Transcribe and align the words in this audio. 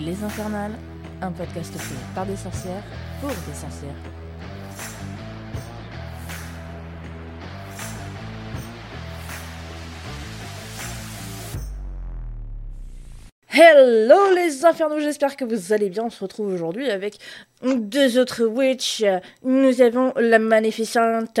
Les 0.00 0.24
Infernales, 0.24 0.72
un 1.20 1.30
podcast 1.30 1.76
fait 1.76 2.14
par 2.14 2.24
des 2.24 2.36
sorcières 2.36 2.82
pour 3.20 3.28
des 3.28 3.54
sorcières. 3.54 3.90
Hello 13.52 14.34
les 14.34 14.64
infernaux, 14.64 15.00
j'espère 15.00 15.36
que 15.36 15.44
vous 15.44 15.74
allez 15.74 15.90
bien. 15.90 16.04
On 16.04 16.10
se 16.10 16.24
retrouve 16.24 16.50
aujourd'hui 16.50 16.88
avec 16.88 17.18
deux 17.62 18.18
autres 18.18 18.46
witches. 18.46 19.04
Nous 19.42 19.82
avons 19.82 20.14
la 20.16 20.38
magnificente 20.38 21.40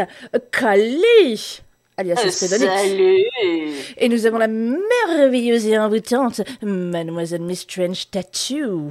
Kali, 0.52 1.62
alias 2.00 2.30
Spedonix. 2.30 2.66
Salut 2.66 3.24
Et 3.96 4.08
nous 4.08 4.26
avons 4.26 4.38
la 4.38 4.48
merveilleuse 4.48 5.66
et 5.66 5.78
envoûtante 5.78 6.40
Mademoiselle 6.62 7.42
Miss 7.42 7.60
Strange 7.60 8.10
Tattoo. 8.10 8.90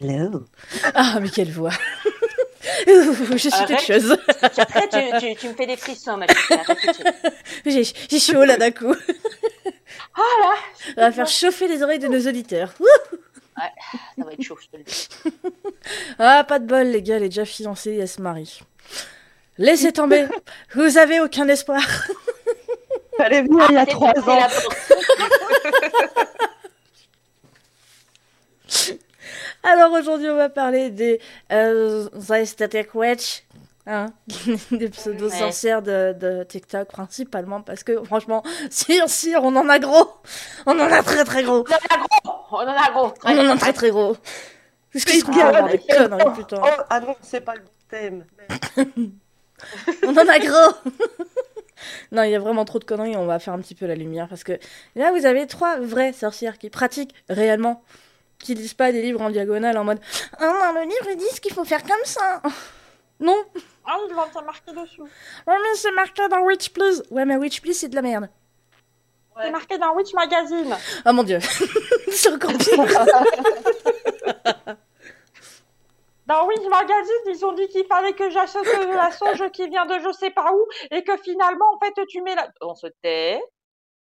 Hello. 0.00 0.44
Ah, 0.94 1.18
mais 1.20 1.28
quelle 1.30 1.50
voix 1.50 1.70
Je 2.86 3.36
suis 3.38 3.52
Arrête. 3.52 3.68
quelque 3.78 4.00
chose. 4.00 4.16
Après, 4.42 4.88
tu, 4.88 5.26
tu, 5.26 5.34
tu 5.36 5.48
me 5.48 5.54
fais 5.54 5.66
des 5.66 5.76
frissons, 5.76 6.16
ma 6.16 6.26
petite. 6.26 6.50
Arrête 6.50 6.78
tout 6.80 6.88
de 6.88 6.94
suite. 6.94 7.08
J'ai 7.66 7.84
j'ai 8.10 8.20
chaud 8.20 8.44
là 8.44 8.56
d'un 8.56 8.70
coup. 8.70 8.94
Ah 10.16 10.20
là 10.40 10.54
On 10.96 11.00
va 11.00 11.12
faire 11.12 11.26
chauffer 11.26 11.68
les 11.68 11.82
oreilles 11.82 11.98
de 11.98 12.08
nos 12.08 12.26
auditeurs. 12.28 12.72
Wouh 12.80 12.86
Ouais, 13.56 13.70
ça 14.18 14.24
va 14.24 14.32
être 14.32 14.42
chaud, 14.42 14.58
je 14.60 14.66
te 14.66 14.76
le 14.76 14.82
dis. 14.82 15.08
Ah, 16.18 16.42
pas 16.46 16.58
de 16.58 16.66
bol, 16.66 16.88
les 16.88 17.02
gars, 17.02 17.16
elle 17.16 17.22
est 17.24 17.28
déjà 17.28 17.44
fiancée 17.44 17.92
et 17.92 17.98
elle 17.98 18.08
se 18.08 18.20
marie. 18.20 18.60
Laissez 19.58 19.92
tomber. 19.92 20.26
Vous 20.74 20.98
avez 20.98 21.20
aucun 21.20 21.46
espoir. 21.48 21.82
Fallait 23.16 23.42
venir 23.42 23.66
il 23.70 23.74
y 23.74 23.78
a 23.78 23.86
trois 23.86 24.12
ans. 24.28 24.48
Alors 29.62 29.92
aujourd'hui, 29.92 30.28
on 30.28 30.36
va 30.36 30.48
parler 30.48 30.90
des 30.90 31.20
euh, 31.52 32.08
Aesthetic 32.30 32.92
Witch. 32.94 33.44
Hein 33.86 34.06
des 34.70 34.88
pseudo-sorcières 34.88 35.82
de, 35.82 36.14
de 36.18 36.42
TikTok 36.42 36.88
principalement 36.88 37.60
parce 37.60 37.84
que 37.84 38.02
franchement, 38.02 38.42
si 38.70 38.98
on 39.02 39.06
si 39.06 39.34
on 39.36 39.54
en 39.56 39.68
a 39.68 39.78
gros, 39.78 40.08
on 40.64 40.72
en 40.80 40.90
a 40.90 41.02
très 41.02 41.22
très 41.24 41.42
gros, 41.42 41.66
On 41.68 41.74
en 41.74 41.76
a 41.76 41.80
gros 42.24 42.38
On 42.50 42.56
en 42.56 42.66
a 42.66 42.90
gros 42.90 43.12
on 43.24 43.38
en 43.38 43.50
a 43.50 43.56
très 43.58 43.74
très 43.74 43.90
gros. 43.90 44.16
Qu'est-ce 44.90 45.22
qu'on 45.24 45.32
Ah, 45.38 45.62
des 45.68 45.80
oh, 45.82 45.86
conneries 45.98 46.32
putain. 46.34 46.62
oh, 46.64 46.82
ah 46.88 47.00
non, 47.00 47.14
c'est 47.20 47.42
pas 47.42 47.56
le 47.56 47.60
bon 47.60 47.68
thème. 47.90 48.24
On 50.04 50.12
en 50.16 50.28
a 50.28 50.38
gros. 50.38 50.74
Non, 52.12 52.22
il 52.22 52.30
y 52.30 52.34
a 52.34 52.38
vraiment 52.38 52.64
trop 52.64 52.78
de 52.78 52.84
conneries, 52.84 53.16
on 53.16 53.26
va 53.26 53.38
faire 53.38 53.52
un 53.52 53.58
petit 53.58 53.74
peu 53.74 53.84
la 53.86 53.94
lumière 53.94 54.26
parce 54.28 54.42
que 54.44 54.58
là 54.94 55.10
vous 55.12 55.26
avez 55.26 55.46
trois 55.46 55.78
vraies 55.80 56.12
sorcières 56.14 56.56
qui 56.56 56.70
pratiquent 56.70 57.14
réellement, 57.28 57.82
qui 58.38 58.54
lisent 58.54 58.72
pas 58.74 58.90
des 58.92 59.02
livres 59.02 59.20
en 59.20 59.28
diagonale 59.28 59.76
en 59.76 59.84
mode 59.84 59.98
Ah 60.38 60.46
non, 60.46 60.80
le 60.80 60.86
livre 60.86 61.08
ils 61.10 61.16
disent 61.16 61.40
qu'il 61.40 61.52
faut 61.52 61.64
faire 61.64 61.82
comme 61.82 62.04
ça. 62.04 62.40
Non. 63.20 63.44
Ah, 63.86 63.96
il 64.08 64.14
va 64.14 64.24
te 64.24 64.44
marquer 64.44 64.72
dessus. 64.72 65.00
Ouais 65.02 65.06
mais 65.46 65.74
c'est 65.76 65.92
marqué 65.92 66.26
dans 66.28 66.40
Witch 66.40 66.70
Please 66.70 67.02
Ouais 67.10 67.24
mais 67.24 67.36
Witch 67.36 67.60
Please 67.60 67.74
c'est 67.74 67.88
de 67.88 67.94
la 67.94 68.02
merde. 68.02 68.28
C'est 69.40 69.50
marqué 69.50 69.78
dans 69.78 69.94
Witch 69.94 70.12
Magazine. 70.14 70.74
Oh 71.06 71.12
mon 71.12 71.22
dieu. 71.22 71.38
C'est 72.10 72.32
encore 72.32 72.52
pire 72.58 72.84
Dans 76.26 76.46
Witch 76.46 76.66
Magazine, 76.70 77.14
ils 77.28 77.44
ont 77.44 77.52
dit 77.52 77.68
qu'il 77.68 77.84
fallait 77.86 78.14
que 78.14 78.30
j'achète 78.30 78.64
la 78.94 79.10
sauge 79.10 79.50
qui 79.52 79.68
vient 79.68 79.84
de 79.84 79.94
je 80.02 80.10
sais 80.12 80.30
pas 80.30 80.52
où 80.52 80.64
et 80.90 81.02
que 81.04 81.16
finalement, 81.18 81.66
en 81.74 81.78
fait, 81.84 81.92
tu 82.08 82.22
mets 82.22 82.34
la... 82.34 82.48
On 82.62 82.74
se 82.74 82.86
tait. 83.02 83.40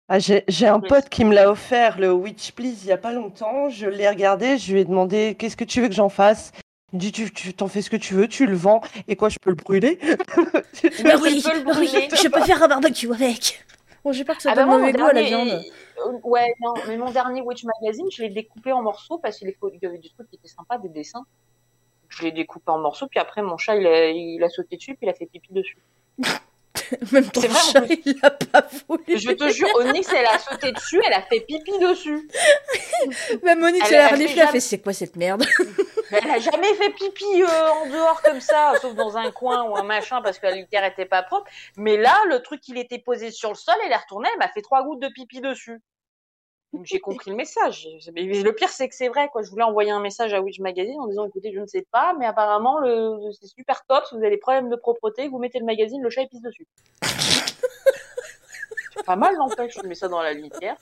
Ah, 0.07 0.19
j'ai 0.19 0.43
j'ai 0.47 0.67
un 0.67 0.79
pote 0.79 1.09
qui 1.09 1.25
me 1.25 1.33
l'a 1.33 1.49
offert, 1.49 1.99
le 1.99 2.13
Witch 2.13 2.51
Please, 2.51 2.83
il 2.83 2.87
y 2.87 2.91
a 2.91 2.97
pas 2.97 3.11
longtemps. 3.11 3.69
Je 3.69 3.87
l'ai 3.87 4.07
regardé, 4.07 4.59
je 4.59 4.71
lui 4.71 4.81
ai 4.81 4.85
demandé 4.85 5.35
qu'est-ce 5.37 5.57
que 5.57 5.63
tu 5.63 5.81
veux 5.81 5.87
que 5.87 5.95
j'en 5.95 6.09
fasse? 6.09 6.51
Il 6.93 6.97
me 6.97 7.01
dit 7.01 7.11
tu 7.11 7.31
tu 7.33 7.55
t'en 7.55 7.67
fais 7.67 7.81
ce 7.81 7.89
que 7.89 7.97
tu 7.97 8.13
veux, 8.13 8.27
tu 8.27 8.45
le 8.45 8.55
vends 8.55 8.81
et 9.07 9.15
quoi 9.15 9.29
je 9.29 9.39
peux 9.39 9.49
le 9.49 9.55
brûler? 9.55 9.97
Mais 11.03 11.15
oui, 11.15 11.41
peux 11.43 11.53
le 11.53 11.65
oui, 11.65 11.87
brûler. 11.87 12.07
je 12.11 12.27
peux 12.27 12.41
faire 12.41 12.61
un 12.61 12.67
barbecue 12.67 13.11
avec 13.11 13.65
Bon 14.03 14.11
j'ai 14.11 14.23
peur 14.23 14.35
que 14.35 14.43
ça 14.43 14.51
Ah 14.51 14.55
donne 14.55 14.67
moi, 14.67 14.77
mauvais 14.77 14.91
mon 14.91 14.99
goût 14.99 15.05
à 15.05 15.13
la 15.13 15.23
viande 15.23 15.49
euh, 15.49 16.11
Ouais, 16.23 16.53
non, 16.61 16.75
mais 16.87 16.97
mon 16.97 17.09
dernier 17.09 17.41
Witch 17.41 17.63
Magazine, 17.63 18.05
je 18.11 18.21
l'ai 18.21 18.29
découpé 18.29 18.71
en 18.71 18.83
morceaux 18.83 19.17
parce 19.17 19.39
qu'il 19.39 19.47
y 19.47 19.85
avait 19.87 19.97
des 19.97 20.09
trucs 20.09 20.29
qui 20.29 20.35
étaient 20.35 20.47
sympas, 20.47 20.77
des 20.77 20.89
dessins. 20.89 21.25
Je 22.09 22.23
l'ai 22.23 22.31
découpé 22.31 22.71
en 22.71 22.79
morceaux, 22.79 23.07
puis 23.07 23.19
après, 23.19 23.41
mon 23.41 23.57
chat, 23.57 23.75
il 23.75 23.87
a, 23.87 24.09
il 24.09 24.43
a 24.43 24.49
sauté 24.49 24.77
dessus, 24.77 24.95
puis 24.95 25.07
il 25.07 25.09
a 25.09 25.13
fait 25.13 25.25
pipi 25.25 25.51
dessus. 25.53 25.77
Même 27.11 27.29
ton 27.31 27.41
C'est 27.41 27.47
vrai, 27.47 27.59
chat 27.71 27.85
il 28.05 28.19
l'a 28.21 28.31
pas 28.31 28.67
voulu 28.87 29.03
Je 29.17 29.31
te 29.31 29.47
jure, 29.49 29.67
Onyx, 29.75 30.07
elle 30.13 30.25
a 30.25 30.37
sauté 30.37 30.71
dessus, 30.71 31.01
elle 31.05 31.13
a 31.13 31.21
fait 31.21 31.39
pipi 31.39 31.79
dessus. 31.79 32.29
Même 33.43 33.59
Monique 33.59 33.83
Elle- 33.87 33.95
a 33.95 34.09
fait 34.09 34.31
elle 34.31 34.39
a 34.41 34.47
fait 34.47 34.59
c'est 34.59 34.79
quoi 34.79 34.93
cette 34.93 35.15
merde? 35.15 35.43
Elle 36.11 36.29
a 36.29 36.37
jamais 36.37 36.71
fait 36.75 36.91
pipi 36.91 37.41
euh, 37.41 37.69
en 37.69 37.87
dehors 37.89 38.21
comme 38.21 38.39
ça, 38.39 38.73
sauf 38.79 38.93
dans 38.93 39.17
un 39.17 39.31
coin 39.31 39.63
ou 39.63 39.75
un 39.75 39.81
machin 39.83 40.21
parce 40.21 40.37
que 40.37 40.45
la 40.45 40.53
litière 40.53 40.85
était 40.85 41.07
pas 41.07 41.23
propre. 41.23 41.49
Mais 41.77 41.97
là, 41.97 42.15
le 42.29 42.41
truc, 42.43 42.61
il 42.67 42.77
était 42.77 42.99
posé 42.99 43.31
sur 43.31 43.49
le 43.49 43.55
sol, 43.55 43.73
elle 43.83 43.91
est 43.91 43.97
retournée, 43.97 44.29
elle 44.31 44.39
m'a 44.39 44.47
fait 44.49 44.61
trois 44.61 44.83
gouttes 44.83 45.01
de 45.01 45.09
pipi 45.09 45.41
dessus. 45.41 45.81
Donc, 46.75 46.85
J'ai 46.85 46.99
compris 46.99 47.29
le 47.29 47.35
message. 47.35 47.87
Mais 48.13 48.23
le 48.23 48.51
pire, 48.53 48.69
c'est 48.69 48.87
que 48.89 48.95
c'est 48.95 49.07
vrai, 49.07 49.29
quoi. 49.29 49.41
Je 49.43 49.49
voulais 49.49 49.63
envoyer 49.63 49.91
un 49.91 49.99
message 49.99 50.33
à 50.33 50.41
Witch 50.41 50.59
Magazine 50.59 50.99
en 50.99 51.07
disant, 51.07 51.25
écoutez, 51.25 51.51
je 51.53 51.59
ne 51.59 51.65
sais 51.67 51.85
pas, 51.91 52.13
mais 52.19 52.25
apparemment, 52.25 52.79
le, 52.79 53.31
c'est 53.39 53.47
super 53.47 53.85
top. 53.85 54.05
Si 54.05 54.15
vous 54.15 54.21
avez 54.21 54.31
des 54.31 54.37
problèmes 54.37 54.69
de 54.69 54.75
propreté, 54.75 55.27
vous 55.27 55.39
mettez 55.39 55.59
le 55.59 55.65
magazine, 55.65 56.01
le 56.01 56.09
chat, 56.09 56.23
il 56.23 56.29
pisse 56.29 56.41
dessus. 56.41 56.67
C'est 58.95 59.05
pas 59.05 59.17
mal, 59.17 59.35
n'empêche. 59.35 59.75
Je 59.75 59.87
mets 59.87 59.95
ça 59.95 60.07
dans 60.07 60.21
la 60.21 60.33
litière. 60.33 60.77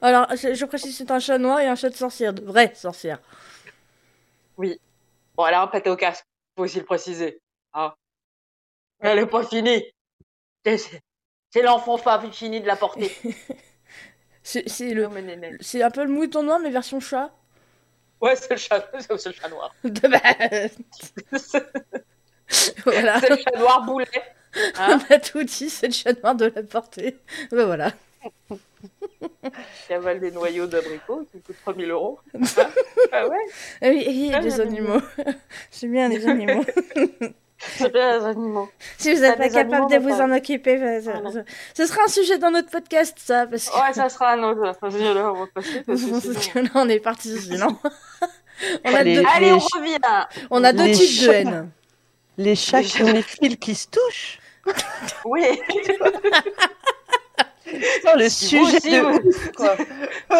Alors 0.00 0.26
je 0.30 0.64
précise 0.64 0.96
c'est 0.96 1.10
un 1.10 1.18
chat 1.18 1.38
noir 1.38 1.60
et 1.60 1.66
un 1.66 1.74
chat 1.74 1.90
de 1.90 1.94
sorcière, 1.94 2.32
de 2.32 2.42
vraie 2.42 2.72
sorcière 2.74 3.20
Bon, 4.56 5.46
elle 5.46 5.54
a 5.54 5.62
un 5.62 5.66
pâté 5.68 5.88
au 5.90 5.96
casque. 5.96 6.24
Faut 6.56 6.64
aussi 6.64 6.78
le 6.78 6.84
préciser. 6.84 7.40
Hein. 7.72 7.94
Elle 9.00 9.20
est 9.20 9.26
pas 9.26 9.44
finie. 9.44 9.84
C'est- 10.64 11.62
l'enfant 11.62 11.96
pas 11.98 12.20
fini 12.30 12.60
de 12.60 12.66
la 12.66 12.76
porter. 12.76 13.10
C'est 14.50 14.66
c'est 14.66 14.94
le... 14.94 15.10
C'est 15.60 15.82
un 15.82 15.90
peu 15.90 16.02
le 16.04 16.10
mouton 16.10 16.42
noir 16.42 16.58
mais 16.58 16.70
version 16.70 17.00
chat. 17.00 17.30
Ouais, 18.18 18.34
c'est 18.34 18.48
le 18.48 18.56
chat, 18.56 18.90
c'est 18.98 19.26
le 19.26 19.32
chat 19.32 19.48
noir. 19.50 19.74
De 19.84 20.08
base. 20.08 20.78
voilà. 22.86 23.20
C'est 23.20 23.28
le 23.28 23.36
chat 23.36 23.58
noir 23.58 23.84
boulet. 23.84 24.06
Hein 24.78 25.00
On 25.10 25.14
a 25.14 25.18
tout 25.18 25.42
dit, 25.42 25.68
c'est 25.68 25.88
le 25.88 25.92
chat 25.92 26.18
noir 26.22 26.34
de 26.34 26.46
la 26.46 26.62
portée. 26.62 27.18
Ben 27.50 27.66
voilà. 27.66 27.92
qui 29.86 29.92
avale 29.92 30.18
des 30.18 30.30
noyaux 30.30 30.66
d'abricots 30.66 31.28
qui 31.30 31.42
coûtent 31.42 31.60
3000 31.60 31.90
euros. 31.90 32.18
Hein 32.32 32.40
ah 33.12 33.28
ouais, 33.28 33.36
Ah 33.82 33.88
oui, 33.90 34.04
oui, 34.08 34.30
Ah, 34.32 34.40
les 34.40 34.60
animaux. 34.60 35.02
J'aime 35.78 35.92
bien 35.92 36.08
les 36.08 36.26
animaux. 36.26 36.64
C'est 37.58 37.92
bien 37.92 38.18
les 38.18 38.24
animaux. 38.26 38.68
si 38.98 39.14
vous 39.14 39.20
n'êtes 39.20 39.36
pas 39.38 39.48
capable 39.48 39.90
de 39.90 39.98
vous 39.98 40.20
en 40.20 40.30
occuper, 40.32 40.76
ben, 40.76 41.02
ça- 41.02 41.12
Ah, 41.24 41.30
ça- 41.32 41.42
ce 41.74 41.86
sera 41.86 42.04
un 42.04 42.08
sujet 42.08 42.38
dans 42.38 42.50
notre 42.50 42.70
podcast, 42.70 43.16
ça, 43.18 43.46
parce 43.46 43.68
que, 43.68 43.74
Ouais, 43.76 43.92
ça 43.92 44.08
sera 44.08 44.32
un 44.32 44.42
autre. 44.44 44.78
Parce 44.80 44.94
que 44.94 45.00
là, 45.14 45.32
on 45.32 45.40
va 45.40 45.46
passer. 45.52 45.82
Parce 45.86 46.02
que 46.48 46.58
là, 46.60 46.68
on 46.74 46.88
est 46.88 47.00
parti 47.00 47.36
sinon. 47.40 47.76
on 48.84 48.94
a 48.94 48.98
Allez. 48.98 49.16
deux, 49.16 49.24
Allez, 49.34 49.52
on 49.52 49.58
revient. 49.58 49.98
on 50.50 50.62
a 50.64 50.72
deux 50.72 50.84
Les 50.84 50.92
types 50.92 51.26
de 51.26 51.32
haine. 51.32 51.70
Les 52.36 52.54
chats 52.54 52.82
qui 52.82 53.02
ont 53.02 53.12
les 53.12 53.22
fils 53.22 53.56
qui 53.56 53.74
se 53.74 53.86
touchent. 53.88 54.38
Oui. 55.24 55.60
Non, 58.04 58.12
le 58.16 58.28
Si 58.28 58.58
vous 58.58 58.64
sujet 58.66 58.76
aussi, 58.78 58.90
de 58.90 59.00
vous- 59.00 59.52
quoi. 59.56 59.76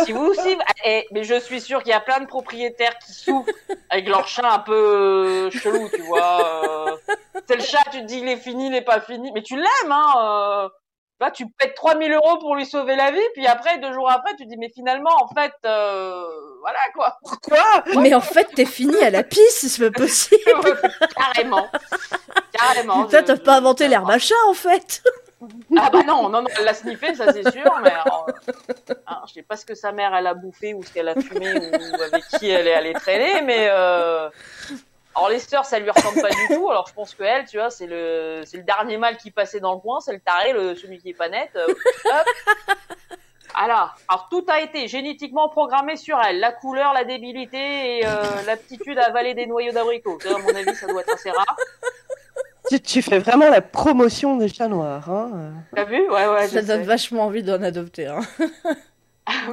si 0.04 0.12
vous 0.12 0.26
aussi, 0.26 0.56
eh, 0.84 1.06
mais 1.12 1.24
je 1.24 1.38
suis 1.40 1.60
sûre 1.60 1.82
qu'il 1.82 1.90
y 1.90 1.94
a 1.94 2.00
plein 2.00 2.20
de 2.20 2.26
propriétaires 2.26 2.96
qui 2.98 3.12
souffrent 3.12 3.50
avec 3.90 4.08
leur 4.08 4.26
chat 4.28 4.50
un 4.50 4.58
peu 4.60 4.74
euh, 4.74 5.50
chelou, 5.50 5.88
tu 5.94 6.02
vois. 6.02 6.88
euh. 6.88 6.96
C'est 7.46 7.56
le 7.56 7.62
chat, 7.62 7.82
tu 7.92 8.00
te 8.00 8.04
dis 8.06 8.18
il 8.20 8.28
est 8.28 8.36
fini, 8.36 8.66
il 8.68 8.74
est 8.74 8.82
pas 8.82 9.00
fini, 9.00 9.30
mais 9.34 9.42
tu 9.42 9.56
l'aimes, 9.56 9.90
hein. 9.92 10.14
euh. 10.64 10.68
Là, 11.20 11.32
tu 11.32 11.46
pètes 11.58 11.74
3000 11.74 12.12
euros 12.12 12.38
pour 12.38 12.54
lui 12.54 12.64
sauver 12.64 12.94
la 12.94 13.10
vie, 13.10 13.18
puis 13.34 13.44
après, 13.48 13.78
deux 13.78 13.92
jours 13.92 14.08
après, 14.08 14.36
tu 14.36 14.44
te 14.44 14.48
dis, 14.50 14.56
mais 14.56 14.68
finalement, 14.72 15.10
en 15.20 15.26
fait, 15.34 15.50
euh, 15.66 16.24
voilà, 16.60 16.78
quoi. 16.94 17.18
Quoi? 17.42 18.00
Mais 18.00 18.14
en 18.14 18.20
fait, 18.20 18.46
t'es 18.54 18.64
fini 18.64 18.96
à 19.02 19.10
la 19.10 19.24
pisse, 19.24 19.66
c'est 19.66 19.90
pas 19.90 19.98
possible. 19.98 20.40
Carrément. 21.16 21.66
Carrément. 22.52 23.04
Putain, 23.06 23.24
t'as 23.24 23.36
pas 23.36 23.56
inventé 23.56 23.88
l'herbe 23.88 24.08
à 24.08 24.20
chat, 24.20 24.34
en 24.48 24.54
fait. 24.54 25.02
Ah 25.76 25.90
bah 25.90 26.02
non, 26.06 26.28
non, 26.28 26.42
non, 26.42 26.48
elle 26.58 26.64
l'a 26.64 26.74
sniffé, 26.74 27.14
ça 27.14 27.32
c'est 27.32 27.48
sûr, 27.50 27.72
mais 27.82 27.90
alors, 27.90 28.26
hein, 29.06 29.22
je 29.28 29.34
sais 29.34 29.42
pas 29.42 29.56
ce 29.56 29.64
que 29.64 29.74
sa 29.74 29.92
mère 29.92 30.14
elle 30.14 30.26
a 30.26 30.34
bouffé 30.34 30.74
ou 30.74 30.82
ce 30.82 30.92
qu'elle 30.92 31.08
a 31.08 31.14
fumé 31.14 31.54
ou 31.54 32.02
avec 32.02 32.24
qui 32.38 32.50
elle 32.50 32.66
est 32.66 32.74
allée 32.74 32.92
traîner, 32.92 33.42
mais 33.42 33.68
euh... 33.70 34.28
alors 35.14 35.28
les 35.28 35.38
sœurs 35.38 35.64
ça 35.64 35.78
lui 35.78 35.90
ressemble 35.90 36.20
pas 36.20 36.30
du 36.30 36.54
tout, 36.54 36.68
alors 36.70 36.88
je 36.88 36.94
pense 36.94 37.14
que 37.14 37.22
elle, 37.22 37.44
tu 37.46 37.58
vois, 37.58 37.70
c'est 37.70 37.86
le 37.86 38.42
c'est 38.46 38.56
le 38.56 38.64
dernier 38.64 38.96
mâle 38.96 39.16
qui 39.16 39.30
passait 39.30 39.60
dans 39.60 39.74
le 39.74 39.80
coin, 39.80 40.00
c'est 40.00 40.12
le 40.12 40.20
taré, 40.20 40.52
le 40.52 40.74
celui 40.74 40.98
qui 40.98 41.10
est 41.10 41.14
pas 41.14 41.28
net. 41.28 41.50
euh. 41.54 41.66
Voilà. 43.54 43.94
Alors 44.08 44.28
tout 44.30 44.44
a 44.48 44.60
été 44.60 44.86
génétiquement 44.88 45.48
programmé 45.48 45.96
sur 45.96 46.20
elle, 46.20 46.38
la 46.38 46.52
couleur, 46.52 46.92
la 46.92 47.04
débilité 47.04 47.98
et 47.98 48.06
euh, 48.06 48.42
l'aptitude 48.46 48.98
à 48.98 49.06
avaler 49.06 49.34
des 49.34 49.46
noyaux 49.46 49.72
d'abricot. 49.72 50.18
À 50.32 50.38
mon 50.38 50.54
avis, 50.54 50.74
ça 50.76 50.86
doit 50.86 51.00
être 51.00 51.14
assez 51.14 51.30
rare. 51.30 51.56
Tu, 52.68 52.80
tu 52.80 53.02
fais 53.02 53.18
vraiment 53.18 53.48
la 53.48 53.60
promotion 53.60 54.36
des 54.36 54.48
chats 54.48 54.68
noirs. 54.68 55.10
Hein. 55.10 55.52
T'as 55.74 55.84
vu? 55.84 56.08
Ouais, 56.10 56.26
ouais. 56.28 56.48
Ça 56.48 56.62
donne 56.62 56.80
sais. 56.80 56.86
vachement 56.86 57.24
envie 57.24 57.42
d'en 57.42 57.62
adopter. 57.62 58.06
Hein. 58.06 58.20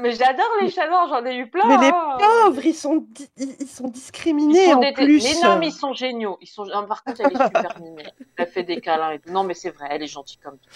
Mais 0.02 0.14
j'adore 0.14 0.50
les 0.62 0.70
chats 0.70 0.88
noirs, 0.88 1.08
j'en 1.10 1.26
ai 1.26 1.36
eu 1.36 1.50
plein. 1.50 1.68
Mais 1.68 1.78
les 1.78 1.94
hein. 1.94 2.18
pauvres, 2.18 2.66
ils 2.66 2.74
sont, 2.74 3.06
ils 3.38 3.56
ils 3.60 3.68
sont 3.68 3.88
Ils 3.88 3.92
discriminés 3.92 4.72
sont 4.72 4.78
en 4.82 4.94
plus. 4.94 5.24
Mais 5.24 5.48
non, 5.48 5.58
mais 5.58 5.68
ils 5.68 5.74
sont 5.74 5.94
géniaux. 5.94 6.38
Ils 6.42 6.48
sont... 6.48 6.66
par 6.88 7.04
contre, 7.04 7.22
elle 7.22 7.34
est 7.34 7.46
super 7.46 7.80
mignonne. 7.82 8.12
Elle 8.38 8.48
fait 8.48 8.64
des 8.64 8.80
câlins 8.80 9.12
et 9.12 9.20
tout. 9.20 9.32
Non, 9.32 9.44
mais 9.44 9.54
c'est 9.54 9.72
vrai, 9.72 9.88
elle 9.92 10.04
est 10.04 10.08
gentille 10.08 10.40
comme 10.44 10.58
tout. 10.58 10.70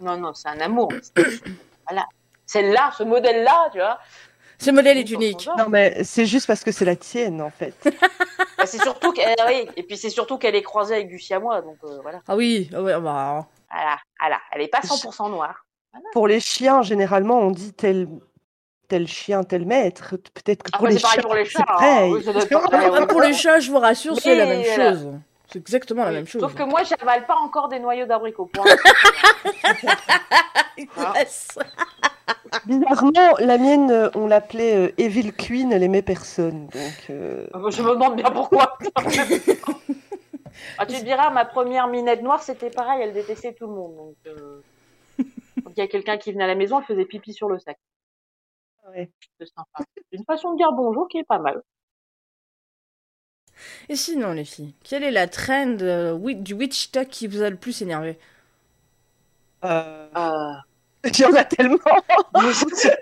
Non, 0.00 0.16
non, 0.16 0.34
c'est 0.34 0.48
un 0.48 0.60
amour. 0.60 0.92
Voilà. 1.88 2.06
Celle-là, 2.46 2.92
ce 2.96 3.02
modèle-là, 3.02 3.68
tu 3.72 3.78
vois. 3.78 3.98
Ce 4.60 4.70
modèle 4.70 4.98
est 4.98 5.10
unique. 5.10 5.48
Non, 5.56 5.68
mais 5.68 6.02
c'est 6.04 6.26
juste 6.26 6.46
parce 6.46 6.64
que 6.64 6.72
c'est 6.72 6.84
la 6.84 6.96
tienne, 6.96 7.40
en 7.42 7.50
fait. 7.50 7.74
Bah, 8.58 8.66
c'est 8.66 8.82
surtout 8.82 9.12
qu'elle, 9.12 9.36
oui. 9.46 9.68
Et 9.76 9.84
puis 9.84 9.96
c'est 9.96 10.10
surtout 10.10 10.36
qu'elle 10.36 10.56
est 10.56 10.62
croisée 10.64 10.96
avec 10.96 11.06
du 11.06 11.20
siamois, 11.20 11.62
donc 11.62 11.76
euh, 11.84 12.00
voilà. 12.02 12.18
Ah 12.26 12.34
oui, 12.34 12.68
ah 12.74 12.82
ouais, 12.82 12.92
bah, 13.00 13.46
Voilà, 13.70 13.98
voilà. 14.18 14.40
Elle 14.50 14.62
est 14.62 14.66
pas 14.68 14.80
100% 14.80 15.30
noire. 15.30 15.64
Pour 16.12 16.26
les 16.26 16.40
chiens, 16.40 16.82
généralement, 16.82 17.38
on 17.38 17.52
dit 17.52 17.72
tel, 17.72 18.08
tel 18.88 19.06
chien, 19.06 19.44
tel 19.44 19.64
maître. 19.64 20.16
Peut-être 20.34 20.64
que 20.64 20.72
pour 20.72 20.80
Après, 20.80 20.90
les 20.90 20.96
c'est 20.98 21.02
pareil 21.02 21.16
chats, 21.20 21.22
pour 21.22 21.34
les 21.36 21.44
chats. 21.44 21.64
hein. 21.68 22.08
Oui, 22.10 22.24
Ah, 22.72 23.06
pour 23.06 23.20
les 23.20 23.32
chats, 23.32 23.60
je 23.60 23.70
vous 23.70 23.78
rassure, 23.78 24.18
c'est 24.20 24.34
la 24.34 24.46
même 24.46 24.62
voilà. 24.64 24.90
chose. 24.92 25.08
C'est 25.52 25.58
exactement 25.60 26.02
la 26.02 26.08
Oui. 26.10 26.16
même 26.16 26.26
chose. 26.26 26.40
Sauf 26.42 26.54
que 26.56 26.64
moi, 26.64 26.82
j'avale 26.82 27.26
pas 27.26 27.36
encore 27.36 27.68
des 27.68 27.78
noyaux 27.78 28.06
d'abricot. 28.06 28.50
Yes. 30.76 31.58
Bizarrement, 32.66 33.34
la 33.38 33.58
mienne, 33.58 33.90
euh, 33.90 34.10
on 34.14 34.26
l'appelait 34.26 34.76
euh, 34.88 34.92
Evil 34.98 35.32
Queen, 35.32 35.72
elle 35.72 35.82
aimait 35.82 36.02
personne. 36.02 36.66
Donc, 36.68 37.10
euh, 37.10 37.46
Je 37.70 37.82
me 37.82 37.90
demande 37.92 38.16
bien 38.16 38.30
pourquoi. 38.30 38.78
ah, 40.78 40.86
tu 40.86 40.96
te 40.96 41.04
diras, 41.04 41.30
ma 41.30 41.44
première 41.44 41.88
minette 41.88 42.22
noire, 42.22 42.42
c'était 42.42 42.70
pareil, 42.70 43.02
elle 43.02 43.12
détestait 43.14 43.54
tout 43.54 43.66
le 43.66 43.74
monde. 43.74 43.96
Donc, 43.96 44.16
euh, 44.26 44.60
il 45.18 45.78
y 45.78 45.80
a 45.82 45.88
quelqu'un 45.88 46.18
qui 46.18 46.32
venait 46.32 46.44
à 46.44 46.48
la 46.48 46.54
maison, 46.54 46.78
elle 46.80 46.86
faisait 46.86 47.04
pipi 47.06 47.32
sur 47.32 47.48
le 47.48 47.58
sac. 47.58 47.78
ouais. 48.94 49.10
C'est 49.38 49.46
sympa. 49.46 49.84
C'est 49.94 50.04
une 50.18 50.24
façon 50.24 50.52
de 50.52 50.56
dire 50.58 50.72
bonjour 50.72 51.08
qui 51.08 51.18
est 51.18 51.24
pas 51.24 51.38
mal. 51.38 51.62
Et 53.88 53.96
sinon, 53.96 54.32
les 54.32 54.44
filles, 54.44 54.74
quelle 54.84 55.02
est 55.04 55.10
la 55.10 55.26
trend 55.28 55.78
euh, 55.82 56.16
du 56.34 56.54
witch 56.54 56.90
talk 56.92 57.08
qui 57.08 57.26
vous 57.26 57.42
a 57.42 57.50
le 57.50 57.56
plus 57.56 57.82
énervé? 57.82 58.18
Euh, 59.64 60.08
Euh... 60.16 60.54
Il 61.18 61.20
y 61.20 61.24
en 61.26 61.34
a 61.34 61.44
tellement. 61.44 61.78
Tu 62.38 62.52
sais, 62.76 62.96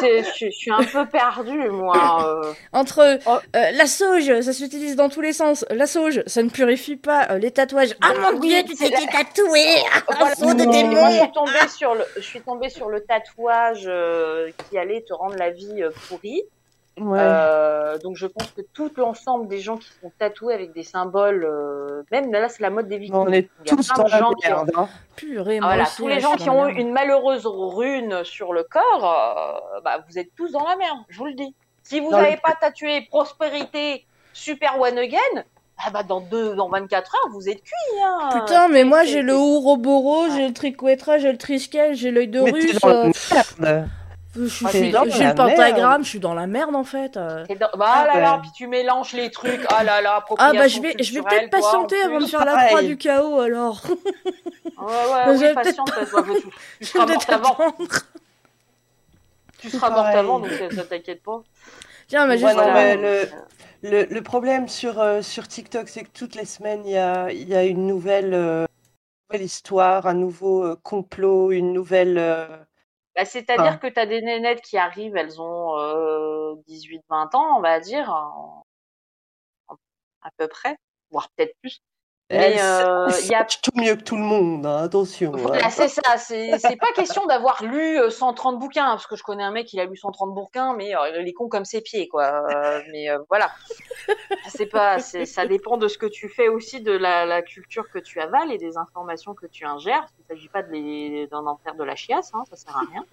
c'est- 0.00 0.24
je, 0.24 0.46
je 0.46 0.50
suis 0.50 0.70
un 0.70 0.82
peu 0.82 1.06
perdue, 1.06 1.68
moi. 1.70 2.24
euh. 2.44 2.52
Entre 2.72 3.18
Oh. 3.26 3.36
euh, 3.56 3.70
la 3.72 3.86
sauge, 3.86 4.40
ça 4.40 4.52
s'utilise 4.52 4.96
dans 4.96 5.08
tous 5.08 5.20
les 5.20 5.32
sens. 5.32 5.64
La 5.70 5.86
sauge, 5.86 6.22
ça 6.26 6.42
ne 6.42 6.48
purifie 6.50 6.96
pas. 6.96 7.28
Euh, 7.30 7.38
les 7.38 7.50
tatouages. 7.50 7.94
Ah 8.02 8.08
Ah 8.14 8.32
mon 8.32 8.38
oui, 8.40 8.48
dieu, 8.48 8.62
tu 8.66 8.74
t'es 8.76 8.90
fait 8.94 9.06
tatouer 9.06 9.76
Un 10.08 10.14
Voilà. 10.18 10.34
saut 10.34 10.54
de 10.54 10.64
Non. 10.64 10.72
Et 10.72 10.84
moi, 10.84 11.10
je 11.10 11.14
démon 11.16 11.22
suis 11.22 11.32
tombée 11.32 11.68
sur 11.68 11.94
le, 11.94 12.04
je 12.16 12.20
suis 12.22 12.40
tombée 12.40 12.68
sur 12.70 12.88
le 12.88 13.00
tatouage 13.04 13.84
euh, 13.86 14.50
qui 14.70 14.78
allait 14.78 15.02
te 15.06 15.12
rendre 15.12 15.36
la 15.36 15.50
vie 15.50 15.82
euh, 15.82 15.90
pourrie. 16.08 16.42
Ouais. 17.00 17.18
Euh, 17.20 17.98
donc 17.98 18.16
je 18.16 18.26
pense 18.26 18.50
que 18.52 18.60
tout 18.72 18.90
l'ensemble 18.96 19.48
des 19.48 19.58
gens 19.60 19.76
qui 19.76 19.88
sont 20.00 20.10
tatoués 20.18 20.54
avec 20.54 20.72
des 20.72 20.82
symboles, 20.82 21.44
euh, 21.44 22.02
même 22.10 22.30
là 22.32 22.48
c'est 22.48 22.62
la 22.62 22.70
mode 22.70 22.88
des 22.88 22.98
vikings. 22.98 23.14
on 23.16 23.32
est 23.32 23.48
Il 23.64 23.70
y 23.70 23.72
a 23.72 23.76
tous 23.76 23.88
plein 23.88 23.96
dans 23.96 24.04
de 24.04 24.10
la 24.10 24.18
gens 24.18 24.32
qui 24.34 24.46
ont- 24.46 24.50
merde. 24.50 24.70
hein. 24.76 24.88
Purée, 25.16 25.60
moi 25.60 25.68
voilà, 25.70 25.82
aussi, 25.84 25.96
tous 25.96 26.08
les 26.08 26.20
gens 26.20 26.34
qui 26.36 26.48
ont 26.50 26.68
eu 26.68 26.74
une 26.74 26.92
malheureuse 26.92 27.46
rune 27.46 28.22
sur 28.24 28.52
le 28.52 28.62
corps, 28.64 29.04
euh, 29.74 29.80
bah, 29.84 29.98
vous 30.08 30.18
êtes 30.18 30.34
tous 30.36 30.50
dans 30.52 30.64
la 30.66 30.76
merde, 30.76 30.98
je 31.08 31.18
vous 31.18 31.26
le 31.26 31.34
dis. 31.34 31.54
Si 31.82 32.00
vous 32.00 32.10
n'avez 32.10 32.32
le- 32.32 32.40
pas 32.42 32.54
tatoué 32.60 33.06
prospérité, 33.08 34.04
super 34.32 34.78
one 34.80 34.98
again, 34.98 35.18
ah 35.84 35.90
bah 35.90 36.02
dans 36.02 36.20
deux, 36.20 36.54
dans 36.54 36.68
24 36.68 37.14
heures, 37.14 37.30
vous 37.32 37.48
êtes 37.48 37.62
cuits. 37.62 38.00
Hein. 38.04 38.28
Putain, 38.32 38.68
mais 38.68 38.84
moi 38.84 39.04
j'ai 39.04 39.22
le 39.22 39.34
Ouroboro, 39.34 40.28
j'ai 40.36 40.48
le 40.48 40.52
Triquetra, 40.52 41.18
j'ai 41.18 41.32
le 41.32 41.38
Triskel, 41.38 41.94
j'ai 41.94 42.10
l'œil 42.10 42.28
de 42.28 42.40
Mais 42.40 42.50
russe. 42.50 42.78
Je 44.40 44.46
suis- 44.46 44.66
Ah, 44.66 44.70
dans 44.72 45.04
j'ai 45.10 45.24
la 45.24 45.28
le 45.30 45.34
pentagramme, 45.34 45.90
merde. 45.90 46.04
je 46.04 46.08
suis 46.08 46.20
dans 46.20 46.34
la 46.34 46.46
merde 46.46 46.76
en 46.76 46.84
fait. 46.84 47.16
euh. 47.16 47.44
Dans- 47.58 47.70
Bah 47.76 47.86
ah 47.88 48.06
là 48.06 48.20
là, 48.20 48.38
puis 48.40 48.50
tu 48.54 48.66
mélanges 48.66 49.12
les 49.14 49.30
trucs. 49.30 49.60
Ah 49.70 49.82
là 49.82 50.00
là, 50.00 50.24
Ah 50.38 50.52
bah 50.52 50.68
je 50.68 50.80
vais, 50.80 50.94
je 51.00 51.12
vais 51.14 51.22
peut-être 51.22 51.50
patienter 51.50 52.00
avant 52.02 52.20
de 52.20 52.26
faire 52.26 52.44
la 52.44 52.66
croix 52.66 52.82
du 52.82 52.96
chaos 52.96 53.40
alors. 53.40 53.82
Ouais, 53.86 54.84
ouais, 54.84 55.24
Je 55.26 55.40
vais 55.40 55.48
oui, 55.48 55.54
patiente, 55.54 55.92
toi, 55.92 56.22
tu, 56.22 56.40
tu 56.42 56.48
Je 56.80 56.86
seras 56.86 57.06
morte 57.06 57.30
avant. 57.30 57.56
Tu 59.58 59.70
seras 59.70 59.90
morte 59.90 60.14
avant, 60.14 60.38
donc 60.40 60.50
ça, 60.50 60.70
ça 60.74 60.84
t'inquiète 60.84 61.22
pas. 61.22 61.42
Tiens, 62.06 62.26
mais 62.26 62.38
juste 62.38 62.52
Voilà. 62.54 62.72
mais 62.72 62.96
le, 62.96 63.28
le, 63.82 64.04
le 64.04 64.22
problème 64.22 64.68
sur, 64.68 65.00
euh, 65.00 65.20
sur 65.20 65.48
TikTok, 65.48 65.88
c'est 65.88 66.04
que 66.04 66.16
toutes 66.16 66.36
les 66.36 66.44
semaines, 66.44 66.82
il 66.86 66.92
y 66.92 66.96
a, 66.96 67.30
il 67.32 67.48
y 67.48 67.54
a 67.56 67.64
une 67.64 67.86
nouvelle, 67.86 68.34
euh, 68.34 68.66
nouvelle 69.30 69.44
histoire, 69.44 70.06
un 70.06 70.14
nouveau 70.14 70.64
euh, 70.64 70.76
complot, 70.82 71.50
une 71.50 71.72
nouvelle. 71.72 72.18
Bah, 73.18 73.26
C'est-à-dire 73.26 73.74
Ah. 73.74 73.78
que 73.78 73.88
tu 73.88 74.00
as 74.00 74.06
des 74.06 74.22
nénettes 74.22 74.62
qui 74.62 74.78
arrivent, 74.78 75.16
elles 75.16 75.42
ont 75.42 75.78
euh, 75.78 76.54
18-20 76.68 77.34
ans, 77.34 77.58
on 77.58 77.62
va 77.62 77.80
dire, 77.80 78.10
en- 78.10 78.64
en- 79.68 79.76
à 80.22 80.30
peu 80.36 80.48
près, 80.48 80.76
voire 81.10 81.28
peut-être 81.36 81.54
plus. 81.62 81.80
Mais 82.30 82.52
elles 82.52 82.58
euh, 82.60 83.08
il 83.22 83.28
y 83.28 83.34
a 83.34 83.44
tout 83.44 83.70
mieux 83.74 83.96
que 83.96 84.02
tout 84.02 84.16
le 84.16 84.22
monde, 84.22 84.66
hein, 84.66 84.82
attention. 84.84 85.32
hein. 85.34 85.70
C'est 85.70 85.88
ça. 85.88 86.18
C'est 86.18 86.76
pas 86.78 86.92
question 86.94 87.24
d'avoir 87.24 87.64
lu 87.64 87.98
euh, 87.98 88.10
130 88.10 88.58
bouquins, 88.58 88.84
parce 88.84 89.06
que 89.06 89.16
je 89.16 89.22
connais 89.22 89.42
un 89.42 89.50
mec, 89.50 89.72
il 89.72 89.80
a 89.80 89.86
lu 89.86 89.96
130 89.96 90.34
bouquins, 90.34 90.74
mais 90.76 90.94
euh, 90.94 91.20
il 91.22 91.28
est 91.28 91.32
con 91.32 91.48
comme 91.48 91.64
ses 91.64 91.80
pieds, 91.80 92.06
quoi. 92.06 92.24
Euh, 92.54 92.82
mais 92.92 93.08
euh, 93.08 93.18
voilà. 93.30 93.50
C'est 94.48 94.66
pas, 94.66 94.98
ça 94.98 95.46
dépend 95.46 95.78
de 95.78 95.88
ce 95.88 95.96
que 95.96 96.06
tu 96.06 96.28
fais 96.28 96.48
aussi, 96.48 96.82
de 96.82 96.92
la, 96.92 97.24
la 97.24 97.40
culture 97.40 97.90
que 97.90 97.98
tu 97.98 98.20
avales 98.20 98.52
et 98.52 98.58
des 98.58 98.76
informations 98.76 99.34
que 99.34 99.46
tu 99.46 99.64
ingères. 99.64 100.06
Il 100.18 100.22
ne 100.22 100.36
s'agit 100.36 100.48
pas 100.48 100.62
de 100.62 101.26
d'en 101.30 101.46
en 101.46 101.56
faire 101.56 101.74
de 101.74 101.84
la 101.84 101.96
chiasse, 101.96 102.30
hein, 102.34 102.44
ça 102.50 102.56
sert 102.56 102.76
à 102.76 102.80
rien. 102.80 103.04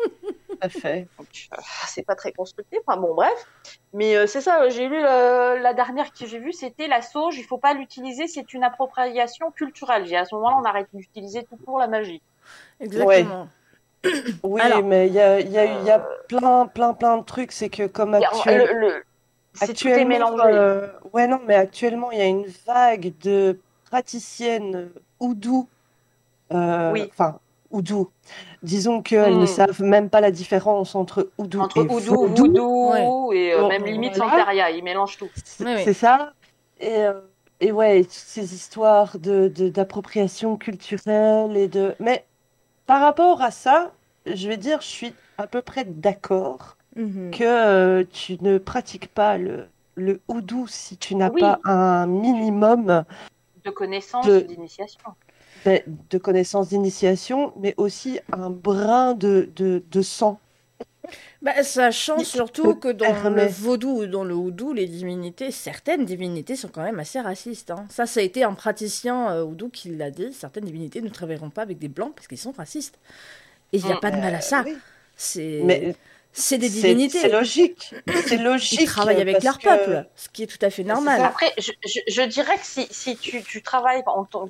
À 0.65 0.69
fait. 0.69 1.07
Euh, 1.19 1.57
c'est 1.87 2.01
pas 2.03 2.15
très 2.15 2.31
constructif. 2.31 2.79
Enfin 2.87 2.99
bon, 2.99 3.13
bref. 3.13 3.45
Mais 3.93 4.15
euh, 4.15 4.25
c'est 4.25 4.41
ça. 4.41 4.67
J'ai 4.69 4.87
lu 4.87 4.97
euh, 4.99 5.59
la 5.59 5.73
dernière 5.73 6.11
que 6.11 6.25
j'ai 6.25 6.39
vue, 6.39 6.53
c'était 6.53 6.87
la 6.87 7.01
sauge. 7.01 7.37
Il 7.37 7.43
faut 7.43 7.57
pas 7.57 7.73
l'utiliser. 7.73 8.27
C'est 8.27 8.53
une 8.53 8.63
appropriation 8.63 9.51
culturelle. 9.51 10.05
J'ai 10.05 10.17
à 10.17 10.25
ce 10.25 10.33
moment-là, 10.35 10.57
on 10.61 10.65
arrête 10.65 10.87
d'utiliser 10.93 11.43
tout 11.43 11.57
pour 11.57 11.77
la 11.77 11.87
magie. 11.87 12.21
Exactement. 12.79 13.47
Oui, 14.43 14.61
Alors. 14.61 14.83
mais 14.83 15.07
il 15.07 15.13
y 15.13 15.19
a, 15.19 15.39
il 15.39 15.51
y, 15.51 15.57
a, 15.57 15.65
il 15.65 15.83
y 15.85 15.91
a 15.91 15.99
plein, 16.27 16.67
plein, 16.67 16.93
plein 16.93 17.17
de 17.17 17.23
trucs. 17.23 17.51
C'est 17.51 17.69
que 17.69 17.87
comme 17.87 18.13
actuel- 18.13 18.67
le- 18.71 18.79
le- 18.79 19.03
c'est 19.53 19.73
tout 19.73 19.87
est 19.87 19.93
actuellement, 19.93 20.09
mélangé. 20.09 20.43
euh, 20.45 20.87
ouais, 21.13 21.27
non, 21.27 21.39
mais 21.45 21.55
actuellement, 21.55 22.11
il 22.11 22.19
y 22.19 22.21
a 22.21 22.25
une 22.25 22.45
vague 22.67 23.13
de 23.23 23.59
praticiennes 23.85 24.89
oudou. 25.19 25.67
euh, 26.53 26.91
Oui. 26.91 27.11
Oudou. 27.75 28.09
Disons 28.63 29.01
qu'elles 29.01 29.37
ne 29.37 29.43
Hmm. 29.43 29.47
savent 29.47 29.81
même 29.83 30.09
pas 30.09 30.21
la 30.21 30.31
différence 30.31 30.95
entre 30.95 31.29
oudou 31.37 31.59
Entre 31.59 31.77
et 31.79 31.81
oudou, 31.81 32.27
voodoo 32.35 33.31
et 33.33 33.53
euh, 33.53 33.61
Bon, 33.61 33.67
même 33.67 33.85
limite 33.85 34.15
voilà. 34.15 34.31
Santeria, 34.39 34.71
ils 34.71 34.83
mélangent 34.83 35.17
tout. 35.17 35.29
C'est 35.43 35.65
Oui, 35.65 35.73
oui. 35.75 35.81
c'est 35.83 35.93
ça. 35.93 36.33
Et, 36.79 36.99
euh, 36.99 37.19
et 37.59 37.71
ouais, 37.73 38.03
toutes 38.03 38.11
ces 38.13 38.53
histoires 38.55 39.19
de, 39.19 39.49
de- 39.49 39.67
d'appropriation 39.69 40.55
culturelle 40.55 41.57
et 41.57 41.67
de. 41.67 41.95
Mais 41.99 42.25
par 42.85 43.01
rapport 43.01 43.41
à 43.41 43.51
ça, 43.51 43.91
je 44.25 44.47
vais 44.47 44.57
dire, 44.57 44.79
je 44.81 44.87
suis 44.87 45.13
à 45.37 45.47
peu 45.47 45.61
près 45.61 45.83
d'accord 45.83 46.77
Mhm. 46.95 47.31
que 47.31 47.43
euh, 47.43 48.03
tu 48.09 48.37
ne 48.41 48.57
pratiques 48.57 49.09
pas 49.13 49.37
le, 49.37 49.67
le 49.95 50.21
houdou 50.29 50.65
si 50.67 50.95
tu 50.95 51.15
n'as 51.15 51.29
Oui. 51.29 51.41
pas 51.41 51.59
un 51.65 52.07
minimum 52.07 53.03
De 53.65 53.69
connaissances, 53.69 54.25
De- 54.27 54.39
d'initiation. 54.39 55.01
De, 55.65 56.17
connaissances 56.17 56.69
d'initiation, 56.69 57.53
mais 57.59 57.73
aussi 57.77 58.19
un 58.31 58.49
brin 58.49 59.13
de, 59.13 59.49
de, 59.55 59.83
de 59.91 60.01
sang. 60.01 60.39
Bah, 61.41 61.63
sachant 61.63 62.23
surtout 62.23 62.75
que 62.75 62.87
dans 62.91 63.29
le 63.29 63.45
vaudou 63.45 64.01
ou 64.01 64.05
dans 64.07 64.23
le 64.23 64.33
houdou, 64.35 64.73
les 64.73 64.87
divinités, 64.87 65.51
certaines 65.51 66.05
divinités 66.05 66.55
sont 66.55 66.69
quand 66.69 66.83
même 66.83 66.99
assez 66.99 67.19
racistes. 67.19 67.71
hein. 67.71 67.85
Ça, 67.89 68.05
ça 68.07 68.19
a 68.19 68.23
été 68.23 68.43
un 68.43 68.53
praticien 68.53 69.29
euh, 69.31 69.43
houdou 69.43 69.69
qui 69.69 69.89
l'a 69.95 70.09
dit. 70.11 70.33
Certaines 70.33 70.65
divinités 70.65 71.01
ne 71.01 71.09
travailleront 71.09 71.51
pas 71.51 71.61
avec 71.61 71.77
des 71.77 71.89
blancs 71.89 72.13
parce 72.15 72.27
qu'ils 72.27 72.39
sont 72.39 72.51
racistes. 72.53 72.97
Et 73.73 73.77
il 73.79 73.85
n'y 73.85 73.91
a 73.91 73.95
Mm. 73.95 73.99
pas 73.99 74.11
de 74.11 74.17
mal 74.17 74.35
à 74.35 74.41
ça. 74.41 74.63
Oui. 74.65 74.83
C'est 75.15 75.61
Mais 75.63 75.95
c'est 76.37 76.57
des 76.57 76.69
divinités. 76.69 77.19
C'est 77.19 77.29
logique. 77.29 77.95
C'est 78.27 78.37
logique. 78.37 78.81
Ils 78.81 78.85
travaillent 78.85 79.21
avec 79.21 79.41
leur 79.43 79.57
que- 79.57 79.63
peuple, 79.63 80.05
ce 80.15 80.29
qui 80.29 80.43
est 80.43 80.47
tout 80.47 80.63
à 80.63 80.69
fait 80.69 80.83
normal. 80.83 81.21
Après, 81.23 81.51
je, 81.57 81.71
je, 81.85 81.99
je 82.07 82.21
dirais 82.23 82.57
que 82.57 82.65
si, 82.65 82.87
si 82.91 83.15
tu, 83.17 83.41
tu 83.41 83.61
travailles, 83.63 84.03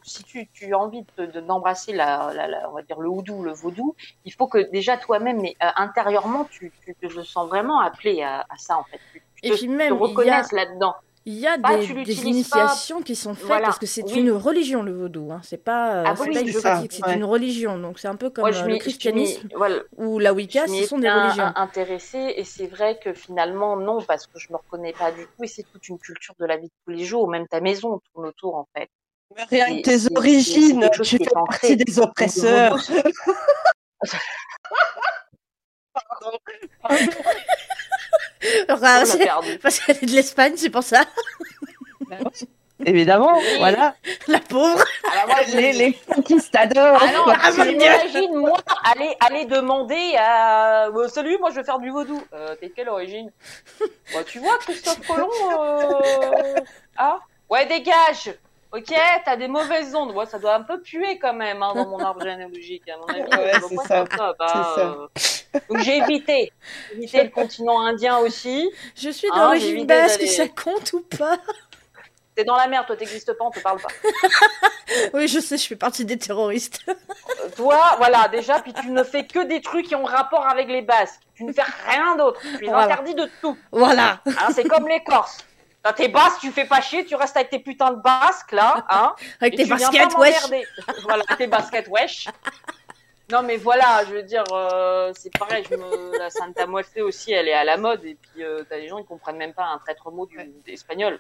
si 0.04 0.24
tu, 0.24 0.48
tu 0.54 0.74
as 0.74 0.78
envie 0.80 1.06
de, 1.18 1.26
de- 1.28 1.40
d'embrasser 1.42 1.94
la, 1.94 2.32
la, 2.34 2.48
la- 2.48 2.70
on 2.70 2.74
va 2.74 2.82
dire 2.82 3.00
le 3.00 3.08
houdou, 3.10 3.44
le 3.44 3.54
vaudou, 3.54 3.96
il 4.26 4.34
faut 4.34 4.48
que 4.48 4.58
déjà 4.72 4.98
toi-même, 4.98 5.40
mais 5.42 5.56
euh, 5.64 5.68
intérieurement, 5.76 6.46
tu, 6.46 6.72
tu 6.84 6.96
te 6.96 7.24
sens 7.24 7.48
vraiment 7.48 7.80
appelé 7.80 8.24
à, 8.24 8.42
à 8.50 8.58
ça 8.58 8.78
en 8.78 8.84
fait. 8.86 9.00
Tu, 9.14 9.22
Et 9.44 9.52
te, 9.52 9.56
puis 9.56 9.68
te 9.68 9.72
même, 9.72 9.94
a, 9.94 9.96
reconnaisses 9.98 10.52
là-dedans. 10.52 10.96
Il 11.26 11.34
y 11.34 11.48
a 11.48 11.58
Bah, 11.58 11.78
des, 11.78 11.88
des 11.88 12.16
pas. 12.16 12.22
initiations 12.22 13.02
qui 13.02 13.16
sont 13.16 13.34
faites 13.34 13.46
Voilà. 13.48 13.66
parce 13.68 13.80
que 13.80 13.86
c'est 13.86 14.04
Oui. 14.04 14.20
une 14.20 14.32
religion, 14.32 14.84
le 14.84 14.94
vaudou. 14.94 15.32
Hein. 15.32 15.42
C'est 15.44 15.58
pas, 15.64 15.96
euh, 15.96 16.04
Ah 16.06 16.16
c'est 16.16 16.24
oui, 16.28 16.34
pas 16.34 16.42
une 16.42 16.48
c'est 16.48 16.60
ça, 16.60 16.72
pratique, 16.72 16.92
c'est 16.94 17.06
ouais. 17.06 17.16
une 17.16 17.24
religion. 17.24 17.78
Donc 17.80 18.00
c'est 18.00 18.08
un 18.08 18.16
peu 18.16 18.30
comme 18.30 18.48
Moi, 18.50 18.56
euh, 18.56 18.66
le 18.68 18.78
christianisme 18.78 19.48
voilà, 19.56 19.78
ou 19.98 20.20
la 20.20 20.34
Wicca, 20.34 20.68
ce 20.68 20.86
sont 20.86 21.00
des 21.00 21.10
religions. 21.10 21.52
intéressée 21.56 22.34
et 22.38 22.44
c'est 22.44 22.68
vrai 22.68 23.00
que 23.04 23.14
finalement 23.14 23.76
non 23.78 24.02
parce 24.02 24.28
que 24.28 24.38
je 24.40 24.52
me 24.52 24.58
reconnais 24.58 24.94
pas 24.94 25.12
du 25.12 25.24
tout 25.26 25.44
et 25.44 25.48
c'est 25.48 25.64
toute 25.64 25.88
une 25.90 25.98
culture 26.00 26.36
de 26.40 26.46
la 26.46 26.58
vie 26.58 26.68
de 26.68 26.74
tous 26.86 26.92
les 26.92 27.04
jours 27.06 27.28
même 27.28 27.48
ta 27.48 27.60
maison 27.62 28.00
tourne 28.14 28.28
autour 28.28 28.56
en 28.56 28.68
fait 28.78 28.90
Mais 29.36 29.44
Rien 29.50 29.82
que 29.82 29.82
tes 29.82 30.16
origines, 30.16 30.88
tu 30.94 31.04
fais 31.18 31.26
partie 31.34 31.76
des 31.78 32.00
oppresseurs. 32.00 32.78
Pardon. 35.94 36.38
Alors, 38.68 38.80
On 38.82 38.86
Ah, 38.86 39.18
perdu. 39.18 39.58
parce 39.60 39.80
qu'elle 39.80 39.98
est 39.98 40.06
de 40.06 40.12
l'Espagne, 40.12 40.54
c'est 40.58 40.70
pour 40.70 40.84
ça. 40.84 41.04
Évidemment, 42.86 43.38
Oui. 43.38 43.58
voilà. 43.58 43.96
La 44.28 44.40
pauvre. 44.40 44.84
Ah 45.06 45.24
bah, 45.28 45.34
moi, 45.48 45.62
Les, 45.62 45.72
les 45.74 45.94
conquistadors. 46.14 47.00
Ah 47.02 47.12
non, 47.14 47.24
Ah, 47.42 47.50
mon 47.58 47.64
Dieu. 47.64 47.72
imagine 47.74 48.36
moi 48.36 48.60
aller 48.84 49.16
aller 49.22 49.46
demander 49.46 50.16
à 50.18 50.88
Euh, 50.90 51.08
salut, 51.08 51.38
moi 51.40 51.50
je 51.52 51.56
veux 51.56 51.64
faire 51.64 51.80
du 51.80 51.90
vaudou. 51.90 52.22
Euh, 52.34 52.54
T'es 52.60 52.68
de 52.68 52.74
quelle 52.74 52.90
origine? 52.90 53.32
Bah, 54.14 54.20
Tu 54.26 54.40
vois 54.40 54.58
Christophe 54.60 55.00
Colomb 55.08 55.30
euh... 55.52 56.56
Ah 56.98 57.20
ouais 57.50 57.66
dégage. 57.66 58.36
Ok, 58.72 58.94
t'as 59.24 59.36
des 59.38 59.48
mauvaises 59.48 59.96
ondes. 59.96 60.12
Ouais, 60.16 60.26
ça 60.26 60.38
doit 60.40 60.56
un 60.56 60.64
peu 60.64 60.82
puer 60.82 61.18
quand 61.20 61.34
même 61.34 61.64
hein, 61.64 61.74
dans 61.76 61.88
mon 61.88 62.00
arbre 62.00 62.22
généalogique. 62.22 62.84
À 62.90 62.98
mon 62.98 63.08
avis, 63.08 63.22
Ouais, 63.32 63.54
c'est 63.70 63.78
ça. 63.88 64.02
hein, 64.02 64.34
ça. 64.40 64.76
euh. 64.80 65.08
Donc 65.70 65.80
j'ai 65.80 65.98
évité, 65.98 66.52
J'ai 66.92 66.98
évité 66.98 67.24
le 67.24 67.30
continent 67.30 67.80
indien 67.80 68.18
aussi. 68.18 68.70
Je 68.98 69.10
suis 69.10 69.28
j'ai 69.34 69.40
d'origine 69.40 69.76
l'idée 69.76 69.86
basque, 69.96 70.28
ça 70.28 70.48
compte 70.50 70.92
ou 70.94 71.02
pas? 71.02 71.38
T'es 72.36 72.44
dans 72.44 72.58
la 72.58 72.68
merde, 72.68 72.86
toi 72.86 72.98
t'existes 72.98 73.32
pas, 73.38 73.46
on 73.46 73.52
te 73.52 73.60
parle 73.60 73.80
pas. 73.80 73.88
Oui, 75.14 75.28
je 75.28 75.40
sais, 75.40 75.58
je 75.58 75.66
fais 75.68 75.76
partie 75.76 76.06
des 76.06 76.18
terroristes. 76.18 76.82
Euh, 76.88 76.94
Toi, 77.56 77.96
voilà, 77.98 78.28
déjà, 78.28 78.60
puis 78.60 78.72
tu 78.74 78.90
ne 78.92 79.04
fais 79.04 79.26
que 79.26 79.44
des 79.44 79.60
trucs 79.62 79.88
qui 79.88 79.96
ont 79.96 80.04
rapport 80.04 80.46
avec 80.46 80.68
les 80.68 80.82
Basques. 80.84 81.22
Tu 81.34 81.44
ne 81.44 81.52
fais 81.52 81.64
rien 81.88 82.16
d'autre. 82.16 82.40
Tu 82.60 82.66
es 82.66 82.70
Voilà. 82.70 82.84
interdit 82.94 83.16
de 83.16 83.28
tout. 83.42 83.58
Voilà. 83.72 84.22
Hein, 84.28 84.50
c'est 84.54 84.64
comme 84.66 84.88
les 84.88 85.04
Corses. 85.04 85.40
Quand 85.86 85.94
t'es 85.94 86.08
basque, 86.08 86.40
tu 86.42 86.52
fais 86.52 86.66
pas 86.66 86.82
chier, 86.82 87.06
tu 87.06 87.14
restes 87.14 87.38
avec 87.38 87.52
tes 87.52 87.60
putains 87.60 87.92
de 87.92 88.02
basques, 88.02 88.52
là, 88.54 88.84
hein. 88.90 89.14
Avec 89.40 89.54
et 89.54 89.58
tes 89.58 89.66
baskets, 89.66 90.18
wesh. 90.18 90.36
voilà, 91.04 91.24
tes 91.38 91.46
baskets, 91.46 91.88
wesh. 91.90 92.28
Non, 93.32 93.44
mais 93.44 93.58
voilà, 93.58 94.04
je 94.08 94.16
veux 94.16 94.24
dire, 94.24 94.44
euh, 94.52 95.12
c'est 95.16 95.32
pareil, 95.38 95.64
je 95.70 95.76
me... 95.76 96.18
la 96.18 96.32
Santa 96.32 96.66
Muerte 96.66 96.98
aussi, 97.02 97.34
elle 97.34 97.48
est 97.48 97.54
à 97.54 97.64
la 97.64 97.78
mode, 97.78 98.04
et 98.04 98.18
puis 98.20 98.44
euh, 98.44 98.64
t'as 98.68 98.78
des 98.78 98.88
gens 98.88 98.98
qui 98.98 99.06
comprennent 99.06 99.38
même 99.38 99.54
pas 99.54 99.66
un 99.66 99.78
traître 99.78 100.10
mot 100.12 100.26
du... 100.26 100.38
Ouais. 100.38 100.50
d'espagnol. 100.66 101.14
Ouais. 101.14 101.20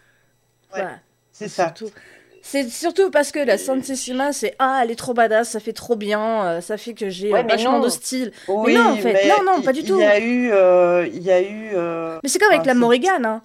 Voilà. 0.71 0.99
C'est 1.31 1.47
ça. 1.47 1.65
Surtout. 1.75 1.93
C'est 2.41 2.69
surtout 2.69 3.09
parce 3.11 3.31
que 3.31 3.39
la 3.39 3.57
Santissima, 3.59 4.31
c'est 4.33 4.55
ah, 4.59 4.81
elle 4.83 4.91
est 4.91 4.95
trop 4.95 5.13
badass, 5.15 5.49
ça 5.49 5.59
fait 5.59 5.73
trop 5.73 5.95
bien, 5.95 6.45
euh, 6.45 6.61
ça 6.61 6.77
fait 6.77 6.93
que 6.93 7.09
j'ai 7.09 7.31
Ouais, 7.31 7.39
euh, 7.39 7.43
mais 7.43 7.53
vachement 7.53 7.79
non. 7.79 7.83
de 7.83 7.89
style. 7.89 8.31
Oui, 8.47 8.75
non, 8.75 8.91
en 8.91 8.95
fait, 8.97 9.13
mais 9.13 9.27
non, 9.29 9.43
non, 9.43 9.61
pas 9.63 9.73
du 9.73 9.83
tout. 9.83 9.95
Il 9.99 10.03
y 10.03 10.05
a 10.05 10.19
eu, 10.19 10.51
euh, 10.51 11.07
il 11.11 11.23
y 11.23 11.31
a 11.31 11.41
eu. 11.41 11.71
euh, 11.73 12.19
Mais 12.23 12.29
c'est 12.29 12.37
comme 12.39 12.51
avec 12.51 12.61
Ah, 12.63 12.67
la 12.67 12.73
Morrigan, 12.75 13.25
hein. 13.25 13.41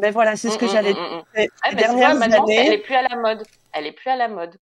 Mais 0.00 0.10
voilà, 0.10 0.36
c'est 0.36 0.50
ce 0.50 0.58
que 0.58 0.64
Mm, 0.64 0.68
mm, 0.68 0.72
j'allais 0.72 0.92
mm, 0.92 0.96
dire. 0.96 1.24
Ces 1.34 1.48
Ah, 1.62 1.70
vois, 1.70 1.76
dernières 1.76 2.10
maintenant, 2.10 2.46
c'est- 2.46 2.54
elle 2.56 2.72
années, 2.72 2.74
est 2.74 2.82
plus 2.82 2.94
à 2.94 3.02
la 3.02 3.16
mode. 3.16 3.44
Elle 3.72 3.86
est 3.86 3.92
plus 3.92 4.10
à 4.10 4.16
la 4.16 4.28
mode. 4.28 4.56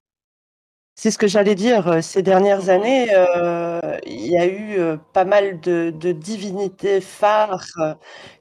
c'est 0.95 1.11
ce 1.11 1.19
que 1.19 1.27
j'allais 1.27 1.55
dire. 1.55 1.87
euh, 1.89 2.01
Ces 2.01 2.23
dernières 2.23 2.69
années, 2.71 3.09
euh, 3.15 3.99
il 4.07 4.27
y 4.27 4.39
a 4.39 4.47
eu 4.47 4.79
euh, 4.79 4.97
pas 5.13 5.25
mal 5.25 5.61
de, 5.61 5.91
de 5.91 6.13
divinités 6.13 7.01
phares 7.01 7.67
euh, 7.79 7.95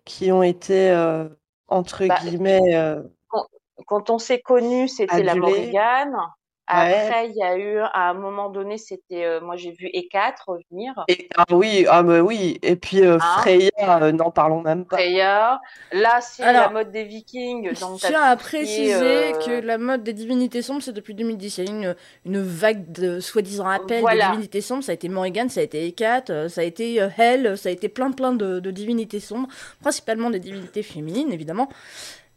qui 0.06 0.32
ont 0.32 0.44
été 0.44 0.92
entre 1.68 2.06
Bah, 2.06 2.16
guillemets. 2.22 2.62
Quand 3.88 4.10
on 4.10 4.18
s'est 4.18 4.40
connus, 4.40 4.88
c'était 4.88 5.22
la 5.22 5.34
Adulé. 5.34 5.72
Ouais. 6.74 7.08
Après, 7.08 7.30
il 7.30 7.36
y 7.36 7.44
a 7.44 7.58
eu, 7.58 7.78
à 7.80 8.10
un 8.10 8.14
moment 8.16 8.50
donné, 8.50 8.78
c'était, 8.78 9.24
euh, 9.26 9.40
moi 9.42 9.56
j'ai 9.56 9.72
vu 9.72 9.86
E4 9.88 10.34
revenir. 10.48 10.94
Et, 11.08 11.28
ah 11.38 11.46
oui, 11.52 11.86
ah 11.88 12.02
mais 12.04 12.20
oui. 12.20 12.58
Et 12.64 12.76
puis 12.76 13.02
euh, 13.02 13.20
Hein? 13.20 13.38
Freya, 13.40 13.70
euh, 13.80 14.12
n'en 14.12 14.32
parlons 14.32 14.62
même 14.62 14.86
pas. 14.86 14.98
Freya. 14.98 15.60
Là, 15.92 16.22
c'est 16.22 16.52
la 16.52 16.70
mode 16.70 16.92
des 16.92 17.04
Vikings. 17.04 17.70
Je 17.74 17.80
Donc, 17.80 18.00
tiens 18.00 18.22
à 18.24 18.36
préciser 18.36 19.34
euh, 19.34 19.40
que 19.46 19.62
la 19.62 19.78
mode 19.78 20.04
des 20.04 20.14
divinités 20.14 20.62
sombres, 20.62 20.82
c'est 20.82 20.92
depuis 20.94 21.14
2010. 21.14 21.58
Il 21.60 21.66
y 21.66 21.68
a 21.68 21.72
eu 21.72 21.76
une, 21.76 21.96
une 22.26 22.42
vague 22.42 22.92
de 22.92 23.20
soi-disant 23.20 23.68
appels 23.68 24.02
Voilà. 24.02 24.26
des 24.26 24.32
divinités 24.32 24.62
sombres. 24.62 24.84
Ça 24.84 24.92
a 24.92 24.96
été 24.96 25.08
Morrigan, 25.10 25.50
ça 25.50 25.60
a 25.60 25.64
été 25.64 25.86
Hécate, 25.86 26.30
euh, 26.32 26.50
ça 26.50 26.62
a 26.62 26.64
été 26.64 27.02
euh, 27.02 27.10
Hel, 27.18 27.58
ça 27.58 27.70
a 27.70 27.72
été 27.72 27.90
plein 27.90 28.12
plein 28.12 28.34
de, 28.34 28.60
de 28.60 28.72
divinités 28.72 29.20
sombres, 29.20 29.48
principalement 29.82 30.30
des 30.30 30.40
divinités 30.40 30.84
féminines, 30.84 31.32
évidemment. 31.32 31.70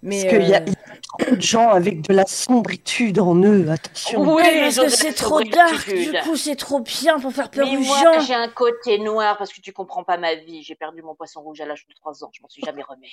Mais 0.03 0.23
Parce 0.23 0.35
qu'il 0.35 0.49
y, 0.49 0.55
a 0.55 0.61
euh, 0.61 0.65
il 0.67 0.73
y 0.73 0.77
a 0.77 1.01
trop 1.25 1.35
de 1.37 1.41
gens 1.41 1.69
avec 1.71 2.03
de 2.03 2.15
la 2.15 2.25
sombritude 2.25 3.19
en 3.19 3.35
eux, 3.35 3.69
attention. 3.69 4.21
Oui, 4.23 4.43
ouais, 4.43 4.61
parce 4.61 4.79
que 4.79 4.89
c'est 4.89 5.13
trop 5.13 5.43
dark, 5.43 5.93
du 5.93 6.13
coup 6.23 6.37
c'est 6.37 6.55
trop 6.55 6.81
bien 6.81 7.19
pour 7.19 7.33
faire 7.33 7.51
peur 7.51 7.67
Mais 7.67 7.77
aux 7.77 7.81
moi, 7.81 8.03
gens. 8.15 8.21
j'ai 8.21 8.35
un 8.35 8.49
côté 8.49 8.99
noir 8.99 9.37
parce 9.39 9.53
que 9.53 9.61
tu 9.61 9.73
comprends 9.73 10.05
pas 10.05 10.17
ma 10.17 10.37
vie. 10.37 10.63
J'ai 10.63 10.77
perdu 10.77 11.03
mon 11.03 11.17
poisson 11.17 11.41
rouge 11.41 11.61
à 11.61 11.67
l'âge 11.67 11.85
de 11.89 11.95
3 11.95 12.23
ans. 12.25 12.31
Je 12.33 12.43
m'en 12.43 12.49
suis 12.49 12.63
jamais 12.63 12.83
remis. 12.83 13.11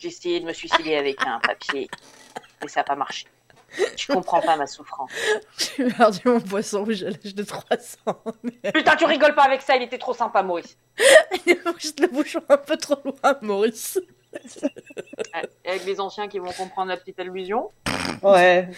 J'ai 0.00 0.08
essayé 0.08 0.40
de 0.40 0.44
me 0.46 0.52
suicider 0.52 0.96
avec 0.96 1.24
un 1.24 1.38
papier, 1.38 1.88
mais 2.60 2.68
ça 2.68 2.80
n'a 2.80 2.84
pas 2.84 2.96
marché. 2.96 3.26
Tu 3.96 4.12
comprends 4.12 4.40
pas 4.40 4.56
ma 4.56 4.66
souffrance. 4.66 5.10
J'ai 5.76 5.84
perdu 5.84 6.20
mon 6.26 6.40
poisson 6.40 6.84
rouge 6.84 7.02
à 7.04 7.10
l'âge 7.10 7.34
de 7.34 7.42
3 7.42 7.62
ans. 8.06 8.22
Mais 8.42 8.72
Putain, 8.72 8.96
tu 8.96 9.04
rigoles 9.04 9.34
pas 9.34 9.44
avec 9.44 9.62
ça, 9.62 9.76
il 9.76 9.82
était 9.82 9.98
trop 9.98 10.14
sympa, 10.14 10.42
Maurice. 10.42 10.76
juste 11.78 12.00
le 12.00 12.08
bouchon 12.08 12.40
un 12.48 12.56
peu 12.56 12.76
trop 12.76 12.98
loin, 13.04 13.36
Maurice. 13.42 13.98
Avec 15.64 15.84
les 15.86 16.00
anciens 16.00 16.28
qui 16.28 16.38
vont 16.38 16.52
comprendre 16.52 16.88
la 16.88 16.96
petite 16.96 17.18
allusion. 17.18 17.70
Ouais, 18.22 18.68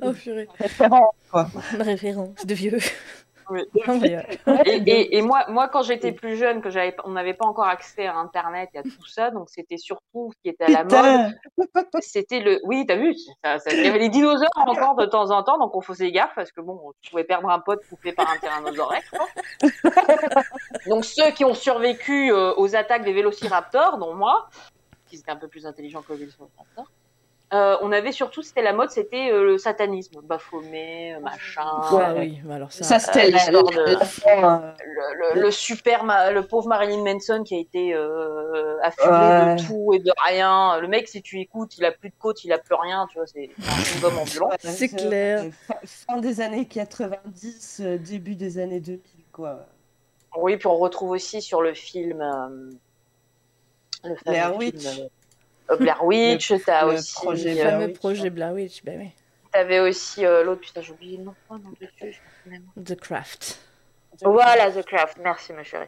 Oh 0.00 0.12
purée, 0.12 0.48
référent, 0.58 1.12
quoi. 1.30 1.46
une 1.74 1.82
référence 1.82 2.44
de 2.44 2.54
vieux. 2.54 2.78
Oui. 3.50 3.62
Et, 4.64 4.76
et, 4.86 5.18
et 5.18 5.22
moi, 5.22 5.44
moi, 5.48 5.68
quand 5.68 5.82
j'étais 5.82 6.12
plus 6.12 6.36
jeune, 6.36 6.62
que 6.62 6.70
j'avais, 6.70 6.94
on 7.04 7.10
n'avait 7.10 7.34
pas 7.34 7.44
encore 7.44 7.66
accès 7.66 8.06
à 8.06 8.16
Internet 8.16 8.70
et 8.74 8.78
à 8.78 8.82
tout 8.82 9.06
ça, 9.06 9.30
donc 9.30 9.48
c'était 9.50 9.76
surtout 9.76 10.30
ce 10.32 10.42
qui 10.42 10.48
était 10.48 10.64
à 10.64 10.84
la 10.84 10.84
mode. 10.84 11.34
C'était 12.00 12.40
le, 12.40 12.60
oui, 12.64 12.84
t'as 12.86 12.96
vu, 12.96 13.14
il 13.14 13.84
y 13.84 13.88
avait 13.88 13.98
les 13.98 14.08
dinosaures 14.08 14.48
encore 14.56 14.94
de 14.94 15.06
temps 15.06 15.30
en 15.30 15.42
temps, 15.42 15.58
donc 15.58 15.76
on 15.76 15.80
faisait 15.80 16.10
gaffe 16.12 16.32
parce 16.34 16.52
que 16.52 16.60
bon, 16.60 16.92
tu 17.00 17.10
pouvais 17.10 17.24
perdre 17.24 17.50
un 17.50 17.58
pote 17.58 17.80
coupé 17.88 18.12
par 18.12 18.30
un 18.30 18.38
tyrannosaure 18.38 18.94
donc 20.86 21.04
ceux 21.04 21.30
qui 21.32 21.44
ont 21.44 21.54
survécu 21.54 22.32
euh, 22.32 22.54
aux 22.56 22.74
attaques 22.76 23.04
des 23.04 23.12
vélociraptors, 23.12 23.98
dont 23.98 24.14
moi, 24.14 24.48
qui 25.16 25.22
étaient 25.22 25.30
un 25.30 25.36
peu 25.36 25.48
plus 25.48 25.66
intelligents 25.66 26.02
que 26.02 26.12
les 26.12 26.20
vélociraptors. 26.20 26.90
Euh, 27.52 27.76
on 27.82 27.92
avait 27.92 28.12
surtout, 28.12 28.40
c'était 28.40 28.62
la 28.62 28.72
mode, 28.72 28.88
c'était 28.88 29.30
euh, 29.30 29.44
le 29.44 29.58
satanisme, 29.58 30.22
Baphomet, 30.22 31.16
euh, 31.16 31.20
machin. 31.20 31.60
ah 31.66 32.14
oui, 32.16 32.40
alors 32.50 32.72
ça. 32.72 32.82
ça 32.82 32.98
c'était 32.98 33.30
l'histoire 33.30 33.64
de- 33.64 33.76
le, 33.76 35.34
le, 35.34 35.40
le 35.42 35.50
super, 35.50 36.02
ma- 36.04 36.30
le 36.30 36.46
pauvre 36.46 36.66
Marilyn 36.68 37.04
Manson 37.04 37.42
qui 37.44 37.54
a 37.54 37.58
été 37.58 37.92
euh, 37.94 38.78
Ouais. 39.04 39.54
de 39.56 39.66
tout 39.66 39.92
et 39.92 39.98
de 39.98 40.10
rien. 40.24 40.80
Le 40.80 40.88
mec, 40.88 41.08
si 41.08 41.20
tu 41.20 41.40
écoutes, 41.40 41.76
il 41.76 41.84
a 41.84 41.92
plus 41.92 42.08
de 42.08 42.14
côte, 42.18 42.42
il 42.42 42.52
a 42.54 42.58
plus 42.58 42.74
rien, 42.74 43.06
tu 43.10 43.18
vois, 43.18 43.26
c'est 43.26 43.50
un 43.58 44.00
gomme 44.00 44.18
ambulant. 44.18 44.48
ouais, 44.48 44.56
C'est 44.60 44.88
clair. 44.88 45.44
Fin, 45.66 45.74
fin 45.84 46.16
des 46.20 46.40
années 46.40 46.64
90, 46.66 47.82
euh, 47.84 47.98
début 47.98 48.34
des 48.34 48.58
années 48.58 48.80
2000, 48.80 49.00
quoi. 49.30 49.66
Oui, 50.38 50.56
puis 50.56 50.66
on 50.68 50.76
retrouve 50.78 51.10
aussi 51.10 51.42
sur 51.42 51.60
le 51.60 51.74
film 51.74 52.22
euh, 52.22 52.70
le 54.04 54.16
fameux 54.16 54.20
Blair 54.26 54.56
Witch. 54.56 54.84
euh, 54.86 55.08
euh, 55.70 55.76
Blair 55.76 56.04
Witch, 56.04 56.52
t'as 56.66 56.86
le 56.86 56.94
aussi, 56.94 57.12
projet 57.14 57.44
Le 57.44 57.50
euh, 57.50 57.54
Blair 57.62 57.70
fameux 57.72 57.86
Witch, 57.86 57.98
projet. 57.98 58.30
Blair 58.30 58.52
Witch, 58.52 58.84
bah 58.84 58.92
oui. 58.96 59.10
t'avais 59.52 59.80
aussi 59.80 60.24
euh, 60.26 60.42
l'autre, 60.44 60.60
putain, 60.60 60.80
j'ai 60.82 60.92
oublié 60.92 61.16
le 61.18 61.24
nom, 61.24 61.34
oh, 61.50 61.56
non. 61.58 61.72
The 62.82 62.94
Craft. 62.98 63.58
Voilà, 64.22 64.70
The 64.70 64.84
Craft, 64.84 65.18
merci 65.22 65.52
ma 65.52 65.62
chérie. 65.62 65.86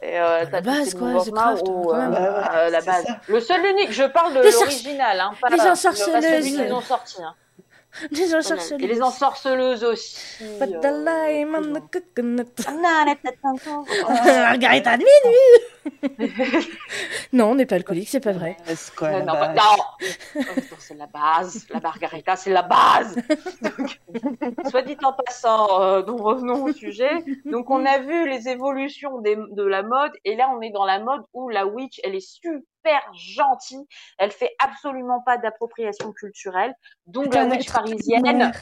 Et 0.00 0.18
euh, 0.18 0.44
La 0.50 0.60
base, 0.60 0.94
quoi, 0.94 1.24
The 1.24 1.30
Craft, 1.32 1.68
euh, 1.68 1.82
Bah 1.84 2.08
ouais, 2.10 2.58
euh, 2.58 2.70
la 2.70 2.80
base. 2.80 3.04
ça. 3.04 3.20
Le 3.26 3.40
seul 3.40 3.64
unique, 3.66 3.92
je 3.92 4.04
parle 4.04 4.32
de 4.34 4.40
l'original, 4.40 5.20
hein, 5.20 5.32
pas 5.40 5.48
les 5.48 5.56
le- 5.56 5.70
ensorceleuses. 5.70 6.24
celui 6.24 6.52
qu'ils 6.52 6.72
ont 6.72 6.80
sorti. 6.80 7.22
Hein. 7.22 7.34
Des 8.10 8.34
Et 8.84 8.86
les 8.86 9.02
ensorceleuses 9.02 9.84
aussi. 9.84 10.18
But 10.60 10.80
the 10.80 10.84
euh, 10.86 11.04
lime 11.04 11.54
on 11.58 11.72
the 11.74 11.82
coconut. 11.90 12.46
euh, 12.68 14.40
Margarita 14.42 14.96
de 14.96 15.04
minuit. 15.04 16.68
non, 17.32 17.50
on 17.50 17.54
n'est 17.54 17.66
pas 17.66 17.76
alcoolique, 17.76 18.08
c'est 18.08 18.20
pas 18.20 18.32
vrai. 18.32 18.56
Quoi, 18.96 19.10
Non, 19.10 19.18
la 19.18 19.24
non, 19.24 19.32
bah, 19.32 19.48
base. 19.48 19.64
non. 20.36 20.42
Putain, 20.54 20.76
c'est 20.78 20.94
la 20.96 21.06
base. 21.06 21.66
La 21.70 21.80
margarita, 21.80 22.36
c'est 22.36 22.50
la 22.52 22.62
base. 22.62 23.16
Donc, 23.62 24.00
soit 24.70 24.82
dit 24.82 24.96
en 25.02 25.12
passant, 25.12 25.80
euh, 25.82 26.02
donc 26.02 26.20
revenons 26.20 26.64
au 26.64 26.72
sujet. 26.72 27.10
Donc, 27.44 27.70
on 27.70 27.84
a 27.86 27.98
vu 27.98 28.28
les 28.28 28.48
évolutions 28.48 29.18
des- 29.20 29.36
de 29.36 29.62
la 29.62 29.82
mode, 29.82 30.12
et 30.24 30.36
là, 30.36 30.50
on 30.56 30.60
est 30.60 30.70
dans 30.70 30.84
la 30.84 30.98
mode 31.00 31.22
où 31.32 31.48
la 31.48 31.66
witch, 31.66 32.00
elle 32.04 32.14
est 32.14 32.20
super 32.20 32.60
gentille. 33.14 33.86
Elle 34.18 34.30
fait 34.30 34.54
absolument 34.58 35.20
pas 35.20 35.38
d'appropriation 35.38 36.12
culturelle. 36.12 36.74
Donc, 37.06 37.34
la 37.34 37.44
witch 37.44 37.70
parisienne, 37.70 38.52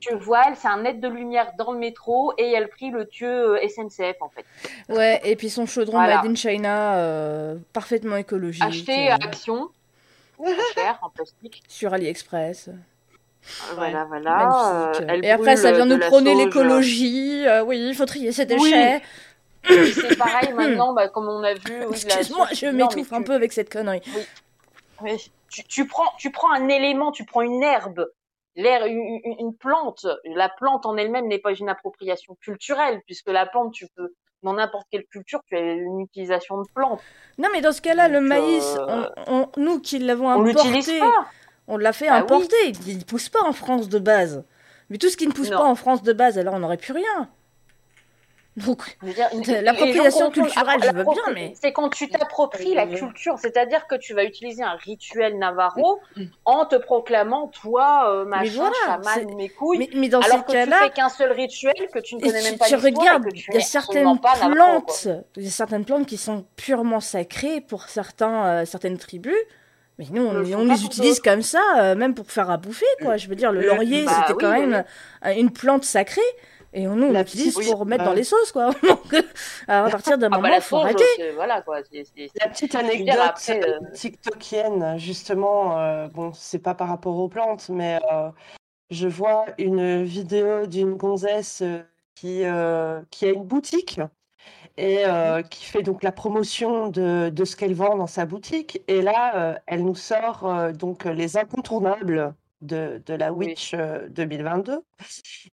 tu 0.00 0.14
vois, 0.14 0.42
elle, 0.48 0.56
c'est 0.56 0.68
un 0.68 0.82
net 0.82 1.00
de 1.00 1.08
lumière 1.08 1.52
dans 1.58 1.72
le 1.72 1.78
métro, 1.78 2.32
et 2.38 2.50
elle 2.52 2.68
prie 2.68 2.90
le 2.90 3.04
dieu 3.04 3.28
euh, 3.28 3.68
SNCF, 3.68 4.16
en 4.20 4.30
fait. 4.30 4.44
Ouais, 4.88 5.20
et 5.24 5.36
puis 5.36 5.50
son 5.50 5.66
chaudron 5.66 5.98
Voilà. 5.98 6.22
Made 6.22 6.30
in 6.30 6.34
China, 6.34 6.96
euh, 6.96 7.56
parfaitement 7.72 8.16
écologique. 8.16 8.62
Acheté 8.64 9.10
euh, 9.10 9.14
à 9.14 9.24
Action. 9.24 9.68
Pas 10.38 10.50
cher, 10.74 10.98
en 11.02 11.10
plastique. 11.10 11.62
sur 11.68 11.92
AliExpress. 11.92 12.70
Voilà, 13.74 14.04
voilà. 14.04 14.92
Euh, 15.00 15.20
et 15.22 15.30
après, 15.30 15.56
ça 15.56 15.72
vient 15.72 15.86
nous 15.86 15.98
prôner 15.98 16.34
l'écologie. 16.34 17.44
euh, 17.46 17.64
oui, 17.64 17.78
il 17.88 17.94
faut 17.94 18.06
trier 18.06 18.32
ses 18.32 18.46
déchets. 18.46 18.96
Et 18.96 19.02
C'est 19.64 20.16
pareil 20.18 20.52
maintenant, 20.52 20.92
bah, 20.92 21.08
comme 21.08 21.28
on 21.28 21.42
a 21.42 21.54
vu. 21.54 21.84
Oui, 21.86 21.94
Excuse-moi, 22.04 22.48
je 22.52 22.66
m'étouffe 22.66 23.12
un 23.12 23.18
tu- 23.18 23.24
peu 23.24 23.32
avec 23.34 23.52
cette 23.52 23.72
connerie. 23.72 24.02
oui. 25.02 25.30
Tu, 25.50 25.64
tu 25.64 25.86
prends, 25.86 26.10
tu 26.18 26.30
prends 26.30 26.50
un 26.52 26.68
élément, 26.68 27.12
tu 27.12 27.24
prends 27.26 27.42
une 27.42 27.62
herbe, 27.62 28.06
l'air, 28.56 28.86
une, 28.86 29.54
plante. 29.58 30.06
La 30.24 30.48
plante 30.48 30.86
en 30.86 30.96
elle-même 30.96 31.28
n'est 31.28 31.38
pas 31.40 31.52
une 31.52 31.68
appropriation 31.68 32.36
culturelle, 32.40 33.02
puisque 33.06 33.28
la 33.28 33.44
plante, 33.44 33.72
tu 33.74 33.86
peux, 33.94 34.14
dans 34.42 34.54
n'importe 34.54 34.86
quelle 34.90 35.04
culture, 35.04 35.40
tu 35.46 35.54
as 35.56 35.60
une 35.60 36.00
utilisation 36.00 36.56
de 36.62 36.66
plantes. 36.74 37.00
Non, 37.36 37.48
mais 37.52 37.60
dans 37.60 37.72
ce 37.72 37.82
cas-là, 37.82 38.08
le 38.08 38.20
maïs, 38.22 38.76
euh, 38.78 39.06
on- 39.26 39.42
on- 39.42 39.48
nous 39.62 39.78
qui 39.80 39.98
l'avons 39.98 40.30
importé, 40.30 40.98
pas. 41.00 41.26
on 41.68 41.76
l'a 41.76 41.92
fait 41.92 42.08
Ah 42.08 42.14
oui. 42.16 42.20
importer. 42.22 42.72
Il 42.86 42.98
ne 42.98 43.04
pousse 43.04 43.28
pas 43.28 43.42
en 43.44 43.52
France 43.52 43.90
de 43.90 43.98
base. 43.98 44.42
Mais 44.88 44.96
tout 44.96 45.10
ce 45.10 45.16
qui 45.18 45.26
ne 45.26 45.32
pousse 45.32 45.50
Non. 45.50 45.58
pas 45.58 45.64
en 45.64 45.74
France 45.74 46.02
de 46.02 46.12
base, 46.14 46.38
alors 46.38 46.54
on 46.54 46.58
n'aurait 46.60 46.76
plus 46.78 46.92
rien. 46.94 47.28
Donc, 48.56 48.82
l'appropriation 49.62 50.30
culturelle, 50.30 50.80
je 50.82 50.90
veux 50.92 51.04
bien, 51.04 51.32
mais- 51.34 51.54
C'est 51.60 51.72
quand 51.72 51.88
tu 51.88 52.08
t'appropries 52.08 52.74
la 52.74 52.86
culture, 52.86 53.38
c'est-à-dire 53.38 53.86
que 53.86 53.94
tu 53.94 54.12
vas 54.12 54.24
utiliser 54.24 54.62
un 54.62 54.74
rituel 54.74 55.38
navarro 55.38 56.00
en 56.44 56.66
te 56.66 56.76
proclamant, 56.76 57.48
toi, 57.48 58.10
euh, 58.10 58.24
machin, 58.26 58.70
voilà, 58.86 59.00
chaman, 59.04 59.36
mes 59.36 59.48
couilles, 59.48 59.78
mais, 59.78 59.88
mais 59.94 60.08
dans 60.08 60.20
alors 60.20 60.44
ces 60.46 60.54
que 60.54 60.64
tu 60.64 60.70
fais 60.70 60.90
qu'un 60.90 61.08
seul 61.08 61.32
rituel, 61.32 61.74
que 61.94 61.98
tu 61.98 62.16
ne 62.16 62.20
connais 62.20 62.40
tu, 62.40 62.44
même 62.50 62.58
pas 62.58 62.66
tu 62.66 62.76
regardes, 62.76 63.24
il 63.34 63.38
y 63.38 63.44
a 63.50 63.54
n'es 63.54 63.60
certaines 63.60 64.18
plantes, 64.18 65.08
il 65.36 65.44
y 65.44 65.48
a 65.48 65.50
certaines 65.50 65.84
plantes 65.86 66.06
qui 66.06 66.18
sont 66.18 66.44
purement 66.56 67.00
sacrées 67.00 67.62
pour 67.62 67.84
certains, 67.88 68.44
euh, 68.46 68.64
certaines 68.66 68.98
tribus. 68.98 69.34
Mais 69.98 70.06
nous, 70.10 70.24
on, 70.26 70.32
Le 70.32 70.42
les 70.42 70.84
utilise 70.84 71.20
comme 71.20 71.42
ça, 71.42 71.60
euh, 71.78 71.94
même 71.94 72.14
pour 72.14 72.30
faire 72.30 72.50
à 72.50 72.56
bouffer, 72.56 72.86
quoi. 73.02 73.18
Je 73.18 73.28
veux 73.28 73.34
dire, 73.34 73.52
le 73.52 73.60
laurier, 73.60 74.04
bah 74.04 74.12
c'était 74.20 74.32
oui, 74.32 74.38
quand 74.40 74.58
oui, 74.58 74.66
même 74.66 74.84
une 75.36 75.50
plante 75.50 75.84
sacrée. 75.84 76.20
Et 76.74 76.88
on, 76.88 76.96
nous, 76.96 77.08
on 77.08 77.12
l'utilise 77.12 77.54
pour 77.54 77.84
mettre 77.86 78.04
dans 78.04 78.12
euh, 78.12 78.14
les 78.14 78.24
sauces, 78.24 78.52
quoi. 78.52 78.70
Euh, 79.68 79.84
à 79.86 79.90
partir 79.90 80.18
d'un 80.18 80.26
Ah 80.26 80.30
moment, 80.36 80.42
bah 80.48 80.50
la 80.50 80.60
faut 80.60 80.76
arrêter. 80.78 81.04
voilà 81.36 81.62
quoi. 81.62 81.78
c'est- 81.88 82.04
La 82.40 82.48
petite 82.48 82.74
anecdote 82.74 83.14
après, 83.20 83.60
euh, 83.62 83.78
tiktokienne, 83.94 84.98
justement, 84.98 85.78
euh, 85.78 86.08
bon, 86.08 86.32
c'est 86.34 86.58
pas 86.58 86.74
par 86.74 86.88
rapport 86.88 87.16
aux 87.16 87.28
plantes, 87.28 87.68
mais 87.68 88.00
euh, 88.12 88.30
je 88.90 89.06
vois 89.06 89.46
une 89.58 90.02
vidéo 90.02 90.66
d'une 90.66 90.94
gonzesse 90.94 91.62
qui, 92.16 92.42
euh, 92.44 93.00
qui 93.10 93.26
a 93.26 93.30
une 93.30 93.44
boutique 93.44 94.00
et 94.76 95.04
euh, 95.06 95.42
qui 95.42 95.64
fait 95.64 95.82
donc 95.82 96.02
la 96.02 96.12
promotion 96.12 96.88
de, 96.88 97.28
de 97.28 97.44
ce 97.44 97.54
qu'elle 97.54 97.74
vend 97.74 97.96
dans 97.96 98.06
sa 98.08 98.24
boutique. 98.26 98.82
Et 98.88 99.00
là, 99.02 99.36
euh, 99.36 99.54
elle 99.66 99.84
nous 99.84 99.94
sort 99.94 100.48
euh, 100.48 100.72
donc 100.72 101.04
les 101.04 101.36
incontournables 101.36 102.34
de, 102.62 103.02
de 103.04 103.14
la. 103.14 103.32
Witch 103.32 103.74
euh, 103.74 104.08
2022. 104.08 104.80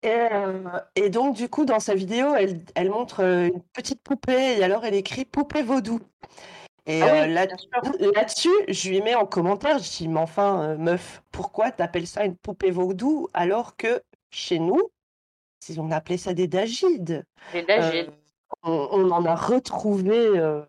Et, 0.02 0.08
euh, 0.10 0.62
et 0.94 1.10
donc, 1.10 1.36
du 1.36 1.48
coup, 1.48 1.64
dans 1.64 1.80
sa 1.80 1.94
vidéo, 1.94 2.34
elle, 2.34 2.60
elle 2.74 2.90
montre 2.90 3.22
euh, 3.24 3.48
une 3.48 3.62
petite 3.72 4.02
poupée 4.02 4.58
et 4.58 4.62
alors 4.64 4.84
elle 4.84 4.94
écrit 4.94 5.24
poupée 5.24 5.62
vaudou. 5.62 6.00
Et 6.86 7.02
Ah 7.02 7.12
oui, 7.12 7.18
euh, 7.20 7.26
là- 7.26 7.46
là-dessus, 8.14 8.48
je 8.68 8.88
lui 8.88 9.02
mets 9.02 9.14
en 9.14 9.26
commentaire, 9.26 9.78
je 9.78 9.90
dis, 9.98 10.08
mais 10.08 10.20
enfin, 10.20 10.62
euh, 10.62 10.76
meuf, 10.78 11.22
pourquoi 11.32 11.70
t'appelles 11.70 12.06
ça 12.06 12.24
une 12.24 12.36
poupée 12.36 12.70
vaudou 12.70 13.28
alors 13.34 13.76
que 13.76 14.02
chez 14.30 14.58
nous, 14.58 14.80
si 15.60 15.78
on 15.78 15.90
appelait 15.90 16.16
ça 16.16 16.32
des 16.32 16.46
dagides, 16.48 17.24
j'ai- 17.92 18.08
euh, 18.08 18.10
on, 18.62 18.88
on 18.92 19.10
en 19.10 19.24
a 19.26 19.34
retrouvé 19.34 20.16
euh, 20.16 20.62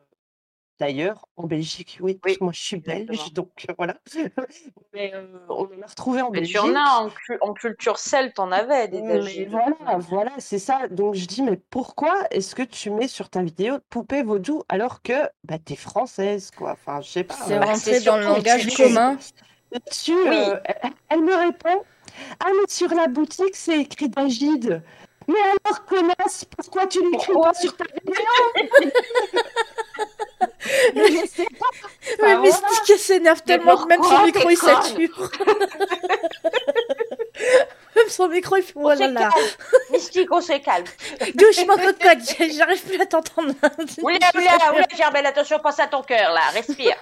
d'ailleurs 0.79 1.25
en 1.35 1.45
Belgique. 1.45 1.97
Oui, 2.01 2.19
Oui, 2.25 2.37
moi 2.41 2.51
je 2.53 2.61
suis 2.61 2.77
belge, 2.77 3.01
exactement. 3.09 3.33
donc 3.33 3.65
euh, 3.69 3.73
voilà. 3.77 3.95
Mais 4.93 5.11
euh, 5.13 5.25
on 5.49 5.63
en 5.65 5.81
a 5.83 5.87
retrouvé 5.87 6.21
en 6.21 6.29
Mais 6.31 6.39
Belgique. 6.39 6.55
tu 6.55 6.59
en 6.59 6.75
as 6.75 6.99
en, 7.01 7.09
cu- 7.09 7.37
en 7.41 7.53
culture 7.53 7.99
celte, 7.99 8.39
on 8.39 8.51
avait 8.51 8.87
des 8.87 9.01
Mais 9.01 9.19
dagides. 9.19 9.49
voilà, 9.49 9.97
voilà, 9.97 10.31
c'est 10.39 10.59
ça. 10.59 10.87
Donc 10.89 11.15
je 11.15 11.25
dis, 11.25 11.41
mais 11.43 11.57
pourquoi 11.69 12.13
est-ce 12.31 12.55
que 12.55 12.63
tu 12.63 12.89
mets 12.89 13.07
sur 13.07 13.29
ta 13.29 13.41
vidéo 13.43 13.77
poupée 13.89 14.23
vaudou 14.23 14.63
alors 14.69 15.01
que 15.01 15.29
bah, 15.43 15.57
t'es 15.63 15.75
française, 15.75 16.51
quoi? 16.55 16.71
Enfin, 16.71 17.01
je 17.01 17.09
sais 17.09 17.23
pas. 17.23 17.35
C'est 17.35 17.55
euh, 17.57 17.59
Bah, 17.59 17.65
rentré 17.67 17.99
dans 18.01 18.17
le 18.17 18.23
langage 18.23 18.67
tu- 18.67 18.75
commun. 18.75 19.17
Oui. 19.71 19.79
euh, 20.09 20.59
elle, 21.09 21.21
me 21.21 21.35
répond, 21.35 21.83
ah 22.39 22.47
mais 22.47 22.67
sur 22.67 22.89
la 22.95 23.07
boutique 23.07 23.55
c'est 23.55 23.81
écrit 23.81 24.09
Dagide. 24.09 24.81
Mais 25.27 25.35
alors 25.39 25.85
connasse, 25.85 26.45
pourquoi 26.57 26.87
tu 26.87 26.99
l'écris 27.11 27.33
pas 27.33 27.53
sur 27.53 27.77
ta 27.77 27.83
vidéo? 27.85 28.15
Mais 30.95 31.07
je 31.07 31.25
sais 31.27 31.45
pas. 31.45 31.65
Mais 32.21 32.33
Enfin, 32.35 32.41
Mystique, 32.41 32.89
elle 32.89 32.99
s'énerve 32.99 33.41
tellement 33.43 33.77
que 33.77 33.87
même 33.87 34.03
son 34.03 34.23
micro, 34.25 34.49
il 34.49 34.57
sature. 34.57 35.31
même 37.95 38.09
son 38.09 38.27
micro, 38.27 38.55
il 38.57 38.63
fait, 38.63 38.73
oh 38.75 38.81
On 38.85 38.89
là 38.89 38.95
se 38.97 39.03
là. 39.03 39.19
calme. 39.29 39.47
Mystique, 39.91 40.31
on 40.31 40.41
se 40.41 40.57
calme. 40.59 40.85
Doucement, 41.35 41.75
cocotte, 41.75 42.35
j'arrive 42.55 42.83
plus 42.83 42.99
à 43.01 43.05
t'entendre. 43.05 43.53
Oula, 44.01 44.17
oula, 44.35 44.71
oula, 44.73 44.85
Germaine, 44.95 45.25
attention, 45.25 45.59
pense 45.59 45.79
à 45.79 45.87
ton 45.87 46.01
cœur, 46.03 46.31
là, 46.33 46.41
respire. 46.53 46.95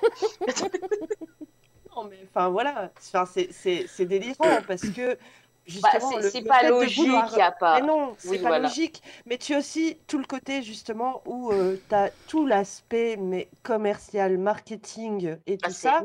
Non, 1.95 2.03
mais 2.03 2.19
enfin 2.33 2.49
voilà, 2.49 2.91
enfin, 2.99 3.25
c'est- 3.31 3.49
c'est 3.51 3.87
c'est 3.91 4.05
délirant 4.05 4.59
parce 4.67 4.81
que 4.81 5.17
justement 5.67 6.19
c'est 6.21 6.41
pas 6.43 6.63
logique, 6.69 6.97
vouloir- 7.05 7.35
n'y 7.35 7.41
a 7.41 7.51
pas. 7.51 7.79
Mais 7.81 7.85
non, 7.87 8.15
c'est 8.17 8.29
Oui, 8.29 8.37
pas 8.39 8.47
voilà. 8.49 8.67
logique. 8.67 9.03
Mais 9.25 9.37
tu 9.37 9.53
as 9.53 9.59
aussi 9.59 9.97
tout 10.07 10.17
le 10.17 10.25
côté 10.25 10.63
justement 10.63 11.21
où 11.25 11.51
tu 11.89 11.95
as 11.95 12.09
tout 12.27 12.45
l'aspect 12.45 13.17
mais 13.17 13.49
commercial, 13.63 14.37
marketing 14.37 15.37
et 15.45 15.57
Ah, 15.61 15.67
tout 15.67 15.73
ça 15.73 16.01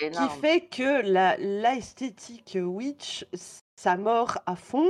énorme, 0.00 0.28
qui 0.30 0.40
fait 0.40 0.60
que 0.66 1.02
la 1.02 1.36
l'esthétique 1.36 2.56
witch 2.60 3.26
ça 3.76 3.96
mord 3.96 4.38
à 4.46 4.56
fond 4.56 4.88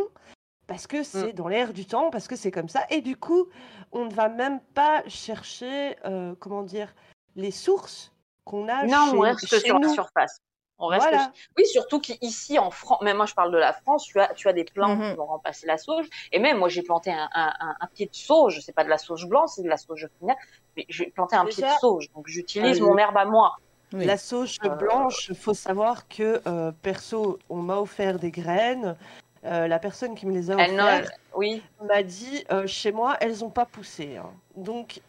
parce 0.67 0.87
que 0.87 0.99
Mm. 1.01 1.05
c'est 1.05 1.33
dans 1.33 1.49
l'air 1.49 1.73
du 1.73 1.87
temps, 1.87 2.11
parce 2.11 2.29
que 2.29 2.37
c'est 2.37 2.51
comme 2.51 2.69
ça 2.69 2.85
et 2.91 3.01
du 3.01 3.17
coup 3.17 3.47
on 3.93 4.05
ne 4.07 4.13
va 4.13 4.29
même 4.29 4.61
pas 4.75 5.03
chercher 5.09 5.97
euh, 6.05 6.35
comment 6.39 6.63
dire 6.63 6.95
les 7.37 7.51
sources 7.51 8.13
qu'on 8.45 8.69
a 8.69 8.87
Non, 8.87 9.11
chez, 9.11 9.17
on 9.17 9.21
reste 9.21 9.47
chez 9.47 9.61
sur 9.61 9.79
la 9.79 9.89
surface. 9.89 10.39
On 10.83 10.89
reste 10.89 11.07
Voilà. 11.09 11.33
Oui, 11.57 11.65
surtout 11.67 12.01
qu'ici 12.01 12.59
en 12.59 12.73
France, 12.73 13.01
même 13.03 13.17
moi 13.17 13.27
je 13.27 13.35
parle 13.35 13.53
de 13.53 13.57
la 13.59 13.73
France, 13.73 14.05
tu 14.05 14.19
as, 14.19 14.35
tu 14.35 14.49
as 14.49 14.53
des 14.53 14.65
plantes 14.65 14.99
Mhm. 14.99 15.11
qui 15.11 15.17
vont 15.17 15.27
remplacer 15.27 15.67
la 15.67 15.79
sauge. 15.79 16.07
Et 16.33 16.41
même 16.41 16.59
moi 16.59 16.69
j'ai 16.69 16.83
planté 16.83 17.13
un, 17.13 17.29
un, 17.35 17.53
un, 17.61 17.77
un 17.81 17.87
pied 17.87 18.07
de 18.07 18.15
sauge, 18.15 18.59
c'est 18.61 18.75
pas 18.75 18.83
de 18.83 18.89
la 18.89 18.99
sauge 18.99 19.27
blanche, 19.29 19.51
c'est 19.55 19.63
de 19.63 19.69
la 19.69 19.77
sauge 19.77 20.09
finale, 20.19 20.37
mais 20.77 20.85
j'ai 20.89 21.07
planté 21.07 21.37
un 21.37 21.45
pied 21.47 21.63
de 21.63 21.69
sauge. 21.81 22.09
Donc 22.17 22.27
j'utilise 22.27 22.81
euh, 22.83 22.85
mon 22.85 22.99
herbe 22.99 23.17
à 23.17 23.25
moi. 23.25 23.57
Oui. 23.93 24.07
La 24.07 24.17
sauge 24.17 24.57
Euh, 24.65 24.71
blanche, 24.71 25.33
faut 25.35 25.55
savoir 25.55 26.09
que 26.09 26.43
euh, 26.49 26.73
perso, 26.83 27.39
on 27.49 27.57
m'a 27.57 27.77
offert 27.77 28.19
des 28.19 28.33
graines. 28.33 28.97
Euh, 29.45 29.69
la 29.69 29.79
personne 29.79 30.17
qui 30.17 30.27
me 30.27 30.33
les 30.33 30.51
a 30.51 30.55
offertes 30.57 31.13
oui, 31.37 31.63
m'a 31.81 32.03
dit 32.03 32.45
chez 32.67 32.91
moi, 32.91 33.17
elles 33.21 33.39
n'ont 33.39 33.51
pas 33.51 33.67
poussé. 33.67 34.17
hein. 34.17 34.31
Donc 34.57 35.01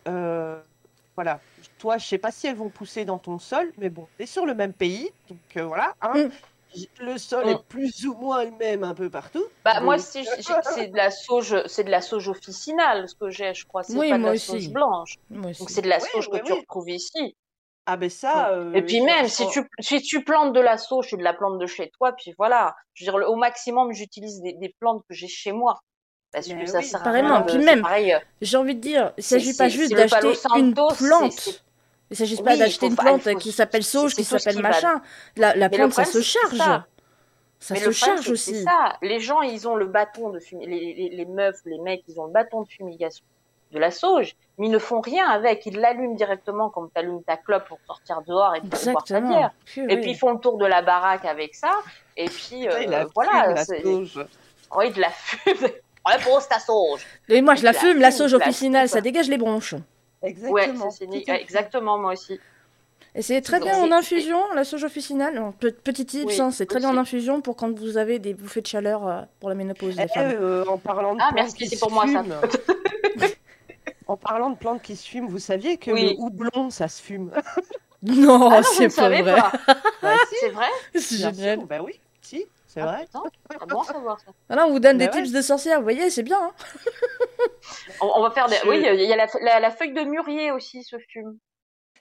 voilà. 1.16 1.40
Toi, 1.84 1.98
je 1.98 2.06
sais 2.06 2.18
pas 2.18 2.32
si 2.32 2.48
elles 2.48 2.56
vont 2.56 2.70
pousser 2.70 3.04
dans 3.04 3.18
ton 3.18 3.38
sol, 3.40 3.74
mais 3.78 3.90
bon, 3.90 4.08
t'es 4.18 4.26
sur 4.26 4.46
le 4.46 4.54
même 4.56 4.72
pays, 4.72 5.12
donc 5.30 5.38
euh, 5.58 5.66
voilà. 5.66 5.94
hein. 6.02 6.14
Mm. 6.16 6.30
Le 7.02 7.18
sol 7.18 7.44
Mm. 7.46 7.50
est 7.50 7.64
plus 7.68 8.06
ou 8.08 8.14
moins 8.14 8.46
le 8.46 8.52
même 8.52 8.86
un 8.86 8.94
peu 8.94 9.10
partout. 9.10 9.44
Bah 9.66 9.82
moi 9.82 9.98
Donc, 9.98 10.06
si 10.06 10.24
j'ai- 10.24 10.30
c'est 10.74 10.88
de 10.88 10.96
la 10.96 11.12
sauge, 11.12 11.56
c'est 11.68 11.84
de 11.84 11.92
la 11.92 12.02
sauge 12.02 12.30
officinale 12.30 13.10
ce 13.10 13.16
que 13.16 13.30
j'ai, 13.30 13.54
je 13.54 13.66
crois. 13.66 13.84
C'est 13.84 14.00
Oui, 14.00 14.10
pas 14.12 14.18
de 14.18 14.22
moi 14.24 14.30
la 14.30 14.36
aussi. 14.36 14.46
sauge 14.48 14.70
blanche. 14.70 15.16
Moi 15.30 15.52
aussi. 15.52 15.60
Donc 15.60 15.70
c'est 15.72 15.82
de 15.82 15.90
la 15.90 16.00
Oui, 16.00 16.08
sauge 16.14 16.30
oui, 16.32 16.40
que 16.40 16.46
tu 16.46 16.54
retrouves 16.54 16.90
ici. 16.90 17.36
Ah 17.86 17.98
ben 17.98 18.10
ça. 18.10 18.52
euh, 18.52 18.74
Et 18.78 18.82
puis 18.82 19.02
même 19.02 19.28
si 19.28 19.46
tu 19.50 19.62
si 19.80 20.02
tu 20.02 20.24
plantes 20.24 20.54
de 20.54 20.62
la 20.62 20.78
sauge, 20.78 21.08
c'est 21.10 21.18
de 21.18 21.24
la 21.24 21.34
plante 21.34 21.60
de 21.60 21.66
chez 21.68 21.92
toi. 21.98 22.14
Puis 22.14 22.34
voilà. 22.38 22.74
Je 22.94 23.04
veux 23.06 23.12
dire 23.12 23.30
au 23.30 23.36
maximum 23.36 23.92
j'utilise 23.92 24.42
des, 24.42 24.54
des 24.54 24.74
plantes 24.80 25.04
que 25.10 25.14
j'ai 25.14 25.28
chez 25.28 25.52
moi. 25.52 25.76
Parce 26.32 26.48
Mais 26.48 26.64
que 26.66 26.72
ça 26.72 26.80
oui, 26.80 26.86
sert 26.86 27.06
à 27.06 27.12
rien 27.12 27.42
Puis 27.44 27.58
même, 27.60 27.82
pareil, 27.82 28.14
euh, 28.14 28.20
J'ai 28.42 28.58
envie 28.58 28.76
de 28.76 28.80
dire, 28.82 29.14
il 29.18 29.24
s'agit 29.24 29.54
pas 29.54 29.70
juste 29.70 29.92
d'acheter 29.92 30.34
une 30.56 30.74
plante. 30.74 31.64
Il 32.12 32.18
s'agit 32.18 32.36
Oui, 32.38 32.44
pas 32.44 32.58
d'acheter 32.58 32.86
une 32.88 32.96
plante 32.96 33.22
faut- 33.24 33.36
qui 33.38 33.52
s'appelle 33.52 33.84
sauge, 33.84 34.14
qui 34.16 34.24
s'appelle 34.24 34.60
machin. 34.62 35.02
La, 35.38 35.56
la 35.56 35.70
Mais 35.70 35.78
plante, 35.78 35.94
ça 35.94 36.06
se 36.06 36.22
charge. 36.22 36.58
ça. 36.58 36.86
Ça 37.60 37.74
Mais 37.76 37.80
se 37.80 37.86
le 37.90 37.92
problème, 37.96 38.16
charge 38.18 38.30
aussi. 38.30 38.62
ça. 38.64 38.98
Les 39.02 39.20
gens, 39.22 39.42
ils 39.42 39.68
ont 39.68 39.76
le 39.76 39.86
bâton 39.86 40.30
de 40.30 40.40
fumigation. 40.40 40.78
Les, 40.78 40.94
les, 40.94 41.16
les 41.16 41.26
meufs, 41.26 41.60
les 41.66 41.80
mecs, 41.80 42.04
ils 42.10 42.20
ont 42.20 42.26
le 42.26 42.32
bâton 42.34 42.62
de 42.62 42.68
fumigation 42.68 43.24
de 43.72 43.80
la 43.80 43.90
sauge, 43.90 44.36
mais 44.58 44.68
ils 44.68 44.72
ne 44.72 44.78
font 44.78 45.00
rien 45.02 45.28
avec. 45.30 45.66
Ils 45.66 45.80
l'allument 45.80 46.14
directement 46.14 46.70
comme 46.70 46.90
tu 46.94 47.00
allumes 47.00 47.24
ta 47.24 47.38
clope 47.38 47.68
pour 47.68 47.80
sortir 47.88 48.22
dehors 48.28 48.54
et 48.56 48.60
pour 48.62 48.80
boire 48.92 49.04
ta 49.06 49.22
bière. 49.22 49.52
Purée. 49.66 49.94
Et 49.94 50.02
puis 50.02 50.12
ils 50.12 50.18
font 50.18 50.34
le 50.34 50.40
tour 50.40 50.58
de 50.58 50.66
la 50.66 50.82
baraque 50.84 51.26
avec 51.26 51.56
ça. 51.56 51.72
Et 52.18 52.26
puis 52.30 52.68
euh, 52.68 53.06
voilà. 53.16 53.56
fume, 53.66 54.08
la. 54.16 54.26
Oui, 54.76 54.92
de 54.92 55.00
la 55.02 55.10
fume. 55.10 55.70
Ouais, 56.06 56.22
pose 56.22 56.46
ta 56.50 56.60
sauge. 56.60 57.00
Et 57.30 57.42
moi, 57.42 57.56
je 57.56 57.64
la 57.64 57.72
la 57.72 57.80
fume, 57.80 58.00
la 58.02 58.12
sauge 58.12 58.34
la 58.34 58.40
officinale, 58.40 58.90
ça 58.90 59.00
dégage 59.00 59.30
les 59.30 59.38
bronches. 59.38 59.74
Exactement. 60.24 60.86
Ouais, 60.86 60.90
ça, 60.90 61.06
fait. 61.36 61.42
exactement 61.42 61.98
moi 61.98 62.14
aussi. 62.14 62.40
Et 63.16 63.22
c'est 63.22 63.42
très 63.42 63.60
bien 63.60 63.78
en 63.78 63.92
infusion, 63.92 64.40
la 64.56 64.64
sauge 64.64 64.84
officinale. 64.84 65.40
Pe- 65.60 65.72
Petit 65.72 66.06
tips, 66.06 66.26
Oui, 66.26 66.42
hein, 66.42 66.50
c'est 66.52 66.66
très 66.66 66.80
bien 66.80 66.90
en 66.90 66.98
infusion 66.98 67.42
pour 67.42 67.56
quand 67.56 67.78
vous 67.78 67.98
avez 67.98 68.18
des 68.18 68.34
bouffées 68.34 68.62
de 68.62 68.68
chaleur 68.68 69.08
euh, 69.08 69.22
pour 69.40 69.50
la 69.50 69.56
ménopause 69.56 69.96
des 69.96 70.04
Eh, 70.04 70.08
femmes. 70.08 70.32
euh, 70.32 70.64
en 70.68 70.78
parlant 70.80 71.14
de 71.14 71.20
Ah, 71.22 71.28
plantes 71.32 71.36
merci, 71.44 71.56
qui 71.58 71.68
c'est 71.68 71.76
se 71.76 71.82
pour 71.82 71.92
moi, 71.92 72.08
ça. 72.08 72.24
fument, 72.24 72.40
en 74.08 74.18
parlant 74.18 74.50
de 74.50 74.58
plantes 74.58 74.82
qui 74.82 74.96
se 74.96 75.08
fument, 75.08 75.28
vous 75.28 75.40
saviez 75.40 75.78
que 75.78 75.92
Oui. 75.92 76.04
le 76.04 76.14
houblon, 76.18 76.70
ça 76.70 76.88
se 76.88 77.02
fume? 77.02 77.32
Non, 78.06 78.52
ah 78.52 78.58
non, 78.58 78.64
c'est 78.64 78.94
pas 78.94 79.08
vrai. 79.10 79.24
Bah, 80.02 80.16
si, 80.28 80.36
C'est 80.42 80.50
vrai? 80.50 80.68
C'est 80.94 81.18
génial. 81.18 81.66
bah 81.66 81.82
oui, 81.82 82.02
si, 82.22 82.46
c'est 82.74 82.82
Ah, 82.82 82.86
vrai. 82.86 83.06
putain, 83.06 83.22
c'est 83.52 83.70
bon 83.70 83.82
à 83.82 83.84
savoir 83.86 84.20
ça. 84.20 84.32
Voilà, 84.50 84.66
on 84.66 84.72
vous 84.72 84.80
donne 84.80 84.98
des 84.98 85.06
ouais. 85.06 85.12
tips 85.12 85.32
de 85.32 85.42
sorcière, 85.42 85.78
vous 85.78 85.84
voyez, 85.84 86.10
c'est 86.10 86.24
bien. 86.24 86.40
hein. 86.42 86.52
On, 88.02 88.12
on 88.16 88.22
va 88.22 88.32
faire 88.32 88.48
des... 88.48 88.56
Je- 88.64 88.68
Oui, 88.68 88.78
il 88.78 89.02
y 89.02 89.14
a 89.14 89.16
la, 89.16 89.28
la, 89.42 89.60
la 89.60 89.72
feuille 89.72 89.94
de 89.94 90.02
murier 90.02 90.52
aussi, 90.52 90.84
ce 90.84 90.98
fume. 90.98 91.38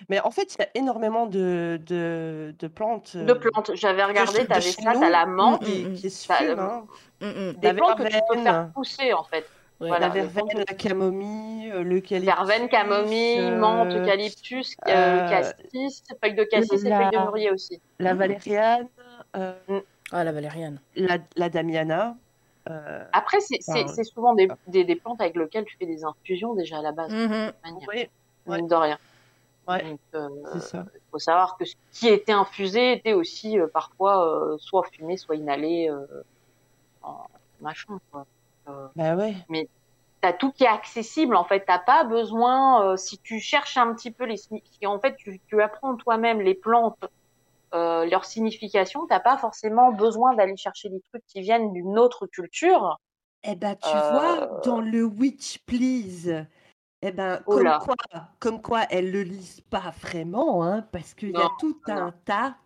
Mais 0.09 0.21
en 0.21 0.31
fait, 0.31 0.55
il 0.55 0.61
y 0.61 0.63
a 0.65 0.69
énormément 0.75 1.27
de, 1.27 1.81
de, 1.87 2.55
de 2.59 2.67
plantes. 2.69 3.17
De 3.17 3.33
euh, 3.33 3.35
plantes. 3.39 3.71
J'avais 3.75 4.03
de 4.03 4.09
regardé, 4.09 4.41
de 4.41 4.47
t'avais 4.47 4.61
chez 4.61 4.73
ça, 4.83 4.95
nous, 4.95 5.01
t'as 5.01 5.11
la 5.11 5.27
menthe. 5.27 5.65
qui, 5.65 5.85
Mm, 5.85 5.89
mm. 5.91 5.95
qui 5.95 6.11
se 6.11 6.33
euh, 6.33 6.57
hein. 6.59 6.87
Mm, 7.21 7.27
mm. 7.27 7.53
Des 7.55 7.69
La 7.69 7.75
plantes 7.75 7.99
que 7.99 8.03
tu 8.05 8.09
peux 8.11 8.35
verveine. 8.35 8.45
faire 8.45 8.71
pousser, 8.75 9.13
en 9.13 9.23
fait. 9.25 9.47
Ouais. 9.81 9.89
Voilà, 9.89 10.09
la 10.09 10.15
le 10.15 10.21
verveine, 10.23 10.49
de- 10.55 10.59
la 10.69 10.75
camomille, 10.77 11.71
euh, 11.73 11.83
l'eucalyptus. 11.83 12.35
Verveine, 12.35 12.69
camomille, 12.69 13.41
euh, 13.41 13.59
menthe, 13.59 13.95
eucalyptus, 13.95 14.75
euh, 14.89 14.91
euh, 14.91 15.29
cassis, 15.29 16.03
feuilles 16.23 16.35
de 16.35 16.45
cassis 16.45 16.73
et 16.85 16.91
feuilles 16.91 17.11
de 17.13 17.19
mûrier 17.19 17.51
aussi. 17.51 17.81
La 17.99 18.15
valériane, 18.15 18.89
euh, 19.37 19.53
Ah, 20.13 20.25
la 20.25 20.33
valériane. 20.33 20.79
la, 20.95 21.19
la 21.37 21.49
damiana. 21.49 22.17
euh, 22.69 23.05
Après, 23.13 23.41
c'est 23.41 23.59
Enfin, 23.69 24.05
souvent 24.05 24.35
des, 24.35 24.49
des, 24.67 24.85
des 24.85 24.97
plantes 24.97 25.21
avec 25.21 25.35
lesquelles 25.37 25.65
tu 25.65 25.77
fais 25.79 25.87
des 25.87 26.05
infusions 26.05 26.55
déjà 26.55 26.79
à 26.79 26.83
la 26.83 26.93
base, 26.93 27.11
Mhm. 27.13 27.53
oui, 27.89 28.09
ouais. 28.47 28.57
mine 28.59 28.69
de 28.69 28.75
rien. 28.75 28.99
Ouais. 29.67 29.83
Donc, 29.85 30.01
euh, 30.15 30.29
c'est 30.55 30.61
ça. 30.61 30.85
il 30.95 31.01
faut 31.11 31.19
savoir 31.19 31.57
que 31.57 31.65
ce 31.65 31.75
qui 31.93 32.09
était 32.09 32.33
infusé 32.33 32.93
était 32.93 33.13
aussi 33.15 33.59
euh, 33.59 33.69
parfois 33.69 34.27
euh, 34.53 34.57
soit 34.59 34.85
fumé, 34.93 35.17
soit 35.17 35.37
inhalé 35.37 35.89
euh, 35.89 36.05
en 37.03 37.27
machin. 37.61 37.99
Quoi. 38.11 38.27
Euh, 38.69 38.89
Bah 38.97 39.15
ouais. 39.15 39.35
t'as 40.21 40.33
tout 40.33 40.51
qui 40.53 40.65
est 40.65 40.69
accessible 40.69 41.37
en 41.37 41.45
fait. 41.45 41.65
T'as 41.67 41.79
pas 41.79 42.03
besoin, 42.05 42.85
euh, 42.93 42.97
si 42.97 43.19
tu 43.19 43.39
cherches 43.41 43.77
un 43.77 43.95
petit 43.95 44.11
peu 44.11 44.25
les, 44.25 44.37
si 44.37 44.63
en 44.85 44.99
fait 44.99 45.15
tu, 45.17 45.41
tu 45.47 45.63
apprends 45.63 45.95
toi-même 45.97 46.41
les 46.41 46.55
plantes, 46.55 47.05
euh, 47.75 48.05
leur 48.07 48.25
signification, 48.25 49.07
t'as 49.07 49.21
pas 49.21 49.39
forcément 49.39 49.93
besoin 49.93 50.35
d'aller 50.35 50.57
chercher 50.57 50.89
des 50.91 51.01
trucs 51.11 51.25
qui 51.27 51.41
viennent 51.41 51.73
d'une 51.73 51.99
autre 51.99 52.27
culture. 52.27 52.99
Eh 53.45 53.57
ben, 53.57 53.75
tu 53.77 53.97
Euh, 53.97 54.01
vois, 54.11 54.47
dans 54.63 54.81
le 54.81 55.05
Witch 55.05 55.59
Please, 55.67 56.47
eh 57.03 57.13
ben, 57.13 57.43
Oh 57.47 57.57
comme 57.57 57.65
quoi, 57.79 57.97
comme 58.41 58.63
quoi, 58.63 58.85
elles 58.91 59.11
le 59.11 59.23
lisent 59.23 59.63
pas 59.71 59.93
vraiment, 60.01 60.65
hein, 60.65 60.83
parce 60.93 61.15
qu'il 61.15 61.37
y 61.37 61.43
a 61.43 61.49
tout 61.49 61.77
non. 61.89 61.95
un 61.95 62.13
tas 62.25 62.57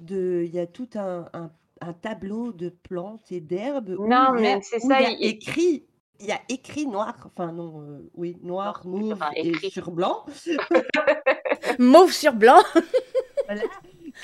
de, 0.00 0.42
il 0.46 0.54
y 0.54 0.58
a 0.60 0.66
tout 0.66 0.88
un, 0.96 1.26
un, 1.34 1.50
un 1.80 1.92
tableau 1.94 2.52
de 2.52 2.68
plantes 2.70 3.32
et 3.32 3.40
d'herbes 3.40 3.96
Non, 3.98 4.32
mais 4.34 4.60
c'est 4.62 4.80
ça, 4.80 5.00
il 5.00 5.02
y 5.02 5.06
a 5.06 5.10
il- 5.20 5.28
écrit, 5.30 5.86
il 6.20 6.26
y 6.26 6.32
a 6.32 6.40
écrit 6.50 6.86
noir, 6.86 7.14
enfin 7.26 7.52
non, 7.52 7.82
euh, 7.82 8.10
oui, 8.14 8.36
noir, 8.42 8.82
mauve 8.86 9.14
enfin, 9.14 9.30
et 9.36 9.54
sur 9.56 9.90
blanc, 9.90 10.24
Mauve 11.78 12.12
sur 12.12 12.34
blanc. 12.34 12.62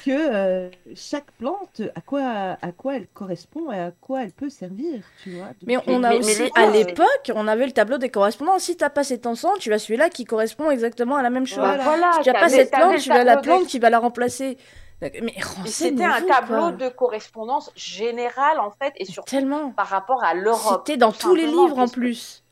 Que 0.04 0.10
euh, 0.10 0.70
chaque 0.94 1.30
plante, 1.32 1.82
à 1.94 2.00
quoi, 2.00 2.56
à 2.60 2.72
quoi 2.72 2.96
elle 2.96 3.06
correspond 3.08 3.70
et 3.72 3.78
à 3.78 3.90
quoi 4.00 4.22
elle 4.22 4.32
peut 4.32 4.50
servir, 4.50 5.02
tu 5.22 5.32
vois. 5.36 5.48
Mais 5.66 5.76
on 5.86 5.98
Mais- 6.00 6.06
a 6.06 6.10
mais- 6.10 6.18
aussi, 6.18 6.42
mais 6.42 6.44
les- 6.56 6.62
à 6.62 6.66
euh, 6.68 6.70
l'époque, 6.72 7.32
on 7.34 7.46
avait 7.48 7.66
le 7.66 7.72
tableau 7.72 7.98
des 7.98 8.08
correspondants. 8.10 8.58
Si 8.58 8.76
t'as 8.76 8.90
pas 8.90 9.04
cet 9.04 9.26
encens, 9.26 9.58
tu 9.58 9.72
as 9.72 9.78
celui-là 9.78 10.08
qui 10.10 10.24
correspond 10.24 10.70
exactement 10.70 11.16
à 11.16 11.22
la 11.22 11.30
même 11.30 11.46
chose. 11.46 11.58
Voilà. 11.58 11.82
Voilà, 11.84 12.12
Si 12.14 12.22
tu 12.22 12.30
n'as 12.32 12.40
pas 12.40 12.48
cette 12.48 12.70
plante, 12.70 12.98
tu 12.98 13.10
as 13.12 13.24
la 13.24 13.36
plante 13.36 13.62
des- 13.62 13.66
qui 13.68 13.78
va 13.78 13.90
la 13.90 13.98
remplacer. 13.98 14.58
Mais 15.02 15.34
C'était 15.66 16.04
un 16.04 16.22
tableau 16.22 16.60
quoi. 16.60 16.72
de 16.72 16.88
correspondance 16.88 17.70
générale 17.74 18.58
en 18.60 18.70
fait, 18.70 18.92
et 18.96 19.04
surtout 19.04 19.28
Tellement. 19.30 19.70
par 19.72 19.88
rapport 19.88 20.22
à 20.24 20.32
l'Europe. 20.34 20.82
C'était 20.86 20.96
dans 20.96 21.12
tous 21.12 21.34
les 21.34 21.46
livres 21.46 21.78
en 21.78 21.88
plus. 21.88 22.42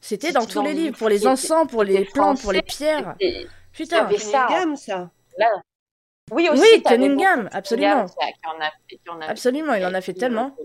C'était 0.00 0.32
dans 0.32 0.44
tous 0.44 0.56
dans 0.56 0.62
les 0.64 0.70
le 0.70 0.74
livres, 0.74 0.86
livre 0.88 0.98
pour 0.98 1.08
les 1.08 1.26
encens, 1.26 1.66
pour 1.66 1.82
les 1.82 2.04
plantes, 2.04 2.42
pour 2.42 2.52
les 2.52 2.60
pierres. 2.62 3.14
Putain. 3.72 4.04
avait 4.04 4.18
ça, 4.18 4.46
Cunningham, 4.48 4.76
ça. 4.76 5.08
Là. 5.38 5.46
Oui, 6.30 6.48
aussi. 6.50 6.62
Oui, 6.62 6.82
Cunningham, 6.82 7.48
absolument. 7.52 8.06
Qui 8.06 8.24
a- 8.24 8.32
qui 8.32 8.46
en 8.46 8.60
a 8.60 8.70
qui 8.88 9.10
en 9.10 9.20
a 9.20 9.26
Absolument, 9.26 9.74
il 9.74 9.84
en 9.84 9.94
a 9.94 10.00
fait 10.00 10.14
tellement. 10.14 10.56
euh. 10.58 10.64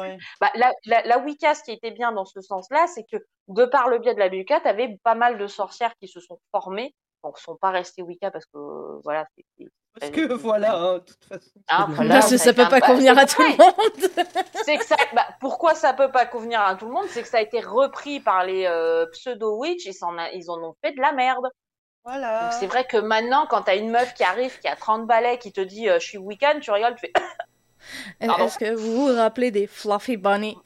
Ouais. 0.00 0.16
Bah, 0.40 0.50
la, 0.54 0.72
la, 0.86 1.02
la 1.02 1.18
Wicca, 1.18 1.54
ce 1.54 1.62
qui 1.64 1.72
était 1.72 1.90
bien 1.90 2.12
dans 2.12 2.24
ce 2.24 2.40
sens-là, 2.40 2.86
c'est 2.86 3.04
que 3.04 3.16
de 3.48 3.64
par 3.64 3.88
le 3.88 3.98
biais 3.98 4.14
de 4.14 4.20
la 4.20 4.28
Wicca, 4.28 4.60
tu 4.60 4.68
avais 4.68 4.96
pas 5.02 5.14
mal 5.16 5.38
de 5.38 5.46
sorcières 5.48 5.92
qui 6.00 6.08
se 6.08 6.20
sont 6.20 6.38
formées. 6.52 6.94
Ne 7.24 7.30
sont 7.34 7.56
pas 7.56 7.70
restées 7.70 8.02
Wicca 8.02 8.30
parce 8.30 8.44
que 8.46 8.56
euh, 8.56 9.00
voilà, 9.02 9.26
Parce 9.98 10.12
que 10.12 10.32
voilà, 10.34 10.76
hein, 10.78 10.94
de 10.94 10.98
toute 11.00 11.24
façon. 11.24 11.50
Ah, 11.66 11.86
voilà. 11.90 12.20
ça 12.22 12.38
ça 12.38 12.52
peut 12.54 12.68
pas 12.68 12.80
convenir 12.80 13.18
à 13.18 13.26
tout 13.26 13.42
le 13.42 13.48
monde. 13.48 14.44
c'est 14.64 14.76
que 14.78 14.84
ça. 14.84 14.94
Bah, 15.12 15.26
pourquoi 15.40 15.74
ça 15.74 15.92
peut 15.92 16.12
pas 16.12 16.26
convenir 16.26 16.60
à 16.60 16.76
tout 16.76 16.86
le 16.86 16.92
monde 16.92 17.06
C'est 17.08 17.22
que 17.22 17.28
ça 17.28 17.38
a 17.38 17.40
été 17.40 17.58
repris 17.60 18.20
par 18.20 18.44
les 18.44 18.66
euh, 18.66 19.06
pseudo 19.12 19.58
witch. 19.58 19.84
Ils 19.86 20.04
en 20.50 20.62
ont 20.62 20.76
fait 20.84 20.92
de 20.92 21.00
la 21.00 21.10
merde. 21.12 21.48
Voilà. 22.06 22.44
Donc 22.44 22.52
c'est 22.60 22.66
vrai 22.66 22.84
que 22.84 22.98
maintenant, 22.98 23.46
quand 23.50 23.62
t'as 23.62 23.76
une 23.76 23.90
meuf 23.90 24.14
qui 24.14 24.22
arrive, 24.22 24.58
qui 24.60 24.68
a 24.68 24.76
30 24.76 25.06
balais, 25.06 25.38
qui 25.38 25.50
te 25.50 25.60
dit 25.60 25.88
euh, 25.88 25.98
je 25.98 26.06
suis 26.06 26.18
Wiccan, 26.18 26.60
tu 26.60 26.70
rigoles, 26.70 26.94
tu 26.94 27.00
fais. 27.00 27.12
Est-ce 28.20 28.58
que 28.58 28.74
vous 28.74 29.08
vous 29.08 29.16
rappelez 29.16 29.50
des 29.50 29.66
Fluffy 29.66 30.16
Bunny? 30.16 30.56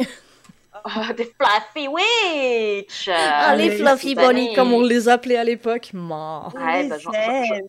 Ah, 0.84 1.12
des 1.16 1.24
fluffy 1.24 1.88
witch. 1.88 3.08
Ah, 3.12 3.56
les 3.56 3.70
les 3.70 3.76
Fluffy 3.78 4.14
Bunny, 4.14 4.54
comme 4.54 4.72
on 4.72 4.82
les 4.82 5.08
appelait 5.08 5.38
à 5.38 5.44
l'époque. 5.44 5.90
Ouais, 5.94 6.88
bah, 6.88 6.98
j'en- 6.98 7.10
hein, 7.12 7.60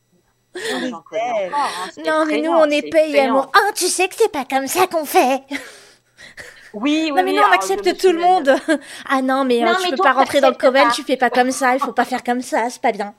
Non, 2.06 2.26
mais 2.26 2.42
nous, 2.42 2.52
on 2.52 2.66
est 2.66 2.90
payés. 2.90 3.30
Ah, 3.54 3.72
tu 3.74 3.88
sais 3.88 4.08
que 4.10 4.16
c'est 4.18 4.32
pas 4.32 4.46
comme 4.46 4.68
ça 4.68 4.88
qu'on 4.88 5.06
fait. 5.06 5.44
Oui, 6.74 7.06
oui, 7.06 7.10
Non, 7.10 7.16
mais 7.16 7.32
oui, 7.32 7.38
nous, 7.38 7.44
on 7.44 7.52
accepte 7.52 7.98
tout 7.98 8.12
le 8.12 8.20
monde. 8.20 8.56
Ah 9.10 9.22
non, 9.22 9.44
mais, 9.44 9.62
euh, 9.62 9.66
Non, 9.66 9.76
tu 9.76 9.84
mais 9.84 9.90
peux 9.92 9.96
toi, 9.98 10.06
pas 10.06 10.14
rentrer 10.14 10.40
dans 10.42 10.50
le 10.50 10.56
coven, 10.56 10.88
tu 10.94 11.04
fais 11.04 11.18
pas 11.18 11.30
comme 11.30 11.52
ça, 11.52 11.74
il 11.76 11.80
faut 11.80 11.92
pas 11.92 12.06
faire 12.06 12.24
comme 12.24 12.42
ça, 12.42 12.70
c'est 12.70 12.82
pas 12.82 12.92
bien. 12.92 13.14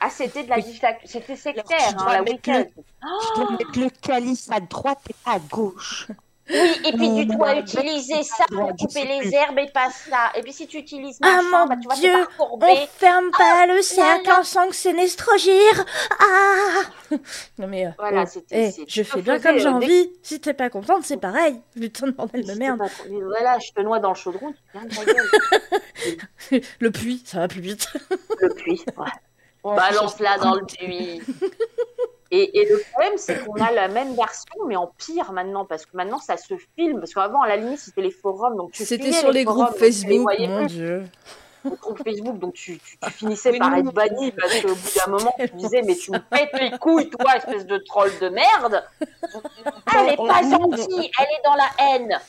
Ah, 0.00 0.10
c'était 0.10 0.42
de 0.44 0.50
la 0.50 0.56
c'était 1.04 1.36
sectaire, 1.36 1.64
Alors, 1.78 1.96
tu 1.96 2.02
hein, 2.08 2.12
la 2.12 2.18
mettre 2.22 2.32
Wicca. 2.32 2.58
le- 2.58 2.64
Tu 2.66 3.40
dois 3.40 3.50
mettre 3.52 3.78
le 3.80 3.88
calice 4.02 4.48
à 4.50 4.60
droite 4.60 5.00
et 5.10 5.14
à 5.24 5.38
gauche. 5.38 6.08
Oui, 6.48 6.56
et 6.84 6.92
puis 6.92 7.26
tu 7.26 7.32
Oh, 7.32 7.38
dois 7.38 7.56
utiliser 7.58 8.22
ça 8.22 8.44
pour 8.48 8.68
couper 8.76 9.04
les 9.04 9.34
herbes 9.34 9.58
et 9.58 9.66
pas 9.72 9.90
ça. 9.90 10.30
Et 10.36 10.42
puis 10.42 10.52
si 10.52 10.68
tu 10.68 10.78
utilises 10.78 11.18
Ah, 11.20 11.42
machin, 11.42 11.66
bah, 11.66 11.74
tu 11.82 11.88
vas 11.88 11.94
Dieu, 11.96 12.26
On 12.38 12.60
ferme 12.86 13.30
pas 13.36 13.66
le 13.66 13.82
cercle 13.82 14.30
en 14.30 14.44
sang 14.44 14.68
que 14.68 14.76
c'est 14.76 14.92
Nestrogir. 14.92 15.84
Ah 16.20 16.82
Non 17.58 17.66
mais, 17.66 17.86
euh, 17.86 17.90
Voilà, 17.98 18.22
oh, 18.24 18.30
c'était- 18.30 18.68
eh, 18.68 18.80
je 18.82 18.84
tu 18.84 19.02
fais 19.02 19.22
bien 19.22 19.40
comme 19.40 19.58
j'ai 19.58 19.66
euh, 19.66 19.72
envie. 19.72 20.08
Si 20.22 20.38
t'es 20.40 20.54
pas 20.54 20.70
contente, 20.70 21.02
c'est 21.04 21.16
pareil. 21.16 21.60
Putain 21.74 22.06
de 22.06 22.12
bordel 22.12 22.46
de 22.46 22.54
merde. 22.54 22.78
pas- 22.78 22.90
Voilà, 23.10 23.58
je 23.58 23.72
te 23.72 23.80
noie 23.80 23.98
dans 23.98 24.10
le 24.10 24.14
chaudron, 24.14 24.52
tu. 24.52 26.60
Le 26.80 26.90
puits, 26.92 27.22
ça 27.24 27.40
va 27.40 27.48
plus 27.48 27.60
vite. 27.60 27.88
Le 28.40 28.54
puits. 28.54 28.84
ouais. 28.96 29.06
Balance-la 29.74 30.38
dans 30.38 30.54
le 30.54 30.64
puits. 30.64 31.20
Et, 32.32 32.58
et 32.60 32.68
le 32.68 32.82
problème, 32.90 33.12
c'est 33.18 33.44
qu'on 33.44 33.54
a 33.54 33.70
la 33.70 33.86
même 33.86 34.14
version, 34.16 34.64
mais 34.66 34.74
en 34.74 34.88
pire 34.98 35.30
maintenant, 35.30 35.64
parce 35.64 35.86
que 35.86 35.96
maintenant 35.96 36.18
ça 36.18 36.36
se 36.36 36.54
filme. 36.76 36.98
Parce 36.98 37.14
qu'avant, 37.14 37.42
à 37.42 37.46
la 37.48 37.56
limite, 37.56 37.78
c'était 37.78 38.02
les 38.02 38.10
forums, 38.10 38.56
donc 38.56 38.72
tu 38.72 38.84
C'était 38.84 39.12
sur 39.12 39.30
les 39.30 39.44
forums, 39.44 39.66
groupes 39.66 39.68
donc 39.68 39.76
tu 39.78 39.84
les 39.84 39.92
Facebook, 39.92 40.38
mon 40.40 40.56
plus. 40.58 40.66
dieu. 40.66 41.04
Les 41.64 41.76
groupes 41.76 42.02
Facebook, 42.02 42.38
donc 42.40 42.54
tu, 42.54 42.78
tu, 42.80 42.98
tu 42.98 43.10
finissais 43.12 43.52
Oui, 43.52 43.58
par 43.60 43.70
non, 43.70 43.76
être 43.76 43.92
banni 43.92 44.32
parce 44.32 44.60
qu'au 44.60 44.74
bout 44.74 44.92
d'un 44.96 45.12
moment, 45.12 45.34
tu 45.38 45.48
disais, 45.54 45.82
mais 45.82 45.94
tu 45.94 46.10
me 46.10 46.18
pètes 46.18 46.50
les 46.60 46.76
couilles, 46.78 47.10
toi, 47.10 47.36
espèce 47.36 47.64
de 47.64 47.78
troll 47.78 48.10
de 48.20 48.28
merde. 48.28 48.84
Elle 49.96 50.08
est 50.12 50.16
pas 50.16 50.42
gentille, 50.42 51.10
elle 51.18 51.26
est 51.26 51.44
dans 51.44 51.54
la 51.54 51.70
haine. 51.94 52.20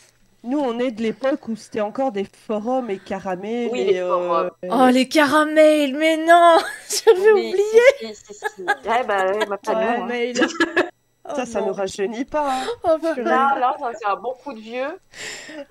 Nous, 0.47 0.59
on 0.59 0.79
est 0.79 0.91
de 0.91 1.01
l'époque 1.01 1.47
où 1.49 1.55
c'était 1.57 1.81
encore 1.81 2.11
des 2.13 2.23
forums 2.25 2.89
et 2.89 2.99
caramels. 2.99 3.67
Oui, 3.71 3.81
et, 3.81 3.93
les 3.93 3.99
forums. 3.99 4.49
euh, 4.63 4.69
Oh, 4.71 4.87
les 4.91 5.07
caramels, 5.09 5.93
mais 5.95 6.15
non 6.17 6.57
J'avais 7.05 7.31
Oui, 7.33 7.49
oublié. 7.49 7.81
si, 7.99 8.15
si, 8.15 8.33
si, 8.33 8.45
si. 8.55 8.61
Ouais, 8.87 9.03
bah, 9.03 9.25
ouais, 9.33 9.45
bah, 9.45 9.57
pas 9.57 9.75
de 9.75 9.79
nous, 9.79 9.85
hein. 9.87 9.93
Caramels. 9.95 10.35
Ça, 11.35 11.45
ça 11.45 11.59
nous 11.59 11.73
rajeunit 11.73 12.23
pas. 12.23 12.53
hein. 12.61 12.65
Oh, 12.85 12.97
purée. 12.99 13.23
Là, 13.23 13.57
là, 13.59 13.75
ça, 13.77 13.91
c'est 13.99 14.07
un 14.07 14.15
bon 14.15 14.33
coup 14.41 14.53
de 14.53 14.61
vieux. 14.61 14.97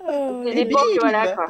Oh, 0.07 0.43
C'est 0.45 0.53
l'époque, 0.53 0.83
voilà, 0.99 1.33
quoi. 1.35 1.47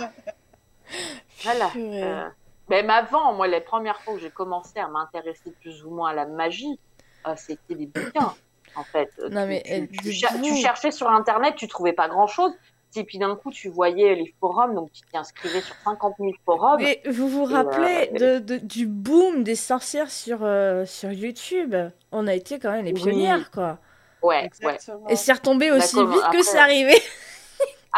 Voilà. 1.44 1.70
Euh, 1.76 2.30
même 2.70 2.90
avant, 2.90 3.34
moi, 3.34 3.48
les 3.48 3.60
premières 3.60 4.00
fois 4.02 4.14
où 4.14 4.18
j'ai 4.18 4.30
commencé 4.32 4.80
à 4.80 4.88
m'intéresser 4.88 5.52
plus 5.60 5.84
ou 5.84 5.90
moins 5.92 6.12
à 6.12 6.14
la 6.14 6.26
magie, 6.26 6.80
euh, 7.28 7.34
c'était 7.36 7.76
des 7.76 7.88
bouquins, 7.88 8.34
en 8.76 8.84
fait. 8.86 9.12
Non, 9.30 9.42
Tu- 9.42 9.48
mais, 9.50 9.64
tu, 9.66 9.74
euh, 9.74 9.86
tu 10.04 10.12
cher- 10.14 10.32
dites-vous. 10.32 10.56
tu 10.56 10.62
cherchais 10.62 10.92
sur 10.92 11.10
Internet, 11.10 11.56
tu 11.58 11.68
trouvais 11.68 11.92
pas 11.92 12.08
grand-chose. 12.08 12.54
Et 12.96 13.04
puis 13.04 13.20
d'un 13.20 13.36
coup, 13.36 13.52
tu 13.52 13.70
voyais 13.70 14.16
les 14.16 14.34
forums, 14.40 14.74
donc 14.74 14.92
tu 14.92 15.02
t'inscrivais 15.12 15.62
sur 15.62 15.76
50 15.84 16.16
000 16.20 16.32
forums. 16.46 16.78
Mais 16.80 17.02
vous 17.08 17.28
vous 17.30 17.44
rappelez 17.46 18.10
euh, 18.22 18.40
de, 18.40 18.58
de- 18.58 18.66
du 18.66 18.88
boom 18.88 19.44
des 19.44 19.56
sorcières 19.56 20.10
sur, 20.10 20.40
euh, 20.42 20.86
sur 20.86 21.12
YouTube? 21.12 21.76
On 22.12 22.26
a 22.28 22.34
été 22.34 22.58
quand 22.60 22.72
même 22.72 22.86
les 22.86 22.94
Oui. 22.94 23.02
pionnières, 23.04 23.52
quoi. 23.52 23.78
Ouais, 24.24 24.50
ouais. 24.64 24.78
Et 25.10 25.16
c'est 25.16 25.34
retombé 25.34 25.70
aussi 25.72 25.94
comme 25.96 26.12
vite 26.12 26.24
que 26.32 26.42
c'est 26.44 26.58
arrivé. 26.58 26.96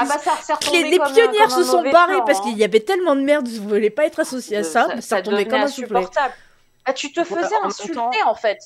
Ah 0.01 0.05
bah 0.05 0.17
ça 0.17 0.35
s'est 0.37 0.53
Les, 0.53 0.55
retombé 0.77 0.89
les 0.91 0.97
comme 0.97 1.07
un- 1.07 1.13
pionnières 1.13 1.47
comme 1.49 1.53
un 1.53 1.57
se 1.57 1.63
sont 1.63 1.81
barrées 1.91 2.15
plan, 2.15 2.25
parce 2.25 2.39
hein. 2.39 2.43
qu'il 2.43 2.57
y 2.57 2.63
avait 2.63 2.79
tellement 2.79 3.15
de 3.17 3.21
merde, 3.21 3.47
vous 3.49 3.67
voulez 3.67 3.89
pas 3.89 4.05
être 4.05 4.19
associé 4.21 4.55
à 4.57 4.63
ça, 4.63 4.87
mais 4.95 5.01
ça 5.01 5.21
comme 5.21 5.33
insupportable. 5.55 6.33
Ah, 6.85 6.93
tu 6.93 7.11
te 7.11 7.19
Ouais, 7.19 7.25
faisais 7.25 7.55
insulter 7.63 8.23
en 8.25 8.35
fait. 8.35 8.59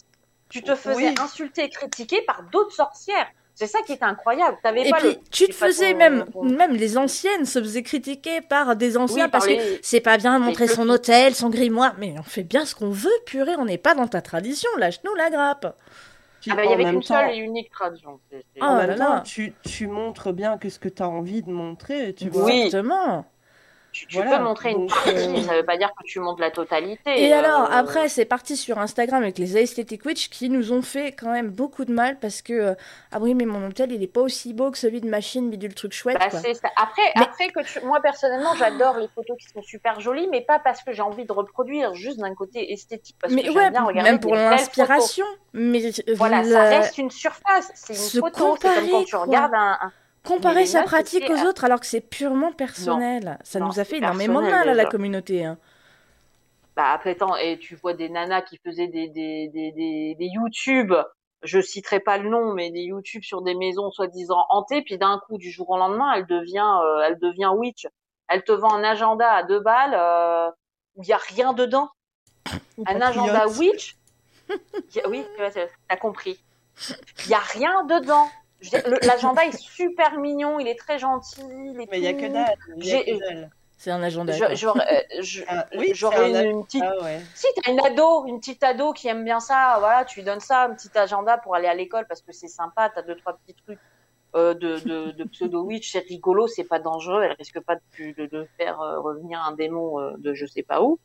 Tu 0.49 0.61
te 0.61 0.75
faisais 0.75 1.07
Oui. 1.07 1.15
insulter 1.19 1.63
et 1.63 1.69
critiquer 1.69 2.21
par 2.21 2.43
d'autres 2.51 2.73
sorcières. 2.75 3.25
C'est 3.55 3.67
ça 3.67 3.79
qui 3.85 3.93
était 3.93 4.03
incroyable. 4.03 4.57
Et 4.75 4.89
pas 4.89 4.97
puis, 4.97 5.09
le. 5.09 5.15
tu 5.31 5.47
te 5.47 5.53
faisais 5.53 5.91
ton- 5.91 5.97
même, 5.97 6.25
ton- 6.31 6.43
même 6.43 6.73
les 6.75 6.97
anciennes 6.97 7.45
se 7.45 7.59
faisaient 7.59 7.83
critiquer 7.83 8.41
par 8.41 8.75
des 8.75 8.97
anciens 8.97 9.25
Oui, 9.25 9.31
parce 9.31 9.45
par 9.47 9.55
que 9.55 9.61
c'est 9.83 10.01
pas 10.01 10.17
bien 10.17 10.39
de 10.39 10.43
montrer 10.45 10.67
son 10.67 10.89
hôtel, 10.89 11.35
son 11.35 11.49
grimoire. 11.49 11.93
Mais 11.99 12.15
on 12.17 12.23
fait 12.23 12.43
bien 12.43 12.65
ce 12.65 12.73
qu'on 12.73 12.89
veut, 12.89 13.11
purée, 13.25 13.55
on 13.57 13.65
n'est 13.65 13.77
pas 13.77 13.93
dans 13.95 14.07
ta 14.07 14.21
tradition, 14.21 14.69
lâche-nous 14.77 15.13
la 15.15 15.29
grappe. 15.29 15.77
Ah 16.49 16.55
bah, 16.55 16.65
il 16.65 16.71
y 16.71 16.73
avait 16.73 16.83
temps- 16.93 17.01
seule 17.01 17.31
et 17.35 17.37
unique 17.37 17.69
tradition. 17.71 18.19
Ah, 18.59 18.71
En 18.71 18.77
même 18.77 18.89
là 18.89 18.95
temps, 18.97 19.13
là. 19.15 19.21
tu, 19.21 19.53
tu 19.65 19.87
montres 19.87 20.33
bien 20.33 20.57
que 20.57 20.67
ce 20.69 20.77
que 20.79 20.89
tu 20.89 21.01
as 21.01 21.07
envie 21.07 21.41
de 21.41 21.49
montrer, 21.49 22.13
tu 22.15 22.27
vois. 22.29 22.45
Oui. 22.45 22.63
Exactement. 22.63 23.25
Tu, 23.93 24.07
tu 24.07 24.15
Voilà, 24.17 24.39
peux 24.39 24.43
montrer 24.43 24.71
une 24.71 24.87
partie, 24.87 25.09
euh, 25.11 25.41
ça 25.43 25.53
veut 25.53 25.63
pas 25.63 25.77
dire 25.77 25.91
que 25.95 26.03
tu 26.03 26.19
montres 26.19 26.41
la 26.41 26.49
totalité. 26.49 27.11
Et 27.27 27.31
euh, 27.31 27.37
alors, 27.37 27.71
après, 27.71 28.09
c'est 28.09 28.25
parti 28.25 28.57
sur 28.57 28.79
Instagram 28.79 29.21
avec 29.21 29.37
les 29.37 29.55
Aesthetic 29.55 30.03
Witch 30.03 30.29
qui 30.29 30.49
nous 30.49 30.73
ont 30.73 30.81
fait 30.81 31.11
quand 31.11 31.31
même 31.31 31.49
beaucoup 31.51 31.85
de 31.85 31.93
mal 31.93 32.17
parce 32.19 32.41
que, 32.41 32.53
euh, 32.53 32.73
ah 33.11 33.19
oui, 33.21 33.35
mais 33.35 33.45
mon 33.45 33.67
hôtel, 33.67 33.91
il 33.91 34.01
est 34.01 34.07
pas 34.07 34.21
aussi 34.21 34.53
beau 34.53 34.71
que 34.71 34.79
celui 34.79 34.99
de 34.99 35.07
machine, 35.07 35.51
bidule 35.51 35.75
truc 35.75 35.93
chouette, 35.93 36.17
Bah, 36.19 36.29
quoi. 36.31 36.39
c'est 36.39 36.55
ça. 36.55 36.69
Après, 36.75 37.03
Mais- 37.15 37.21
après 37.21 37.49
que 37.49 37.59
tu... 37.61 37.85
moi 37.85 37.99
personnellement, 38.01 38.55
j'adore 38.55 38.97
les 38.97 39.07
photos 39.13 39.37
qui 39.37 39.47
sont 39.47 39.61
super 39.61 39.99
jolies, 39.99 40.27
mais 40.31 40.41
pas 40.41 40.57
parce 40.57 40.81
que 40.81 40.91
j'ai 40.91 41.03
envie 41.03 41.25
de 41.25 41.31
reproduire, 41.31 41.93
juste 41.93 42.17
d'un 42.17 42.33
côté 42.33 42.73
esthétique, 42.73 43.15
parce 43.21 43.31
Mais 43.31 43.43
que 43.43 43.49
ouais, 43.51 43.69
bien 43.69 43.83
regarder 43.83 44.09
même 44.09 44.19
pour 44.19 44.33
l'inspiration. 44.35 45.25
Mais 45.53 45.85
euh, 45.85 46.15
Voilà, 46.15 46.41
la- 46.41 46.49
ça 46.49 46.63
reste 46.63 46.97
une 46.97 47.11
surface, 47.11 47.71
c'est 47.75 47.93
Se 47.93 48.17
une 48.17 48.23
photo, 48.23 48.57
c'est 48.59 48.67
comme 48.75 48.89
quand 48.89 49.03
tu 49.03 49.11
quoi. 49.11 49.21
regardes 49.25 49.53
un, 49.53 49.77
un- 49.81 49.91
comparer 50.23 50.65
sa 50.65 50.83
pratique 50.83 51.29
aux 51.29 51.45
autres 51.45 51.63
alors 51.65 51.79
que 51.79 51.85
c'est 51.85 52.01
purement 52.01 52.51
personnel. 52.51 53.37
Ça 53.43 53.59
Non, 53.59 53.67
nous 53.67 53.79
a 53.79 53.83
fait 53.83 53.97
énormément 53.97 54.41
de 54.41 54.49
mal 54.49 54.69
à 54.69 54.73
la 54.73 54.85
communauté. 54.85 55.45
hein. 55.45 55.57
Bah 56.75 56.91
après 56.91 57.13
tant 57.15 57.35
et 57.35 57.59
tu 57.59 57.75
vois 57.75 57.93
des 57.93 58.09
nanas 58.09 58.41
qui 58.41 58.57
faisaient 58.65 58.87
des 58.87 59.07
des 59.09 59.47
des 59.49 59.71
des, 59.73 60.15
des 60.17 60.25
YouTube, 60.25 60.91
je 61.43 61.61
citerai 61.61 61.99
pas 61.99 62.17
le 62.17 62.29
nom, 62.29 62.53
mais 62.53 62.71
des 62.71 62.81
YouTube 62.81 63.21
sur 63.23 63.43
des 63.43 63.53
maisons 63.53 63.91
soi-disant 63.91 64.43
hantées, 64.49 64.81
puis 64.81 64.97
d'un 64.97 65.19
coup 65.27 65.37
du 65.37 65.51
jour 65.51 65.69
au 65.69 65.77
lendemain, 65.77 66.13
elle 66.15 66.25
devient 66.25 66.65
euh, 66.83 67.01
elle 67.05 67.19
devient 67.19 67.51
witch. 67.55 67.85
Elle 68.27 68.43
te 68.43 68.51
vend 68.53 68.73
un 68.73 68.83
agenda 68.83 69.29
à 69.31 69.43
deux 69.43 69.59
balles 69.59 69.93
euh, 69.93 70.49
où 70.95 71.03
il 71.03 71.09
y 71.09 71.13
a 71.13 71.17
rien 71.17 71.53
dedans. 71.53 71.89
Ou 72.77 72.83
Un 72.87 72.97
patriote. 72.97 73.29
agenda 73.29 73.47
witch. 73.59 73.95
a- 74.49 75.09
oui, 75.09 75.23
t'as 75.87 75.95
compris. 75.97 76.43
Il 77.25 77.29
y 77.29 77.33
a 77.35 77.39
rien 77.39 77.83
dedans. 77.83 78.27
L'agenda 79.03 79.45
est 79.45 79.57
super 79.57 80.17
mignon, 80.17 80.59
il 80.59 80.67
est 80.67 80.79
très 80.79 80.99
gentil, 80.99 81.41
il 81.41 81.81
est 81.81 81.91
Mais 81.91 81.97
il 81.97 82.03
y 82.03 82.07
a 82.07 82.13
que 82.13 82.27
dalle. 82.27 83.49
C'est 83.77 83.91
un 83.91 84.01
agenda. 84.01 84.31
J'aurais 84.53 85.05
euh, 85.19 85.43
Ah, 85.49 85.65
oui, 85.75 85.91
une, 85.91 86.35
un- 86.37 86.43
une 86.43 86.63
petite 86.63 86.83
Ah 86.85 87.03
ouais. 87.03 87.19
si 87.35 87.47
t'as 87.55 87.69
une 87.71 87.81
ado, 87.81 88.25
une 88.27 88.39
petite 88.39 88.63
ado 88.63 88.93
qui 88.93 89.09
aime 89.09 89.25
bien 89.25 89.41
ça, 89.41 89.75
voilà, 89.79 90.05
tu 90.05 90.19
lui 90.19 90.25
donnes 90.25 90.39
ça, 90.39 90.63
un 90.63 90.73
petit 90.73 90.95
agenda 90.97 91.37
pour 91.37 91.53
aller 91.55 91.67
à 91.67 91.73
l'école 91.73 92.05
parce 92.07 92.21
que 92.21 92.31
c'est 92.31 92.47
sympa, 92.47 92.89
t'as 92.89 93.01
deux 93.01 93.15
trois 93.17 93.33
petits 93.33 93.55
trucs 93.65 93.79
euh, 94.35 94.53
de, 94.53 94.79
de, 94.79 95.11
de 95.11 95.23
pseudo 95.25 95.63
witch, 95.63 95.91
c'est 95.91 95.99
rigolo, 96.07 96.47
c'est 96.47 96.63
pas 96.63 96.79
dangereux, 96.79 97.23
elle 97.23 97.33
risque 97.33 97.59
pas 97.59 97.75
de, 97.75 98.13
de, 98.13 98.25
de 98.27 98.47
faire 98.57 98.79
euh, 98.79 98.99
revenir 99.01 99.41
un 99.41 99.51
démon 99.51 99.99
euh, 99.99 100.13
de 100.17 100.33
je 100.33 100.45
sais 100.45 100.63
pas 100.63 100.81
où. 100.81 100.97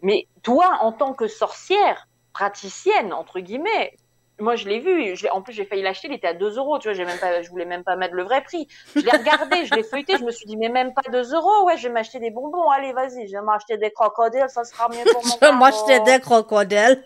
Mais 0.00 0.28
toi, 0.44 0.78
en 0.82 0.92
tant 0.92 1.12
que 1.12 1.26
sorcière, 1.26 2.06
praticienne 2.32 3.12
entre 3.12 3.40
guillemets, 3.40 3.96
moi 4.38 4.56
je 4.56 4.68
l'ai 4.68 4.80
vu, 4.80 5.16
je 5.16 5.26
en 5.28 5.42
plus 5.42 5.52
j'ai 5.52 5.64
failli 5.64 5.82
l'acheter, 5.82 6.08
il 6.08 6.14
était 6.14 6.26
à 6.28 6.34
2 6.34 6.56
euros, 6.58 6.78
tu 6.78 6.88
vois, 6.88 6.94
j'ai 6.94 7.04
même 7.04 7.18
pas, 7.18 7.42
je 7.42 7.48
voulais 7.48 7.64
même 7.64 7.84
pas 7.84 7.96
mettre 7.96 8.14
le 8.14 8.22
vrai 8.24 8.42
prix. 8.42 8.68
Je 8.94 9.00
l'ai 9.00 9.10
regardé, 9.10 9.64
je 9.64 9.74
l'ai 9.74 9.82
feuilleté, 9.82 10.18
je 10.18 10.24
me 10.24 10.30
suis 10.30 10.46
dit 10.46 10.56
mais 10.56 10.68
même 10.68 10.92
pas 10.94 11.02
2 11.10 11.34
euros, 11.34 11.64
ouais, 11.66 11.76
je 11.76 11.88
vais 11.88 11.94
m'acheter 11.94 12.18
des 12.18 12.30
bonbons, 12.30 12.68
allez 12.70 12.92
vas-y, 12.92 13.26
je 13.28 13.32
vais 13.32 13.42
m'acheter 13.42 13.78
des 13.78 13.90
crocodiles, 13.90 14.48
ça 14.48 14.64
sera 14.64 14.88
mieux 14.88 15.04
pour 15.10 15.24
mon 15.24 15.30
Je 15.34 15.40
vais 15.40 15.52
m'acheter 15.52 16.00
des 16.00 16.20
crocodiles. 16.20 17.02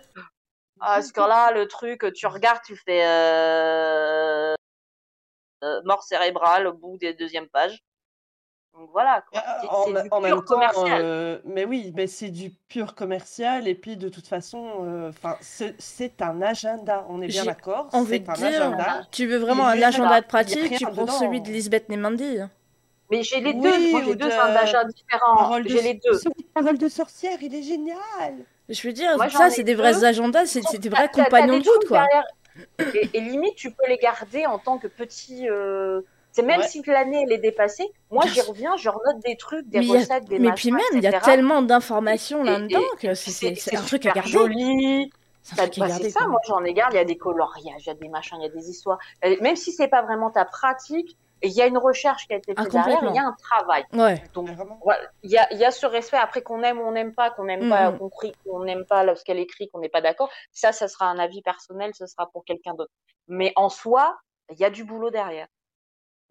Ah, 0.81 0.95
Parce 0.95 1.12
que 1.12 1.21
là, 1.21 1.51
le 1.53 1.69
truc, 1.69 2.11
tu 2.14 2.27
regardes, 2.27 2.62
tu 2.64 2.75
fais 2.75 3.05
euh... 3.05 4.55
euh, 5.62 5.81
mort 5.85 6.03
cérébrale 6.03 6.66
au 6.66 6.73
bout 6.73 6.97
des 6.99 7.12
deuxième 7.12 7.49
pages. 7.49 7.79
Donc 8.74 8.88
voilà, 8.92 9.22
quoi. 9.30 9.42
Ah, 9.44 9.59
C'est- 9.61 9.68
En, 9.68 9.85
c'est 9.85 9.92
me- 9.92 10.02
du 10.02 10.09
en 10.11 10.20
pur 10.20 10.20
même 10.20 10.35
temps, 10.37 10.42
commercial. 10.42 11.00
euh, 11.02 11.38
mais 11.44 11.64
oui, 11.64 11.92
mais 11.96 12.06
c'est 12.06 12.28
du 12.30 12.50
pur 12.68 12.94
commercial 12.94 13.66
et 13.68 13.74
puis 13.74 13.96
de 13.96 14.09
toute 14.09 14.26
façon, 14.26 14.64
euh, 14.85 15.09
enfin, 15.11 15.37
c'est 15.40 15.74
c'est 15.78 16.22
un 16.22 16.40
agenda. 16.40 17.04
On 17.09 17.20
est 17.20 17.26
bien 17.26 17.42
J'ai 17.42 17.48
d'accord. 17.48 17.88
C'est 17.90 17.98
un 18.28 18.33
dire, 18.35 18.46
agenda. 18.46 19.02
tu 19.11 19.26
veux 19.26 19.38
vraiment 19.38 19.66
un 19.66 19.80
agenda 19.83 20.20
de 20.20 20.26
pratique, 20.26 20.76
tu 20.78 20.85
prends 20.87 21.02
dedans. 21.02 21.12
celui 21.12 21.40
de 21.40 21.48
Lisbeth 21.48 21.88
Nemandi. 21.88 22.38
Mais 23.11 23.22
j'ai 23.24 23.40
les 23.40 23.52
Oui, 23.52 23.61
deux, 23.61 23.90
moi 23.90 24.00
ou 24.00 24.04
j'ai 24.04 24.14
deux 24.14 24.28
de- 24.28 24.33
agendas 24.33 24.85
différents. 24.85 25.62
J'ai 25.66 25.83
les 25.83 25.94
deux. 25.94 26.20
Parole 26.54 26.78
de 26.78 26.88
sorcière, 26.88 27.38
il 27.42 27.52
est 27.54 27.62
génial. 27.62 27.98
Je 28.68 28.87
veux 28.87 28.92
dire, 28.92 29.16
Moi, 29.16 29.28
ça, 29.30 29.50
c'est 29.50 29.64
des 29.64 29.72
deux. 29.74 29.78
vrais 29.83 30.04
agendas, 30.04 30.46
c'est 30.46 30.62
c'est 30.62 30.78
des 30.78 30.88
vrais 30.88 31.09
T'as- 31.09 31.09
t'as 31.09 31.24
compagnons 31.24 31.59
de 31.59 31.68
route, 31.68 31.88
quoi. 31.88 32.06
Et, 32.94 33.11
et 33.14 33.20
limite, 33.20 33.56
tu 33.56 33.72
peux 33.72 33.87
les 33.88 33.96
garder 33.98 34.46
en 34.46 34.59
tant 34.59 34.78
que 34.78 34.87
petit. 34.87 35.48
Euh, 36.31 36.33
C'est 36.33 36.43
même 36.43 36.61
Ouais. 36.61 36.66
si 36.69 36.83
l'année 36.87 37.23
elle 37.27 37.33
est 37.33 37.38
dépassée, 37.38 37.88
moi 38.11 38.25
j'y 38.27 38.40
reviens, 38.40 38.77
je 38.77 38.88
renote 38.88 39.23
des 39.25 39.37
trucs, 39.37 39.69
des 39.69 39.81
Mais, 39.81 39.87
y 39.87 39.97
a- 39.97 39.99
recettes, 40.01 40.25
des 40.27 40.38
mais 40.38 40.49
machins, 40.51 40.77
puis 40.77 40.83
même, 40.97 41.03
il 41.03 41.03
y 41.11 41.14
a 41.14 41.21
tellement 41.21 41.62
d'informations 41.62 42.43
là-dedans 42.43 42.81
que 43.01 43.14
c'est- 43.14 43.77
un 43.77 43.83
truc 43.83 44.07
à 44.07 44.12
garder. 44.12 44.31
joli. 44.31 45.12
Bah, 45.57 45.64
bah, 45.79 45.88
c'est 45.88 46.11
ça, 46.11 46.27
moi 46.29 46.38
j'en 46.47 46.62
ai 46.64 46.75
garde, 46.75 46.93
il 46.93 46.97
y 46.97 47.01
a 47.01 47.05
des 47.05 47.16
coloriages, 47.16 47.83
il 47.85 47.87
y 47.87 47.90
a 47.90 47.95
des 47.95 48.09
machins, 48.09 48.37
il 48.40 48.45
y 48.45 48.47
a 48.47 48.51
des 48.53 48.69
histoires. 48.69 48.99
Euh, 49.25 49.37
Même 49.40 49.57
si 49.57 49.73
c'est 49.73 49.88
pas 49.88 50.03
vraiment 50.03 50.31
ta 50.31 50.45
pratique, 50.45 51.16
il 51.43 51.51
y 51.53 51.62
a 51.62 51.66
une 51.66 51.79
recherche 51.79 52.27
qui 52.27 52.35
a 52.35 52.37
été 52.37 52.53
Ah, 52.57 52.64
faite 52.64 52.73
derrière, 52.73 53.03
il 53.05 53.14
y 53.14 53.19
a 53.19 53.23
un 53.25 53.35
travail. 53.43 53.85
Ouais. 53.95 54.23
Donc 54.35 54.51
Vraiment. 54.51 54.79
voilà, 54.85 55.01
il 55.23 55.31
y 55.31 55.38
a, 55.38 55.51
il 55.53 55.59
y 55.59 55.64
a 55.64 55.71
ce 55.71 55.87
respect 55.87 56.19
après 56.19 56.43
qu'on 56.43 56.62
aime 56.62 56.79
ou 56.79 56.83
on 56.83 56.93
n'aime 56.93 57.14
pas, 57.14 57.31
qu'on 57.31 57.45
n'aime 57.45 57.71
pas, 57.71 57.90
Mhm. 57.90 57.99
qu'on 57.99 58.11
crie, 58.11 58.33
qu'on 58.45 58.62
n'aime 58.64 58.85
pas 58.85 59.03
là, 59.03 59.16
ce 59.16 59.25
qu'elle 59.25 59.38
écrit, 59.38 59.69
qu'on 59.71 59.81
n'est 59.81 59.88
pas 59.88 60.03
d'accord. 60.03 60.29
Ça, 60.53 60.73
ça 60.73 60.87
sera 60.87 61.07
un 61.07 61.19
avis 61.19 61.40
personnel, 61.40 61.93
ce 61.95 62.07
sera 62.07 62.27
pour 62.31 62.45
quelqu'un 62.45 62.75
d'autre. 62.75 62.93
Mais 63.27 63.53
en 63.57 63.71
soi, 63.71 64.19
il 64.51 64.59
y 64.59 64.64
a 64.66 64.71
du 64.71 64.85
boulot 64.85 65.11
derrière. 65.11 65.47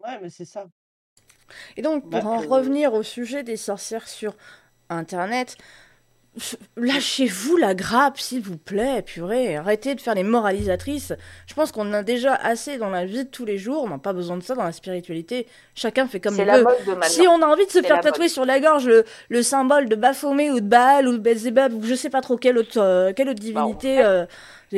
Ouais, 0.04 0.18
mais 0.22 0.30
c'est 0.30 0.44
ça. 0.44 0.66
Et 1.76 1.82
donc, 1.82 2.02
pour 2.08 2.22
Bah, 2.22 2.28
en 2.28 2.42
euh, 2.42 2.46
revenir 2.46 2.94
au 2.94 3.02
sujet 3.02 3.42
des 3.42 3.56
sorcières 3.56 4.08
sur 4.08 4.34
Internet, 4.88 5.56
lâchez-vous 6.76 7.56
la 7.56 7.74
grappe, 7.74 8.18
s'il 8.20 8.40
vous 8.40 8.56
plaît, 8.56 9.02
purée. 9.02 9.56
Arrêtez 9.56 9.96
de 9.96 10.00
faire 10.00 10.14
les 10.14 10.22
moralisatrices. 10.22 11.12
Je 11.46 11.54
pense 11.54 11.72
qu'on 11.72 11.88
en 11.88 11.92
a 11.92 12.02
déjà 12.04 12.34
assez 12.34 12.78
dans 12.78 12.88
la 12.88 13.04
vie 13.04 13.24
de 13.24 13.28
tous 13.30 13.44
les 13.44 13.58
jours. 13.58 13.82
On 13.84 13.88
n'a 13.88 13.98
pas 13.98 14.12
besoin 14.12 14.36
de 14.36 14.42
ça 14.42 14.54
dans 14.54 14.62
la 14.62 14.70
spiritualité. 14.72 15.48
Chacun 15.74 16.06
fait 16.06 16.20
comme 16.20 16.34
il 16.36 16.44
veut. 16.58 16.64
Si 17.08 17.26
on 17.26 17.42
a 17.42 17.46
envie 17.46 17.66
de 17.66 17.70
se 17.70 17.82
faire 17.82 18.00
tatouer 18.00 18.28
sur 18.28 18.44
la 18.44 18.60
gorge 18.60 18.86
le, 18.86 19.04
le 19.28 19.42
symbole 19.42 19.88
de 19.88 19.96
Baphomet 19.96 20.50
ou 20.50 20.60
de 20.60 20.66
Baal 20.68 21.08
ou 21.08 21.12
de 21.14 21.18
Belzébuth 21.18 21.72
ou 21.72 21.82
je 21.82 21.94
sais 21.94 22.10
pas 22.10 22.20
trop 22.20 22.36
quelle 22.36 22.58
autre, 22.58 22.78
euh, 22.80 23.12
quelle 23.12 23.28
autre 23.28 23.40
Bah, 23.52 23.66
on 23.66 23.70
divinité, 23.74 23.96
fait. 23.96 24.04
euh, 24.04 24.24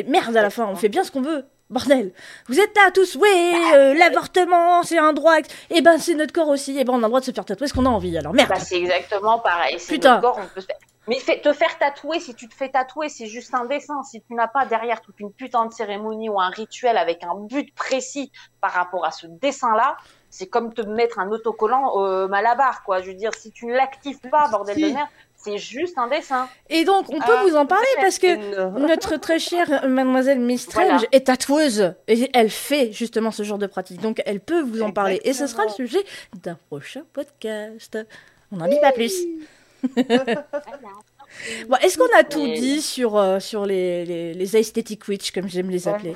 merde 0.09 0.35
à 0.37 0.43
la 0.43 0.51
fin, 0.51 0.67
on 0.67 0.75
fait 0.77 0.89
bien 0.89 1.05
ce 1.05 1.11
qu'on 1.11 1.21
veut. 1.23 1.45
Bordel, 1.73 2.13
vous 2.49 2.61
êtes 2.61 2.77
là 2.77 2.91
tous, 2.93 3.17
oui, 3.17 3.55
euh, 3.75 3.95
l'avortement 3.95 4.83
c'est 4.83 4.99
un 4.99 5.13
droit, 5.13 5.37
et 5.71 5.81
ben 5.81 5.99
c'est 5.99 6.15
notre 6.15 6.33
corps 6.33 6.49
aussi, 6.49 6.79
et 6.79 6.85
ben 6.85 6.93
on 6.93 6.99
a 6.99 7.01
le 7.03 7.07
droit 7.09 7.21
de 7.21 7.25
se 7.25 7.31
faire 7.33 7.45
tatouer 7.45 7.67
ce 7.67 7.73
qu'on 7.75 7.87
a 7.87 7.91
envie, 7.91 8.17
alors 8.17 8.35
merde. 8.35 8.49
Bah, 8.51 8.59
c'est 8.61 8.77
exactement 8.77 9.39
pareil. 9.39 9.77
C'est 9.79 9.95
Putain. 9.95 10.21
notre 10.21 10.23
corps, 10.23 10.39
on 10.43 10.55
peut 10.55 10.61
se 10.61 10.67
faire- 10.67 10.77
Mais 11.09 11.17
te 11.17 11.53
faire 11.53 11.79
tatouer, 11.79 12.21
si 12.21 12.35
tu 12.35 12.49
te 12.49 12.55
fais 12.55 12.69
tatouer, 12.69 13.09
c'est 13.09 13.27
juste 13.27 13.55
un 13.55 13.65
dessin. 13.65 14.03
Si 14.05 14.21
tu 14.23 14.35
n'as 14.35 14.47
pas 14.47 14.67
derrière 14.67 15.01
toute 15.01 15.19
une 15.19 15.33
putain 15.33 15.67
de 15.67 15.73
cérémonie 15.73 16.29
ou 16.29 16.41
un 16.41 16.51
rituel 16.51 16.97
avec 16.97 17.25
un 17.25 17.35
but 17.35 17.75
précis 17.75 18.31
par 18.61 18.71
rapport 18.71 19.05
à 19.05 19.11
ce 19.11 19.27
dessin-là, 19.27 19.97
c'est 20.31 20.47
comme 20.47 20.73
te 20.73 20.83
mettre 20.83 21.19
un 21.19 21.29
autocollant 21.31 22.01
euh, 22.05 22.29
malabar, 22.29 22.85
quoi. 22.85 23.01
Je 23.03 23.09
veux 23.09 23.15
dire, 23.17 23.35
si 23.35 23.51
tu 23.51 23.67
ne 23.67 23.75
l'actives 23.75 24.21
pas, 24.31 24.47
bordel 24.49 24.77
de 24.77 24.95
merde, 24.95 25.09
c'est 25.45 25.59
juste 25.59 25.97
un 25.99 26.09
dessin. 26.09 26.49
Et 26.71 26.85
donc 26.85 27.07
on 27.11 27.19
peut 27.19 27.25
Ah, 27.37 27.45
vous 27.49 27.57
en 27.57 27.67
parler 27.67 27.87
parce 28.01 28.19
que 28.19 28.27
Une- 28.79 28.87
notre 28.87 29.17
très 29.17 29.39
chère 29.39 29.87
mademoiselle 29.89 30.39
Miss 30.41 30.63
Strange 30.63 30.87
Voilà. 30.87 31.07
est 31.13 31.27
tatoueuse 31.27 31.95
et 32.09 32.31
elle 32.33 32.51
fait 32.51 32.93
justement 32.93 33.31
ce 33.31 33.43
genre 33.43 33.59
de 33.59 33.67
pratique, 33.67 34.01
donc 34.01 34.23
elle 34.27 34.41
peut 34.41 34.61
vous 34.63 34.83
en 34.83 34.91
parler 34.93 35.21
et 35.25 35.33
ce 35.33 35.47
sera 35.47 35.65
le 35.65 35.71
sujet 35.71 36.03
d'un 36.43 36.59
prochain 36.69 37.03
podcast. 37.13 37.99
On 38.51 38.57
n'en 38.57 38.69
dit 38.69 38.81
pas 38.81 38.93
plus. 38.93 39.13
Bon, 41.69 41.77
est-ce 41.79 41.97
qu'on 41.97 42.15
a 42.19 42.25
tout 42.25 42.47
dit 42.47 42.83
sur, 42.83 43.17
euh, 43.17 43.41
sur 43.41 43.65
les, 43.65 44.05
les, 44.05 44.35
les 44.35 44.57
aesthetic 44.57 45.09
witch, 45.09 45.31
comme 45.33 45.49
j'aime 45.49 45.71
les 45.71 45.89
Ouais. 45.89 46.15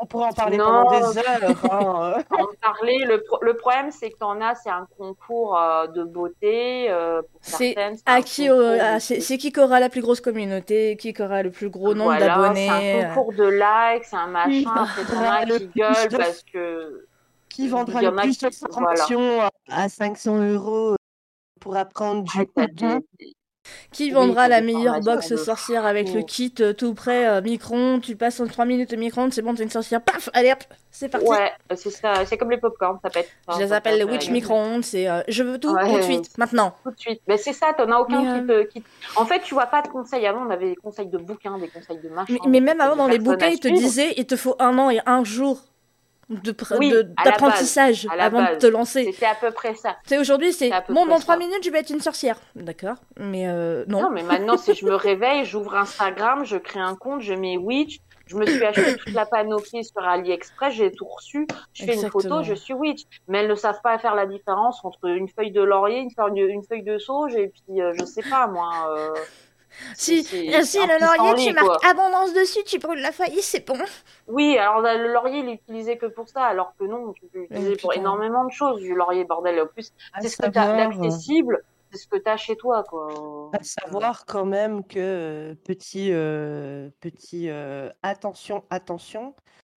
On 0.00 0.06
pourrait 0.06 0.26
en 0.26 0.32
parler 0.32 0.56
Non. 0.58 0.64
pendant 0.84 1.10
des 1.10 1.18
heures. 1.18 1.72
hein. 1.72 2.22
En 2.30 2.46
parler, 2.62 2.98
le, 3.04 3.22
pro- 3.24 3.42
le 3.42 3.54
problème, 3.56 3.90
c'est 3.90 4.10
que 4.10 4.18
t'en 4.18 4.40
as, 4.40 4.54
c'est 4.54 4.70
un 4.70 4.86
concours 4.96 5.58
euh, 5.58 5.86
de 5.88 6.04
beauté. 6.04 6.88
euh, 6.90 7.20
pour 7.22 7.28
C'est 7.42 7.74
certaines, 7.74 7.96
c'est 7.96 8.02
à 8.08 8.14
un 8.14 8.22
qui, 8.22 8.48
euh, 8.48 8.98
c'est 9.00 9.38
qui 9.38 9.50
qui 9.52 9.60
aura 9.60 9.80
la 9.80 9.88
plus 9.88 10.00
grosse 10.00 10.20
communauté, 10.20 10.96
qui 10.96 11.12
aura 11.20 11.42
le 11.42 11.50
plus 11.50 11.68
gros 11.68 11.94
nombre 11.94 12.10
Voilà, 12.16 12.26
d'abonnés. 12.28 12.68
C'est 12.68 13.02
un 13.04 13.14
concours 13.14 13.32
de 13.32 13.48
likes, 13.48 14.04
c'est 14.04 14.16
un 14.16 14.26
machin. 14.28 14.86
C'est 14.96 15.46
le 15.46 15.58
qui 15.58 15.66
plus 15.66 15.80
gueulent 15.80 16.08
de- 16.10 16.16
parce 16.16 16.42
que. 16.44 17.06
Qui 17.48 17.66
vendra 17.68 18.00
Il 18.00 18.04
y 18.04 18.06
le 18.06 18.12
en 18.14 18.18
a 18.18 18.22
plus 18.22 18.36
qui- 18.38 18.44
de 18.44 18.54
formations 18.72 19.40
à 19.68 19.88
500 19.88 20.36
euros 20.52 20.94
pour 21.60 21.76
apprendre 21.76 22.22
du 22.22 22.46
Ah, 22.56 22.98
Qui 23.92 24.10
vendra 24.10 24.48
la 24.48 24.60
meilleure 24.60 25.00
box 25.00 25.34
sorcière 25.36 25.86
avec 25.86 26.12
le 26.12 26.22
kit 26.22 26.54
euh, 26.60 26.72
tout 26.72 26.94
prêt, 26.94 27.26
euh, 27.26 27.40
micro-ondes, 27.40 28.02
tu 28.02 28.16
passes 28.16 28.38
en 28.40 28.46
3 28.46 28.64
minutes 28.64 28.92
au 28.92 28.96
micro-ondes, 28.96 29.32
c'est 29.32 29.42
bon, 29.42 29.54
t'es 29.54 29.62
une 29.62 29.70
sorcière, 29.70 30.02
paf, 30.02 30.28
allez 30.34 30.52
hop, 30.52 30.58
c'est 30.90 31.08
parti. 31.08 31.26
Ouais, 31.26 31.50
c'est 31.76 31.90
ça. 31.90 32.24
C'est 32.26 32.36
comme 32.36 32.50
les 32.50 32.58
popcorn, 32.58 32.98
ça 33.02 33.10
pète. 33.10 33.28
Je 33.54 33.58
les 33.58 33.72
appelle 33.72 33.96
les 33.98 34.04
witch 34.04 34.28
euh, 34.28 34.32
micro-ondes, 34.32 34.84
c'est 34.84 35.08
euh, 35.08 35.20
je 35.28 35.42
veux 35.42 35.58
tout 35.58 35.72
Ouais. 35.72 35.88
tout 35.90 35.96
de 35.98 36.02
suite, 36.02 36.36
maintenant. 36.38 36.74
Tout 36.84 36.90
de 36.90 36.98
suite. 36.98 37.20
Mais 37.28 37.36
c'est 37.38 37.52
ça, 37.52 37.72
t'en 37.76 37.90
as 37.90 37.98
aucun 37.98 38.22
Mais, 38.22 38.40
qui, 38.40 38.46
te, 38.46 38.62
qui 38.74 38.80
te- 38.82 38.88
En 39.20 39.24
fait, 39.26 39.40
tu 39.40 39.54
vois 39.54 39.66
pas 39.66 39.82
de 39.82 39.88
conseils. 39.88 40.26
Avant, 40.26 40.46
on 40.46 40.50
avait 40.50 40.70
des 40.70 40.76
conseils 40.76 41.06
de 41.08 41.18
bouquins, 41.18 41.58
des 41.58 41.68
conseils 41.68 41.98
de 42.02 42.08
machin. 42.08 42.34
Mais, 42.46 42.60
même 42.60 42.80
avant, 42.80 42.96
dans 42.96 43.06
les 43.08 43.18
bouquins, 43.18 43.48
ils 43.48 43.60
te 43.60 43.68
disaient, 43.68 44.14
il 44.16 44.26
te 44.26 44.36
faut 44.36 44.56
un 44.58 44.76
an 44.78 44.90
et 44.90 45.00
un 45.06 45.24
jour 45.24 45.60
de 46.28 46.54
Oui, 46.78 46.92
d'apprentissage 47.24 48.06
base, 48.06 48.18
avant 48.20 48.42
de 48.42 48.56
te 48.56 48.66
lancer. 48.66 49.04
C'était 49.12 49.26
à 49.26 49.34
peu 49.34 49.50
près 49.50 49.74
ça. 49.74 49.96
Sais, 50.06 50.18
aujourd'hui, 50.18 50.52
c'est 50.52 50.70
C'est 50.70 50.92
bon, 50.92 51.06
dans 51.06 51.18
3 51.18 51.34
ça. 51.34 51.38
minutes, 51.38 51.62
je 51.64 51.70
vais 51.70 51.78
être 51.80 51.90
une 51.90 52.00
sorcière. 52.00 52.38
D'accord, 52.54 52.96
mais 53.18 53.48
euh, 53.48 53.84
non. 53.88 54.02
Non, 54.02 54.10
mais 54.10 54.22
maintenant, 54.22 54.56
si 54.56 54.74
je 54.74 54.84
me 54.84 54.94
réveille, 54.94 55.44
j'ouvre 55.44 55.74
Instagram, 55.76 56.44
je 56.44 56.56
crée 56.56 56.80
un 56.80 56.94
compte, 56.96 57.20
je 57.22 57.32
mets 57.34 57.56
Witch, 57.56 57.98
Je 58.26 58.36
me 58.36 58.44
suis 58.44 58.62
acheté 58.62 58.96
toute 58.98 59.14
la 59.14 59.24
panoplie 59.24 59.82
sur 59.84 60.02
AliExpress, 60.06 60.74
j'ai 60.74 60.92
tout 60.92 61.06
reçu. 61.06 61.46
Je 61.72 61.84
fais 61.86 61.94
une 61.94 62.10
photo, 62.10 62.42
je 62.42 62.52
suis 62.52 62.74
witch. 62.74 63.04
Mais 63.26 63.38
elles 63.38 63.48
ne 63.48 63.54
savent 63.54 63.80
pas 63.82 63.98
faire 63.98 64.14
la 64.14 64.26
différence 64.26 64.84
entre 64.84 65.06
une 65.08 65.28
feuille 65.28 65.50
de 65.52 65.62
laurier, 65.62 65.98
une 66.00 66.10
feuille 66.10 66.34
de, 66.34 66.46
une 66.48 66.62
feuille 66.62 66.82
de 66.82 66.98
sauge 66.98 67.34
et 67.36 67.48
puis 67.48 67.80
euh, 67.80 67.94
je 67.98 68.04
sais 68.04 68.22
pas 68.28 68.46
moi. 68.46 68.68
euh, 68.98 69.14
Si, 69.96 70.24
si 70.24 70.78
le 70.78 71.00
laurier, 71.00 71.46
tu 71.48 71.54
marques 71.54 71.66
quoi. 71.66 71.90
abondance 71.90 72.32
dessus, 72.34 72.62
tu 72.64 72.78
brûles 72.78 73.00
la 73.00 73.12
feuille, 73.12 73.40
c'est 73.42 73.66
bon. 73.66 73.78
Oui, 74.26 74.58
alors 74.58 74.82
bah, 74.82 74.96
le 74.96 75.12
laurier, 75.12 75.40
il 75.40 75.48
est 75.48 75.54
utilisé 75.54 75.98
que 75.98 76.06
pour 76.06 76.28
ça, 76.28 76.44
alors 76.44 76.74
que 76.78 76.84
non, 76.84 77.12
tu 77.12 77.26
peux 77.32 77.40
l'utiliser 77.40 77.76
pour 77.76 77.94
énormément 77.94 78.44
de 78.44 78.52
choses 78.52 78.80
du 78.80 78.94
laurier, 78.94 79.24
bordel. 79.24 79.56
Et 79.56 79.60
en 79.62 79.66
plus, 79.66 79.92
À 80.12 80.20
c'est 80.20 80.28
ce 80.28 80.36
que 80.36 80.42
tu 80.42 80.58
as 80.58 80.66
savoir, 80.66 80.76
d'accessible, 80.76 81.62
c'est 81.90 81.98
ce 81.98 82.06
que 82.08 82.16
tu 82.16 82.28
as 82.28 82.36
chez 82.36 82.56
toi, 82.56 82.84
quoi. 82.84 83.50
À 83.54 83.62
savoir 83.62 84.26
quand 84.26 84.44
même 84.44 84.84
que 84.84 84.98
euh, 84.98 85.54
petit 85.64 86.12
euh, 86.12 86.90
petit 87.00 87.48
euh, 87.48 87.88
attention 88.02 88.64
attention 88.68 89.34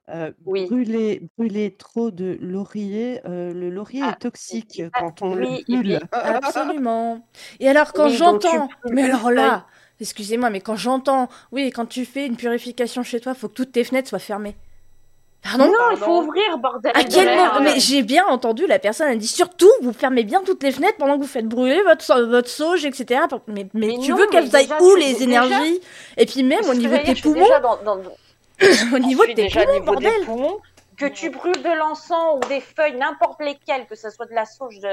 euh, 0.10 0.32
Oui. 0.46 0.66
brûler 0.68 1.30
brûler 1.38 1.76
trop 1.78 2.12
de 2.12 2.38
laurier 2.42 3.22
euh, 3.26 3.54
le 3.54 3.70
laurier 3.70 4.02
Ah, 4.04 4.10
est 4.10 4.22
toxique 4.22 4.84
ah, 4.94 5.00
quand 5.00 5.22
on 5.22 5.36
oui, 5.36 5.64
le 5.70 5.78
brûle. 5.78 6.00
Absolument. 6.12 7.26
Et 7.62 7.70
alors, 7.70 7.94
quand 7.94 8.10
j'entends, 8.10 8.68
mais 8.92 9.04
alors 9.04 9.32
là, 9.32 9.68
excusez-moi, 10.02 10.50
mais 10.50 10.60
quand 10.60 10.76
j'entends, 10.76 11.30
oui, 11.52 11.72
quand 11.72 11.86
tu 11.86 12.04
fais 12.06 12.26
une 12.26 12.36
purification 12.36 13.04
chez 13.04 13.20
toi, 13.22 13.34
faut 13.34 13.48
que 13.48 13.54
toutes 13.54 13.72
tes 13.72 13.84
fenêtres 13.84 14.10
soient 14.10 14.20
fermées. 14.20 14.56
Pardon? 15.44 15.66
Non, 15.66 15.72
il 15.92 15.98
faut 15.98 16.22
ouvrir, 16.22 16.58
bordel. 16.60 16.92
À 16.94 17.04
quel 17.04 17.36
moment? 17.36 17.62
Mais 17.62 17.80
j'ai 17.80 18.04
bien 18.04 18.26
entendu 18.28 18.68
la 18.68 18.78
personne, 18.78 19.08
elle 19.10 19.18
dit 19.18 19.28
surtout, 19.28 19.72
vous 19.82 19.92
fermez 19.94 20.24
bien 20.24 20.44
toutes 20.46 20.62
les 20.62 20.72
fenêtres 20.72 20.98
pendant 20.98 21.16
que 21.18 21.22
vous 21.24 21.28
faites 21.28 21.48
brûler 21.48 21.82
votre, 21.82 22.22
votre 22.30 22.50
sauge, 22.50 22.86
etc. 22.86 23.22
Mais, 23.48 23.66
mais, 23.74 23.88
Mais 23.88 23.98
tu 24.04 24.12
non, 24.12 24.18
veux 24.18 24.28
qu'elles 24.28 24.56
aillent 24.56 24.70
où 24.82 24.96
les 24.98 25.14
déjà- 25.14 25.24
énergies? 25.24 25.80
Et 26.18 26.26
puis 26.28 26.44
même 26.44 26.66
au 26.70 26.76
niveau 26.76 26.96
de 26.96 27.02
tes 27.04 27.16
poumons, 27.16 27.48
au 28.94 29.00
niveau 29.00 29.26
de 29.26 29.34
tes 29.34 29.50
poumons, 29.50 29.80
bordel 29.84 30.12
poumons. 30.26 30.60
Que 31.02 31.08
tu 31.08 31.32
brûles 31.32 31.64
de 31.64 31.78
l'encens 31.78 32.36
ou 32.36 32.48
des 32.48 32.62
feuilles, 32.62 32.96
n'importe 32.96 33.42
lesquelles, 33.42 33.88
que 33.88 33.96
ce 33.96 34.12
soit 34.12 34.28
de 34.28 34.34
la 34.36 34.46
sauge, 34.46 34.80
de, 34.80 34.90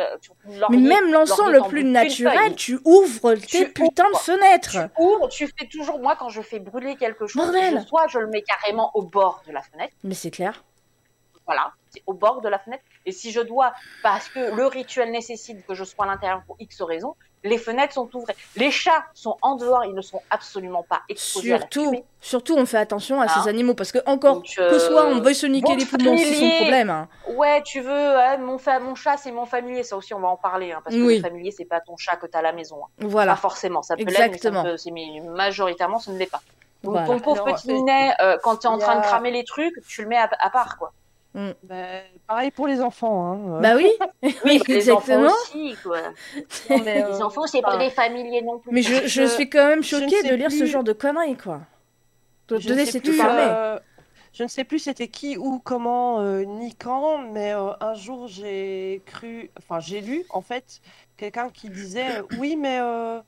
Mais 0.70 0.78
même 0.78 1.12
l'encens 1.12 1.50
le 1.50 1.60
plus 1.68 1.84
naturel, 1.84 2.54
tu 2.54 2.78
ouvres 2.84 3.34
tes 3.34 3.66
Tu 3.66 3.72
putains 3.72 4.10
de 4.10 4.16
fenêtres. 4.16 4.88
Tu 4.96 5.02
ouvres, 5.02 5.28
tu 5.28 5.46
fais 5.58 5.66
toujours, 5.66 5.98
moi, 5.98 6.16
quand 6.18 6.30
je 6.30 6.40
fais 6.40 6.60
brûler 6.60 6.96
quelque 6.96 7.26
chose, 7.26 7.42
Bordel. 7.42 7.84
soit 7.86 8.06
je 8.08 8.18
le 8.18 8.26
mets 8.28 8.40
carrément 8.40 8.90
au 8.94 9.02
bord 9.02 9.42
de 9.46 9.52
la 9.52 9.60
fenêtre, 9.60 9.92
Mais 10.02 10.14
c'est 10.14 10.30
clair. 10.30 10.64
voilà, 11.44 11.72
c'est 11.90 12.02
au 12.06 12.14
bord 12.14 12.40
de 12.40 12.48
la 12.48 12.58
fenêtre. 12.58 12.82
Et 13.04 13.12
si 13.12 13.30
je 13.30 13.40
dois, 13.40 13.74
parce 14.02 14.30
que 14.30 14.54
le 14.54 14.66
rituel 14.66 15.10
nécessite 15.10 15.66
que 15.66 15.74
je 15.74 15.84
sois 15.84 16.06
à 16.06 16.08
l'intérieur 16.08 16.42
pour 16.46 16.56
X 16.58 16.80
raisons, 16.80 17.16
les 17.44 17.58
fenêtres 17.58 17.94
sont 17.94 18.08
ouvertes. 18.14 18.38
Les 18.56 18.70
chats 18.70 19.04
sont 19.14 19.36
en 19.42 19.56
dehors, 19.56 19.84
ils 19.84 19.94
ne 19.94 20.00
sont 20.02 20.22
absolument 20.30 20.84
pas 20.88 21.02
exposés 21.08 21.52
à 21.52 21.58
la 21.58 21.60
Surtout, 21.60 21.84
fumée. 21.84 22.04
surtout, 22.20 22.54
on 22.56 22.66
fait 22.66 22.78
attention 22.78 23.20
à 23.20 23.24
Hein 23.24 23.28
ces 23.42 23.48
animaux 23.48 23.74
parce 23.74 23.92
que 23.92 23.98
encore 24.06 24.36
Donc, 24.36 24.46
que 24.56 24.60
euh, 24.62 24.78
soit 24.78 25.06
on 25.06 25.20
veuille 25.20 25.34
se 25.34 25.46
niquer 25.46 25.72
bon 25.74 25.78
les 25.78 25.86
poumons, 25.86 26.16
c'est 26.16 26.34
son 26.34 26.50
problème. 26.56 26.90
hein. 26.90 27.08
Ouais, 27.28 27.62
tu 27.62 27.80
veux, 27.80 27.90
hein, 28.18 28.38
mon, 28.38 28.58
fa- 28.58 28.80
mon 28.80 28.94
chat, 28.94 29.16
c'est 29.16 29.30
mon 29.32 29.44
familier, 29.46 29.82
ça 29.82 29.96
aussi, 29.96 30.14
on 30.14 30.20
va 30.20 30.28
en 30.28 30.36
parler, 30.36 30.72
hein, 30.72 30.80
parce 30.82 30.96
que 30.96 31.00
Oui. 31.02 31.16
le 31.16 31.22
familier, 31.22 31.50
c'est 31.50 31.64
pas 31.64 31.80
ton 31.80 31.96
chat 31.96 32.16
que 32.16 32.26
t'as 32.26 32.40
à 32.40 32.42
la 32.42 32.52
maison. 32.52 32.76
hein. 32.82 32.88
Voilà. 32.98 33.32
Pas 33.32 33.40
forcément, 33.40 33.82
ça 33.82 33.96
peut 33.96 34.04
l'être, 34.04 34.50
mais, 34.92 34.92
mais 34.92 35.20
majoritairement, 35.30 35.98
ce 35.98 36.10
ne 36.10 36.18
l'est 36.18 36.26
pas. 36.26 36.40
Donc, 36.82 36.92
Voilà. 36.92 37.06
ton 37.06 37.18
pauvre 37.20 37.42
Alors, 37.42 37.56
petit 37.56 37.70
euh, 37.70 37.74
minet, 37.74 38.12
euh, 38.20 38.36
quand 38.42 38.56
tu 38.58 38.66
es 38.66 38.70
en 38.70 38.78
train 38.78 38.96
de 38.96 39.02
cramer 39.04 39.30
les 39.30 39.44
trucs, 39.44 39.74
tu 39.88 40.02
le 40.02 40.08
mets 40.08 40.16
à, 40.16 40.28
à 40.38 40.50
part, 40.50 40.76
quoi. 40.78 40.92
Ben, 41.34 42.02
pareil 42.26 42.50
pour 42.50 42.66
les 42.66 42.80
enfants 42.80 43.32
hein. 43.32 43.60
Bah 43.60 43.76
oui, 43.76 43.90
Oui, 44.44 44.62
les 44.68 44.90
enfants 44.90 45.20
exactement. 45.20 45.32
aussi, 45.32 45.76
quoi. 45.82 46.00
Non, 46.70 46.78
mais, 46.78 47.02
Les 47.02 47.02
euh, 47.02 47.24
enfants, 47.24 47.46
c'est 47.46 47.62
pas 47.62 47.76
des 47.76 47.90
familiers 47.90 48.42
non 48.42 48.58
plus. 48.58 48.72
Mais 48.72 48.82
je, 48.82 49.06
je 49.06 49.08
Je- 49.08 49.26
suis 49.26 49.50
quand 49.50 49.66
même 49.66 49.82
choquée 49.82 50.22
de 50.22 50.34
lire 50.34 50.50
ce 50.52 50.64
genre 50.66 50.84
de 50.84 50.92
conneries, 50.92 51.36
quoi. 51.36 51.60
De 52.48 52.58
Je 52.58 52.68
tout 53.00 53.10
euh, 53.22 53.78
je 54.34 54.42
ne 54.44 54.48
sais 54.48 54.64
plus 54.64 54.78
c'était 54.78 55.08
qui 55.08 55.36
ou 55.36 55.58
comment 55.58 56.20
euh, 56.20 56.44
ni 56.44 56.74
quand, 56.74 57.18
mais 57.32 57.52
euh, 57.54 57.72
un 57.80 57.94
jour 57.94 58.28
j'ai 58.28 59.02
cru, 59.06 59.50
enfin 59.58 59.80
j'ai 59.80 60.00
lu 60.00 60.24
en 60.30 60.40
fait 60.42 60.80
quelqu'un 61.16 61.50
qui 61.50 61.70
disait 61.70 62.20
euh, 62.20 62.22
oui 62.30 62.56
mais 62.56 62.78
euh, 62.80 63.20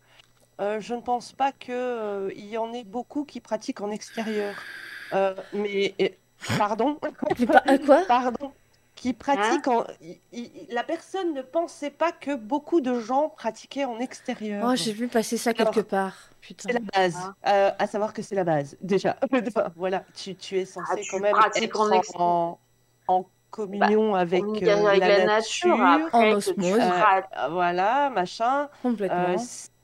euh, 0.60 0.80
je 0.80 0.94
ne 0.94 1.00
pense 1.00 1.32
pas 1.32 1.52
que 1.52 1.72
euh, 1.72 2.30
il 2.36 2.46
y 2.46 2.58
en 2.58 2.72
ait 2.72 2.84
beaucoup 2.84 3.24
qui 3.24 3.40
pratiquent 3.40 3.80
en 3.80 3.90
extérieur. 3.90 4.68
Euh, 5.12 5.34
mais 5.52 5.96
pardon, 6.58 6.98
quoi 7.86 8.02
pardon, 8.08 8.52
qui 8.94 9.12
pratiquent 9.12 9.68
Hein 9.68 9.84
en, 9.88 9.92
il- 10.02 10.18
il- 10.32 10.66
la 10.70 10.82
personne 10.82 11.32
ne 11.34 11.42
pensait 11.42 11.90
pas 11.90 12.12
que 12.12 12.34
beaucoup 12.34 12.80
de 12.80 12.98
gens 13.00 13.28
pratiquaient 13.30 13.84
en 13.84 13.98
extérieur. 13.98 14.64
Oh, 14.68 14.74
j'ai 14.76 14.92
vu 14.92 15.08
passer 15.08 15.36
ça 15.36 15.50
Alors, 15.56 15.72
quelque 15.72 15.86
part. 15.88 16.14
Putain. 16.40 16.68
C'est 16.68 16.72
la 16.74 16.80
base, 16.80 17.16
Hein. 17.16 17.34
euh, 17.48 17.70
à 17.78 17.86
savoir 17.86 18.12
que 18.12 18.22
c'est 18.22 18.34
la 18.34 18.44
base, 18.44 18.76
déjà. 18.80 19.16
Voilà, 19.76 20.04
tu, 20.14 20.34
tu 20.34 20.58
es 20.58 20.64
censé 20.64 20.86
Ah, 20.92 20.96
tu 20.96 21.10
quand 21.10 21.20
même 21.20 21.36
être 21.56 21.80
en 21.80 21.86
en, 21.88 21.92
ex- 21.92 22.12
en, 23.08 23.26
communion 23.50 24.14
avec, 24.14 24.42
Communication 24.42 24.86
euh, 24.86 24.88
avec 24.90 25.00
la, 25.00 25.08
la 25.18 25.24
nature. 25.26 25.76
nature, 25.76 26.06
après 26.06 26.32
En 26.32 26.36
osmose. 26.36 26.78
euh, 26.80 27.48
voilà, 27.50 28.08
machin. 28.10 28.68
Complètement. 28.82 29.36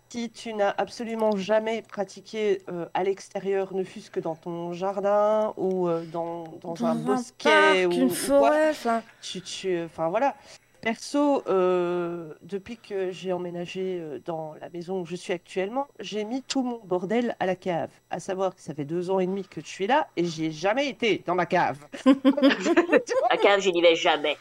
Si 0.09 0.31
tu 0.31 0.55
n'as 0.55 0.75
absolument 0.79 1.37
jamais 1.37 1.83
pratiqué 1.83 2.63
euh, 2.69 2.87
à 2.95 3.03
l'extérieur, 3.03 3.75
ne 3.75 3.83
fût-ce 3.83 4.11
que 4.11 4.21
dans 4.21 4.37
ton 4.37 4.73
jardin 4.73 5.53
ou 5.57 5.89
euh, 5.89 6.05
dans, 6.07 6.45
dans, 6.63 6.75
Dans 6.75 6.85
un 6.87 6.91
un 6.91 6.95
bosquet 6.95 7.49
parc, 7.51 7.89
ou, 7.89 7.93
une 7.93 8.05
ou 8.05 8.09
quoi, 8.09 8.17
forêt, 8.17 8.71
enfin. 8.71 9.03
tu, 9.21 9.41
tu, 9.41 9.83
enfin 9.83 10.09
voilà. 10.09 10.37
Perso, 10.81 11.43
euh, 11.49 12.35
depuis 12.43 12.77
que 12.77 13.11
j'ai 13.11 13.33
emménagé 13.33 14.21
dans 14.25 14.55
la 14.61 14.69
maison 14.69 15.01
où 15.01 15.05
je 15.05 15.17
suis 15.17 15.33
actuellement, 15.33 15.89
j'ai 15.99 16.25
mis 16.25 16.43
tout 16.43 16.63
mon 16.63 16.81
bordel 16.85 17.35
à 17.41 17.47
la 17.47 17.57
cave. 17.57 17.91
À 18.11 18.21
savoir 18.21 18.55
que 18.55 18.61
ça 18.61 18.75
fait 18.75 18.85
deux 18.85 19.11
ans 19.11 19.19
et 19.19 19.27
demi 19.27 19.43
que 19.43 19.61
je 19.61 19.67
suis 19.67 19.89
là 19.89 20.07
et 20.17 20.25
j'y 20.25 20.45
ai 20.45 20.51
jamais 20.53 20.89
été 20.89 21.25
dans 21.27 21.35
ma 21.35 21.47
cave. 21.47 21.79
À 23.31 23.37
cave, 23.37 23.61
je 23.61 23.71
n'y 23.71 23.83
vais 23.83 23.97
jamais. 23.97 24.37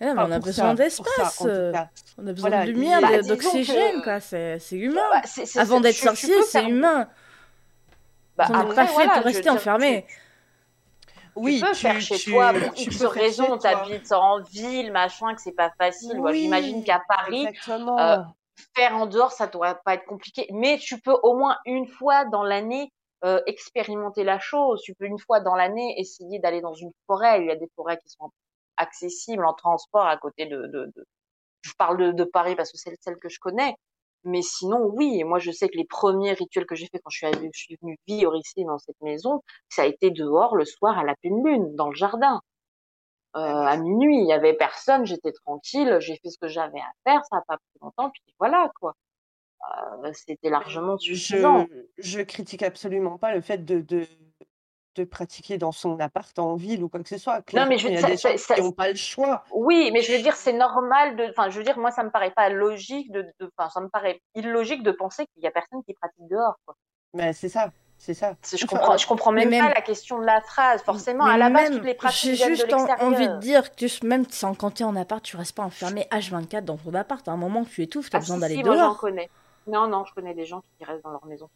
Eh, 0.00 0.04
mais 0.06 0.10
Enfin, 0.12 0.26
on 0.28 0.32
a 0.32 0.38
besoin 0.38 0.74
d'espace. 0.74 1.42
euh. 1.44 1.72
On 2.16 2.26
a 2.26 2.32
besoin 2.32 2.48
Voilà, 2.50 2.64
de 2.64 2.70
lumière, 2.70 3.00
bah, 3.02 3.20
d'oxygène, 3.22 4.00
que- 4.00 4.04
quoi. 4.04 4.20
C'est 4.20 4.58
humain. 4.72 5.02
Bah, 5.12 5.20
Avant 5.60 5.80
d'être 5.80 5.96
sorcier, 5.96 6.42
c'est 6.42 6.64
humain. 6.64 7.08
Bah, 8.36 8.46
On 8.48 8.52
n'est 8.52 8.58
après, 8.60 8.74
pas 8.74 8.86
fait 8.86 8.92
voilà, 8.94 9.12
pour 9.16 9.24
rester 9.24 9.42
dire, 9.42 9.52
enfermé. 9.52 10.06
Oui, 11.36 11.58
tu 11.60 11.64
peux 11.66 11.72
tu, 11.72 11.80
faire 11.80 12.00
chez 12.00 12.16
tu- 12.16 12.30
toi 12.32 12.52
pour 12.52 12.74
tu 12.74 12.82
X 12.84 12.98
toi. 12.98 13.58
t'habites 13.58 14.12
en 14.12 14.40
ville, 14.42 14.90
machin, 14.92 15.34
que 15.34 15.40
c'est 15.42 15.52
pas 15.52 15.70
facile. 15.78 16.18
Oui, 16.18 16.42
j'imagine 16.42 16.82
qu'à 16.82 17.02
Paris, 17.06 17.46
euh, 17.68 18.16
faire 18.74 18.96
en 18.96 19.06
dehors, 19.06 19.30
ça 19.32 19.46
devrait 19.46 19.76
pas 19.84 19.94
être 19.94 20.06
compliqué. 20.06 20.46
Mais 20.52 20.78
tu 20.78 20.98
peux 21.00 21.16
au 21.22 21.36
moins 21.36 21.56
une 21.66 21.86
fois 21.86 22.24
dans 22.24 22.42
l'année 22.42 22.90
euh, 23.24 23.38
expérimenter 23.46 24.24
la 24.24 24.38
chose. 24.38 24.80
Tu 24.82 24.94
peux 24.94 25.04
une 25.04 25.18
fois 25.18 25.40
dans 25.40 25.54
l'année 25.54 25.94
essayer 26.00 26.38
d'aller 26.38 26.62
dans 26.62 26.72
une 26.74 26.90
forêt. 27.06 27.42
Il 27.42 27.46
y 27.48 27.50
a 27.50 27.56
des 27.56 27.68
forêts 27.76 27.98
qui 27.98 28.08
sont 28.08 28.30
accessibles 28.80 29.44
en 29.44 29.54
transport 29.54 30.06
à 30.06 30.16
côté 30.16 30.46
de. 30.46 30.56
de, 30.66 30.92
de... 30.96 31.04
Je 31.62 31.72
parle 31.78 31.98
de, 31.98 32.12
de 32.12 32.24
Paris 32.24 32.56
parce 32.56 32.72
que 32.72 32.78
c'est 32.78 32.96
celle 33.00 33.16
que 33.18 33.28
je 33.28 33.38
connais. 33.38 33.74
Mais 34.24 34.42
sinon, 34.42 34.90
oui. 34.94 35.18
Et 35.20 35.24
moi, 35.24 35.38
je 35.38 35.50
sais 35.50 35.68
que 35.68 35.76
les 35.76 35.86
premiers 35.86 36.32
rituels 36.32 36.66
que 36.66 36.74
j'ai 36.74 36.86
fait 36.86 36.98
quand 36.98 37.10
je 37.10 37.18
suis, 37.18 37.26
allée- 37.26 37.50
je 37.54 37.60
suis 37.60 37.76
venue 37.80 37.98
vivre 38.06 38.36
ici 38.36 38.64
dans 38.64 38.78
cette 38.78 39.00
maison, 39.00 39.42
ça 39.68 39.82
a 39.82 39.86
été 39.86 40.10
dehors 40.10 40.56
le 40.56 40.64
soir 40.64 40.98
à 40.98 41.04
la 41.04 41.14
pleine 41.16 41.42
lune, 41.44 41.74
dans 41.76 41.88
le 41.88 41.94
jardin. 41.94 42.40
Euh, 43.36 43.40
à 43.40 43.76
minuit, 43.76 44.18
il 44.22 44.26
y 44.26 44.32
avait 44.32 44.54
personne, 44.54 45.06
j'étais 45.06 45.32
tranquille, 45.32 45.98
j'ai 46.00 46.16
fait 46.16 46.30
ce 46.30 46.38
que 46.38 46.48
j'avais 46.48 46.80
à 46.80 46.90
faire, 47.06 47.24
ça 47.30 47.36
n'a 47.36 47.42
pas 47.46 47.58
pris 47.58 47.78
longtemps, 47.80 48.10
puis 48.10 48.34
voilà 48.40 48.70
quoi. 48.80 48.94
Euh, 50.02 50.12
C'était 50.12 50.50
largement 50.50 50.98
suffisant. 50.98 51.66
Je, 51.98 52.18
je 52.18 52.20
critique 52.22 52.64
absolument 52.64 53.18
pas 53.18 53.32
le 53.32 53.40
fait 53.40 53.64
de, 53.64 53.80
de, 53.82 54.04
de 54.96 55.04
pratiquer 55.04 55.56
dans 55.58 55.72
son 55.72 55.98
appart 56.00 56.36
en 56.38 56.54
ville 56.56 56.82
ou 56.82 56.88
quoi 56.88 57.00
que 57.00 57.08
ce 57.08 57.18
soit. 57.18 57.42
Non, 57.52 57.66
mais 57.66 57.78
je- 57.78 57.88
il 57.88 57.94
y 57.94 57.96
a 57.96 58.00
ça- 58.00 58.06
des 58.08 58.16
ça- 58.16 58.30
gens 58.32 58.38
ça- 58.38 58.54
qui 58.56 58.62
n'ont 58.62 58.72
pas 58.72 58.88
le 58.88 58.96
choix. 58.96 59.44
Oui, 59.52 59.90
mais 59.92 60.02
je 60.02 60.12
veux 60.12 60.20
dire, 60.22 60.34
c'est 60.36 60.52
normal 60.52 61.16
de. 61.16 61.26
Enfin, 61.30 61.48
je 61.50 61.58
veux 61.58 61.64
dire, 61.64 61.78
moi, 61.78 61.90
ça 61.90 62.02
me 62.02 62.10
paraît 62.10 62.32
pas 62.32 62.48
logique 62.48 63.10
de. 63.12 63.26
Enfin, 63.56 63.70
ça 63.70 63.80
me 63.80 63.88
paraît 63.88 64.20
illogique 64.34 64.82
de 64.82 64.90
penser 64.90 65.26
qu'il 65.32 65.42
y 65.42 65.46
a 65.46 65.50
personne 65.50 65.82
qui 65.84 65.94
pratique 65.94 66.26
dehors. 66.28 66.56
Quoi. 66.66 66.74
Mais 67.14 67.32
c'est 67.32 67.48
ça, 67.48 67.70
c'est 67.98 68.14
ça. 68.14 68.34
C'est- 68.42 68.56
Je 68.56 68.64
Enfin, 68.66 68.76
comprends, 68.78 68.96
je 68.96 69.06
comprends 69.06 69.32
mais 69.32 69.42
même, 69.46 69.50
même- 69.62 69.68
pas 69.68 69.74
la 69.74 69.80
question 69.82 70.18
de 70.18 70.24
la 70.24 70.40
phrase. 70.40 70.82
Forcément, 70.82 71.24
à 71.24 71.36
la 71.36 71.50
base, 71.50 71.70
même, 71.70 71.78
toutes 71.78 71.86
les 71.86 71.94
pratiques 71.94 72.34
J'ai 72.34 72.44
de 72.50 72.54
juste 72.56 72.72
en- 72.72 72.86
envie 73.00 73.28
de 73.28 73.36
dire 73.38 73.70
que 73.74 73.86
tu- 73.86 74.06
même 74.06 74.24
sans 74.28 74.54
quand 74.54 74.72
t'es 74.72 74.84
en 74.84 74.96
appart, 74.96 75.22
tu 75.22 75.36
restes 75.36 75.56
pas 75.56 75.62
enfermé 75.64 76.06
H24 76.10 76.64
dans 76.64 76.76
ton 76.76 76.94
appart. 76.94 77.26
À 77.28 77.32
un 77.32 77.36
moment 77.36 77.64
tu 77.64 77.82
étouffes, 77.82 78.10
t'as 78.10 78.18
Ah, 78.18 78.20
besoin 78.20 78.36
si, 78.36 78.40
d'aller 78.42 78.54
si, 78.56 78.64
moi, 78.64 78.74
j'en 78.76 78.80
dehors. 78.88 78.98
connais. 78.98 79.30
Non, 79.66 79.86
non, 79.86 80.04
je 80.04 80.14
connais 80.14 80.34
des 80.34 80.46
gens 80.46 80.62
qui 80.78 80.84
restent 80.84 81.04
dans 81.04 81.10
leur 81.10 81.24
maison. 81.26 81.48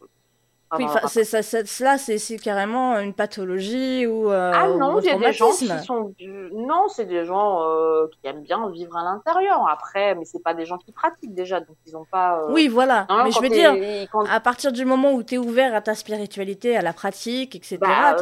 Oui, 0.77 0.87
c'est 1.07 1.25
ça, 1.25 1.43
cela, 1.43 1.99
c'est 1.99 2.37
carrément 2.39 2.99
une 2.99 3.15
pathologie 3.15 4.07
ou, 4.07 4.31
euh, 4.31 4.51
Ah 4.53 4.67
non, 4.77 4.99
il 5.01 5.07
y 5.07 5.11
a 5.11 5.19
des 5.19 5.33
gens 5.33 5.51
qui 5.53 5.69
sont 5.85 6.15
du- 6.19 6.51
non, 6.53 6.89
c'est 6.89 7.05
des 7.05 7.25
gens 7.25 7.63
euh, 7.63 8.07
qui 8.09 8.27
aiment 8.27 8.43
bien 8.43 8.69
vivre 8.71 8.97
à 8.97 9.05
l'intérieur. 9.05 9.69
Après, 9.69 10.15
mais 10.17 10.25
c'est 10.25 10.43
pas 10.43 10.55
des 10.55 10.67
gens 10.67 10.79
qui 10.79 10.91
pratiquent 10.91 11.35
déjà, 11.35 11.61
donc 11.61 11.77
ils 11.87 11.97
ont 11.97 12.07
pas. 12.11 12.41
euh, 12.41 12.47
Oui, 12.53 12.67
voilà. 12.67 13.07
non, 13.09 13.25
Mais 13.25 13.31
je 13.31 13.41
veux 13.41 13.49
dire, 13.49 13.73
quand- 14.11 14.25
à 14.27 14.41
partir 14.41 14.73
du 14.73 14.85
moment 14.85 15.13
où 15.13 15.23
t'es 15.23 15.39
ouvert 15.39 15.75
à 15.75 15.81
ta 15.81 15.95
spiritualité, 15.95 16.77
à 16.77 16.83
la 16.83 16.93
pratique, 16.93 17.55
etc., 17.55 17.79
bah, 17.81 18.17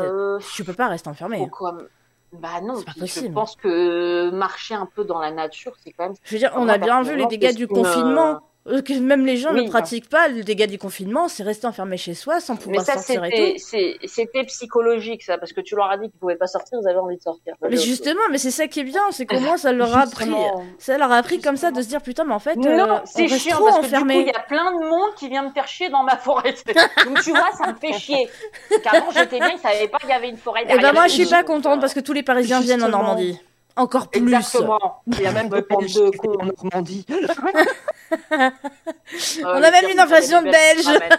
tu 0.55 0.65
peux 0.65 0.75
pas 0.75 0.89
rester 0.89 1.09
enfermé. 1.09 1.39
pourquoi 1.39 1.79
Bah 2.33 2.61
non, 2.63 2.77
C'est 2.77 2.85
pas 2.87 2.93
puis 2.93 3.01
possible. 3.01 3.29
je 3.29 3.33
pense 3.33 3.57
que 3.57 4.31
marcher 4.31 4.75
un 4.75 4.87
peu 4.87 5.05
dans 5.05 5.21
la 5.21 5.31
nature, 5.31 5.73
c'est 5.83 5.93
quand 5.93 6.05
même. 6.05 6.15
Je 6.25 6.33
veux 6.35 6.39
dire, 6.39 6.53
on 6.57 6.69
a 6.69 6.79
bien 6.79 7.03
vu 7.03 7.17
les 7.17 7.27
dégâts 7.27 7.55
du 7.55 7.67
confinement. 7.69 8.41
Euh, 8.69 8.81
Que 8.81 8.93
même 8.93 9.27
les 9.27 9.37
gens 9.39 9.53
Oui. 9.53 9.65
ne 9.65 9.69
pratiquent 9.71 10.09
pas 10.09 10.29
le 10.29 10.45
dégât 10.45 10.69
du 10.69 10.79
confinement, 10.79 11.27
c'est 11.29 11.43
rester 11.43 11.67
enfermé 11.67 11.97
chez 11.97 12.15
soi 12.15 12.39
sans 12.39 12.55
Mais 12.55 12.61
pouvoir 12.61 12.85
ça, 12.85 12.93
sortir 12.95 13.25
et 13.25 13.59
c'était, 13.59 13.97
tout. 14.01 14.09
c'était 14.09 14.45
psychologique, 14.45 15.25
ça, 15.25 15.37
parce 15.37 15.53
que 15.53 15.61
tu 15.61 15.75
leur 15.75 15.91
as 15.91 15.97
dit 15.99 16.09
qu'ils 16.11 16.21
pouvaient 16.21 16.37
pas 16.37 16.47
sortir, 16.47 16.79
ils 16.81 16.89
avaient 16.89 16.99
envie 17.01 17.17
de 17.17 17.23
sortir. 17.23 17.55
Mais 17.69 17.77
justement, 17.77 18.21
mais 18.31 18.39
c'est 18.39 18.53
ça 18.53 18.69
qui 18.69 18.79
est 18.81 18.85
bien, 18.85 19.03
c'est 19.11 19.27
qu'au 19.27 19.41
moins 19.41 19.57
ça 19.57 19.73
leur 19.73 19.97
a 19.97 20.03
appris. 20.03 20.31
Ça 20.79 20.97
leur 20.97 21.11
a 21.11 21.17
appris 21.17 21.41
comme 21.41 21.57
ça 21.57 21.73
de 21.73 21.83
se 21.83 21.89
dire 21.89 22.01
putain, 22.03 22.23
mais 22.25 22.35
en 22.35 22.39
fait, 22.39 22.57
euh, 22.57 22.77
Non, 22.77 23.01
on 23.03 23.07
c'est 23.07 23.27
chiant 23.29 23.57
trop 23.57 23.65
parce 23.67 23.79
que 23.81 23.85
enfermé. 23.87 24.15
du 24.19 24.23
coup, 24.25 24.29
il 24.31 24.33
y 24.33 24.37
a 24.37 24.43
plein 24.47 24.71
de 24.73 24.85
monde 24.89 25.15
qui 25.17 25.29
vient 25.29 25.43
me 25.43 25.51
faire 25.51 25.67
chier 25.67 25.89
dans 25.89 26.05
ma 26.05 26.17
forêt. 26.17 26.55
Donc 27.05 27.21
tu 27.23 27.31
vois, 27.31 27.51
ça 27.59 27.67
me 27.73 27.75
fait 27.75 27.99
chier. 27.99 28.29
Qu'avant, 28.85 29.11
j'étais 29.11 29.39
bien, 29.39 29.51
ils 29.51 29.59
savaient 29.59 29.89
pas 29.89 29.99
qu'il 29.99 30.09
y 30.11 30.13
avait 30.13 30.29
une 30.29 30.37
forêt 30.37 30.63
Et 30.63 30.67
derrière. 30.67 30.93
ben 30.93 30.93
moi, 30.93 31.09
je 31.09 31.15
suis 31.15 31.27
pas 31.27 31.43
contente 31.43 31.81
parce 31.81 31.95
que 31.95 32.01
tous 32.01 32.13
les 32.13 32.23
Parisiens 32.23 32.61
viennent 32.61 32.85
en. 32.85 32.89
Normandie. 32.91 33.41
Encore 33.77 34.09
plus. 34.09 34.21
Exactement. 34.23 35.03
Il 35.07 35.21
y 35.21 35.27
a 35.27 35.33
même 35.33 35.49
parle 35.49 35.65
Belges 35.83 35.95
de 35.95 36.11
qui 36.11 36.19
con. 36.19 36.33
étaient 36.35 36.43
en 36.43 36.47
Normandie. 36.47 37.07
Euh, 37.11 37.27
On 39.45 39.47
a 39.63 39.71
même 39.71 39.85
une 39.85 39.91
c'est 39.93 40.01
invasion 40.01 40.39
qu'il 40.43 40.49
y 40.49 40.51
de 40.53 40.57
a 40.57 40.75
des 40.75 40.83
Belges. 40.83 40.99
Belges. 41.01 41.19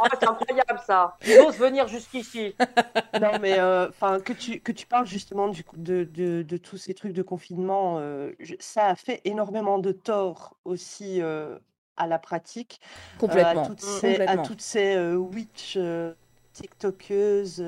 Oh, 0.00 0.06
c'est 0.20 0.28
incroyable 0.28 0.80
ça. 0.86 1.16
Ils 1.26 1.38
osent 1.40 1.56
venir 1.58 1.88
jusqu'ici. 1.88 2.54
Non, 3.20 3.32
mais 3.40 3.58
euh, 3.58 3.88
enfin 3.88 4.20
que 4.20 4.32
tu 4.32 4.60
que 4.60 4.70
tu 4.70 4.86
parles 4.86 5.06
justement 5.06 5.48
du 5.48 5.64
de, 5.76 6.04
de, 6.04 6.42
de 6.42 6.56
tous 6.56 6.76
ces 6.76 6.94
trucs 6.94 7.12
de 7.12 7.22
confinement, 7.22 7.96
euh, 7.98 8.30
je- 8.38 8.54
ça 8.60 8.86
a 8.86 8.94
fait 8.94 9.20
énormément 9.24 9.78
de 9.78 9.90
tort 9.92 10.56
aussi 10.64 11.20
euh, 11.22 11.58
à 11.96 12.06
la 12.06 12.18
pratique, 12.18 12.80
euh, 12.82 13.18
Complètement. 13.18 13.64
à 13.64 13.66
toutes 13.66 13.80
ces, 13.80 14.20
à 14.20 14.36
toutes 14.38 14.60
ces 14.60 14.94
euh, 14.94 15.16
witch 15.16 15.74
euh, 15.76 16.12
tiktokeuses. 16.52 17.64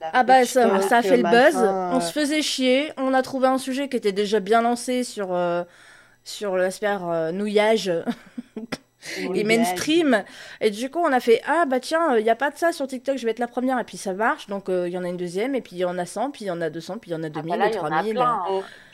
Ah 0.00 0.22
bah 0.22 0.44
ça, 0.44 0.76
a 0.76 1.02
fait 1.02 1.16
le 1.16 1.22
machin, 1.22 1.50
buzz, 1.50 1.56
on 1.56 2.00
se 2.00 2.12
faisait 2.12 2.42
chier, 2.42 2.92
on 2.96 3.14
a 3.14 3.22
trouvé 3.22 3.48
un 3.48 3.58
sujet 3.58 3.88
qui 3.88 3.96
était 3.96 4.12
déjà 4.12 4.38
bien 4.38 4.62
lancé 4.62 5.02
sur, 5.02 5.34
euh, 5.34 5.64
sur 6.24 6.56
l'aspect 6.56 6.86
euh, 6.86 7.32
nouillage 7.32 7.90
et 9.34 9.44
mainstream, 9.44 10.24
et 10.60 10.70
du 10.70 10.90
coup 10.90 10.98
on 11.00 11.12
a 11.12 11.20
fait 11.20 11.40
ah 11.46 11.64
bah 11.66 11.80
tiens, 11.80 12.16
il 12.16 12.24
n'y 12.24 12.30
a 12.30 12.36
pas 12.36 12.50
de 12.50 12.56
ça 12.56 12.72
sur 12.72 12.86
TikTok, 12.86 13.16
je 13.18 13.24
vais 13.24 13.30
être 13.32 13.38
la 13.38 13.48
première, 13.48 13.78
et 13.78 13.84
puis 13.84 13.96
ça 13.96 14.12
marche, 14.14 14.46
donc 14.48 14.68
euh, 14.68 14.88
il 14.88 14.92
y 14.94 14.98
en 14.98 15.04
a 15.04 15.08
une 15.08 15.16
deuxième, 15.16 15.54
et 15.54 15.60
puis 15.62 15.76
il 15.76 15.78
y 15.80 15.84
en 15.84 15.98
a 15.98 16.06
100, 16.06 16.30
puis 16.30 16.44
il 16.44 16.48
y 16.48 16.50
en 16.50 16.60
a 16.60 16.70
200, 16.70 16.98
puis 16.98 17.10
il 17.10 17.14
y 17.14 17.16
en 17.16 17.22
a 17.22 17.30
Ah 17.34 17.42
2000, 17.42 17.48
bah 17.48 17.56
là, 17.56 17.68
et 17.68 17.70
il 17.70 17.74
y 17.74 17.78
en 17.78 17.90
a 17.90 18.04
3000. 18.04 18.14
plein. 18.14 18.42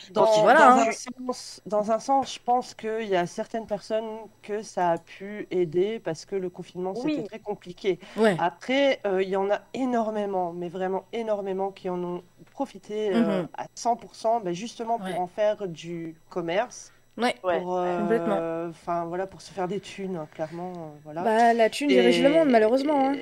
Dans, 0.09 0.25
Bon, 0.25 0.25
dans 0.25 0.41
voilà, 0.43 0.73
hein. 0.73 0.87
un 0.87 0.91
sens, 0.91 1.61
dans 1.65 1.91
un 1.91 1.99
sens, 1.99 2.33
je 2.35 2.39
pense 2.39 2.75
qu'il 2.75 3.07
y 3.07 3.15
a 3.15 3.25
certaines 3.27 3.65
personnes 3.67 4.05
que 4.41 4.61
ça 4.61 4.91
a 4.91 4.97
pu 4.99 5.47
aider 5.51 5.99
parce 5.99 6.25
que 6.25 6.35
le 6.35 6.49
confinement, 6.49 6.93
Oui. 6.93 7.15
c'était 7.15 7.23
très 7.23 7.39
compliqué. 7.39 7.99
Ouais, 8.15 8.35
Après, 8.37 9.01
euh, 9.07 9.23
il 9.23 9.29
y 9.29 9.35
en 9.35 9.49
a 9.49 9.61
énormément, 9.73 10.53
mais 10.53 10.69
vraiment 10.69 11.07
énormément, 11.13 11.71
qui 11.71 11.89
en 11.89 12.03
ont 12.03 12.23
profité 12.51 13.15
euh, 13.15 13.43
Mhm. 13.43 13.49
à 13.57 13.65
100%, 13.75 14.41
ben, 14.41 14.53
justement 14.53 14.99
pour 14.99 15.05
Ouais. 15.05 15.19
en 15.19 15.27
faire 15.27 15.67
du 15.67 16.21
commerce, 16.29 16.94
ouais. 17.17 17.35
Ouais. 17.43 17.59
pour, 17.59 17.77
euh, 17.77 17.99
Complètement. 17.99 18.69
enfin 18.69 19.05
voilà, 19.05 19.27
pour 19.27 19.41
se 19.41 19.51
faire 19.51 19.67
des 19.67 19.79
thunes, 19.79 20.15
hein, 20.17 20.27
clairement, 20.33 20.71
euh, 20.73 20.99
voilà. 21.03 21.21
Bah 21.23 21.53
la 21.53 21.69
thune 21.69 21.87
dirige 21.89 22.21
le 22.21 22.29
monde 22.29 22.49
malheureusement. 22.49 23.09
hein. 23.09 23.15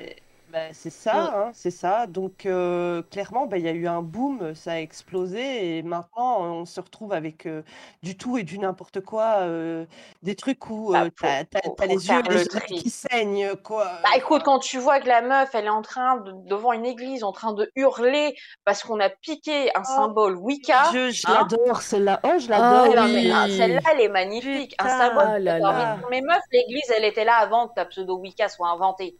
Ben, 0.54 0.70
c'est 0.72 0.90
ça, 0.90 1.34
hein, 1.36 1.50
c'est 1.52 1.72
ça. 1.72 2.06
Donc 2.06 2.46
euh, 2.46 3.02
clairement, 3.10 3.46
ben, 3.46 3.56
il 3.56 3.64
y 3.64 3.68
a 3.68 3.72
eu 3.72 3.88
un 3.88 4.02
boom, 4.02 4.54
ça 4.54 4.72
a 4.72 4.78
explosé, 4.78 5.78
et 5.78 5.82
maintenant 5.82 6.42
on 6.44 6.64
se 6.64 6.80
retrouve 6.80 7.12
avec 7.12 7.46
euh, 7.46 7.62
du 8.04 8.16
tout 8.16 8.38
et 8.38 8.44
du 8.44 8.60
n'importe 8.60 9.00
quoi, 9.00 9.38
euh, 9.40 9.84
des 10.22 10.36
trucs 10.36 10.70
où 10.70 10.92
Bah, 10.92 11.02
euh, 11.06 11.10
t'as, 11.20 11.44
t'as- 11.44 11.60
pour- 11.60 11.74
t'as 11.76 11.86
pour 11.86 11.94
les 11.96 12.08
yeux 12.08 12.22
les 12.30 12.76
qui 12.76 12.88
saignent, 12.88 13.56
quoi. 13.64 13.84
Bah 14.04 14.10
écoute, 14.16 14.42
quand 14.44 14.60
tu 14.60 14.78
vois 14.78 15.00
que 15.00 15.08
la 15.08 15.22
meuf, 15.22 15.50
elle 15.54 15.64
est 15.66 15.70
en 15.70 15.82
train 15.82 16.18
de, 16.18 16.32
devant 16.48 16.72
une 16.72 16.86
église, 16.86 17.24
en 17.24 17.32
train 17.32 17.52
de 17.52 17.68
hurler 17.74 18.36
parce 18.64 18.82
qu'on 18.84 19.00
a 19.00 19.08
piqué 19.10 19.70
un 19.76 19.80
Oh, 19.82 19.96
symbole 19.96 20.36
Wicca. 20.36 20.84
Je, 20.92 21.10
je 21.10 21.26
hein. 21.26 21.48
l'adore, 21.50 21.82
celle-là. 21.82 22.20
Oh, 22.22 22.38
je 22.38 22.46
Ah 22.52 22.86
l'adore. 22.92 23.04
Oui. 23.06 23.56
celle-là, 23.56 23.80
elle 23.92 24.00
est 24.02 24.08
magnifique. 24.08 24.74
Un 24.78 24.88
symbole. 24.88 25.24
ah 25.26 25.38
là 25.40 25.58
là. 25.58 25.98
Mais 26.10 26.20
meuf, 26.20 26.42
l'église, 26.52 26.90
elle 26.96 27.04
était 27.04 27.24
là 27.24 27.34
avant 27.38 27.66
que 27.68 27.74
ta 27.74 27.84
pseudo 27.86 28.18
Wicca 28.18 28.48
soit 28.48 28.68
inventée. 28.68 29.16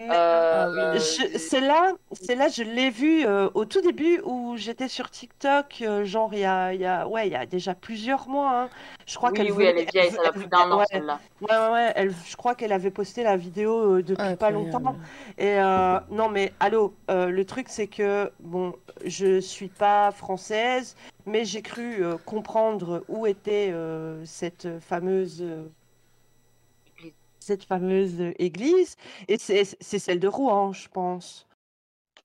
Mais- 0.00 0.06
Ah 0.10 0.66
Euh, 0.68 0.92
oui. 0.94 0.98
Je- 1.00 1.38
Celle-là, 1.38 1.92
celle-là, 2.12 2.48
je 2.48 2.62
l'ai 2.62 2.88
vue 2.90 3.26
euh, 3.26 3.50
au 3.54 3.64
tout 3.66 3.80
début 3.82 4.20
où 4.24 4.56
j'étais 4.56 4.88
sur 4.88 5.10
TikTok, 5.10 5.82
euh, 5.82 6.04
genre 6.04 6.30
il 6.32 6.40
y 6.40 6.44
a, 6.44 6.72
il 6.72 6.80
y 6.80 6.86
a, 6.86 7.06
ouais, 7.06 7.26
il 7.28 7.32
y 7.32 7.36
a 7.36 7.44
déjà 7.44 7.74
plusieurs 7.74 8.26
mois. 8.28 8.62
hein. 8.62 8.68
Je 9.06 9.16
crois 9.16 9.30
oui, 9.30 9.36
qu'elle 9.36 9.52
oui, 9.52 9.64
elle 9.64 9.74
venait- 9.74 9.82
est 9.82 9.92
vieille, 9.92 10.06
elle- 10.08 10.14
ça 10.14 10.22
a 10.22 10.24
elle- 10.26 10.32
plus 10.32 10.46
d'un 10.48 10.70
an, 10.70 10.78
ouais, 10.78 10.84
celle-là. 10.90 11.20
ouais, 11.42 11.48
ouais, 11.56 11.72
ouais, 11.72 11.92
elle, 11.96 12.14
je 12.26 12.36
crois 12.36 12.54
qu'elle 12.54 12.72
avait 12.72 12.90
posté 12.90 13.22
la 13.22 13.36
vidéo 13.36 13.96
euh, 13.96 14.02
depuis 14.02 14.16
pas 14.36 14.48
Incroyable. 14.48 14.64
longtemps. 14.72 14.96
Et 15.36 15.58
euh, 15.60 15.98
non, 16.10 16.28
mais 16.30 16.52
allô, 16.60 16.94
euh, 17.10 17.28
le 17.28 17.44
truc 17.44 17.66
c'est 17.68 17.86
que 17.88 18.30
bon, 18.40 18.74
je 19.04 19.40
suis 19.40 19.68
pas 19.68 20.12
française, 20.12 20.96
mais 21.26 21.44
j'ai 21.44 21.62
cru 21.62 22.02
euh, 22.02 22.16
comprendre 22.24 23.04
où 23.08 23.26
était 23.26 23.70
euh, 23.72 24.24
cette 24.24 24.68
fameuse 24.80 25.42
euh, 25.42 25.64
cette 27.40 27.64
fameuse 27.64 28.20
église, 28.38 28.96
et 29.28 29.38
c'est 29.38 29.64
celle 29.98 30.20
de 30.20 30.28
Rouen, 30.28 30.72
je 30.72 30.88
pense. 30.88 31.46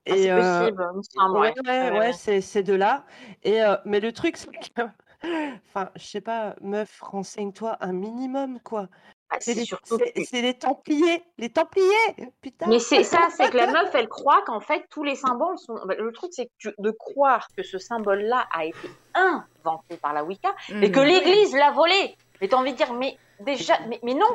Ah, 0.08 0.14
c'est 0.18 0.30
euh, 0.32 0.72
possible, 0.72 0.86
ouais, 1.34 1.54
ouais. 1.92 1.92
ouais, 1.98 2.42
c'est 2.42 2.64
de 2.64 2.74
là. 2.74 3.06
Et 3.44 3.64
euh, 3.64 3.76
mais 3.86 4.00
le 4.00 4.12
truc 4.12 4.38
c'est 4.38 4.52
que, 4.52 4.82
enfin, 5.68 5.90
je 5.96 6.06
sais 6.06 6.22
pas, 6.22 6.56
meuf, 6.62 7.00
renseigne-toi 7.02 7.78
un 7.80 7.94
minimum, 7.94 8.60
quoi. 8.60 8.88
Ah, 9.32 9.38
C'est 9.40 9.56
les, 9.56 9.66
que- 9.66 10.42
les 10.42 10.54
Templiers, 10.54 11.24
les 11.40 11.50
Templiers, 11.50 12.32
putain. 12.42 12.68
Mais 12.68 12.78
c'est 12.78 13.04
ça, 13.04 13.28
c'est 13.36 13.50
que 13.50 13.58
la 13.58 13.66
meuf, 13.72 13.90
elle 13.96 14.08
croit 14.08 14.44
qu'en 14.46 14.60
fait, 14.60 14.86
tous 14.92 15.04
les 15.04 15.16
symboles 15.16 15.58
sont. 15.58 15.74
bah, 15.86 15.96
Le 15.98 16.12
truc, 16.12 16.30
c'est 16.34 16.52
de 16.78 16.92
croire 16.92 17.48
que 17.58 17.64
ce 17.64 17.80
symbole-là 17.80 18.48
a 18.54 18.66
été 18.66 18.88
inventé 19.16 19.98
par 19.98 20.14
la 20.14 20.24
Wicca 20.24 20.54
et 20.70 20.92
que 20.92 21.00
Mhm. 21.00 21.06
l'Église 21.08 21.56
l'a 21.56 21.72
volé. 21.72 22.16
Mais 22.42 22.48
t'as 22.48 22.58
envie 22.58 22.72
de 22.74 22.78
dire, 22.78 22.94
mais 22.94 23.18
déjà, 23.40 23.78
mais, 23.88 24.00
mais 24.04 24.14
non, 24.14 24.28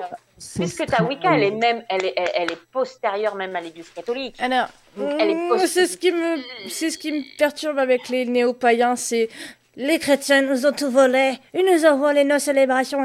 puisque 0.57 0.87
ta 0.87 1.03
Wicca, 1.05 1.35
elle 1.35 1.43
est 1.45 1.51
même, 1.51 1.85
elle 1.89 2.05
est, 2.07 2.15
elle, 2.17 2.31
elle 2.35 2.53
est 2.53 2.63
postérieure 2.73 3.35
même 3.35 3.55
à 3.57 3.61
l'Église 3.61 3.91
catholique. 3.91 4.37
Alors, 4.41 4.69
mm, 4.97 5.59
c'est 5.67 5.87
ce 5.87 5.97
qui 5.97 6.13
me, 6.13 6.37
c'est 6.69 6.91
ce 6.91 6.99
qui 6.99 7.13
me 7.13 7.23
perturbe 7.39 7.79
avec 7.79 8.09
les 8.09 8.25
néo-païens, 8.27 8.97
c'est 8.97 9.29
les 9.77 9.99
chrétiens 9.99 10.43
nous 10.43 10.67
ont 10.67 10.73
tout 10.73 10.91
volé, 10.91 11.39
ils 11.55 11.65
nous 11.65 11.87
ont 11.87 11.97
volé 11.99 12.25
nos 12.25 12.39
célébrations. 12.39 13.03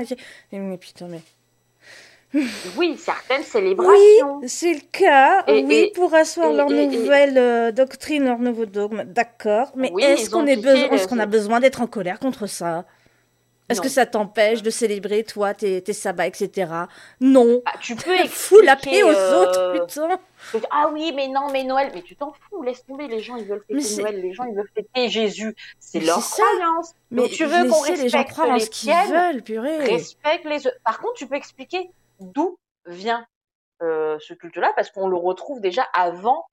Mais 0.51 0.77
putain, 0.77 1.07
mais 1.07 1.21
Oui, 2.77 2.97
certaines 2.97 3.43
célébrations. 3.43 4.39
oui, 4.41 4.49
c'est 4.49 4.73
le 4.73 4.81
cas. 4.91 5.43
Et- 5.47 5.63
oui, 5.63 5.75
et- 5.75 5.91
pour 5.95 6.13
asseoir 6.13 6.51
et- 6.51 6.55
leur 6.55 6.69
nouvelle 6.69 7.37
euh, 7.37 7.71
doctrine, 7.71 8.25
leur 8.25 8.39
nouveau 8.39 8.65
dogme. 8.65 9.03
D'accord, 9.05 9.71
mais 9.75 9.89
Oui, 9.93 10.03
est-ce 10.03 10.29
qu'on 10.29 10.45
est 10.45 10.57
besoin, 10.57 10.89
est-ce 10.91 11.07
qu'on 11.07 11.19
a 11.19 11.25
besoin 11.25 11.59
d'être 11.59 11.81
en 11.81 11.87
colère 11.87 12.19
contre 12.19 12.47
ça? 12.47 12.83
Est-ce 13.69 13.81
que 13.81 13.89
ça 13.89 14.05
t'empêche 14.05 14.61
de 14.61 14.69
célébrer 14.69 15.23
toi 15.23 15.53
tes, 15.53 15.81
tes 15.81 15.93
sabbats, 15.93 16.27
etc. 16.27 16.71
Non. 17.19 17.61
Bah, 17.65 17.71
tu 17.81 17.95
peux 17.95 18.15
Fous 18.27 18.61
la 18.61 18.75
paix 18.75 19.03
aux 19.03 19.09
euh, 19.09 19.41
autres, 19.41 19.85
putain. 19.85 20.19
Ah 20.69 20.89
oui, 20.91 21.11
mais 21.15 21.27
non, 21.27 21.49
mais 21.51 21.63
Noël, 21.63 21.91
mais 21.93 22.03
tu 22.03 22.15
t'en 22.15 22.31
fous, 22.33 22.61
laisse 22.61 22.85
tomber, 22.85 23.07
les 23.07 23.21
gens 23.21 23.35
ils 23.37 23.45
veulent 23.45 23.63
fêter 23.67 24.01
Noël, 24.01 24.21
les 24.21 24.33
gens 24.33 24.43
ils 24.43 24.55
veulent 24.55 24.69
fêter 24.75 25.09
Jésus, 25.09 25.55
c'est 25.79 25.99
leur 25.99 26.19
croyance. 26.19 26.93
Mais 27.09 27.23
Donc 27.23 27.31
tu 27.31 27.45
veux 27.45 27.67
qu'on 27.67 27.83
laissez 27.83 28.03
les 28.03 28.09
gens 28.09 28.19
respecte 28.19 28.31
croire 28.33 28.49
en 28.51 28.59
ce 28.59 28.69
qu'ils 28.69 28.91
veulent, 28.91 29.41
purée. 29.41 29.77
respecte 29.79 30.45
les. 30.45 30.59
Par 30.83 30.99
contre, 30.99 31.15
tu 31.15 31.27
peux 31.27 31.35
expliquer 31.35 31.89
d'où 32.19 32.59
vient 32.85 33.25
euh, 33.81 34.17
ce 34.19 34.33
culte-là, 34.33 34.71
parce 34.75 34.91
qu'on 34.91 35.07
le 35.07 35.17
retrouve 35.17 35.59
déjà 35.59 35.83
avant 35.93 36.45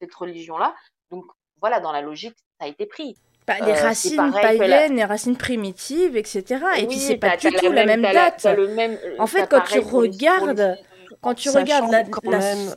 cette 0.00 0.14
religion-là. 0.14 0.74
Donc 1.10 1.24
voilà, 1.60 1.80
dans 1.80 1.92
la 1.92 2.02
logique, 2.02 2.36
ça 2.60 2.66
a 2.66 2.68
été 2.68 2.86
pris. 2.86 3.16
Bah, 3.48 3.54
Euh, 3.62 3.66
les 3.66 3.74
c'est 3.74 3.80
racines 3.82 4.16
que 4.30 4.34
la- 4.36 4.40
païennes, 4.42 4.94
les 4.96 5.04
racines 5.04 5.36
primitives, 5.36 6.16
etc. 6.16 6.44
Et 6.76 6.86
puis 6.86 6.96
Oui, 6.96 6.98
c'est 6.98 7.16
pas 7.16 7.36
du 7.36 7.50
tout 7.50 7.72
la 7.72 7.86
même 7.86 8.02
date. 8.02 8.44
même- 8.76 8.98
En 9.18 9.26
fait, 9.26 9.48
quand 9.48 9.62
tu 9.62 9.78
regardes, 9.80 10.76
quand 11.22 11.32
tu 11.34 11.48
regardes 11.48 11.90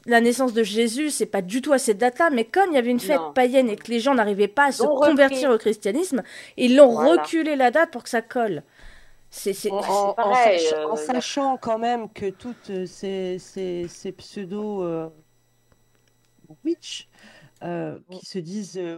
la, 0.06 0.22
naissance 0.22 0.54
de 0.54 0.64
Jésus, 0.64 1.10
c'est 1.10 1.26
pas 1.26 1.42
du 1.42 1.62
tout 1.62 1.74
à 1.74 1.78
cette 1.78 1.98
date-là, 1.98 2.30
mais 2.32 2.46
comme 2.46 2.70
il 2.72 2.76
y 2.76 2.78
avait 2.78 2.90
une 2.90 3.00
fête 3.02 3.20
Non. 3.20 3.34
païenne 3.34 3.70
et 3.70 3.76
que 3.76 3.92
les 3.92 4.00
gens 4.00 4.16
n'arrivaient 4.16 4.48
pas 4.48 4.68
à 4.68 4.72
se 4.72 4.82
repris. 4.84 5.10
convertir 5.10 5.52
au 5.52 5.58
christianisme, 5.58 6.24
ils 6.58 6.76
l'ont 6.78 6.92
Voilà. 6.94 7.22
reculé 7.22 7.56
la 7.58 7.70
date 7.70 7.92
pour 7.92 8.04
que 8.04 8.10
ça 8.10 8.22
colle. 8.22 8.64
C'est, 9.30 9.54
c'est... 9.54 9.70
En, 9.72 9.82
c'est 9.82 9.90
en- 9.90 10.10
en 10.10 10.14
pareil, 10.14 10.60
sach- 10.60 10.74
euh, 10.74 10.88
en 10.90 10.96
sachant 10.96 11.58
quand 11.58 11.78
même 11.80 12.10
que 12.12 12.30
toutes 12.30 12.70
euh, 12.70 12.86
ces, 12.86 13.38
ces, 13.40 13.88
ces 13.90 14.12
pseudo 14.14 14.84
euh, 14.84 15.08
witch 16.66 17.08
euh, 17.64 17.98
qui 18.10 18.26
se 18.26 18.40
disent 18.40 18.78
euh, 18.78 18.98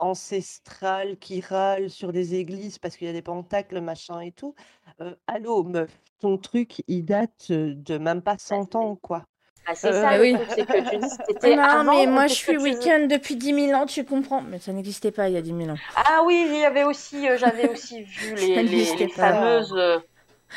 Wiccan 0.00 0.10
ancestrales, 0.10 1.16
qui 1.18 1.40
râlent 1.40 1.90
sur 1.90 2.12
des 2.12 2.34
églises 2.34 2.78
parce 2.78 2.96
qu'il 2.96 3.06
y 3.06 3.10
a 3.10 3.12
des 3.12 3.22
pentacles, 3.22 3.80
machin 3.80 4.20
et 4.20 4.32
tout. 4.32 4.54
euh, 5.00 5.14
allô, 5.26 5.62
meuf, 5.64 5.90
ton 6.20 6.38
truc, 6.38 6.82
il 6.88 7.04
date 7.04 7.50
de 7.50 7.98
même 7.98 8.22
pas 8.22 8.36
100 8.38 8.74
ans, 8.74 8.96
quoi. 8.96 9.24
Ah, 9.66 9.74
c'est 9.74 9.92
Euh, 9.92 10.00
ça, 10.00 10.10
bah 10.10 10.18
oui. 10.20 10.36
c'est 10.54 10.64
que 10.66 10.78
tu 10.88 10.98
dis 10.98 11.10
c'était 11.26 11.54
Non, 11.54 11.62
avant, 11.62 12.04
mais 12.04 12.06
moi 12.06 12.26
je 12.26 12.34
suis 12.34 12.56
week-end 12.56 13.06
depuis 13.08 13.36
10 13.36 13.52
000 13.52 13.74
ans, 13.74 13.86
tu 13.86 14.04
comprends? 14.04 14.42
Mais 14.42 14.58
ça 14.58 14.72
n'existait 14.72 15.12
pas 15.12 15.28
il 15.28 15.34
y 15.34 15.36
a 15.36 15.42
10 15.42 15.52
000 15.52 15.70
ans. 15.70 15.78
Ah 15.94 16.22
oui, 16.24 16.44
il 16.48 16.56
y 16.58 16.64
avait 16.64 16.84
aussi, 16.84 17.28
euh, 17.28 17.36
j'avais 17.38 17.68
aussi 17.68 18.02
vu 18.02 18.34
les, 18.36 18.62
les, 18.64 18.96
les 18.96 19.08
fameuses, 19.08 19.72
euh, 19.76 19.98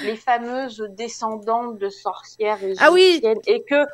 les 0.01 0.15
fameuses 0.15 0.85
descendantes 0.91 1.77
de 1.79 1.89
sorcières 1.89 2.63
Ah 2.77 2.91
oui. 2.91 3.21
égyptiennes 3.21 3.39
et 3.45 3.63
que 3.63 3.85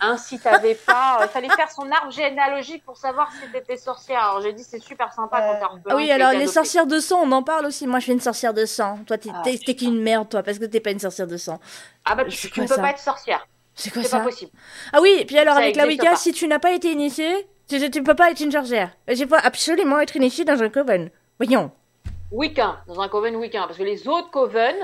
Hein, 0.00 0.16
si 0.16 0.38
t'avais 0.38 0.74
pas, 0.74 1.18
il 1.22 1.28
fallait 1.28 1.48
faire 1.48 1.70
son 1.70 1.90
arbre 1.90 2.10
généalogique 2.12 2.84
pour 2.84 2.96
savoir 2.96 3.30
si 3.32 3.50
t'étais 3.50 3.76
sorcière. 3.76 4.20
Alors 4.22 4.40
j'ai 4.42 4.52
dit 4.52 4.62
c'est 4.62 4.78
super 4.82 5.12
sympa 5.12 5.40
quand 5.40 5.46
Euh, 5.46 5.64
orphelin. 5.64 5.82
Ah 5.90 5.96
oui, 5.96 6.10
alors 6.10 6.32
les 6.32 6.46
sorcières 6.46 6.86
de 6.86 7.00
sang, 7.00 7.20
on 7.24 7.32
en 7.32 7.42
parle 7.42 7.66
aussi. 7.66 7.86
Moi, 7.86 7.98
je 7.98 8.04
suis 8.04 8.12
une 8.12 8.20
sorcière 8.20 8.54
de 8.54 8.64
sang. 8.64 8.98
Toi, 9.06 9.18
t'es 9.18 9.30
Ah, 9.34 9.72
qu'une 9.74 10.00
merde, 10.00 10.28
toi, 10.28 10.42
parce 10.42 10.58
que 10.58 10.64
t'es 10.66 10.80
pas 10.80 10.90
une 10.90 11.00
sorcière 11.00 11.26
de 11.26 11.36
sang. 11.36 11.58
Ah 12.04 12.14
bah 12.14 12.24
tu, 12.24 12.50
tu 12.50 12.60
ne 12.60 12.66
peux 12.68 12.76
pas 12.76 12.90
être 12.90 12.98
sorcière. 12.98 13.46
C'est 13.74 13.90
quoi 13.92 14.02
C'est 14.02 14.08
ça 14.08 14.18
pas 14.18 14.24
possible. 14.24 14.50
Ah 14.92 15.00
oui, 15.00 15.14
et 15.20 15.24
puis 15.24 15.38
alors 15.38 15.54
Ça 15.54 15.60
avec 15.60 15.76
la 15.76 15.86
Wicca, 15.86 16.10
pas. 16.10 16.16
si 16.16 16.32
tu 16.32 16.48
n'as 16.48 16.58
pas 16.58 16.72
été 16.72 16.90
initié, 16.90 17.48
tu, 17.68 17.90
tu 17.90 18.02
peux 18.02 18.14
pas 18.16 18.30
être 18.30 18.40
une 18.40 18.50
sorcière. 18.52 18.90
Il 19.08 19.28
faut 19.28 19.36
absolument 19.42 20.00
être 20.00 20.16
initié 20.16 20.44
dans 20.44 20.60
un 20.62 20.68
coven. 20.68 21.10
Voyons. 21.38 21.70
Wiccan, 22.32 22.74
dans 22.86 23.00
un 23.00 23.08
coven 23.08 23.36
Wiccan, 23.36 23.66
parce 23.66 23.78
que 23.78 23.84
les 23.84 24.06
autres 24.08 24.30
coven, 24.30 24.74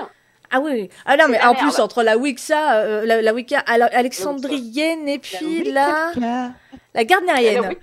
Ah 0.55 0.59
oui. 0.61 0.89
Ah 1.05 1.17
non, 1.17 1.27
mais 1.27 1.41
en 1.41 1.53
merde. 1.53 1.57
plus, 1.57 1.79
entre 1.79 2.01
la 2.03 2.17
Wicca, 2.17 2.75
euh, 2.75 3.05
la, 3.05 3.21
la 3.21 3.33
Wicca 3.33 3.59
ale- 3.59 3.89
alexandrienne 3.91 5.07
et 5.09 5.19
puis 5.19 5.63
la, 5.71 6.11
la 6.15 6.51
la 6.93 7.03
gardnérienne. 7.03 7.75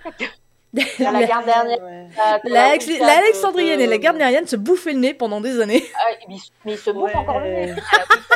La, 0.74 1.12
la 1.12 1.24
garde 1.24 1.44
dernière, 1.44 1.78
Ouais. 1.82 2.06
la, 2.16 2.40
La, 2.44 2.74
et 2.76 3.86
la 3.86 3.96
de- 3.98 4.02
gardnérienne 4.02 4.46
se 4.46 4.56
bouffaient 4.56 4.92
le 4.94 5.00
nez 5.00 5.12
pendant 5.12 5.40
des 5.42 5.60
années. 5.60 5.84
Ah, 5.94 6.04
mais, 6.28 6.36
mais 6.64 6.72
ils 6.72 6.78
se 6.78 6.90
bouffent 6.90 7.10
Ouais. 7.12 7.16
encore 7.16 7.40
le 7.40 7.46
nez. 7.46 7.74
Wicca 7.74 7.78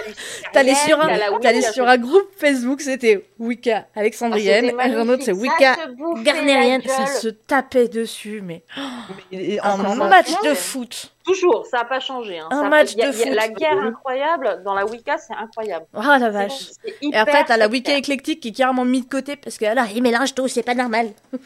luciférienne, 0.06 0.50
T'allais 0.52 0.74
sur, 0.74 1.00
un, 1.00 1.72
sur 1.72 1.88
un 1.88 1.96
groupe 1.96 2.28
Facebook, 2.36 2.80
c'était 2.82 3.26
Wicca 3.38 3.86
Ah, 3.96 4.00
alexandrienne, 4.00 4.66
et 4.66 4.74
un 4.94 5.08
autre 5.08 5.22
c'est. 5.24 5.32
Wicca 5.32 5.76
la 6.24 6.80
Ça 6.88 7.06
se 7.06 7.28
tapait 7.28 7.88
dessus, 7.88 8.42
mais 8.44 8.62
Mais 8.76 9.14
il 9.32 9.54
est 9.54 9.60
un 9.60 9.76
match 9.94 10.30
de 10.44 10.52
foot. 10.54 11.12
Toujours, 11.24 11.66
ça 11.70 11.78
n'a 11.78 11.84
pas 11.86 12.00
changé. 12.00 12.38
Hein. 12.38 12.48
Un 12.50 12.60
Ça 12.60 12.66
a- 12.66 12.68
match 12.68 12.92
il 12.92 12.98
y 12.98 13.02
a- 13.02 13.10
de 13.10 13.14
il 13.14 13.18
y 13.18 13.22
a 13.22 13.26
foot. 13.26 13.34
La 13.34 13.48
guerre 13.48 13.78
incroyable 13.82 14.62
dans 14.64 14.74
la 14.74 14.84
Wicca, 14.84 15.16
c'est 15.18 15.34
incroyable. 15.34 15.86
Oh 15.94 16.00
la 16.02 16.30
vache. 16.30 16.70
Et 17.02 17.16
après, 17.16 17.44
t'as 17.44 17.56
la 17.56 17.66
Wicca 17.68 17.96
éclectique 17.96 18.40
qui 18.40 18.48
est 18.48 18.52
carrément 18.52 18.84
mis 18.84 19.00
de 19.00 19.08
côté 19.08 19.36
parce 19.36 19.56
que 19.58 19.64
là, 19.64 19.86
il 19.94 20.02
mélange 20.02 20.34
tout, 20.34 20.46
c'est 20.48 20.62
pas 20.62 20.74
normal. 20.74 21.08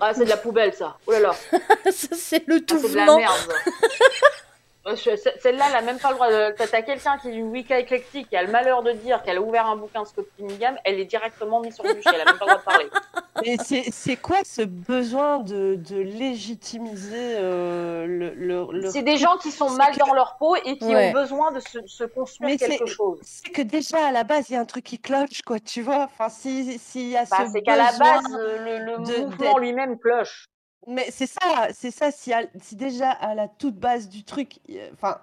Ah, 0.00 0.12
c'est 0.14 0.24
de 0.24 0.30
la 0.30 0.36
poubelle, 0.36 0.72
ça. 0.74 0.96
Oh 1.06 1.12
là 1.12 1.20
là, 1.20 1.34
c'est 1.92 2.46
le 2.46 2.56
Ah, 2.56 2.60
tout 2.66 2.78
c'est 2.80 2.88
de 2.90 2.96
la 2.96 3.02
venant. 3.02 3.16
merde. 3.18 3.52
Euh, 4.90 5.16
Celle-là, 5.40 5.64
elle 5.70 5.76
a 5.76 5.82
même 5.82 5.98
pas 5.98 6.08
le 6.10 6.14
droit 6.14 6.28
de. 6.30 6.54
T'as 6.56 6.82
quelqu'un 6.82 7.16
qui 7.18 7.28
est 7.28 7.34
une 7.34 7.50
Wicca 7.50 7.78
éclectique, 7.78 8.28
qui 8.28 8.36
a 8.36 8.42
le 8.42 8.50
malheur 8.50 8.82
de 8.82 8.92
dire 8.92 9.22
qu'elle 9.22 9.38
a 9.38 9.40
ouvert 9.42 9.66
un 9.66 9.76
bouquin 9.76 10.02
de 10.02 10.06
Scott 10.08 10.26
Cunningham, 10.36 10.76
elle 10.84 10.98
est 10.98 11.04
directement 11.04 11.60
mise 11.60 11.74
sur 11.74 11.84
le 11.84 11.94
bûcher, 11.94 12.10
elle 12.14 12.20
a 12.22 12.24
même 12.24 12.38
pas 12.38 12.46
le 12.46 12.50
droit 12.52 12.58
de 12.58 12.64
parler. 12.64 12.86
Mais 13.44 13.56
c'est 13.90 14.16
quoi 14.16 14.38
ce 14.44 14.62
besoin 14.62 15.38
de, 15.38 15.76
de 15.76 15.96
légitimiser 15.96 17.36
euh, 17.36 18.06
le, 18.06 18.34
le, 18.34 18.66
le- 18.72 18.90
C'est 18.90 19.02
des 19.02 19.16
gens 19.16 19.36
qui 19.38 19.50
sont 19.50 19.70
mal 19.70 19.92
que- 19.92 19.98
dans 19.98 20.12
leur 20.12 20.36
peau 20.38 20.56
et 20.56 20.76
qui 20.76 20.84
Ouais. 20.94 21.08
ont 21.10 21.12
besoin 21.12 21.52
de 21.52 21.60
se, 21.60 21.78
se 21.86 22.04
construire 22.04 22.50
Mais 22.50 22.56
quelque 22.56 22.86
chose. 22.86 23.18
C'est 23.22 23.50
que 23.50 23.62
déjà 23.62 24.08
à 24.08 24.12
la 24.12 24.24
base 24.24 24.50
il 24.50 24.54
y 24.54 24.56
a 24.56 24.60
un 24.60 24.64
truc 24.64 24.84
qui 24.84 24.98
cloche 24.98 25.42
quoi, 25.46 25.58
tu 25.60 25.82
vois. 25.82 26.04
Enfin 26.04 26.28
si 26.28 26.78
s'il 26.78 27.08
y 27.10 27.16
a 27.16 27.24
Bah, 27.24 27.44
ce 27.46 27.52
c'est 27.52 27.62
qu'à 27.62 27.76
la 27.76 27.92
base, 27.92 28.24
le, 28.30 28.78
le 28.84 28.98
de- 29.04 29.20
mouvement 29.24 29.58
lui-même 29.58 29.98
cloche. 29.98 30.46
Mais 30.86 31.06
c'est 31.10 31.26
ça, 31.26 31.68
c'est 31.72 31.90
ça. 31.90 32.10
Si, 32.10 32.32
à- 32.32 32.46
si 32.60 32.76
déjà 32.76 33.10
à 33.10 33.34
la 33.34 33.48
toute 33.48 33.76
base 33.76 34.08
du 34.08 34.24
truc, 34.24 34.58
enfin, 34.92 35.18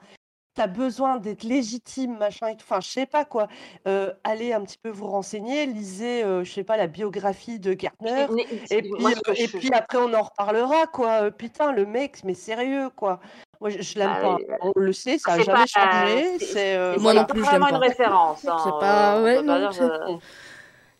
t'as 0.56 0.68
besoin 0.68 1.18
d'être 1.18 1.44
légitime, 1.44 2.18
machin 2.18 2.48
et 2.50 2.56
tout. 2.58 2.66
Enfin, 2.70 2.80
je 2.82 2.88
sais 2.90 3.06
pas 3.06 3.26
quoi. 3.26 3.48
Euh, 3.88 4.12
allez 4.24 4.54
un 4.54 4.62
petit 4.62 4.78
peu 4.78 4.90
vous 4.90 5.08
renseigner, 5.08 5.66
lisez, 5.66 6.24
euh, 6.24 6.44
je 6.44 6.52
sais 6.52 6.64
pas, 6.64 6.78
la 6.78 6.88
biographie 6.88 7.60
de 7.60 7.74
Gardner. 7.74 8.26
Et 8.72 8.82
puis, 8.82 8.92
moi, 9.00 9.12
euh, 9.28 9.34
et 9.36 9.48
puis 9.48 9.72
après, 9.74 9.98
on 10.00 10.14
en 10.14 10.24
reparlera, 10.24 10.88
quoi. 10.88 11.24
Euh, 11.24 11.32
Putain, 11.32 11.72
le 11.72 11.86
mec, 11.86 12.22
mais 12.24 12.34
sérieux, 12.34 12.90
quoi. 12.96 13.20
Moi, 13.60 13.72
je, 13.72 13.82
je 13.82 13.98
l'aime 14.00 14.14
Ah, 14.16 14.22
pas. 14.22 14.36
oui, 14.36 14.46
On 14.62 14.80
le 14.80 14.94
sait, 14.94 15.18
ça 15.18 15.34
a 15.34 15.40
jamais 15.40 15.60
pas- 15.60 15.66
changé. 15.66 16.38
c'est- 16.40 16.46
C'est. 16.46 16.76
euh, 16.76 16.94
Moi 16.94 17.02
voilà. 17.02 17.20
non 17.22 17.26
plus, 17.28 17.40
je 17.40 17.46
vraiment 17.46 17.66
l'aime 17.66 17.76
une 17.76 17.82
pas. 17.82 17.88
référence. 17.88 18.46
hein, 18.48 18.58
C'est 18.64 18.70
pas- 18.80 19.16
euh, 19.18 19.24
ouais, 19.24 19.36
pas 19.38 19.42
non, 19.42 20.20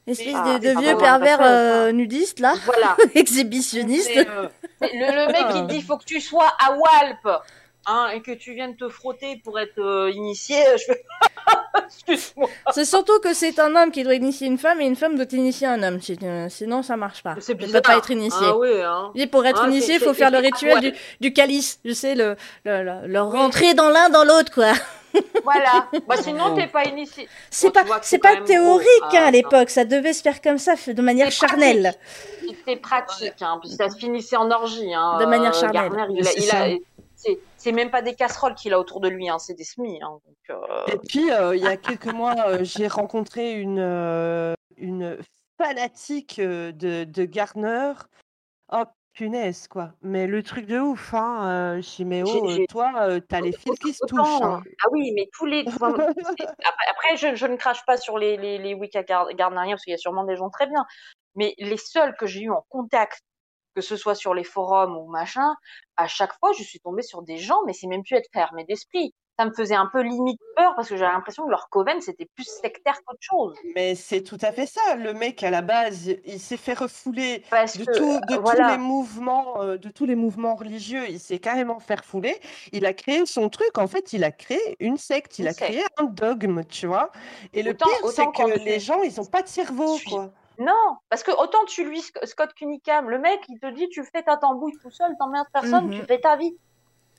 Espèce 0.08 0.34
Ah, 0.36 0.58
de, 0.58 0.80
vieux 0.80 0.98
pervers 0.98 1.40
euh, 1.42 1.92
nudistes, 1.92 2.40
là, 2.40 2.54
Voilà. 2.66 2.96
exhibitionnistes. 3.16 4.10
C'est, 4.14 4.28
euh, 4.28 4.48
Le, 4.82 5.26
le 5.26 5.32
mec, 5.34 5.46
il 5.56 5.68
te 5.68 5.74
dit, 5.74 5.82
faut 5.82 5.98
que 5.98 6.06
tu 6.06 6.22
sois 6.22 6.48
à 6.66 6.72
Walp, 6.72 7.42
hein, 7.88 8.10
et 8.14 8.22
que 8.22 8.32
tu 8.32 8.54
viennes 8.54 8.76
te 8.76 8.88
frotter 8.90 9.42
pour 9.44 9.60
être 9.60 9.80
euh, 9.80 10.12
initié. 10.12 10.58
Je 10.78 10.84
fais, 10.94 11.04
excuse-moi. 11.86 12.50
C'est 12.74 12.86
surtout 12.86 13.20
que 13.20 13.34
c'est 13.34 13.60
un 13.60 13.76
homme 13.76 13.92
qui 13.92 14.04
doit 14.04 14.14
initier 14.16 14.48
une 14.48 14.58
femme 14.58 14.82
et 14.82 14.86
une 14.86 14.96
femme 14.96 15.16
doit 15.16 15.26
initier 15.32 15.68
un 15.68 15.82
homme. 15.84 16.00
Euh, 16.24 16.48
Sinon, 16.50 16.84
ça 16.84 16.98
marche 16.98 17.24
pas. 17.24 17.36
C'est 17.40 17.54
On 17.54 17.58
peut 17.58 17.66
bizarre. 17.66 17.82
pas 17.82 17.98
être 17.98 18.12
initié. 18.12 18.48
Ah 18.50 18.58
oui, 18.58 18.70
hein. 18.82 19.12
Et 19.16 19.28
pour 19.28 19.46
être 19.46 19.62
Ah, 19.64 19.70
initié, 19.70 19.96
il 19.96 20.00
faut 20.02 20.14
faire 20.14 20.32
le 20.32 20.38
rituel 20.40 20.76
ouais. 20.76 20.92
du, 20.92 20.94
du 21.22 21.34
calice. 21.34 21.80
Je 21.86 21.94
sais, 21.94 22.16
le, 22.16 22.36
le, 22.66 22.84
le- 22.84 23.08
le 23.08 23.22
rentrer 23.22 23.74
dans 23.74 23.90
l'un 23.90 24.10
dans 24.10 24.24
l'autre, 24.24 24.54
quoi. 24.54 24.74
Voilà. 25.44 25.88
Bah, 26.08 26.16
sinon, 26.22 26.54
t'es 26.56 26.68
pas 26.68 26.84
initié. 26.86 27.28
C'est 27.50 27.74
Bon, 27.74 27.82
tu 27.82 27.88
pas, 27.90 28.00
c'est 28.02 28.18
pas 28.20 28.36
théorique 28.42 28.88
hein, 29.04 29.20
Ah, 29.20 29.26
à 29.28 29.32
l'époque. 29.32 29.70
Ça 29.70 29.84
devait 29.86 30.14
se 30.14 30.22
faire 30.22 30.42
comme 30.42 30.58
ça, 30.58 30.74
de 30.88 31.02
manière 31.02 31.32
charnelle. 31.32 31.94
C'est 32.66 32.76
pratique, 32.78 33.34
hein, 33.42 33.58
puis 33.62 33.72
ça 33.72 33.90
se 33.90 33.98
finissait 33.98 34.36
en 34.38 34.50
orgie. 34.52 34.94
Hein. 34.94 35.18
De 35.20 35.26
manière 35.26 35.56
Euh, 35.56 35.60
charnelle. 35.60 35.92
Il 36.12 36.28
a- 36.52 36.68
il. 36.68 36.80
C'est- 37.58 37.72
même 37.72 37.92
pas 37.92 38.02
des 38.02 38.16
casseroles 38.16 38.56
qu'il 38.56 38.74
a 38.74 38.80
autour 38.80 39.00
de 39.00 39.08
lui, 39.10 39.30
hein, 39.30 39.40
c'est 39.40 39.54
des 39.56 39.64
semis. 39.64 40.00
Hein, 40.02 40.20
donc, 40.26 40.38
euh, 40.50 40.86
Et 40.88 40.98
puis, 41.08 41.32
euh, 41.32 41.56
il 41.56 41.64
y 41.64 41.68
a 41.68 41.78
quelques 41.78 42.14
mois, 42.14 42.36
euh, 42.48 42.64
j'ai 42.64 42.88
rencontré 42.88 43.54
une, 43.60 43.80
une 44.78 45.18
fanatique 45.58 46.40
de, 46.40 47.04
de 47.04 47.26
Gardner. 47.26 47.94
Oh, 48.72 48.84
punaise, 49.14 49.68
quoi. 49.68 49.94
Mais 50.04 50.28
le 50.28 50.44
truc 50.44 50.68
de 50.68 50.78
ouf, 50.80 51.14
hein, 51.16 51.80
Chiméo, 51.82 52.28
J'ai- 52.28 52.56
j'ai- 52.56 52.68
toi, 52.68 53.20
t'as 53.28 53.42
les 53.42 53.52
fils 53.52 53.80
qui 53.80 53.92
se 53.94 54.06
touchent. 54.06 54.42
hein. 54.44 54.62
Ah 54.84 54.88
oui, 54.92 55.12
mais 55.16 55.28
tous 55.34 55.46
les. 55.48 55.66
après, 56.88 57.18
je, 57.18 57.34
je 57.36 57.48
ne 57.48 57.56
crache 57.56 57.84
pas 57.86 57.98
sur 57.98 58.18
les, 58.20 58.38
les, 58.38 58.60
les 58.60 58.76
Wicca 58.76 59.02
gar- 59.04 59.34
gardneriens 59.34 59.72
parce 59.74 59.84
qu'il 59.84 59.92
y 59.92 59.96
a 59.96 59.98
sûrement 59.98 60.24
des 60.24 60.36
gens 60.36 60.50
très 60.52 60.68
bien. 60.68 60.86
Mais 61.36 61.56
les 61.58 61.78
seuls 61.78 62.16
que 62.16 62.28
j'ai 62.28 62.42
eu 62.42 62.52
en 62.52 62.64
contact, 62.70 63.22
que 63.78 63.82
ce 63.84 63.96
soit 63.96 64.16
sur 64.16 64.34
les 64.34 64.44
forums 64.44 64.98
ou 64.98 65.06
machin, 65.06 65.54
à 65.98 66.08
chaque 66.08 66.34
fois, 66.40 66.52
je 66.58 66.64
suis 66.64 66.80
tombée 66.80 67.04
sur 67.04 67.22
des 67.22 67.38
gens, 67.38 67.60
mais 67.68 67.74
c'est 67.74 67.86
même 67.86 68.02
plus 68.02 68.16
être 68.16 68.30
fermé 68.34 68.64
d'esprit. 68.64 69.14
Ça 69.38 69.46
me 69.46 69.54
faisait 69.54 69.76
un 69.76 69.86
peu 69.94 70.02
limite 70.02 70.42
peur 70.56 70.74
parce 70.76 70.90
que 70.90 70.98
j'avais 70.98 71.12
l'impression 71.12 71.46
que 71.46 71.52
leur 71.52 71.70
coven 71.70 72.02
c'était 72.02 72.26
plus 72.34 72.46
sectaire 72.46 73.00
qu'autre 73.06 73.20
chose. 73.22 73.56
Mais 73.76 73.94
c'est 73.94 74.24
tout 74.24 74.40
à 74.42 74.52
fait 74.52 74.66
ça. 74.66 74.96
Le 74.96 75.14
mec, 75.14 75.44
à 75.44 75.52
la 75.52 75.62
base, 75.62 76.08
il 76.26 76.40
s'est 76.40 76.58
fait 76.58 76.74
refouler 76.74 77.44
Parce 77.52 77.78
de, 77.78 77.86
que, 77.86 77.92
tout- 77.96 78.20
de 78.28 78.34
euh, 78.34 78.42
tous 78.42 78.64
les 78.72 78.78
mouvements, 78.80 79.62
euh, 79.62 79.78
de 79.78 79.90
tous 79.90 80.06
les 80.08 80.16
mouvements 80.16 80.56
religieux. 80.56 81.04
Il 81.08 81.20
s'est 81.20 81.38
carrément 81.38 81.80
fait 81.80 82.00
refouler. 82.00 82.36
Il 82.72 82.84
a 82.88 82.94
créé 82.94 83.24
son 83.28 83.48
truc. 83.50 83.78
En 83.78 83.86
fait, 83.86 84.12
il 84.12 84.24
a 84.24 84.32
créé 84.32 84.76
une 84.80 84.98
secte. 84.98 85.38
Il 85.38 85.44
Une 85.44 85.50
a 85.50 85.54
créé 85.54 85.84
un 85.98 86.06
dogme, 86.06 86.64
tu 86.66 86.88
vois. 86.88 87.12
Et 87.54 87.62
le 87.62 87.76
pire, 87.76 88.10
c'est 88.12 88.26
que 88.26 88.58
les 88.66 88.80
gens, 88.80 89.04
ils 89.04 89.22
ont 89.22 89.26
pas 89.26 89.44
de 89.44 89.48
cerveau, 89.50 90.00
quoi. 90.10 90.32
Non, 90.60 90.98
parce 91.10 91.24
que 91.24 91.32
autant 91.32 91.64
tu 91.66 91.84
lui 91.88 92.00
Sc- 92.00 92.26
Scott 92.26 92.54
Cunningham, 92.56 93.10
le 93.10 93.20
mec, 93.20 93.42
il 93.50 93.60
te 93.60 93.68
dit 93.72 93.88
tu 93.90 94.04
fais 94.04 94.24
ta 94.24 94.38
tambouille 94.38 94.78
tout 94.82 94.90
seul, 94.92 95.12
t'emmerdes 95.20 95.48
personne, 95.54 95.86
Mhm. 95.88 95.94
tu 95.94 96.04
fais 96.06 96.20
ta 96.20 96.36
vie. 96.36 96.58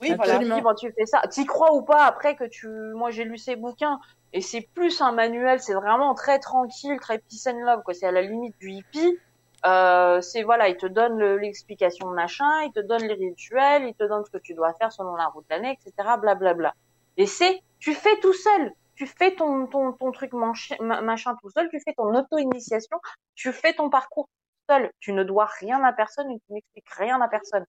Oui, 0.00 0.12
Absolument. 0.12 0.16
voilà. 0.16 0.38
Tu 0.38 0.54
dis, 0.54 0.60
bon, 0.62 0.74
tu 0.74 0.92
fais 0.96 1.06
ça. 1.06 1.20
T'y 1.28 1.44
crois 1.46 1.72
ou 1.74 1.82
pas 1.82 2.04
après 2.04 2.36
que 2.36 2.44
tu. 2.44 2.68
Moi, 2.68 3.10
j'ai 3.10 3.24
lu 3.24 3.36
ses 3.36 3.56
bouquins 3.56 3.98
et 4.32 4.40
c'est 4.40 4.68
plus 4.74 5.00
un 5.00 5.10
manuel. 5.12 5.60
C'est 5.60 5.74
vraiment 5.74 6.14
très 6.14 6.38
tranquille, 6.38 6.96
très 7.00 7.18
peace 7.18 7.46
and 7.48 7.58
love. 7.64 7.82
Quoi. 7.84 7.94
C'est 7.94 8.06
à 8.06 8.12
la 8.12 8.22
limite 8.22 8.56
du 8.60 8.70
hippie. 8.70 9.18
Euh, 9.66 10.20
c'est 10.20 10.44
voilà, 10.44 10.68
il 10.68 10.76
te 10.76 10.86
donne 10.86 11.18
le- 11.18 11.36
l'explication 11.36 12.08
de 12.08 12.14
machin, 12.14 12.62
il 12.62 12.70
te 12.72 12.78
donne 12.78 13.02
les 13.02 13.14
rituels, 13.14 13.88
il 13.88 13.94
te 13.94 14.04
donne 14.04 14.24
ce 14.24 14.30
que 14.30 14.38
tu 14.38 14.54
dois 14.54 14.72
faire 14.74 14.92
selon 14.92 15.16
la 15.16 15.26
route 15.26 15.44
de 15.50 15.54
l'année, 15.56 15.76
etc. 15.84 16.16
Blablabla. 16.16 16.74
Et 17.16 17.26
c'est, 17.26 17.60
tu 17.80 17.92
fais 17.94 18.16
tout 18.20 18.32
seul. 18.32 18.72
Tu 18.98 19.06
fais 19.06 19.32
ton, 19.36 19.68
ton, 19.68 19.92
ton 19.92 20.10
truc 20.10 20.32
manchi- 20.32 20.76
machin 20.82 21.36
tout 21.40 21.50
seul, 21.50 21.68
tu 21.70 21.78
fais 21.78 21.94
ton 21.94 22.12
auto-initiation, 22.12 22.98
tu 23.36 23.52
fais 23.52 23.72
ton 23.72 23.90
parcours 23.90 24.26
tout 24.26 24.74
seul. 24.74 24.90
Tu 24.98 25.12
ne 25.12 25.22
dois 25.22 25.44
rien 25.60 25.84
à 25.84 25.92
personne 25.92 26.28
et 26.32 26.40
tu 26.40 26.52
n'expliques 26.52 26.90
rien 26.90 27.20
à 27.20 27.28
personne. 27.28 27.64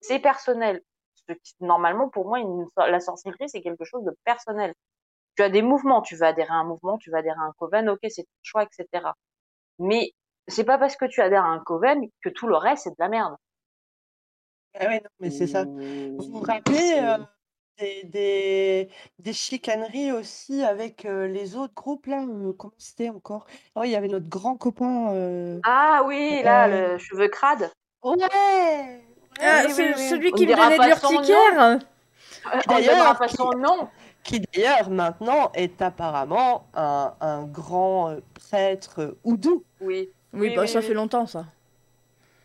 C'est 0.00 0.18
personnel. 0.18 0.82
Ce 1.14 1.32
qui- 1.34 1.54
Normalement, 1.60 2.08
pour 2.08 2.26
moi, 2.26 2.40
une- 2.40 2.66
la 2.76 2.98
sorcellerie, 2.98 3.48
c'est 3.48 3.60
quelque 3.62 3.84
chose 3.84 4.02
de 4.02 4.10
personnel. 4.24 4.74
Tu 5.36 5.44
as 5.44 5.50
des 5.50 5.62
mouvements, 5.62 6.02
tu 6.02 6.16
vas 6.16 6.28
adhérer 6.28 6.50
à 6.50 6.54
un 6.54 6.64
mouvement, 6.64 6.98
tu 6.98 7.10
vas 7.12 7.18
adhérer 7.18 7.38
à 7.38 7.44
un 7.44 7.52
coven, 7.58 7.88
ok, 7.88 8.00
c'est 8.08 8.24
ton 8.24 8.28
choix, 8.42 8.64
etc. 8.64 9.12
Mais 9.78 10.10
c'est 10.48 10.64
pas 10.64 10.78
parce 10.78 10.96
que 10.96 11.04
tu 11.04 11.20
adhères 11.22 11.44
à 11.44 11.48
un 11.48 11.60
coven 11.60 12.08
que 12.22 12.28
tout 12.28 12.48
le 12.48 12.56
reste, 12.56 12.82
c'est 12.84 12.90
de 12.90 12.96
la 12.98 13.08
merde. 13.08 13.36
Ah 14.74 14.86
ouais, 14.86 15.00
non, 15.00 15.10
mais 15.20 15.30
c'est 15.30 15.46
ça. 15.46 15.62
Vous 15.64 16.16
vous 16.18 16.40
rappelez 16.40 16.98
euh, 17.00 17.18
des, 17.78 18.04
des, 18.04 18.88
des 19.18 19.32
chicaneries 19.32 20.12
aussi 20.12 20.62
avec 20.62 21.04
euh, 21.04 21.26
les 21.26 21.56
autres 21.56 21.74
groupes, 21.74 22.06
là 22.06 22.22
euh, 22.22 22.52
Comment 22.56 22.72
c'était 22.78 23.10
encore? 23.10 23.46
Oh, 23.74 23.82
il 23.84 23.90
y 23.90 23.96
avait 23.96 24.08
notre 24.08 24.28
grand 24.28 24.56
copain. 24.56 25.12
euh, 25.12 25.60
Ah 25.64 26.02
oui, 26.06 26.42
là, 26.42 26.68
Euh, 26.68 26.92
le 26.92 26.98
cheveu 26.98 27.28
crade. 27.28 27.70
Ouais 28.02 28.16
Ah, 29.40 29.62
oui, 29.66 29.72
c'est 29.72 29.88
oui, 29.88 29.94
oui. 29.96 30.08
celui 30.08 30.30
On 30.32 30.36
qui 30.36 30.42
me 30.46 30.54
dira 30.54 30.62
donnait 30.70 30.76
de 30.76 30.90
pas 30.90 30.96
son 30.96 31.12
nom. 31.12 31.20
l'urticaire. 31.20 31.60
Euh, 31.60 31.78
On 32.68 32.74
D'ailleurs, 32.74 32.96
donnera 32.96 33.14
pas 33.16 33.28
qui- 33.28 33.36
son 33.36 33.50
nom. 33.58 33.88
qui 34.22 34.40
d'ailleurs 34.40 34.90
maintenant 34.90 35.50
est 35.54 35.82
apparemment 35.82 36.66
un, 36.74 37.14
un 37.20 37.44
grand 37.44 38.10
euh, 38.10 38.20
prêtre 38.34 39.00
euh, 39.00 39.18
oudou. 39.24 39.64
Oui. 39.80 40.08
Oui, 40.32 40.48
Oui, 40.48 40.54
bah 40.54 40.62
oui, 40.62 40.68
ça 40.68 40.80
oui. 40.80 40.84
fait 40.86 40.94
longtemps, 40.94 41.26
ça. 41.26 41.46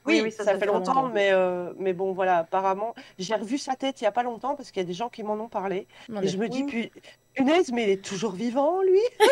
Oui, 0.05 0.15
Oui, 0.15 0.21
oui, 0.23 0.31
ça, 0.31 0.43
ça, 0.43 0.53
fait 0.53 0.59
fait 0.61 0.65
longtemps, 0.65 0.93
longtemps. 1.03 1.09
mais, 1.13 1.31
euh, 1.31 1.73
mais 1.77 1.93
bon, 1.93 2.11
voilà, 2.11 2.37
apparemment, 2.39 2.95
j'ai 3.19 3.35
revu 3.35 3.57
sa 3.59 3.75
tête 3.75 4.01
il 4.01 4.03
y 4.03 4.07
a 4.07 4.11
pas 4.11 4.23
longtemps 4.23 4.55
parce 4.55 4.71
qu'il 4.71 4.81
y 4.81 4.85
a 4.85 4.87
des 4.87 4.93
gens 4.93 5.09
qui 5.09 5.21
m'en 5.23 5.33
ont 5.35 5.47
parlé. 5.49 5.87
Non, 6.09 6.21
Et 6.21 6.27
je 6.27 6.37
me 6.37 6.49
dis, 6.49 6.63
Oui. 6.63 6.89
pu- 6.91 6.91
Punaise, 7.35 7.71
mais 7.71 7.83
il 7.83 7.89
est 7.91 8.03
toujours 8.03 8.33
vivant, 8.33 8.81
lui 8.81 8.99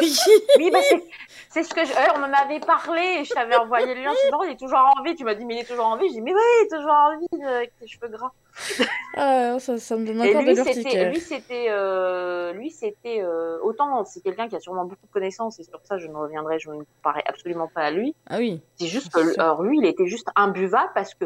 Oui, 0.57 0.71
bah 0.71 0.79
c'est, 0.81 1.03
c'est 1.49 1.63
ce 1.63 1.73
que 1.73 1.83
je, 1.83 1.91
euh, 1.91 2.13
on 2.15 2.23
en 2.23 2.31
avait 2.31 2.61
parlé, 2.61 3.19
et 3.19 3.23
je 3.25 3.33
t'avais 3.33 3.55
envoyé 3.55 3.93
le 3.93 4.01
lien, 4.01 4.11
je 4.11 4.29
dis, 4.29 4.35
il 4.45 4.51
est 4.51 4.59
toujours 4.59 4.79
en 4.79 5.03
vie. 5.03 5.15
Tu 5.15 5.25
m'as 5.25 5.35
dit, 5.35 5.45
mais 5.45 5.55
il 5.55 5.59
est 5.61 5.67
toujours 5.67 5.85
en 5.85 5.97
vie. 5.97 6.07
J'ai 6.07 6.15
dit, 6.15 6.21
mais 6.21 6.33
oui, 6.33 6.39
il 6.61 6.65
est 6.65 6.75
toujours 6.75 6.91
en 6.91 7.17
vie, 7.17 7.43
euh, 7.43 7.57
avec 7.57 7.77
tes 7.77 7.87
cheveux 7.87 8.07
gras. 8.07 8.31
Ah, 9.15 9.59
ça, 9.59 9.77
ça 9.79 9.97
me 9.97 10.05
donne 10.05 10.21
encore 10.21 10.41
lui, 10.43 10.53
de 10.53 10.61
l'urticaire. 10.61 11.11
lui, 11.11 11.19
c'était, 11.19 11.65
euh, 11.69 12.53
lui, 12.53 12.71
c'était, 12.71 13.21
euh, 13.21 13.57
autant, 13.63 14.05
c'est 14.05 14.21
quelqu'un 14.21 14.47
qui 14.47 14.55
a 14.55 14.59
sûrement 14.59 14.85
beaucoup 14.85 15.05
de 15.05 15.11
connaissances, 15.11 15.59
et 15.59 15.63
sur 15.63 15.81
ça, 15.83 15.97
je 15.97 16.07
ne 16.07 16.15
reviendrai, 16.15 16.59
je 16.59 16.69
ne 16.69 16.77
me 16.77 16.83
comparais 16.85 17.23
absolument 17.25 17.67
pas 17.67 17.81
à 17.81 17.91
lui. 17.91 18.15
Ah 18.27 18.37
oui. 18.37 18.61
C'est 18.77 18.87
juste 18.87 19.11
que, 19.11 19.37
alors 19.39 19.63
lui, 19.63 19.79
il 19.79 19.85
était 19.85 20.05
juste 20.05 20.29
imbuvable 20.35 20.91
parce 20.93 21.15
que 21.15 21.25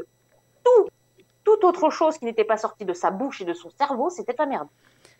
tout, 0.63 0.87
toute 1.43 1.63
autre 1.65 1.89
chose 1.91 2.17
qui 2.17 2.25
n'était 2.25 2.45
pas 2.45 2.57
sortie 2.57 2.85
de 2.85 2.93
sa 2.93 3.11
bouche 3.11 3.41
et 3.41 3.45
de 3.45 3.53
son 3.53 3.69
cerveau, 3.69 4.09
c'était 4.09 4.33
de 4.33 4.39
la 4.39 4.45
merde. 4.45 4.67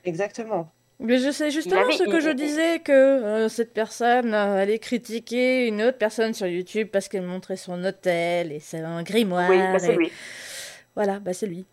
Exactement. 0.05 0.71
Mais 1.03 1.17
je 1.17 1.31
sais 1.31 1.51
justement 1.51 1.81
avait- 1.81 1.91
ce 1.93 2.03
que 2.03 2.19
je 2.21 2.29
disais 2.29 2.79
que 2.79 2.91
euh, 2.93 3.49
cette 3.49 3.73
personne 3.73 4.33
euh, 4.33 4.61
allait 4.61 4.79
critiquer 4.79 5.67
une 5.67 5.81
autre 5.81 5.97
personne 5.97 6.33
sur 6.33 6.47
YouTube 6.47 6.87
parce 6.91 7.09
qu'elle 7.09 7.23
montrait 7.23 7.57
son 7.57 7.83
hôtel 7.83 8.51
et 8.53 8.59
c'est 8.61 8.79
un 8.79 9.03
grimoire. 9.03 9.49
Oui, 9.49 9.57
bah, 9.57 9.79
c'est 9.79 9.93
et- 9.93 9.97
lui. 9.97 10.11
Voilà, 10.95 11.19
bah 11.19 11.33
c'est 11.33 11.47
lui. 11.47 11.65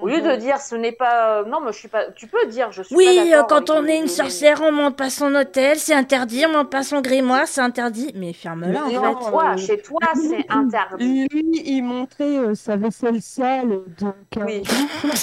Au 0.00 0.06
lieu 0.06 0.20
de 0.20 0.36
dire 0.36 0.58
ce 0.60 0.76
n'est 0.76 0.92
pas, 0.92 1.42
non, 1.42 1.60
mais 1.60 1.72
je 1.72 1.78
suis 1.78 1.88
pas, 1.88 2.12
tu 2.12 2.28
peux 2.28 2.46
dire 2.46 2.70
je 2.70 2.82
suis 2.82 2.94
Oui, 2.94 3.28
pas 3.32 3.40
euh, 3.40 3.42
quand 3.48 3.70
on 3.70 3.84
est 3.86 3.98
une 3.98 4.06
sorcière, 4.06 4.60
on 4.62 4.70
monte 4.70 4.96
pas 4.96 5.10
son 5.10 5.34
hôtel, 5.34 5.78
c'est 5.80 5.94
interdit, 5.94 6.44
on 6.46 6.52
monte 6.52 6.70
pas 6.70 6.84
son 6.84 7.00
grimoire, 7.00 7.48
c'est 7.48 7.60
interdit. 7.60 8.12
Mais 8.14 8.32
ferme-la 8.32 8.84
en 8.84 8.88
fait. 8.88 9.30
toi, 9.30 9.54
euh, 9.54 9.56
chez 9.56 9.82
toi, 9.82 9.98
c'est 10.14 10.44
interdit. 10.48 11.26
Lui, 11.32 11.62
il 11.64 11.82
montrait 11.82 12.36
euh, 12.38 12.54
sa 12.54 12.76
vaisselle 12.76 13.20
sale 13.20 13.68
de 13.98 14.06
Oui. 14.44 14.62
Euh, 14.62 15.08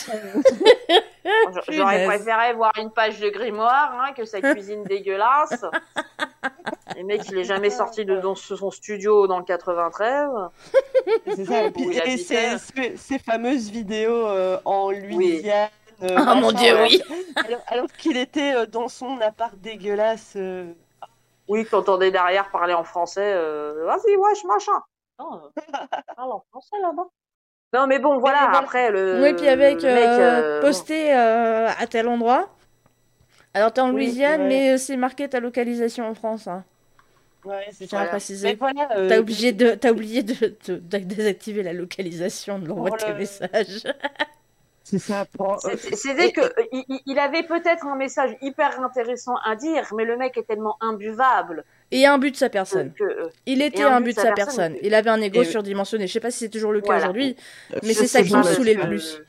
Je- 0.90 0.96
J'aurais 1.70 2.06
préféré 2.08 2.54
voir 2.54 2.72
une 2.80 2.92
page 2.92 3.20
de 3.20 3.30
grimoire 3.30 3.94
hein, 4.02 4.14
que 4.14 4.26
sa 4.26 4.42
cuisine 4.42 4.84
dégueulasse. 4.86 5.66
Le 6.96 7.04
mec, 7.04 7.22
il 7.30 7.38
est 7.38 7.44
jamais 7.44 7.70
sorti 7.70 8.06
de 8.06 8.20
son 8.36 8.72
studio 8.72 9.28
dans 9.28 9.40
le 9.40 9.46
93. 9.46 10.30
C'est 11.28 11.46
ça. 11.46 11.64
Et, 11.66 11.72
puis- 11.72 11.98
et 11.98 12.18
ces, 12.18 13.20
fameuses 13.20 13.70
vidéos 13.70 14.28
euh, 14.28 14.60
en 14.66 14.92
Louisiane. 14.92 15.70
euh, 16.04 16.16
Oh 16.20 16.36
mon 16.36 16.52
dieu, 16.52 16.74
euh, 16.76 16.84
oui. 16.84 17.02
Alors, 17.36 17.62
alors 17.68 17.88
qu'il 17.98 18.18
était 18.18 18.54
euh, 18.56 18.66
dans 18.66 18.88
son 18.88 19.20
appart 19.22 19.56
dégueulasse. 19.58 20.34
euh, 20.36 20.72
Oui, 21.48 21.66
que 21.66 21.70
t'entendais 21.72 22.12
derrière 22.12 22.50
parler 22.52 22.74
en 22.74 22.84
français. 22.84 23.32
Euh, 23.36 23.86
Vas-y, 23.86 24.16
wesh, 24.16 24.44
machin. 24.46 24.82
Non, 25.20 25.42
euh, 25.46 25.62
parle 26.16 26.32
en 26.32 26.44
français 26.52 26.76
là-bas. 26.82 27.08
Non, 27.74 27.86
mais 27.88 28.00
bon, 28.00 28.18
voilà, 28.20 28.44
voilà. 28.46 28.60
après 28.60 28.92
le. 28.92 29.22
Oui, 29.22 29.34
puis 29.34 29.48
avec 29.48 29.82
le 29.82 29.94
mec, 29.94 30.06
euh, 30.06 30.20
euh, 30.20 30.62
bon. 30.62 30.68
posté 30.68 31.14
euh, 31.14 31.68
à 31.68 31.86
tel 31.88 32.08
endroit. 32.08 32.50
Alors 33.54 33.74
t'es 33.74 33.82
en 33.82 33.90
Oui, 33.92 34.06
Louisiane, 34.06 34.42
ouais. 34.42 34.48
mais 34.48 34.74
euh, 34.74 34.78
c'est 34.78 34.98
marqué 34.98 35.28
ta 35.28 35.40
localisation 35.40 36.08
en 36.08 36.14
France. 36.14 36.48
Hein. 36.48 36.64
Ouais, 37.44 37.68
c'est 37.72 37.90
ça. 37.90 38.06
préciser. 38.06 38.50
Mais 38.50 38.56
voilà. 38.56 38.90
euh, 38.98 39.10
T'as 39.10 39.20
oublié 39.20 39.52
de, 39.52 39.72
t'as 39.72 39.92
oublié 39.92 40.24
de, 40.24 40.56
de- 40.68 40.76
de 40.78 40.98
désactiver 40.98 41.64
la 41.64 41.74
localisation 41.74 42.60
de 42.60 42.68
l'envoi 42.68 42.90
Pour 42.90 42.98
de 42.98 43.04
tes 43.04 43.12
le- 43.12 43.18
messages. 43.18 43.84
C'est 44.90 45.00
ça. 45.00 45.26
pour- 45.36 45.58
euh, 45.66 45.72
il, 46.72 46.84
il- 46.88 47.02
il 47.08 47.20
avait 47.20 47.44
peut-être 47.44 47.86
un 47.86 47.96
message 47.98 48.32
hyper 48.42 48.80
intéressant 48.82 49.36
à 49.46 49.56
dire, 49.58 49.86
mais 49.98 50.06
le 50.06 50.16
mec 50.16 50.38
est 50.38 50.44
tellement 50.48 50.78
imbuvable 50.80 51.66
Et 51.92 52.06
un 52.06 52.18
but 52.18 52.32
de 52.32 52.38
sa 52.38 52.48
personne. 52.50 52.94
que, 52.94 53.04
euh, 53.04 53.28
Il 53.46 53.62
était 53.62 53.84
un 53.84 53.98
un 53.98 54.02
but 54.02 54.16
de 54.16 54.22
sa 54.22 54.30
sa 54.30 54.32
personne, 54.32 54.76
Il 54.82 54.94
avait 54.94 55.10
un 55.10 55.20
ego 55.20 55.42
et- 55.42 55.46
surdimensionné. 55.46 56.08
Je 56.08 56.14
sais 56.14 56.20
pas 56.22 56.32
si 56.32 56.40
c'est 56.40 56.50
toujours 56.50 56.72
le 56.72 56.80
cas 56.80 56.86
Voilà. 56.94 57.02
aujourd'hui, 57.10 57.36
mais 57.84 57.94
c'est 57.94 58.08
ça 58.08 58.22
qui 58.24 58.34
me 58.34 58.44
saoulait 58.44 58.76
le 58.76 58.88
plus. 58.88 59.22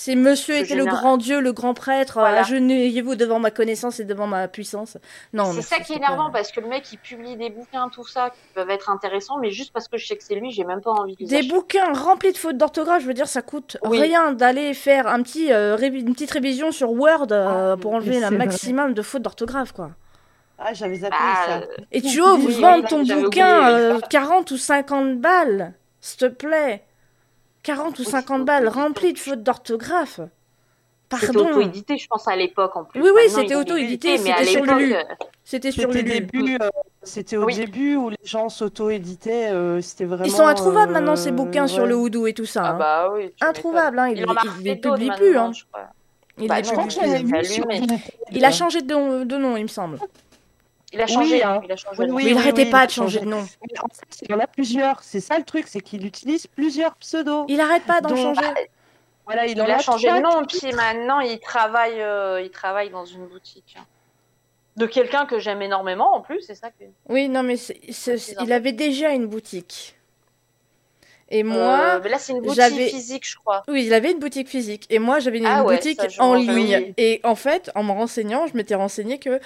C'est 0.00 0.14
monsieur 0.14 0.54
était 0.54 0.76
le 0.76 0.84
grand 0.84 1.16
Dieu, 1.16 1.40
le 1.40 1.52
grand 1.52 1.74
prêtre, 1.74 2.20
Voilà. 2.20 2.42
agenouillez-vous 2.42 3.16
devant 3.16 3.40
ma 3.40 3.50
connaissance 3.50 3.98
et 3.98 4.04
devant 4.04 4.28
ma 4.28 4.46
puissance. 4.46 4.96
Non, 5.32 5.52
C'est 5.52 5.62
ça 5.62 5.80
qui 5.80 5.92
est 5.92 5.96
énervant 5.96 6.30
parce 6.30 6.52
que 6.52 6.60
le 6.60 6.68
mec 6.68 6.84
il 6.92 6.98
publie 6.98 7.36
des 7.36 7.50
bouquins, 7.50 7.88
tout 7.88 8.06
ça, 8.06 8.30
qui 8.30 8.38
peuvent 8.54 8.70
être 8.70 8.90
intéressants, 8.90 9.38
mais 9.40 9.50
juste 9.50 9.72
parce 9.72 9.88
que 9.88 9.98
je 9.98 10.06
sais 10.06 10.16
que 10.16 10.22
c'est 10.22 10.36
lui, 10.36 10.52
j'ai 10.52 10.62
même 10.62 10.82
pas 10.82 10.92
envie 10.92 11.16
de 11.16 11.22
les 11.22 11.26
Des 11.26 11.36
acheter. 11.38 11.48
bouquins 11.48 11.92
remplis 11.92 12.30
de 12.32 12.38
fautes 12.38 12.56
d'orthographe, 12.56 13.02
je 13.02 13.08
veux 13.08 13.12
dire, 13.14 13.26
ça 13.26 13.42
coûte 13.42 13.76
Oui. 13.86 13.98
rien 13.98 14.30
d'aller 14.30 14.72
faire 14.72 15.08
un 15.08 15.20
petit, 15.20 15.52
euh, 15.52 15.74
révi- 15.74 16.02
une 16.06 16.12
petite 16.12 16.30
révision 16.30 16.70
sur 16.70 16.92
Word 16.92 17.26
euh, 17.32 17.72
Ah, 17.72 17.76
pour 17.76 17.92
enlever 17.94 18.22
un 18.22 18.30
maximum 18.30 18.94
de 18.94 19.02
fautes 19.02 19.22
d'orthographe, 19.22 19.72
quoi. 19.72 19.90
Ah, 20.60 20.74
j'avais 20.74 20.94
zappé 20.94 21.16
Bah, 21.18 21.44
ça. 21.44 21.56
euh, 21.58 21.66
Et 21.90 22.02
tu 22.02 22.20
oses 22.20 22.38
oui, 22.46 22.60
vendre 22.60 22.86
ton 22.86 22.98
bouquin 23.02 23.18
oublié 23.26 23.42
euh, 23.42 23.98
ça. 23.98 24.06
40 24.08 24.52
ou 24.52 24.56
50 24.56 25.18
balles, 25.18 25.72
s'il 26.00 26.18
te 26.18 26.26
plaît. 26.26 26.84
40 27.68 27.98
ou 27.98 28.02
Oui, 28.02 28.08
50 28.10 28.38
c'est 28.38 28.44
balles 28.44 28.68
remplies 28.68 29.12
de 29.12 29.18
fautes 29.18 29.42
d'orthographe. 29.42 30.20
C'était 31.10 31.26
Pardon. 31.32 31.50
auto-édité, 31.50 31.96
je 31.98 32.06
pense, 32.06 32.26
à 32.28 32.36
l'époque 32.36 32.76
en 32.76 32.84
plus. 32.84 33.00
Oui, 33.02 33.10
oui, 33.14 33.22
c'était 33.28 33.54
auto-édité, 33.56 34.16
c'était 34.18 34.44
sur 34.44 34.64
Lulu. 34.64 34.94
euh, 34.94 35.02
C'était 35.44 35.70
sur 35.70 35.82
C'était 35.92 36.02
Lulu. 36.02 36.20
début, 36.20 36.58
euh, 36.60 36.68
c'était 37.02 37.36
au 37.36 37.44
Oui. 37.44 37.54
début 37.54 37.96
où 37.96 38.10
les 38.10 38.16
gens 38.24 38.48
s'auto-éditaient. 38.48 39.50
euh, 39.50 39.80
c'était 39.80 40.04
vraiment. 40.04 40.24
Ils 40.24 40.30
sont 40.30 40.46
introuvables 40.46 40.90
euh, 40.90 40.94
maintenant, 40.94 41.16
ces 41.16 41.30
bouquins 41.30 41.66
sur 41.66 41.86
le 41.86 41.96
houdou 41.96 42.26
et 42.26 42.34
tout 42.34 42.44
ça. 42.46 42.62
Ah 42.64 42.70
hein. 42.70 42.78
bah 42.78 43.10
oui. 43.14 43.32
Introuvables, 43.40 43.98
hein. 43.98 44.08
Il, 44.08 44.24
refait 44.24 44.48
les 44.62 44.76
publie 44.76 45.10
plus. 45.16 45.36
Hein. 45.36 45.52
je 45.52 45.64
crois. 45.70 45.88
Il 46.40 46.48
Bah 46.48 46.62
Je 46.62 46.70
crois 46.70 46.86
que 46.86 48.32
vu 48.32 48.44
a 48.44 48.50
changé 48.52 48.82
de 48.82 48.92
nom, 48.92 49.24
de 49.24 49.36
nom, 49.36 49.56
il 49.56 49.64
me 49.64 49.68
semble. 49.68 49.98
Il 50.92 51.00
a 51.02 51.06
changé, 51.06 51.36
Oui, 51.36 51.42
hein, 51.42 51.60
il 51.64 51.70
a 51.72 51.76
changé. 51.76 51.96
Oui, 52.00 52.06
de 52.06 52.10
nom. 52.10 52.16
oui, 52.16 52.22
il 52.26 52.32
oui, 52.34 52.38
arrêtait 52.38 52.64
oui, 52.64 52.70
pas 52.70 52.80
a 52.80 52.86
de 52.86 52.90
changer 52.92 53.20
de 53.20 53.26
nom. 53.26 53.42
Mais 53.70 53.78
en 53.80 53.88
fait, 53.88 54.22
il 54.22 54.30
y 54.30 54.34
en 54.34 54.40
a 54.40 54.46
plusieurs. 54.46 55.02
C'est 55.02 55.20
ça 55.20 55.38
le 55.38 55.44
truc, 55.44 55.66
c'est 55.68 55.80
qu'il 55.80 56.06
utilise 56.06 56.46
plusieurs 56.46 56.94
pseudos. 56.96 57.44
Il 57.48 57.60
arrête 57.60 57.84
pas 57.84 58.00
d'en 58.00 58.16
changer. 58.16 58.40
Voilà, 59.26 59.44
il, 59.46 59.52
Il 59.52 59.60
en 59.62 59.66
a 59.66 59.78
changé 59.78 60.08
de 60.10 60.18
nom, 60.20 60.44
puis 60.46 60.72
maintenant 60.72 61.20
il 61.20 61.38
travaille, 61.40 62.00
euh, 62.00 62.40
il 62.40 62.50
travaille 62.50 62.88
dans 62.88 63.04
une 63.04 63.26
boutique. 63.26 63.76
hein. 63.78 63.84
De 64.76 64.86
quelqu'un 64.86 65.26
que 65.26 65.38
j'aime 65.38 65.60
énormément 65.60 66.14
en 66.14 66.20
plus, 66.22 66.40
c'est 66.40 66.54
ça 66.54 66.70
que. 66.70 66.84
Oui, 67.08 67.28
non, 67.28 67.42
mais 67.42 67.56
il 68.40 68.52
avait 68.52 68.72
déjà 68.72 69.10
une 69.10 69.26
boutique. 69.26 69.96
Et 71.30 71.42
moi, 71.42 71.96
Euh, 71.96 72.00
mais 72.02 72.08
là 72.08 72.18
c'est 72.18 72.32
une 72.32 72.40
boutique 72.40 72.88
physique, 72.88 73.28
je 73.28 73.36
crois. 73.36 73.62
oui, 73.68 73.84
il 73.84 73.92
avait 73.92 74.12
une 74.12 74.18
boutique 74.18 74.48
physique. 74.48 74.86
Et 74.88 74.98
moi, 74.98 75.18
j'avais 75.18 75.38
une, 75.38 75.46
Ah 75.46 75.58
une 75.60 75.66
ouais, 75.66 75.76
boutique 75.76 76.00
en 76.20 76.32
ligne. 76.34 76.94
Et 76.96 77.20
en 77.22 77.34
fait, 77.34 77.70
en 77.74 77.82
me 77.82 77.92
renseignant, 77.92 78.46
je 78.46 78.56
m'étais 78.56 78.74
renseigné 78.76 79.18
que 79.18 79.38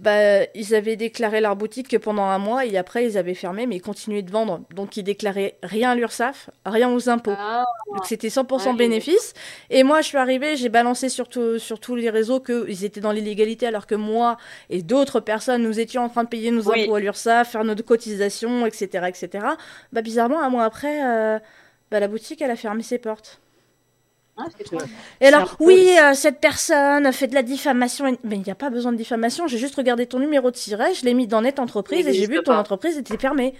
bah, 0.00 0.44
ils 0.54 0.74
avaient 0.74 0.96
déclaré 0.96 1.40
leur 1.40 1.56
boutique 1.56 1.88
que 1.88 1.96
pendant 1.96 2.24
un 2.24 2.38
mois 2.38 2.66
et 2.66 2.76
après 2.76 3.06
ils 3.06 3.16
avaient 3.16 3.34
fermé, 3.34 3.66
mais 3.66 3.76
ils 3.76 3.80
continuaient 3.82 4.22
de 4.22 4.30
vendre. 4.30 4.60
Donc 4.74 4.96
ils 4.98 5.02
déclaraient 5.02 5.56
rien 5.62 5.90
à 5.92 5.94
l'URSSAF, 5.94 6.50
rien 6.66 6.90
aux 6.92 7.08
impôts. 7.08 7.32
Ah, 7.36 7.64
Donc 7.94 8.04
c'était 8.06 8.28
100% 8.28 8.72
Ouais, 8.72 8.76
bénéfice. 8.76 9.32
Et 9.70 9.82
moi, 9.84 10.02
je 10.02 10.08
suis 10.08 10.18
arrivée, 10.18 10.56
j'ai 10.56 10.68
balancé 10.68 11.08
sur, 11.08 11.28
tout- 11.28 11.58
sur 11.58 11.80
tous 11.80 11.96
les 11.96 12.10
réseaux 12.10 12.40
qu'ils 12.40 12.84
étaient 12.84 13.00
dans 13.00 13.12
l'illégalité, 13.12 13.66
alors 13.66 13.86
que 13.86 13.94
moi 13.94 14.36
et 14.68 14.82
d'autres 14.82 15.20
personnes, 15.20 15.62
nous 15.62 15.80
étions 15.80 16.02
en 16.04 16.08
train 16.10 16.24
de 16.24 16.28
payer 16.28 16.50
nos 16.50 16.68
Oui. 16.68 16.82
impôts 16.84 16.96
à 16.96 17.00
l'URSSAF, 17.00 17.52
faire 17.52 17.64
notre 17.64 17.82
cotisation, 17.84 18.66
etc., 18.66 19.06
etc. 19.08 19.46
Bah 19.92 20.02
bizarrement, 20.02 20.42
un 20.42 20.50
mois 20.50 20.64
après, 20.64 21.02
euh, 21.04 21.38
bah, 21.90 22.00
la 22.00 22.08
boutique, 22.08 22.42
elle 22.42 22.50
a 22.50 22.56
fermé 22.56 22.82
ses 22.82 22.98
portes. 22.98 23.40
Ah. 24.36 24.44
Et 25.20 25.26
alors, 25.26 25.56
oui, 25.60 25.88
euh, 25.98 26.12
cette 26.14 26.40
personne 26.40 27.10
fait 27.12 27.26
de 27.26 27.34
la 27.34 27.42
diffamation. 27.42 28.04
Mais 28.24 28.36
il 28.36 28.42
n'y 28.42 28.50
a 28.50 28.54
pas 28.54 28.70
besoin 28.70 28.92
de 28.92 28.96
diffamation. 28.96 29.46
J'ai 29.46 29.58
juste 29.58 29.76
regardé 29.76 30.06
ton 30.06 30.18
numéro 30.18 30.50
de 30.50 30.56
siret, 30.56 30.94
je 30.94 31.04
l'ai 31.04 31.14
mis 31.14 31.26
dans 31.26 31.40
Net 31.42 31.58
Entreprise 31.58 32.06
et 32.06 32.12
j'ai 32.12 32.26
vu 32.26 32.36
que 32.36 32.42
ton 32.42 32.52
pas. 32.52 32.58
entreprise 32.60 32.98
était 32.98 33.16
fermée. 33.18 33.54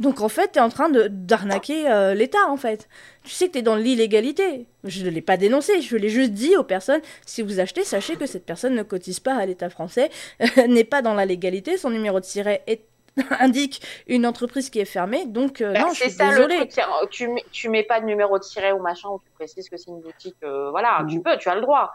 Donc 0.00 0.22
en 0.22 0.28
fait, 0.30 0.52
tu 0.52 0.58
es 0.58 0.62
en 0.62 0.70
train 0.70 0.88
de 0.88 1.06
d'arnaquer 1.08 1.88
euh, 1.90 2.14
l'État, 2.14 2.48
en 2.48 2.56
fait. 2.56 2.88
Tu 3.24 3.30
sais 3.30 3.48
que 3.48 3.52
tu 3.52 3.58
es 3.58 3.62
dans 3.62 3.76
l'illégalité. 3.76 4.66
Je 4.84 5.04
ne 5.04 5.10
l'ai 5.10 5.20
pas 5.20 5.36
dénoncé, 5.36 5.82
je 5.82 5.96
l'ai 5.96 6.08
juste 6.08 6.32
dit 6.32 6.56
aux 6.56 6.64
personnes, 6.64 7.02
si 7.26 7.42
vous 7.42 7.60
achetez, 7.60 7.84
sachez 7.84 8.16
que 8.16 8.26
cette 8.26 8.46
personne 8.46 8.74
ne 8.74 8.82
cotise 8.82 9.20
pas 9.20 9.34
à 9.34 9.44
l'État 9.46 9.68
français, 9.68 10.10
n'est 10.66 10.84
pas 10.84 11.02
dans 11.02 11.14
la 11.14 11.26
légalité, 11.26 11.76
son 11.76 11.90
numéro 11.90 12.18
de 12.20 12.24
siret 12.24 12.62
est- 12.66 12.86
indique 13.40 13.82
une 14.06 14.24
entreprise 14.26 14.70
qui 14.70 14.80
est 14.80 14.84
fermée, 14.84 15.26
donc 15.26 15.60
euh, 15.60 15.72
Bah, 15.72 15.80
non, 15.80 15.88
je 15.90 15.98
c'est 15.98 16.08
suis 16.08 16.18
ça 16.18 16.28
désolée. 16.28 16.58
le 16.60 16.66
truc. 16.68 16.78
euh, 16.78 17.06
Tu 17.10 17.28
mets, 17.28 17.44
tu 17.52 17.68
mets 17.68 17.82
pas 17.82 18.00
de 18.00 18.06
numéro 18.06 18.38
de 18.38 18.42
siret 18.44 18.72
ou 18.72 18.80
machin, 18.80 19.08
ou 19.10 19.18
tu 19.24 19.30
précises 19.34 19.68
que 19.68 19.76
c'est 19.76 19.90
une 19.90 20.00
boutique. 20.00 20.36
euh, 20.44 20.70
voilà, 20.70 21.04
tu 21.08 21.18
Mm. 21.18 21.22
peux, 21.22 21.36
tu 21.38 21.48
as 21.48 21.54
le 21.54 21.60
droit. 21.62 21.92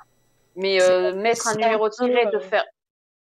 Mais 0.55 0.81
euh, 0.81 1.13
mettre 1.13 1.47
un 1.47 1.55
numéro 1.55 1.87
de 1.89 1.93
un 1.99 2.05
peu, 2.05 2.11
siret 2.13 2.23
et 2.23 2.29
te 2.31 2.35
euh, 2.37 2.39
faire 2.39 2.65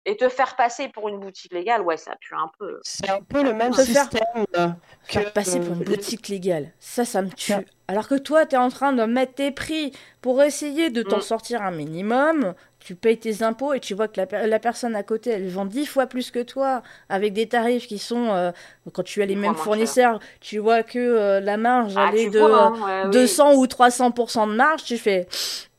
et 0.08 0.16
te 0.16 0.28
faire 0.28 0.54
passer 0.54 0.88
pour 0.88 1.08
une 1.08 1.18
boutique 1.18 1.52
légale, 1.52 1.82
ouais, 1.82 1.96
ça 1.96 2.14
pue 2.20 2.34
un 2.36 2.48
peu. 2.60 2.78
C'est 2.82 3.10
un 3.10 3.18
peu 3.22 3.42
le 3.42 3.52
même 3.52 3.72
faire- 3.74 3.84
système 3.84 4.44
que. 4.52 4.60
Faire 5.02 5.32
passer 5.32 5.58
pour 5.60 5.72
une 5.74 5.82
boutique 5.82 6.28
légale. 6.28 6.72
Ça, 6.78 7.04
ça 7.04 7.22
me 7.22 7.28
tue. 7.30 7.54
Alors 7.88 8.06
que 8.06 8.14
toi, 8.14 8.46
tu 8.46 8.54
es 8.54 8.58
en 8.58 8.68
train 8.68 8.92
de 8.92 9.02
mettre 9.04 9.34
tes 9.34 9.50
prix 9.50 9.90
pour 10.22 10.42
essayer 10.44 10.90
de 10.90 11.02
t'en 11.02 11.18
Mm. 11.18 11.22
sortir 11.22 11.62
un 11.62 11.72
minimum. 11.72 12.54
Tu 12.86 12.94
payes 12.94 13.18
tes 13.18 13.42
impôts 13.42 13.72
et 13.74 13.80
tu 13.80 13.94
vois 13.94 14.06
que 14.08 14.20
la, 14.20 14.26
per- 14.26 14.46
la 14.46 14.60
personne 14.60 14.94
à 14.94 15.02
côté, 15.02 15.30
elle 15.30 15.48
vend 15.48 15.64
dix 15.66 15.86
fois 15.86 16.06
plus 16.06 16.30
que 16.30 16.40
toi, 16.42 16.82
avec 17.08 17.32
des 17.32 17.48
tarifs 17.48 17.86
qui 17.88 17.98
sont... 17.98 18.28
euh, 18.30 18.52
quand 18.92 19.02
tu 19.02 19.22
as 19.22 19.26
les 19.26 19.34
mêmes 19.36 19.56
fournisseurs, 19.56 20.20
tu 20.40 20.58
vois 20.58 20.82
que 20.84 20.98
euh, 20.98 21.40
la 21.40 21.56
marge, 21.56 21.96
Ah, 21.96 22.12
elle 22.12 22.14
est 22.14 22.26
tu 22.26 22.28
de 22.28 22.38
vois, 22.38 22.54
euh, 22.66 22.70
hein, 22.70 22.80
ouais, 22.80 23.06
oui. 23.10 23.38
200 23.38 23.54
ou 23.56 23.66
300% 23.66 24.46
de 24.46 24.54
marge. 24.54 24.84
Tu 24.84 24.98
fais... 24.98 25.26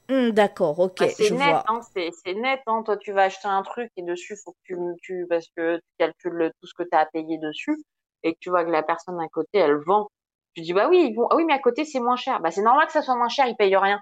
Hum, 0.10 0.32
D'accord, 0.32 0.80
ok, 0.80 1.00
Bah, 1.00 1.08
c'est 1.08 1.30
je 1.30 1.34
net, 1.34 1.58
vois. 1.58 1.68
hein, 1.68 1.82
c'est 1.94 2.34
net. 2.34 2.62
Hein. 2.66 2.82
Toi, 2.84 2.98
tu 2.98 3.12
vas 3.12 3.24
acheter 3.24 3.48
un 3.48 3.62
truc 3.64 3.92
et 3.98 4.04
dessus, 4.04 4.36
faut 4.44 4.54
que 4.54 4.58
tu, 4.64 4.76
tu 5.04 5.26
parce 5.30 5.48
que 5.56 5.78
tu 5.78 5.82
calcules 6.00 6.52
tout 6.60 6.68
ce 6.68 6.74
que 6.74 6.84
tu 6.84 6.90
as 6.96 7.02
à 7.02 7.06
payer 7.06 7.38
dessus 7.38 7.78
et 8.24 8.34
que 8.34 8.40
tu 8.40 8.50
vois 8.50 8.66
que 8.66 8.72
la 8.72 8.82
personne 8.84 9.20
à 9.22 9.28
côté, 9.28 9.60
elle 9.60 9.76
vend. 9.86 10.08
Tu 10.56 10.62
dis 10.64 10.74
bah 10.74 10.88
oui, 10.90 11.14
bon, 11.14 11.28
ah 11.30 11.36
oui, 11.36 11.46
mais 11.46 11.54
à 11.54 11.60
côté 11.60 11.86
c'est 11.86 12.00
moins 12.00 12.16
cher. 12.16 12.40
Bah 12.42 12.50
c'est 12.52 12.64
normal 12.64 12.88
que 12.88 12.94
ça 12.94 13.04
soit 13.04 13.16
moins 13.16 13.30
cher, 13.30 13.46
ils 13.48 13.56
payent 13.56 13.76
rien. 13.78 14.00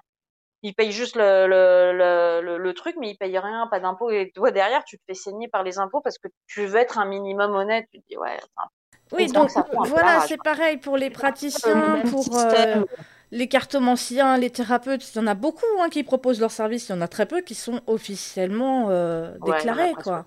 Il 0.62 0.74
paye 0.74 0.92
juste 0.92 1.16
le, 1.16 1.46
le, 1.46 1.92
le, 1.92 2.40
le, 2.42 2.58
le 2.58 2.74
truc, 2.74 2.96
mais 2.98 3.10
il 3.10 3.16
paye 3.16 3.38
rien, 3.38 3.66
pas 3.70 3.80
d'impôts. 3.80 4.10
Et 4.10 4.32
toi, 4.34 4.50
derrière, 4.50 4.84
tu 4.84 4.98
te 4.98 5.02
fais 5.06 5.14
saigner 5.14 5.48
par 5.48 5.62
les 5.62 5.78
impôts 5.78 6.00
parce 6.00 6.18
que 6.18 6.28
tu 6.46 6.66
veux 6.66 6.76
être 6.76 6.98
un 6.98 7.04
minimum 7.04 7.52
honnête. 7.54 7.86
Tu 7.92 8.00
te 8.00 8.04
dis, 8.08 8.16
ouais, 8.16 8.36
enfin, 8.56 8.68
Oui, 9.12 9.26
donc 9.28 9.50
ça 9.50 9.64
voilà, 9.70 10.20
c'est 10.22 10.42
pareil 10.42 10.78
pour 10.78 10.96
les 10.96 11.08
le 11.08 11.12
praticiens, 11.12 11.74
même 11.74 12.10
pour 12.10 12.26
euh, 12.36 12.84
les 13.30 13.48
cartomanciens, 13.48 14.38
les 14.38 14.50
thérapeutes. 14.50 15.14
Il 15.14 15.18
y 15.18 15.20
en 15.20 15.26
a 15.26 15.34
beaucoup 15.34 15.64
hein, 15.80 15.88
qui 15.88 16.02
proposent 16.02 16.40
leurs 16.40 16.50
services, 16.50 16.88
il 16.88 16.92
y 16.92 16.94
en 16.94 17.00
a 17.00 17.08
très 17.08 17.26
peu 17.26 17.42
qui 17.42 17.54
sont 17.54 17.80
officiellement 17.86 18.86
euh, 18.90 19.36
déclarés, 19.44 19.94
quoi. 20.02 20.24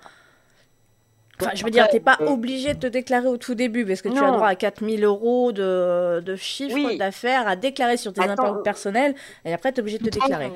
Enfin, 1.41 1.51
je 1.55 1.63
veux 1.63 1.69
dire, 1.69 1.87
t'es 1.89 1.99
pas 1.99 2.17
euh, 2.21 2.27
obligé 2.27 2.73
de 2.73 2.79
te 2.79 2.87
déclarer 2.87 3.27
au 3.27 3.37
tout 3.37 3.55
début 3.55 3.85
parce 3.85 4.01
que 4.01 4.09
tu 4.09 4.17
as 4.17 4.31
droit 4.31 4.47
à 4.47 4.55
4000 4.55 5.03
euros 5.03 5.51
de, 5.51 6.19
de 6.19 6.35
chiffre 6.35 6.75
Oui. 6.75 6.97
d'affaires 6.97 7.47
à 7.47 7.55
déclarer 7.55 7.97
sur 7.97 8.11
tes 8.13 8.21
Attends, 8.21 8.43
impôts 8.43 8.61
personnels 8.61 9.15
et 9.45 9.53
après, 9.53 9.71
t'es 9.71 9.81
obligé 9.81 9.97
de 9.97 10.03
te 10.05 10.09
déclarer. 10.09 10.51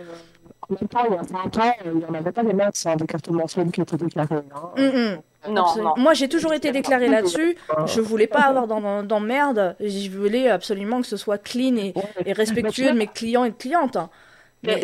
En 0.70 0.76
même 0.76 0.88
temps, 0.88 1.04
il 1.10 1.14
y 1.14 1.18
a 1.18 1.22
20 1.22 1.58
ans, 1.58 1.74
il 1.86 1.92
n'y 2.00 2.06
en 2.06 2.14
avait 2.14 2.32
pas 2.32 2.44
des 2.44 2.54
max 2.54 2.86
hein, 2.86 2.96
de 2.96 3.04
cartes 3.06 3.30
mensuelles 3.30 3.70
qui 3.72 3.82
étaient 3.82 3.98
déclarées. 3.98 4.36
Hein. 4.56 4.70
Hum, 4.78 4.92
hum. 4.96 5.54
Non. 5.54 5.66
Moi, 5.98 6.14
j'ai 6.14 6.30
toujours 6.30 6.54
été 6.54 6.72
déclarée 6.72 7.10
là-dessus. 7.10 7.58
Euh, 7.78 7.86
Je 7.86 8.00
voulais 8.00 8.28
pas 8.28 8.44
avoir 8.44 8.66
d'emmerde. 9.04 9.76
Je 9.82 10.10
voulais 10.10 10.50
absolument 10.50 11.02
que 11.02 11.08
ce 11.08 11.18
soit 11.18 11.38
clean 11.38 11.76
et, 11.76 11.94
et 12.26 12.32
respectueux 12.32 12.92
de 12.94 12.98
mes 12.98 13.08
clients 13.08 13.44
et 13.44 13.50
de 13.50 13.56
clientes. 13.56 13.98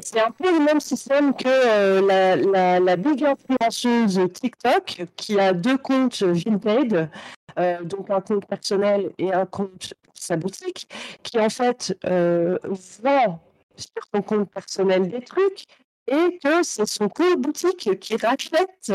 C'est 0.03 0.19
un 0.19 0.31
peu 0.31 0.51
le 0.51 0.63
même 0.63 0.79
système 0.79 1.33
que 1.33 1.47
euh, 1.47 2.01
la, 2.05 2.35
la, 2.35 2.79
la 2.79 2.95
big 2.97 3.23
influenceuse 3.23 4.19
TikTok 4.33 5.03
qui 5.15 5.39
a 5.39 5.53
deux 5.53 5.77
comptes 5.77 6.21
Vinted, 6.21 7.09
euh, 7.57 7.83
donc 7.83 8.09
un 8.09 8.19
compte 8.21 8.45
personnel 8.45 9.13
et 9.17 9.31
un 9.33 9.45
compte 9.45 9.93
pour 10.03 10.13
sa 10.15 10.35
boutique, 10.35 10.89
qui 11.23 11.39
en 11.39 11.49
fait 11.49 11.97
euh, 12.05 12.57
vend 13.01 13.39
sur 13.77 14.03
son 14.13 14.21
compte 14.21 14.51
personnel 14.51 15.09
des 15.09 15.21
trucs 15.21 15.65
et 16.07 16.37
que 16.43 16.61
c'est 16.63 16.85
son 16.85 17.07
compte 17.07 17.39
boutique 17.39 17.99
qui 17.99 18.17
rachète 18.17 18.91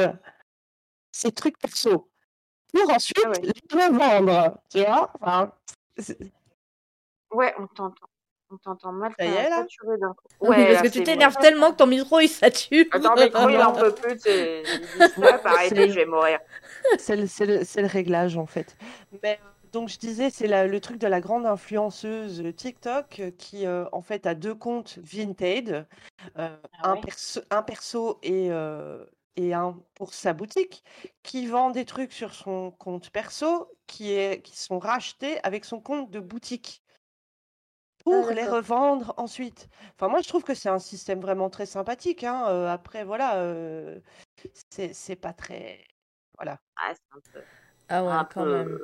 ses 1.12 1.32
trucs 1.32 1.59
perso 1.59 2.11
pour 2.72 2.91
ensuite 2.91 3.18
Ah 3.24 3.28
ouais. 3.30 3.41
les 3.43 3.87
revendre. 3.87 4.59
Tu 4.70 4.80
vois 4.80 5.11
Enfin, 5.20 5.53
Ouais, 7.30 7.55
on 7.59 7.66
t'entend. 7.68 8.07
On 8.51 8.57
t'entend 8.59 8.93
mal. 8.93 9.13
Ça 9.19 9.25
y 9.25 9.29
est, 9.29 9.49
là? 9.49 9.59
saturé 9.63 9.99
d'un 9.99 10.15
coup. 10.15 10.27
Oui, 10.41 10.57
parce 10.57 10.73
là, 10.75 10.83
que 10.83 10.89
tu 10.89 11.03
t'énerves 11.03 11.37
tellement 11.41 11.73
que 11.73 11.77
ton 11.77 11.87
micro 11.87 12.21
il 12.21 12.29
sature. 12.29 12.85
Attends, 12.93 13.15
mais 13.17 13.31
il 13.53 13.63
en 13.63 13.73
peut 13.73 13.95
plus. 13.95 14.19
C'est 14.21 14.63
19, 15.17 15.47
arrêtez, 15.47 15.91
je 15.91 15.95
vais 15.95 16.07
mourir. 16.07 16.39
C'est 16.99 17.17
le, 17.17 17.87
réglage 17.87 18.37
en 18.37 18.47
fait. 18.47 18.77
Mais 19.23 19.41
euh, 19.43 19.49
donc 19.75 19.89
je 19.89 19.99
disais, 19.99 20.31
c'est 20.31 20.47
le 20.47 20.81
truc 20.81 20.99
de 20.99 21.09
la 21.09 21.21
grande 21.21 21.47
influenceuse 21.47 22.45
TikTok 22.57 23.19
euh, 23.19 23.31
qui 23.33 23.67
euh, 23.67 23.87
en 23.91 24.03
fait 24.03 24.25
a 24.25 24.37
deux 24.37 24.55
comptes 24.55 25.01
Vinted, 25.03 25.85
euh, 26.39 26.57
Ah 26.79 26.91
un, 26.91 26.95
ouais. 26.95 27.01
perso, 27.01 27.41
un 27.51 27.63
perso 27.63 28.21
et, 28.23 28.53
euh, 28.53 29.05
et 29.35 29.53
un 29.53 29.77
pour 29.97 30.15
sa 30.15 30.33
boutique, 30.33 30.85
qui 31.25 31.49
vend 31.49 31.71
des 31.71 31.85
trucs 31.85 32.13
sur 32.13 32.35
son 32.35 32.71
compte 32.71 33.11
perso 33.11 33.69
qui, 33.89 34.13
est, 34.13 34.43
qui 34.43 34.57
sont 34.57 34.79
rachetés 34.79 35.41
avec 35.43 35.65
son 35.65 35.81
compte 35.81 36.09
de 36.09 36.21
boutique 36.21 36.84
pour 38.05 38.31
les 38.31 38.47
revendre 38.47 39.15
ensuite. 39.17 39.69
Enfin, 39.95 40.09
moi, 40.09 40.21
je 40.23 40.29
trouve 40.29 40.45
que 40.45 40.55
c'est 40.55 40.69
un 40.69 40.79
système 40.79 41.21
vraiment 41.21 41.51
très 41.51 41.67
sympathique. 41.67 42.25
hein. 42.25 42.47
Euh, 42.49 42.69
après, 42.69 43.05
voilà, 43.05 43.37
euh, 43.39 44.01
c'est 44.71 44.93
c'est 44.95 45.17
pas 45.17 45.33
très... 45.33 45.85
Voilà. 46.37 46.59
Ah, 46.77 46.93
c'est 46.95 47.17
un 47.17 47.21
peu, 47.33 47.41
Ah 47.89 48.05
ouais, 48.05 48.11
un 48.13 48.25
quand 48.25 48.45
peu, 48.45 48.51
même. 48.51 48.79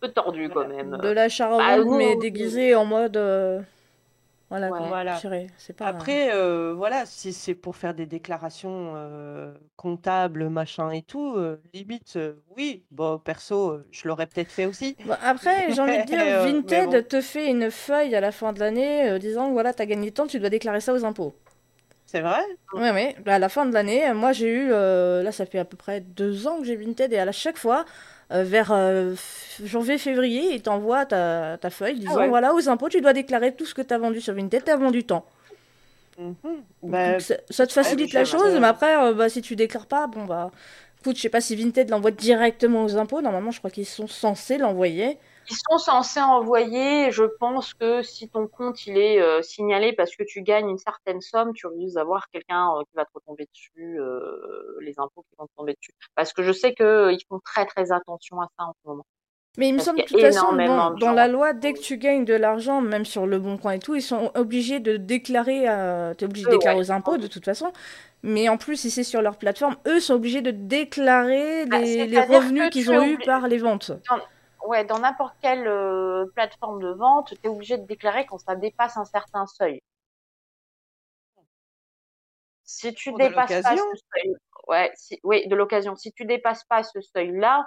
peu 0.00 0.12
tordu 0.12 0.50
quand 0.50 0.68
même. 0.68 0.96
De 0.98 1.08
la 1.08 1.28
char 1.28 1.52
Bah, 1.56 1.76
ronde, 1.76 1.96
mais 1.98 2.14
nous- 2.14 2.20
déguisé 2.20 2.74
en 2.74 2.84
mode. 2.84 3.16
Voilà, 4.50 4.70
Ouais. 4.70 4.88
Voilà. 4.88 5.20
C'est 5.56 5.72
pas. 5.74 5.88
Après, 5.88 6.32
euh, 6.34 6.74
voilà, 6.74 7.06
si 7.06 7.32
c'est 7.32 7.54
pour 7.54 7.76
faire 7.76 7.94
des 7.94 8.06
déclarations 8.06 8.94
euh, 8.96 9.54
comptables, 9.76 10.48
machin 10.48 10.90
et 10.90 11.02
tout, 11.02 11.34
euh, 11.36 11.60
limite, 11.72 12.18
oui, 12.56 12.84
bon, 12.90 13.18
perso, 13.18 13.78
je 13.90 14.08
l'aurais 14.08 14.26
peut-être 14.26 14.52
fait 14.52 14.66
aussi. 14.66 14.96
Bon, 15.04 15.16
après, 15.22 15.72
j'ai 15.72 15.80
envie 15.80 15.98
de 15.98 16.04
dire, 16.04 16.24
Vinted 16.30 16.90
bon. 16.90 17.08
te 17.08 17.20
fait 17.20 17.48
une 17.50 17.70
feuille 17.70 18.14
à 18.14 18.20
la 18.20 18.30
fin 18.32 18.52
de 18.52 18.60
l'année 18.60 19.18
disant 19.18 19.50
voilà, 19.52 19.72
t'as 19.74 19.86
gagné 19.86 20.12
tant, 20.12 20.26
tu 20.26 20.38
dois 20.40 20.50
déclarer 20.50 20.80
ça 20.80 20.92
aux 20.94 21.04
impôts. 21.04 21.34
C'est 22.06 22.20
vrai? 22.22 22.42
Ouais, 22.74 22.90
ouais. 22.92 23.16
Bah, 23.24 23.34
À 23.36 23.38
la 23.38 23.48
fin 23.48 23.64
de 23.66 23.72
l'année, 23.72 24.12
moi 24.12 24.32
j'ai 24.32 24.48
eu, 24.50 24.68
là 24.68 25.32
ça 25.32 25.46
fait 25.46 25.58
à 25.58 25.64
peu 25.64 25.76
près 25.76 26.00
deux 26.00 26.46
ans 26.46 26.58
que 26.58 26.64
j'ai 26.64 26.76
Vinted 26.76 27.12
et 27.12 27.18
à 27.18 27.24
la- 27.24 27.32
chaque 27.32 27.56
fois, 27.58 27.84
euh, 28.30 28.44
vers 28.44 28.72
euh, 28.72 29.14
janvier-février, 29.62 30.54
ils 30.54 30.62
t'envoient 30.62 31.06
ta, 31.06 31.56
ta 31.58 31.70
feuille 31.70 31.98
disant 31.98 32.16
ouais. 32.16 32.28
voilà, 32.28 32.54
aux 32.54 32.68
impôts, 32.68 32.88
tu 32.88 33.00
dois 33.00 33.12
déclarer 33.12 33.54
tout 33.54 33.64
ce 33.64 33.74
que 33.74 33.82
t'as 33.82 33.98
vendu 33.98 34.20
sur 34.20 34.34
Vinted, 34.34 34.64
t'as 34.64 34.76
vendu 34.76 35.04
tant. 35.04 35.24
Mhm. 36.18 36.34
Bah, 36.82 37.12
Donc, 37.12 37.20
ça, 37.20 37.36
ça 37.48 37.66
te 37.66 37.72
facilite 37.72 38.12
mais 38.12 38.20
la 38.20 38.24
chose, 38.24 38.54
mais 38.60 38.66
après, 38.66 38.96
euh, 38.96 39.14
bah, 39.14 39.28
si 39.28 39.40
tu 39.40 39.56
déclares 39.56 39.86
pas, 39.86 40.06
bon 40.06 40.24
bah. 40.24 40.50
Écoute, 41.00 41.16
je 41.16 41.22
sais 41.22 41.28
pas 41.28 41.40
si 41.40 41.54
Vinted 41.54 41.88
l'envoie 41.90 42.10
directement 42.10 42.82
aux 42.82 42.96
impôts. 42.96 43.20
Normalement, 43.22 43.52
je 43.52 43.58
crois 43.58 43.70
qu'ils 43.70 43.86
sont 43.86 44.08
censés 44.08 44.58
l'envoyer. 44.58 45.16
Ils 45.50 45.56
sont 45.68 45.78
censés 45.78 46.20
envoyer, 46.20 47.10
je 47.10 47.24
pense 47.24 47.74
que 47.74 48.02
si 48.02 48.28
ton 48.28 48.46
compte 48.46 48.86
il 48.86 48.98
est 48.98 49.20
euh, 49.20 49.42
signalé 49.42 49.92
parce 49.92 50.14
que 50.14 50.22
tu 50.22 50.42
gagnes 50.42 50.68
une 50.68 50.78
certaine 50.78 51.20
somme, 51.20 51.52
tu 51.54 51.66
risques 51.66 51.94
d'avoir 51.94 52.28
quelqu'un 52.30 52.70
euh, 52.74 52.82
qui 52.82 52.96
va 52.96 53.04
te 53.04 53.10
retomber 53.14 53.46
dessus, 53.52 53.98
euh, 53.98 54.76
les 54.80 54.98
impôts 54.98 55.22
qui 55.22 55.36
vont 55.38 55.46
te 55.46 55.52
tomber 55.56 55.74
dessus. 55.74 55.92
Parce 56.14 56.32
que 56.32 56.42
je 56.42 56.52
sais 56.52 56.74
que 56.74 56.82
euh, 56.82 57.12
ils 57.12 57.24
font 57.28 57.40
très 57.40 57.66
très 57.66 57.92
attention 57.92 58.40
à 58.40 58.48
ça 58.58 58.64
en 58.64 58.74
ce 58.82 58.88
moment. 58.88 59.06
Mais 59.58 59.68
il 59.68 59.72
me 59.72 59.78
Parce 59.78 59.86
semble 59.86 59.98
de 59.98 60.04
toute 60.04 60.20
façon, 60.20 60.52
dans, 61.00 61.12
la 61.12 61.26
loi, 61.26 61.52
dès 61.52 61.72
que 61.72 61.80
tu 61.80 61.98
gagnes 61.98 62.24
de 62.24 62.34
l'argent, 62.34 62.80
même 62.80 63.04
sur 63.04 63.26
le 63.26 63.40
bon 63.40 63.56
coin 63.56 63.72
et 63.72 63.78
tout, 63.80 63.96
ils 63.96 64.02
sont 64.02 64.30
obligés 64.36 64.78
de 64.78 64.96
déclarer, 64.96 65.68
euh, 65.68 66.14
t'es 66.14 66.26
obligé 66.26 66.46
de 66.46 66.50
déclarer 66.52 66.78
aux 66.78 66.92
impôts 66.92 67.16
de 67.16 67.26
toute 67.26 67.44
façon. 67.44 67.72
Mais 68.22 68.48
en 68.48 68.56
plus, 68.56 68.76
si 68.76 68.90
c'est 68.90 69.02
sur 69.02 69.20
leur 69.20 69.36
plateforme, 69.36 69.76
eux 69.88 69.98
sont 69.98 70.14
obligés 70.14 70.42
de 70.42 70.52
déclarer 70.52 71.66
Bah, 71.66 71.80
les, 71.80 72.20
revenus 72.20 72.70
qu'ils 72.70 72.90
ont 72.90 73.02
es 73.02 73.10
eus 73.10 73.18
par 73.18 73.48
les 73.48 73.58
ventes. 73.58 73.90
Ouais, 74.68 74.84
dans 74.84 74.98
n'importe 74.98 75.34
quelle 75.40 75.66
euh, 75.66 76.26
plateforme 76.34 76.82
de 76.82 76.90
vente, 76.90 77.28
tu 77.30 77.38
es 77.42 77.48
obligé 77.48 77.78
de 77.78 77.86
déclarer 77.86 78.26
quand 78.26 78.36
ça 78.36 78.54
dépasse 78.54 78.98
un 78.98 79.06
certain 79.06 79.46
seuil. 79.46 79.80
Si 82.64 82.92
tu 82.92 83.08
Pour 83.08 83.18
de 83.18 83.28
dépasses 83.28 83.62
pas 83.62 83.76
ce 83.76 83.76
seuil, 83.78 84.34
ouais, 84.66 84.92
si, 84.94 85.18
oui, 85.24 85.48
de 85.48 85.56
l'occasion. 85.56 85.96
Si 85.96 86.12
tu 86.12 86.26
dépasses 86.26 86.64
pas 86.64 86.82
ce 86.82 87.00
seuil-là, 87.00 87.66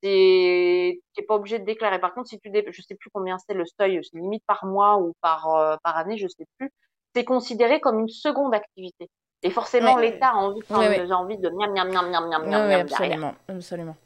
t'es 0.00 0.98
pas 1.28 1.34
obligé 1.34 1.58
de 1.58 1.66
déclarer. 1.66 2.00
Par 2.00 2.14
contre, 2.14 2.30
si 2.30 2.40
tu 2.40 2.48
dé... 2.48 2.64
je 2.66 2.80
sais 2.80 2.94
plus 2.94 3.10
combien 3.12 3.36
c'est 3.36 3.52
le 3.52 3.66
seuil, 3.66 4.00
c'est 4.02 4.16
limite 4.18 4.42
par 4.46 4.64
mois 4.64 4.96
ou 4.96 5.12
par 5.20 5.54
euh, 5.54 5.76
par 5.84 5.98
année, 5.98 6.16
je 6.16 6.28
sais 6.28 6.46
plus. 6.56 6.72
C'est 7.14 7.24
considéré 7.24 7.78
comme 7.78 7.98
une 7.98 8.08
seconde 8.08 8.54
activité. 8.54 9.10
Et 9.42 9.50
forcément, 9.50 9.96
Ouais. 9.96 10.12
l'État 10.12 10.28
a 10.30 10.36
envie, 10.36 10.62
Ouais, 10.70 10.88
ouais. 10.88 11.12
envie 11.12 11.36
de 11.36 11.50
miam 11.50 11.74
miam 11.74 11.90
miam 11.90 12.08
miam 12.10 12.26
miam 12.30 12.48
miam 12.48 12.68
derrière. 12.68 12.80
absolument, 12.80 13.34
absolument. 13.48 13.96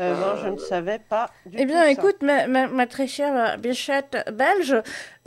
Euh, 0.00 0.14
non, 0.16 0.36
je 0.42 0.46
euh, 0.46 0.50
ne 0.52 0.58
savais 0.58 0.98
pas 0.98 1.30
du 1.46 1.56
Eh 1.58 1.62
tout 1.62 1.66
bien, 1.68 1.82
ça. 1.84 1.90
écoute, 1.90 2.16
ma, 2.22 2.46
ma, 2.46 2.66
ma 2.68 2.86
très 2.86 3.06
chère 3.06 3.58
bichette 3.58 4.16
belge, 4.32 4.76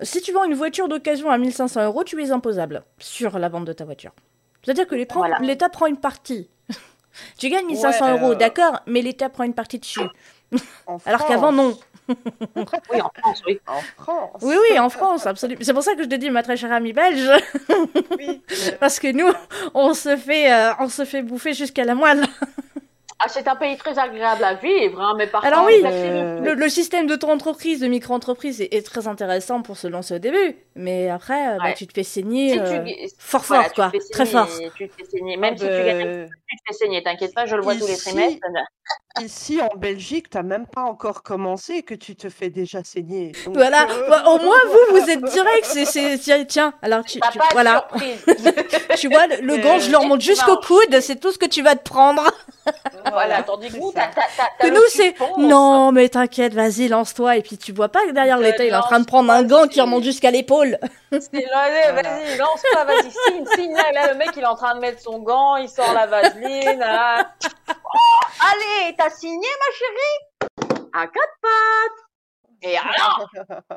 si 0.01 0.22
tu 0.22 0.32
vends 0.32 0.43
une 0.43 0.53
voiture 0.55 0.88
d'occasion 0.88 1.30
à 1.30 1.38
1500 1.38 1.86
euros, 1.86 2.03
tu 2.03 2.22
es 2.24 2.32
imposable 2.32 2.84
sur 2.99 3.38
la 3.39 3.49
vente 3.49 3.66
de 3.66 3.74
ta 3.74 3.86
voiture. 3.86 4.11
C'est-à-dire 4.63 4.88
que 4.88 4.95
Voilà. 5.13 5.38
l'État 5.41 5.70
prend 5.70 5.86
une 5.86 5.97
partie. 5.97 6.49
tu 7.38 7.49
gagnes 7.49 7.68
1500 7.68 8.05
Ouais, 8.05 8.11
euros, 8.20 8.32
euh, 8.32 8.36
d'accord, 8.36 8.80
mais 8.88 9.01
l'État 9.01 9.30
prend 9.30 9.43
une 9.43 9.53
partie 9.53 9.80
dessus. 9.80 10.01
Alors 11.05 11.26
qu'avant, 11.28 11.51
non. 11.51 11.78
Oui, 12.07 13.01
en 13.01 13.09
France, 13.18 13.41
oui. 13.47 13.59
En 13.66 13.82
France. 13.97 14.41
Oui, 14.43 14.55
oui, 14.70 14.78
en 14.78 14.89
France, 14.89 15.26
absolument. 15.26 15.59
C'est 15.63 15.74
pour 15.74 15.82
ça 15.82 15.95
que 15.95 16.03
je 16.03 16.07
te 16.07 16.13
dis, 16.13 16.30
ma 16.30 16.43
très 16.43 16.55
chère 16.55 16.72
amie 16.72 16.93
belge, 16.93 17.28
Oui. 18.18 18.43
Euh, 18.51 18.72
parce 18.80 18.99
que 18.99 19.11
nous, 19.11 19.32
on 19.74 19.95
se 19.95 20.16
fait, 20.16 20.53
euh, 20.53 20.72
on 20.80 20.88
se 20.88 21.03
fait 21.03 21.24
bouffer 21.24 21.53
jusqu'à 21.53 21.84
la 21.84 21.95
moelle. 21.95 22.24
Ah, 23.26 23.28
c'est 23.28 23.47
un 23.47 23.55
pays 23.55 23.76
très 23.76 23.97
agréable 23.97 24.43
à 24.43 24.53
vivre, 24.53 25.01
hein, 25.01 25.15
mais 25.17 25.26
par 25.26 25.43
Alors 25.43 25.61
contre, 25.65 25.73
oui, 25.73 25.82
euh, 25.84 26.41
Le, 26.41 26.53
le 26.53 26.69
système 26.69 27.07
d'auto-entreprise, 27.07 27.80
de 27.80 27.88
micro-entreprise 27.88 28.61
est, 28.61 28.71
est 28.71 28.86
très 28.86 29.07
intéressant 29.07 29.63
pour 29.63 29.78
se 29.78 29.88
lancer 29.88 30.13
au 30.13 30.19
début, 30.19 30.55
mais 30.76 31.09
après, 31.09 31.55
euh, 31.55 31.57
bah, 31.57 31.73
tu 31.73 31.88
te 31.88 31.93
fais 31.93 32.03
saigner 32.03 32.51
si 32.51 32.59
euh, 32.59 32.84
tu, 32.84 32.93
fort 33.17 33.41
voilà, 33.41 33.63
fort, 33.63 33.73
quoi, 33.73 33.91
très 34.11 34.28
fort. 34.28 34.47
Tu 34.76 34.88
te 34.88 34.93
fais 34.93 35.05
saigner. 35.05 35.38
Même 35.38 35.55
ah, 35.55 35.57
si 35.57 35.63
tu 35.63 35.71
gagnes, 35.71 36.01
un 36.01 36.03
bah, 36.03 36.28
peu, 36.28 36.36
tu 36.47 36.57
te 36.57 36.61
fais 36.67 36.73
saigner. 36.86 37.01
T'inquiète 37.01 37.34
pas, 37.34 37.47
je 37.47 37.55
le 37.55 37.63
vois 37.63 37.73
tous 37.73 37.88
les 37.88 37.97
trimestres. 37.97 38.38
Ici, 39.22 39.59
en 39.61 39.78
Belgique, 39.78 40.30
t'as 40.30 40.43
même 40.43 40.66
pas 40.68 40.82
encore 40.82 41.24
commencé 41.24 41.84
que 41.84 41.93
tu 41.93 42.16
te 42.16 42.28
fais 42.30 42.49
déjà 42.49 42.84
saigner. 42.84 43.32
Donc, 43.45 43.55
Voilà, 43.55 43.84
euh, 43.89 44.09
Bah, 44.09 44.24
au 44.28 44.39
moins 44.39 44.57
vous, 44.68 44.99
vous 44.99 45.09
êtes 45.09 45.24
direct, 45.24 45.66
c'est, 45.66 46.18
tiens, 46.18 46.43
tiens, 46.45 46.74
alors 46.82 47.03
tu, 47.05 47.20
tu- 47.20 47.39
voilà, 47.53 47.88
tu 48.97 49.07
vois, 49.09 49.28
le, 49.28 49.38
le 49.41 49.57
gant, 49.57 49.80
je 49.80 49.89
le 49.89 49.97
remonte 49.97 50.22
jusqu'au 50.22 50.57
coude, 50.57 50.99
c'est 50.99 51.16
tout 51.20 51.32
ce 51.32 51.38
que 51.38 51.45
tu 51.45 51.61
vas 51.61 51.76
te 51.76 51.88
prendre. 51.89 52.24
voilà, 53.11 53.43
tandis 53.43 53.70
que 53.70 53.78
t'as, 53.93 54.07
t'as 54.07 54.68
Que 54.68 54.74
nous, 54.74 54.82
c'est, 54.89 55.16
non, 55.38 55.91
mais 55.91 56.09
t'inquiète, 56.09 56.53
vas-y, 56.53 56.88
lance-toi, 56.89 57.38
et 57.38 57.41
puis 57.41 57.57
tu 57.57 57.72
vois 57.72 57.89
pas 57.89 58.05
que 58.05 58.11
derrière 58.11 58.38
l'État, 58.38 58.66
il 58.66 58.72
est 58.74 58.76
en 58.76 58.82
train 58.82 58.99
de 58.99 59.05
prendre 59.05 59.32
un 59.32 59.43
gant 59.43 59.68
qui 59.68 59.80
remonte 59.80 60.03
jusqu'à 60.03 60.32
l'épaule. 60.32 60.78
Vas-y, 61.11 62.38
lance-toi, 62.38 62.84
vas-y, 62.84 63.11
signe, 63.11 63.45
signe. 63.55 63.74
Là, 63.74 63.91
là, 63.93 64.11
le 64.11 64.18
mec, 64.18 64.32
il 64.36 64.41
est 64.43 64.45
en 64.47 64.55
train 64.55 64.76
de 64.76 64.82
mettre 64.82 65.01
son 65.01 65.20
gant, 65.20 65.55
il 65.55 65.70
sort 65.70 65.93
la 65.93 66.07
vaseline. 66.07 66.84
allez, 68.39 68.95
t'as 68.97 69.09
signé, 69.09 69.47
ma 69.59 69.73
chérie? 69.75 70.89
À 70.93 71.07
quatre 71.07 71.33
pattes. 71.41 72.05
Et 72.61 72.77
alors, 72.77 73.29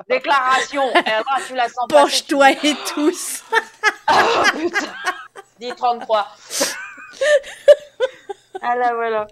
déclaration. 0.08 0.82
Et 0.94 1.10
là, 1.10 1.24
tu 1.46 1.54
la 1.54 1.68
sens 1.68 1.86
Penche-toi 1.88 2.52
et 2.52 2.74
tous. 2.94 3.44
Oh, 4.10 4.14
putain. 4.56 4.94
Dis 5.58 5.74
33. 5.74 6.26
ah 8.62 8.76
là, 8.76 8.94
voilà. 8.94 9.26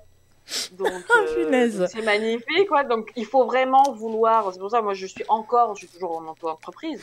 Donc, 0.73 0.93
Oh, 1.09 1.25
euh, 1.37 1.87
c'est 1.89 2.03
magnifique, 2.03 2.69
quoi. 2.69 2.85
Donc, 2.85 3.11
il 3.17 3.25
faut 3.27 3.47
vraiment 3.47 3.93
vouloir. 3.93 4.53
C'est 4.53 4.59
pour 4.59 4.71
ça, 4.71 4.83
moi, 4.83 4.95
je 4.95 5.07
suis 5.07 5.25
encore, 5.29 5.75
je 5.75 5.87
suis 5.87 5.89
toujours 5.89 6.19
en 6.19 6.27
auto-entreprise. 6.27 7.03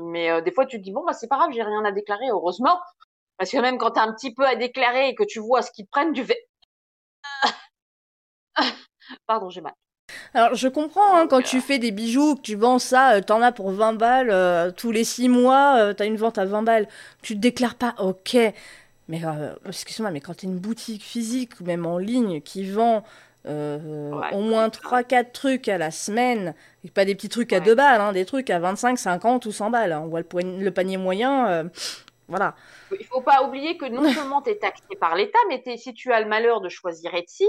Mais 0.00 0.30
euh, 0.30 0.40
des 0.40 0.52
fois, 0.52 0.66
tu 0.66 0.78
te 0.78 0.82
dis, 0.82 0.90
bon, 0.92 1.04
bah, 1.04 1.12
c'est 1.12 1.28
pas 1.28 1.36
grave, 1.36 1.50
j'ai 1.52 1.62
rien 1.62 1.84
à 1.84 1.92
déclarer, 1.92 2.28
heureusement. 2.30 2.80
Parce 3.36 3.50
que 3.50 3.58
même 3.58 3.78
quand 3.78 3.90
t'as 3.92 4.02
un 4.02 4.12
petit 4.14 4.32
peu 4.34 4.46
à 4.46 4.54
déclarer 4.56 5.08
et 5.08 5.14
que 5.14 5.24
tu 5.24 5.40
vois 5.40 5.62
ce 5.62 5.70
qu'ils 5.70 5.86
prennent, 5.86 6.12
tu 6.12 6.24
fais. 6.24 6.38
Pardon, 9.26 9.50
j'ai 9.50 9.60
mal. 9.60 9.72
Alors, 10.34 10.54
je 10.54 10.68
comprends, 10.68 11.16
hein, 11.16 11.26
quand 11.28 11.42
tu 11.42 11.60
fais 11.60 11.78
des 11.78 11.90
bijoux, 11.90 12.36
que 12.36 12.40
tu 12.42 12.54
vends 12.56 12.78
ça, 12.78 13.14
euh, 13.14 13.20
t'en 13.20 13.40
as 13.42 13.52
pour 13.52 13.70
20 13.70 13.94
balles, 13.94 14.30
euh, 14.30 14.70
tous 14.70 14.90
les 14.92 15.04
6 15.04 15.28
mois, 15.28 15.76
euh, 15.78 15.94
t'as 15.94 16.06
une 16.06 16.16
vente 16.16 16.38
à 16.38 16.44
20 16.44 16.62
balles, 16.62 16.88
tu 17.22 17.34
te 17.34 17.38
déclares 17.40 17.76
pas, 17.76 17.94
ok. 17.98 18.36
Mais, 19.08 19.24
euh, 19.24 19.54
excuse-moi, 19.66 20.10
mais 20.10 20.20
quand 20.20 20.34
t'as 20.34 20.46
une 20.46 20.58
boutique 20.58 21.02
physique, 21.02 21.60
ou 21.60 21.64
même 21.64 21.86
en 21.86 21.98
ligne, 21.98 22.40
qui 22.40 22.64
vend 22.70 23.04
euh, 23.46 24.10
Ouais, 24.10 24.32
au 24.34 24.40
moins 24.40 24.70
c'est 24.72 24.80
3-4 24.80 25.32
trucs 25.32 25.68
à 25.68 25.76
la 25.78 25.90
semaine, 25.90 26.54
et 26.84 26.90
pas 26.90 27.04
des 27.04 27.14
petits 27.14 27.28
trucs 27.28 27.52
à 27.52 27.56
Ouais. 27.58 27.64
2 27.64 27.74
balles, 27.74 28.00
hein, 28.00 28.12
des 28.12 28.24
trucs 28.24 28.50
à 28.50 28.58
25, 28.58 28.98
50 28.98 29.46
ou 29.46 29.52
100 29.52 29.70
balles. 29.70 29.92
hein. 29.92 30.02
On 30.04 30.08
voit 30.08 30.20
le, 30.20 30.58
le 30.64 30.70
panier 30.70 30.96
moyen, 30.96 31.48
euh, 31.48 31.64
voilà. 32.28 32.54
Il 32.98 33.04
faut 33.06 33.20
pas 33.22 33.42
oublier 33.42 33.76
que 33.76 33.86
non 33.86 34.02
seulement 34.12 34.42
t'es 34.42 34.56
taxé 34.56 34.94
par 35.00 35.14
l'État, 35.16 35.38
mais 35.48 35.60
t'es- 35.62 35.76
si 35.76 35.92
tu 35.94 36.12
as 36.12 36.20
le 36.20 36.26
malheur 36.28 36.60
de 36.60 36.68
choisir 36.68 37.14
Etsy, 37.14 37.46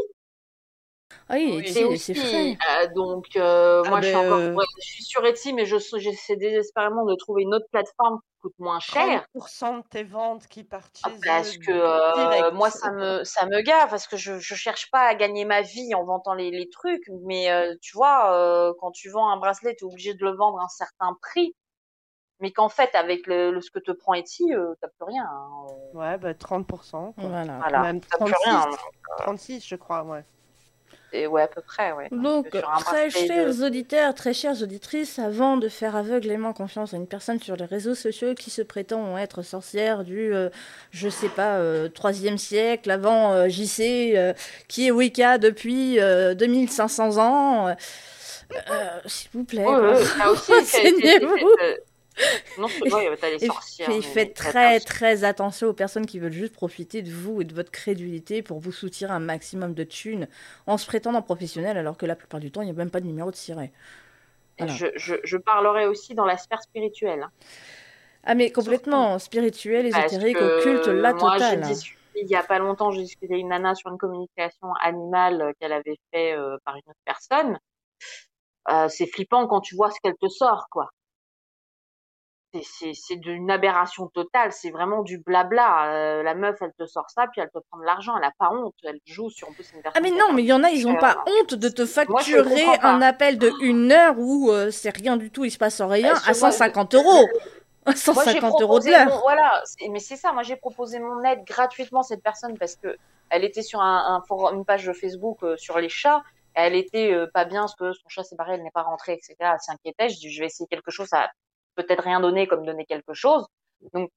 Ah 1.30 1.36
oui, 1.36 1.97
c'est 1.97 2.14
frais. 2.14 2.57
euh, 2.84 2.88
donc, 2.95 3.26
euh, 3.36 3.82
Ah 3.86 3.89
moi, 3.89 4.01
je 4.01 4.07
suis 4.07 4.16
ben, 4.16 4.26
encore, 4.26 4.39
euh, 4.39 4.53
ouais, 4.55 4.66
je 4.82 4.86
suis 4.91 5.03
sur 5.03 5.26
Etsy, 5.26 5.53
mais 5.53 5.66
je 5.66 5.78
j'essaie 5.97 6.36
désespérément 6.36 7.05
de 7.05 7.16
trouver 7.16 7.43
une 7.43 7.53
autre 7.53 7.68
plateforme 7.72 8.20
qui 8.20 8.39
coûte 8.41 8.53
moins 8.59 8.80
cher. 8.80 9.26
30% 9.36 9.78
de 9.80 9.84
tes 9.89 10.03
ventes 10.03 10.47
qui 10.47 10.64
partent 10.64 10.99
Ah, 11.03 11.09
Parce 11.26 11.57
que 11.57 11.72
euh, 11.72 12.51
moi, 12.51 12.70
ça 12.70 12.91
me, 12.91 13.24
ça 13.24 13.45
me 13.45 13.61
gave, 13.61 13.89
parce 13.89 14.07
que 14.07 14.18
je, 14.18 14.39
je 14.39 14.55
cherche 14.55 14.89
pas 14.91 15.01
à 15.07 15.16
gagner 15.16 15.45
ma 15.45 15.61
vie 15.61 15.93
en 15.95 16.03
vendant 16.05 16.34
les, 16.34 16.51
les 16.51 16.70
trucs, 16.70 17.03
mais 17.26 17.51
euh, 17.51 17.76
tu 17.82 17.95
vois, 17.95 18.34
euh, 18.36 18.74
quand 18.80 18.91
tu 18.91 19.09
vends 19.09 19.30
un 19.30 19.38
bracelet, 19.38 19.76
tu 19.76 19.86
es 19.86 19.88
obligé 19.88 20.14
de 20.14 20.24
le 20.24 20.36
vendre 20.36 20.59
à 20.59 20.66
un 20.66 20.70
certain 20.70 21.18
prix, 21.22 21.55
mais 22.39 22.51
qu'en 22.51 22.70
fait, 22.70 22.93
avec 22.95 23.26
le, 23.28 23.51
le- 23.51 23.61
ce 23.61 23.72
que 23.72 23.80
te 23.80 23.91
prend 23.91 24.14
Etsy, 24.14 24.53
euh, 24.53 24.74
t'as 24.82 24.88
plus 24.89 25.05
rien. 25.05 25.26
hein. 25.30 25.66
Ouais, 25.93 26.18
bah 26.18 26.34
30%. 26.34 27.14
quoi. 27.14 27.30
Voilà. 27.30 27.57
Voilà, 27.59 27.82
Même 27.84 28.01
t'as 28.01 28.18
plus 28.18 28.34
36, 28.34 28.45
rien. 28.45 28.66
36, 29.20 29.66
je 29.68 29.76
crois, 29.76 30.03
ouais. 30.03 30.24
Et 31.16 31.28
ouais, 31.28 31.43
à 31.43 31.47
peu 31.47 31.61
près, 31.61 31.91
ouais. 31.91 32.07
Donc, 32.11 32.49
très 32.80 33.05
de- 33.05 33.11
chers 33.11 33.61
auditeurs, 33.61 34.16
très 34.16 34.34
chères 34.34 34.61
auditrices, 34.64 35.20
avant 35.20 35.57
de 35.57 35.70
faire 35.70 35.95
aveuglément 35.95 36.53
confiance 36.53 36.93
à 36.93 36.97
une 36.97 37.05
personne 37.07 37.39
sur 37.39 37.55
les 37.55 37.66
réseaux 37.66 37.93
sociaux 37.95 38.34
qui 38.34 38.49
se 38.49 38.64
prétend 38.64 39.16
être 39.18 39.43
sorcière 39.43 40.03
du, 40.03 40.34
euh, 40.34 40.49
je 40.91 41.09
sais 41.09 41.30
pas, 41.30 41.57
euh, 41.57 41.88
troisième 41.88 42.39
siècle, 42.39 42.89
avant 42.89 43.32
euh, 43.34 43.47
JC, 43.47 44.14
euh, 44.16 44.34
qui 44.68 44.88
est 44.88 44.91
Wicca 44.91 45.38
depuis 45.38 45.99
euh, 45.99 46.34
2500 46.34 47.18
ans, 47.20 47.68
euh, 47.68 47.74
euh, 48.72 48.88
s'il 49.05 49.30
vous 49.34 49.43
plaît. 49.43 49.64
Ça 50.18 50.32
aussi, 50.32 50.51
c'est- 50.66 51.24
euh, 51.24 51.76
Non, 52.57 52.68
vrai, 52.86 53.16
t'as 53.20 53.30
les 53.30 53.39
sorcières. 53.39 53.89
et 53.89 54.01
faites 54.01 54.34
très 54.36 54.80
très 54.80 55.24
attention 55.24 55.68
aux 55.68 55.74
personnes 55.74 56.05
qui 56.05 56.20
veulent 56.20 56.32
juste 56.32 56.53
profiter 56.53 57.01
de 57.01 57.11
vous 57.11 57.41
et 57.41 57.45
de 57.45 57.53
votre 57.53 57.72
crédulité 57.72 58.41
pour 58.43 58.59
vous 58.59 58.72
soutirer 58.72 59.11
un 59.11 59.20
maximum 59.20 59.74
de 59.74 59.84
thunes 59.84 60.28
en 60.68 60.78
se 60.78 60.86
prétendant 60.86 61.22
professionnel 61.22 61.78
alors 61.78 61.97
que 61.97 62.05
la 62.05 62.16
plupart 62.16 62.39
du 62.39 62.51
temps 62.51 62.61
il 62.61 62.66
n'y 62.66 62.72
a 62.72 62.76
même 62.76 62.91
pas 62.91 62.99
de 63.01 63.07
numéro 63.07 63.32
de 63.32 63.36
siret. 63.36 63.72
Voilà. 64.59 64.74
Je, 64.74 64.86
je, 64.95 65.16
je 65.24 65.38
parlerai 65.38 65.88
aussi 65.88 66.14
dans 66.14 66.26
la 66.26 66.38
sphère 66.38 66.61
spirituelle. 66.61 67.28
Ah 68.24 68.36
mais 68.36 68.51
complètement 68.51 69.20
spirituel, 69.20 69.89
Parce 69.91 70.14
ésotérique, 70.14 70.38
que 70.38 70.59
occulte, 70.59 70.88
la 70.88 71.14
moi, 71.14 71.34
totale. 71.34 71.64
il 72.16 72.28
y 72.28 72.36
a 72.36 72.43
pas 72.43 72.59
longtemps, 72.59 72.91
j'ai 72.91 73.01
discuté 73.01 73.34
avec 73.34 73.41
une 73.41 73.49
nana 73.49 73.76
sur 73.76 73.89
une 73.91 73.97
communication 73.97 74.72
animale 74.82 75.53
qu'elle 75.59 75.74
avait 75.74 75.97
fait 76.14 76.34
euh, 76.34 76.57
par 76.64 76.76
une 76.76 76.84
autre 76.88 76.99
personne. 77.03 77.59
Euh, 78.70 78.88
c'est 78.88 79.07
flippant 79.07 79.45
quand 79.47 79.59
tu 79.59 79.76
vois 79.76 79.91
ce 79.91 79.97
qu'elle 80.01 80.16
te 80.16 80.28
sort, 80.30 80.68
quoi. 80.72 80.89
C'est- 82.62 83.16
d'une 83.16 83.49
aberration 83.49 84.08
totale, 84.08 84.51
c'est 84.51 84.70
vraiment 84.70 85.01
du 85.01 85.18
blabla. 85.18 85.91
Euh, 85.91 86.24
la 86.24 86.36
meuf, 86.36 86.58
elle 86.62 86.74
te 86.78 86.86
sort 86.86 87.10
ça, 87.10 87.26
puis 87.32 87.41
elle 87.41 87.49
te 87.49 87.60
prend 87.70 87.80
de 87.80 87.86
l'argent, 87.86 88.14
elle 88.18 88.24
a 88.24 88.32
pas 88.38 88.49
honte, 88.51 88.76
elle 88.84 88.99
joue 89.06 89.30
sur 89.30 89.47
une 89.47 89.56
Ah 89.95 89.99
mais 90.01 90.12
non, 90.12 90.34
mais 90.34 90.43
il 90.43 90.47
y 90.47 90.54
en 90.54 90.64
a, 90.64 90.70
ils 90.70 90.88
ont 90.88 90.95
Euh, 90.95 90.99
pas 90.99 91.24
honte 91.28 91.56
de 91.56 91.70
te 91.70 91.86
facturer 91.86 92.66
un 92.82 93.01
appel 93.01 93.38
de 93.39 93.51
une 93.62 93.91
heure 93.91 94.16
où 94.18 94.51
euh, 94.51 94.70
c'est 94.72 94.95
rien 94.95 95.18
du 95.18 95.32
tout, 95.32 95.45
il 95.45 95.51
se 95.51 95.58
passe 95.58 95.82
rien, 95.82 96.14
à 96.26 96.26
moi, 96.28 96.34
150 96.34 96.93
euros. 96.95 97.28
Moi, 97.86 97.95
j'ai 97.95 97.95
150 97.97 98.62
euros 98.62 98.80
de 98.80 98.89
l'heure. 98.89 99.20
voilà, 99.22 99.62
mais 99.89 99.99
c'est 99.99 100.16
ça. 100.16 100.32
Moi, 100.32 100.43
j'ai 100.43 100.56
proposé 100.56 100.99
mon 100.99 101.22
aide 101.24 101.43
gratuitement 101.45 101.99
à 102.01 102.04
cette 102.04 102.24
personne 102.24 102.58
parce 102.58 102.76
que 102.76 102.95
elle 103.30 103.43
était 103.43 103.62
sur 103.64 103.82
un, 103.82 104.16
un 104.16 104.22
forum, 104.28 104.56
une 104.58 104.64
page 104.66 104.86
de 104.86 104.93
Facebook 104.93 105.39
euh, 105.43 105.58
sur 105.58 105.78
les 105.80 105.89
chats. 105.89 106.22
Elle 106.54 106.76
était 106.76 107.12
euh, 107.12 107.26
pas 107.34 107.45
bien 107.45 107.62
parce 107.62 107.76
que 107.76 107.91
son 107.93 108.08
chat 108.08 108.24
s'est 108.24 108.36
barré, 108.36 108.54
elle 108.54 108.64
n'est 108.64 108.72
pas 108.72 108.84
rentrée, 108.84 109.14
etc. 109.14 109.36
Elle 109.39 109.60
s'inquiétait. 109.60 110.10
Je 110.10 110.20
dis, 110.20 110.30
je 110.32 110.39
vais 110.41 110.45
essayer 110.45 110.68
quelque 110.68 110.91
chose. 110.91 111.12
A 111.14 111.30
peut-être 111.76 112.03
rien 112.03 112.19
donné 112.19 112.47
comme 112.47 112.65
donner 112.65 112.86
quelque 112.86 113.13
chose. 113.13 113.45
Donc 113.93 114.09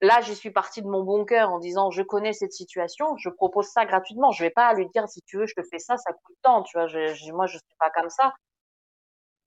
là, 0.00 0.20
j'y 0.20 0.34
suis 0.34 0.50
partie 0.50 0.82
de 0.82 0.88
mon 0.88 1.02
bon 1.04 1.24
cœur 1.24 1.50
en 1.50 1.58
disant, 1.58 1.90
je 1.90 2.02
connais 2.02 2.32
cette 2.32 2.52
situation, 2.52 3.16
je 3.18 3.30
propose 3.30 3.66
ça 3.68 3.86
gratuitement. 3.86 4.30
Je 4.32 4.44
vais 4.44 4.50
pas 4.50 4.72
lui 4.74 4.88
dire, 4.90 5.08
si 5.08 5.22
tu 5.22 5.38
veux, 5.38 5.46
je 5.46 5.54
te 5.54 5.62
fais 5.70 5.78
ça, 5.78 5.96
ça 5.96 6.12
coûte 6.12 6.36
tant. 6.42 6.62
Tu 6.62 6.76
vois, 6.78 6.86
je, 6.88 7.14
je- 7.14 7.32
moi, 7.32 7.46
je 7.46 7.58
suis 7.58 7.76
pas 7.78 7.90
comme 7.90 8.10
ça. 8.10 8.32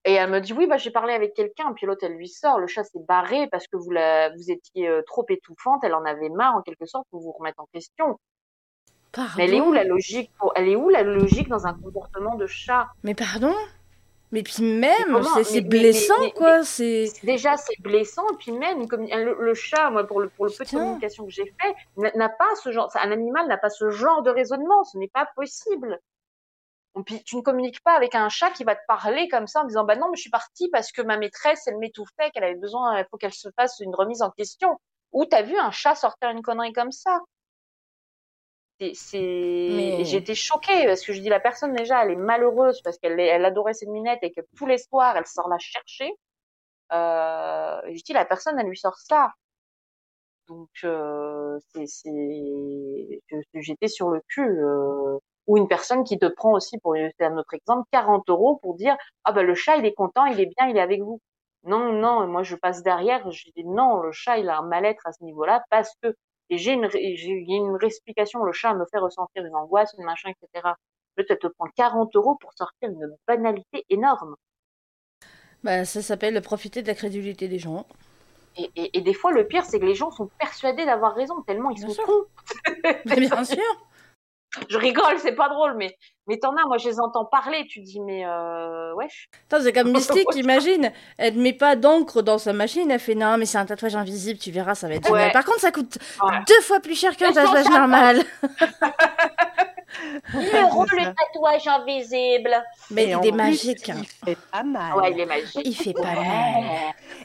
Et 0.05 0.13
elle 0.13 0.29
me 0.29 0.39
dit 0.39 0.53
oui, 0.53 0.65
bah 0.65 0.77
j'ai 0.77 0.91
parlé 0.91 1.13
avec 1.13 1.33
quelqu'un. 1.33 1.73
Puis 1.73 1.85
l'autre, 1.85 2.05
elle 2.05 2.13
lui 2.15 2.29
sort, 2.29 2.57
le 2.57 2.67
chat 2.67 2.83
s'est 2.85 3.03
barré 3.07 3.47
parce 3.49 3.67
que 3.67 3.77
vous 3.77 3.91
la, 3.91 4.29
vous 4.29 4.49
étiez 4.49 4.87
euh, 4.87 5.01
trop 5.05 5.25
étouffante. 5.29 5.83
Elle 5.83 5.93
en 5.93 6.05
avait 6.05 6.29
marre 6.29 6.55
en 6.55 6.61
quelque 6.61 6.85
sorte 6.85 7.05
pour 7.11 7.21
vous 7.21 7.31
remettre 7.33 7.59
en 7.59 7.67
question. 7.73 8.17
Mais 9.37 9.45
elle 9.45 9.53
est 9.53 9.61
où 9.61 9.71
la 9.73 9.83
logique 9.83 10.31
pour, 10.39 10.53
elle 10.55 10.69
est 10.69 10.75
où 10.75 10.89
la 10.89 11.03
logique 11.03 11.49
dans 11.49 11.67
un 11.67 11.73
comportement 11.73 12.35
de 12.35 12.47
chat? 12.47 12.87
Mais 13.03 13.13
pardon? 13.13 13.53
Mais 14.31 14.43
puis 14.43 14.61
même, 14.63 15.23
c'est 15.43 15.61
blessant 15.61 16.13
mais- 16.19 16.25
mais- 16.27 16.31
quoi, 16.33 16.63
c'est... 16.63 17.05
Déjà, 17.23 17.57
c'est 17.57 17.81
blessant. 17.81 18.27
Et 18.31 18.35
puis 18.37 18.51
même, 18.51 18.87
comme 18.87 19.07
le, 19.07 19.35
le 19.39 19.53
chat, 19.55 19.89
moi 19.89 20.03
pour 20.05 20.19
le 20.21 20.29
pour 20.29 20.45
le 20.45 20.51
peu 20.51 20.63
de 20.63 20.69
Putain. 20.69 20.77
communication 20.83 21.25
que 21.25 21.31
j'ai 21.31 21.51
fait, 21.59 21.75
n'a- 21.97 22.29
pas 22.29 22.55
ce 22.63 22.71
genre. 22.71 22.91
Un 23.01 23.11
animal 23.11 23.47
n'a 23.47 23.57
pas 23.57 23.69
ce 23.71 23.89
genre 23.89 24.21
de 24.21 24.29
raisonnement. 24.29 24.83
Ce 24.83 24.97
n'est 24.97 25.07
pas 25.07 25.27
possible. 25.35 25.99
Puis 27.05 27.23
tu 27.23 27.37
ne 27.37 27.41
communiques 27.41 27.81
pas 27.83 27.93
avec 27.93 28.13
un 28.13 28.29
chat 28.29 28.49
qui 28.51 28.63
va 28.63 28.75
te 28.75 28.81
parler 28.87 29.29
comme 29.29 29.47
ça 29.47 29.61
en 29.61 29.65
disant 29.65 29.85
bah 29.85 29.95
non 29.95 30.09
mais 30.09 30.17
je 30.17 30.21
suis 30.21 30.29
partie 30.29 30.69
parce 30.69 30.91
que 30.91 31.01
ma 31.01 31.17
maîtresse 31.17 31.65
elle 31.67 31.77
m'étouffait 31.77 32.29
qu'elle 32.33 32.43
avait 32.43 32.55
besoin 32.55 32.97
il 32.99 33.05
faut 33.09 33.15
qu'elle 33.17 33.31
se 33.33 33.47
fasse 33.55 33.79
une 33.79 33.95
remise 33.95 34.21
en 34.21 34.31
question 34.31 34.75
ou 35.13 35.23
t'as 35.23 35.43
vu 35.43 35.55
un 35.57 35.71
chat 35.71 35.95
sortir 35.95 36.29
une 36.31 36.41
connerie 36.41 36.73
comme 36.73 36.91
ça? 36.91 37.19
C'est 38.93 39.19
Mais- 39.19 40.05
j'étais 40.05 40.35
choquée 40.35 40.85
parce 40.85 41.01
que 41.05 41.13
je 41.13 41.21
dis 41.21 41.29
la 41.29 41.39
personne 41.39 41.73
déjà 41.73 42.03
elle 42.03 42.11
est 42.11 42.15
malheureuse 42.15 42.81
parce 42.81 42.97
qu'elle 42.97 43.19
elle 43.19 43.45
adorait 43.45 43.73
cette 43.73 43.89
minette 43.89 44.19
et 44.23 44.31
que 44.31 44.41
tous 44.55 44.65
les 44.65 44.77
soirs 44.77 45.15
elle 45.17 45.25
sort 45.27 45.49
la 45.49 45.57
chercher. 45.59 46.11
Euh, 46.93 47.81
je 47.93 48.01
dis 48.03 48.13
la 48.13 48.25
personne 48.25 48.57
elle 48.59 48.67
lui 48.67 48.77
sort 48.77 48.97
ça. 48.97 49.33
Donc 50.47 50.69
euh, 50.83 51.59
c'est 51.71 51.85
j'étais 53.53 53.87
sur 53.87 54.09
le 54.09 54.21
cul 54.29 54.41
euh, 54.49 55.17
ou 55.47 55.57
une 55.57 55.67
personne 55.67 56.03
qui 56.03 56.17
te 56.17 56.25
prend 56.25 56.53
aussi 56.53 56.77
pour 56.79 56.95
c'est 56.95 57.25
un 57.25 57.37
autre 57.37 57.53
exemple 57.53 57.87
40 57.91 58.27
euros 58.29 58.57
pour 58.61 58.75
dire 58.75 58.95
ah 59.25 59.31
ben 59.31 59.43
le 59.45 59.53
chat 59.55 59.77
il 59.77 59.85
est 59.85 59.93
content 59.93 60.25
il 60.25 60.39
est 60.39 60.49
bien 60.57 60.67
il 60.67 60.77
est 60.77 60.81
avec 60.81 61.01
vous 61.01 61.19
non 61.63 61.93
non 61.93 62.25
moi 62.27 62.41
je 62.43 62.55
passe 62.55 62.81
derrière 62.81 63.29
je 63.31 63.45
dis 63.55 63.63
non 63.65 64.01
le 64.01 64.11
chat 64.11 64.37
il 64.39 64.49
a 64.49 64.57
un 64.57 64.63
mal-être 64.63 65.05
à 65.05 65.11
ce 65.11 65.23
niveau-là 65.23 65.63
parce 65.69 65.93
que 66.01 66.15
et 66.49 66.57
j'ai 66.57 66.73
une 66.73 66.89
une 67.47 67.77
explication 67.83 68.43
le 68.43 68.51
chat 68.53 68.73
me 68.75 68.85
fait 68.91 68.99
ressentir 68.99 69.45
une 69.45 69.55
angoisse 69.55 69.93
une 69.97 70.05
machin 70.05 70.29
etc 70.31 70.69
peut-être 71.15 71.41
te 71.41 71.47
prend 71.47 71.67
40 71.75 72.15
euros 72.15 72.37
pour 72.41 72.53
sortir 72.53 72.89
une 72.89 73.15
banalité 73.27 73.85
énorme 73.89 74.35
Bah 75.63 75.85
ça 75.85 76.01
s'appelle 76.01 76.41
profiter 76.41 76.81
de 76.81 76.87
la 76.87 76.95
crédulité 76.95 77.47
des 77.47 77.59
gens. 77.59 77.85
et, 78.55 78.71
et, 78.75 78.97
et 78.97 79.01
des 79.01 79.13
fois 79.13 79.31
le 79.31 79.47
pire 79.47 79.65
c'est 79.65 79.79
que 79.79 79.85
les 79.85 79.95
gens 79.95 80.11
sont 80.11 80.29
persuadés 80.39 80.85
d'avoir 80.85 81.15
raison 81.15 81.41
tellement 81.47 81.71
ils 81.71 81.77
Bien 81.77 81.87
sont 81.87 81.95
sûr. 81.95 82.03
cons 82.03 82.25
Mais 83.05 83.17
bien 83.19 83.43
sûr 83.45 83.63
je 84.69 84.77
rigole, 84.77 85.17
c'est 85.19 85.35
pas 85.35 85.49
drôle, 85.49 85.75
mais, 85.77 85.95
mais 86.27 86.37
t'en 86.37 86.55
as, 86.55 86.65
moi 86.67 86.77
je 86.77 86.89
les 86.89 86.99
entends 86.99 87.25
parler, 87.25 87.65
tu 87.69 87.81
dis, 87.81 87.99
mais 87.99 88.25
euh, 88.25 88.93
wesh. 88.95 89.29
C'est 89.51 89.73
comme 89.73 89.91
Mystique, 89.93 90.27
imagine, 90.35 90.91
elle 91.17 91.35
ne 91.35 91.41
met 91.41 91.53
pas 91.53 91.75
d'encre 91.75 92.21
dans 92.21 92.37
sa 92.37 92.53
machine, 92.53 92.89
elle 92.89 92.99
fait 92.99 93.15
non, 93.15 93.37
mais 93.37 93.45
c'est 93.45 93.57
un 93.57 93.65
tatouage 93.65 93.95
invisible, 93.95 94.39
tu 94.39 94.51
verras, 94.51 94.75
ça 94.75 94.87
va 94.87 94.95
être 94.95 95.11
Ouais. 95.11 95.31
Par 95.31 95.45
contre, 95.45 95.59
ça 95.59 95.71
coûte 95.71 95.97
Ouais. 96.23 96.39
deux 96.47 96.61
fois 96.61 96.79
plus 96.79 96.95
cher 96.99 97.15
qu'un 97.15 97.31
tatouage 97.31 97.69
normal. 97.69 98.23
C'est 100.31 100.61
le 100.61 101.03
ça. 101.03 101.13
tatouage 101.33 101.67
invisible. 101.67 102.63
Mais 102.91 103.15
en 103.15 103.21
il 103.21 103.27
est 103.29 103.31
magique. 103.31 103.89
hein. 103.89 103.95
Il 104.01 104.07
fait 104.25 104.37
pas 104.51 104.63
mal. 104.63 104.95
Ouais, 104.95 105.11
il 105.11 105.19
est 105.19 105.25
magique. 105.25 105.61
Il 105.65 105.75
fait 105.75 105.93
pas 105.93 106.13
mal. 106.13 106.63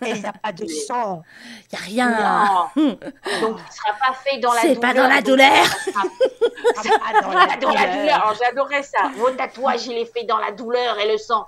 Et 0.04 0.10
il 0.10 0.20
n'y 0.20 0.26
a 0.26 0.32
pas 0.32 0.52
de 0.52 0.66
sang. 0.66 1.22
Y 1.72 1.76
a 1.76 1.78
rien. 1.78 2.70
Non. 2.76 2.84
Donc, 3.40 3.58
il 3.58 3.72
sera 3.72 3.92
pas 4.00 4.14
fait 4.24 4.38
dans 4.38 4.52
la 4.52 4.60
C'est 4.60 4.74
douleur. 4.74 4.80
pas 4.80 4.94
dans 4.94 5.08
la 5.08 5.22
douleur. 5.22 5.66
Ah, 5.96 6.02
pas 7.12 7.20
dans 7.22 7.32
la 7.32 7.56
douleur. 7.56 7.92
douleur. 7.92 8.14
Alors, 8.14 8.34
J'adorais 8.42 8.82
ça. 8.82 9.10
Mon 9.16 9.34
tatouage, 9.36 9.86
il 9.86 9.98
est 9.98 10.12
fait 10.12 10.24
dans 10.24 10.38
la 10.38 10.52
douleur 10.52 10.98
et 10.98 11.10
le 11.10 11.18
sang. 11.18 11.46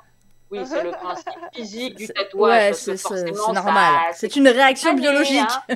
Oui, 0.50 0.60
c'est 0.64 0.82
le 0.84 0.92
principe 0.92 1.32
physique 1.52 1.96
du 1.96 2.06
tatouage. 2.08 2.50
ouais, 2.50 2.72
c'est 2.72 3.52
normal. 3.52 3.94
C'est 4.14 4.36
une 4.36 4.48
réaction 4.48 4.94
biologique. 4.94 5.40
hein. 5.68 5.74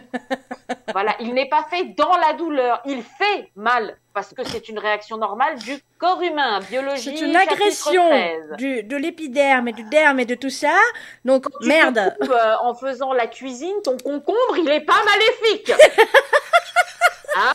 voilà, 0.92 1.16
il 1.20 1.34
n'est 1.34 1.48
pas 1.48 1.64
fait 1.68 1.84
dans 1.96 2.16
la 2.16 2.34
douleur. 2.34 2.80
Il 2.86 3.02
fait 3.02 3.50
mal 3.56 3.96
parce 4.14 4.32
que 4.32 4.44
c'est 4.44 4.68
une 4.68 4.78
réaction 4.78 5.16
normale 5.16 5.58
du 5.58 5.76
corps 5.98 6.22
humain, 6.22 6.60
biologie. 6.60 7.16
C'est 7.16 7.24
une 7.24 7.34
agression 7.36 8.08
13. 8.08 8.56
du, 8.58 8.82
de 8.84 8.96
l'épiderme 8.96 9.68
et 9.68 9.72
du 9.72 9.82
derme 9.84 10.20
et 10.20 10.24
de 10.24 10.34
tout 10.36 10.50
ça. 10.50 10.76
Donc, 11.24 11.46
merde. 11.62 12.14
coupes, 12.20 12.30
euh, 12.30 12.54
en 12.62 12.74
faisant 12.74 13.12
la 13.12 13.26
cuisine, 13.26 13.74
ton 13.82 13.96
concombre, 13.96 14.56
il 14.56 14.70
est 14.70 14.80
pas 14.82 15.02
maléfique. 15.04 15.72
hein? 17.36 17.52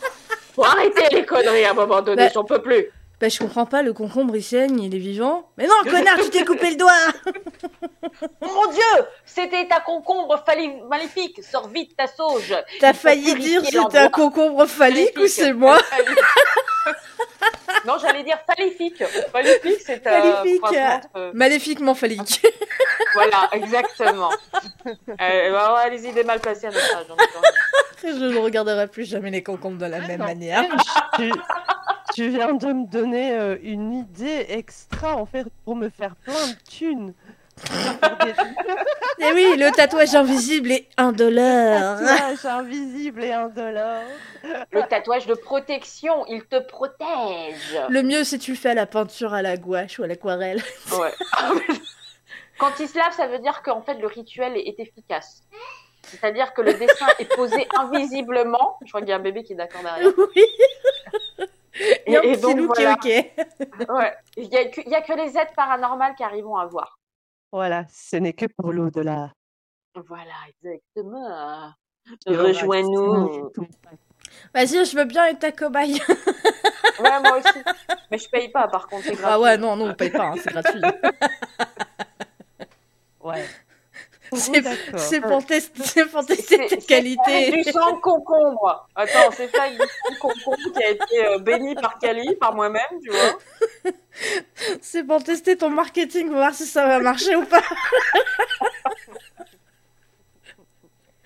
Faut 0.54 0.64
arrêter 0.64 1.06
les 1.14 1.24
conneries 1.26 1.64
à 1.64 1.70
un 1.70 1.74
moment 1.74 2.00
donné, 2.02 2.26
Bah, 2.26 2.30
j'en 2.32 2.44
peux 2.44 2.60
plus. 2.62 2.86
Bah, 3.18 3.30
je 3.30 3.38
comprends 3.38 3.64
pas, 3.64 3.82
le 3.82 3.94
concombre 3.94 4.36
il 4.36 4.42
saigne, 4.44 4.78
il 4.78 4.94
est 4.94 4.98
vivant. 4.98 5.48
Mais 5.56 5.66
non, 5.66 5.74
connard, 5.90 6.18
tu 6.22 6.28
t'es 6.28 6.44
coupé 6.44 6.70
le 6.70 6.76
doigt 6.76 6.92
Mon 8.42 8.70
Dieu, 8.72 9.04
c'était 9.24 9.66
ta 9.66 9.80
concombre 9.80 10.42
fali- 10.46 10.82
maléfique. 10.88 11.42
Sors 11.42 11.68
vite 11.68 11.96
ta 11.96 12.06
sauge. 12.08 12.54
T'as 12.78 12.92
failli 12.92 13.34
dire 13.36 13.62
c'était 13.64 13.98
un 13.98 14.10
concombre 14.10 14.66
phallique 14.66 15.16
ou 15.18 15.26
c'est 15.28 15.54
moi 15.54 15.78
non, 17.86 17.94
j'allais 18.00 18.22
dire 18.24 18.38
phallifique. 18.46 19.02
Phallique, 19.32 19.80
c'est 19.84 20.06
euh, 20.06 20.32
Phallifique. 20.42 20.62
euh, 21.16 21.30
Maléfiquement 21.34 21.94
phallique. 21.94 22.44
Voilà, 23.14 23.48
exactement. 23.52 24.30
euh, 24.86 25.50
bah, 25.52 25.74
ouais, 25.74 25.90
les 25.90 26.06
idées 26.06 26.22
mal 26.24 26.38
placées 26.38 26.66
à 26.66 26.70
notre 26.70 26.96
âge. 26.96 27.06
Je 28.02 28.08
ne 28.08 28.38
regarderai 28.38 28.88
plus 28.88 29.08
jamais 29.08 29.30
les 29.30 29.42
concombres 29.42 29.78
de 29.78 29.86
la 29.86 30.00
même 30.00 30.18
non. 30.20 30.26
manière. 30.26 30.64
tu, 31.16 31.32
tu 32.14 32.28
viens 32.28 32.52
de 32.52 32.66
me 32.72 32.86
donner 32.86 33.32
euh, 33.32 33.56
une 33.62 33.94
idée 33.94 34.46
extra 34.50 35.16
en 35.16 35.24
fait 35.24 35.46
pour 35.64 35.76
me 35.76 35.88
faire 35.88 36.14
plein 36.16 36.48
de 36.48 36.56
thunes. 36.68 37.14
Et 39.18 39.24
Eh 39.28 39.32
oui, 39.32 39.56
le 39.56 39.70
tatouage 39.72 40.14
invisible 40.14 40.72
est 40.72 40.88
indolore. 40.96 41.98
tatouages 41.98 42.44
invisibles 42.44 43.24
et 43.24 43.32
indolores. 43.32 44.02
Le 44.70 44.82
tatouage 44.88 45.26
de 45.26 45.34
protection, 45.34 46.26
il 46.26 46.44
te 46.44 46.58
protège. 46.58 47.78
Le 47.88 48.02
mieux, 48.02 48.24
c'est 48.24 48.38
tu 48.38 48.52
le 48.52 48.56
fais 48.56 48.70
à 48.70 48.74
la 48.74 48.86
peinture, 48.86 49.32
à 49.34 49.42
la 49.42 49.56
gouache 49.56 49.98
ou 49.98 50.02
à 50.04 50.06
l'aquarelle. 50.06 50.62
Ouais. 50.98 51.12
Quand 52.58 52.72
il 52.80 52.88
se 52.88 52.96
lave, 52.98 53.12
ça 53.12 53.26
veut 53.26 53.38
dire 53.38 53.62
qu'en 53.62 53.82
fait 53.82 53.94
le 53.94 54.06
rituel 54.06 54.56
est, 54.56 54.68
est 54.68 54.80
efficace. 54.80 55.42
C'est-à-dire 56.02 56.54
que 56.54 56.62
le 56.62 56.72
dessin 56.74 57.06
est 57.18 57.34
posé 57.36 57.66
invisiblement. 57.78 58.78
Je 58.84 58.88
crois 58.88 59.00
qu'il 59.00 59.10
y 59.10 59.12
a 59.12 59.16
un 59.16 59.20
bébé 59.20 59.42
qui 59.44 59.52
est 59.52 59.56
d'accord 59.56 59.82
derrière. 59.82 60.12
Oui, 60.16 60.44
Et, 61.78 62.02
il 62.06 62.12
y 62.14 62.16
a 62.16 62.20
un 62.20 62.22
et 62.22 62.36
donc 62.38 62.56
qui 62.58 62.64
voilà. 62.84 62.96
est 63.04 63.32
ok. 63.38 63.88
Ouais. 63.90 64.14
Il 64.38 64.48
y 64.48 64.56
a 64.56 64.64
que, 64.70 64.80
il 64.80 64.88
y 64.90 64.94
a 64.94 65.02
que 65.02 65.12
les 65.12 65.36
aides 65.36 65.52
paranormales 65.54 66.14
qui 66.14 66.22
arriveront 66.22 66.56
à 66.56 66.64
voir. 66.66 66.98
Voilà, 67.52 67.84
ce 67.92 68.16
n'est 68.16 68.32
que 68.32 68.46
pour 68.46 68.72
l'au-delà. 68.72 69.32
Voilà, 70.08 70.32
exactement. 70.62 71.72
Rejoins-nous. 72.26 73.50
Vas-y, 74.54 74.84
je 74.84 74.96
veux 74.96 75.04
bien 75.04 75.26
être 75.26 75.38
ta 75.38 75.52
cobaye. 75.52 76.00
Ouais, 77.00 77.20
moi 77.20 77.38
aussi. 77.38 77.58
Mais 78.10 78.18
je 78.18 78.28
paye 78.28 78.48
pas, 78.50 78.68
par 78.68 78.86
contre, 78.86 79.04
c'est 79.04 79.12
gratuit. 79.14 79.26
Ah 79.28 79.40
ouais, 79.40 79.56
non, 79.56 79.76
non, 79.76 79.90
on 79.90 79.94
paye 79.94 80.10
pas, 80.10 80.26
hein, 80.26 80.34
c'est 80.42 80.50
gratuit. 80.52 80.80
Ouais. 83.20 83.44
C'est-. 84.32 84.62
C'est 84.96 85.20
pour, 85.20 85.44
tester- 85.44 85.82
c'est 85.82 86.06
pour 86.06 86.24
tester 86.24 86.58
tes 86.58 86.68
c'est 86.68 86.86
qualités. 86.86 87.50
Du 87.50 87.64
sang 87.64 87.98
concombre. 88.00 88.88
Attends, 88.94 89.30
c'est 89.32 89.48
ça 89.48 89.68
du 89.68 89.78
concombre 90.20 90.72
qui 90.72 90.82
a 90.84 90.90
été 90.90 91.26
euh, 91.26 91.38
béni 91.38 91.74
par 91.74 91.98
Kali, 91.98 92.36
par 92.36 92.54
moi-même, 92.54 92.82
tu 93.02 93.10
vois. 93.10 93.38
C'est 94.80 95.04
pour 95.04 95.22
tester 95.22 95.56
ton 95.56 95.70
marketing, 95.70 96.30
voir 96.30 96.54
si 96.54 96.66
ça 96.66 96.86
va 96.86 97.00
marcher 97.00 97.36
ou 97.36 97.44
pas. 97.44 97.62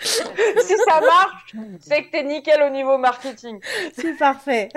si 0.01 0.77
ça 0.87 1.01
marche, 1.01 1.57
c'est 1.81 2.05
que 2.05 2.11
t'es 2.11 2.25
nickel 2.25 2.63
au 2.63 2.71
niveau 2.71 2.99
marketing. 2.99 3.61
C'est 3.95 4.17
parfait. 4.17 4.69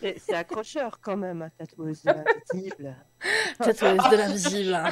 C'est 0.00 0.34
accrocheur 0.34 0.98
quand 1.00 1.16
même, 1.16 1.42
un 1.42 1.50
tatouage 1.50 2.02
de 2.04 2.12
l'invisible. 2.12 2.96
Tatouage 3.58 4.10
de 4.10 4.16
l'invisible. 4.16 4.82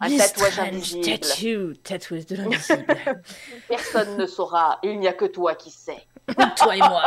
Un 0.00 0.16
tatouage 0.16 0.58
invisible. 0.58 1.04
Tattoo, 1.18 1.72
tatouage 1.82 2.26
de 2.26 2.36
l'invisible. 2.36 2.86
Personne 3.68 4.16
ne 4.16 4.26
saura. 4.26 4.78
Il 4.82 4.98
n'y 4.98 5.08
a 5.08 5.12
que 5.12 5.24
toi 5.24 5.54
qui 5.54 5.70
sais. 5.70 6.06
Toi 6.56 6.76
et 6.76 6.80
moi. 6.80 7.04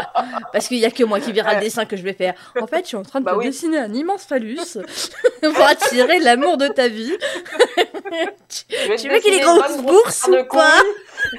Parce 0.54 0.68
qu'il 0.68 0.78
y 0.78 0.86
a 0.86 0.92
que 0.92 1.04
moi 1.04 1.20
qui 1.20 1.32
verra 1.34 1.56
le 1.56 1.60
dessin 1.62 1.86
que 1.86 1.98
je 1.98 2.04
vais 2.04 2.14
faire. 2.14 2.34
En 2.60 2.68
fait, 2.68 2.84
je 2.84 2.88
suis 2.88 2.98
en 2.98 3.04
train 3.04 3.20
de 3.20 3.26
Bah 3.26 3.34
te 3.34 3.38
oui. 3.38 3.46
dessiner 3.46 3.78
un 3.80 3.94
immense 3.94 4.24
phallus 4.26 4.78
pour 5.44 5.62
attirer 5.66 6.20
l'amour 6.20 6.58
de 6.58 6.68
ta 6.68 6.88
vie. 6.88 7.16
tu 8.50 8.66
tu 8.98 9.10
veux 9.10 9.20
qu'il 9.20 9.34
ait 9.34 9.40
paire 9.40 9.78
de 9.78 9.82
ou 9.82 10.48
pas 10.48 10.82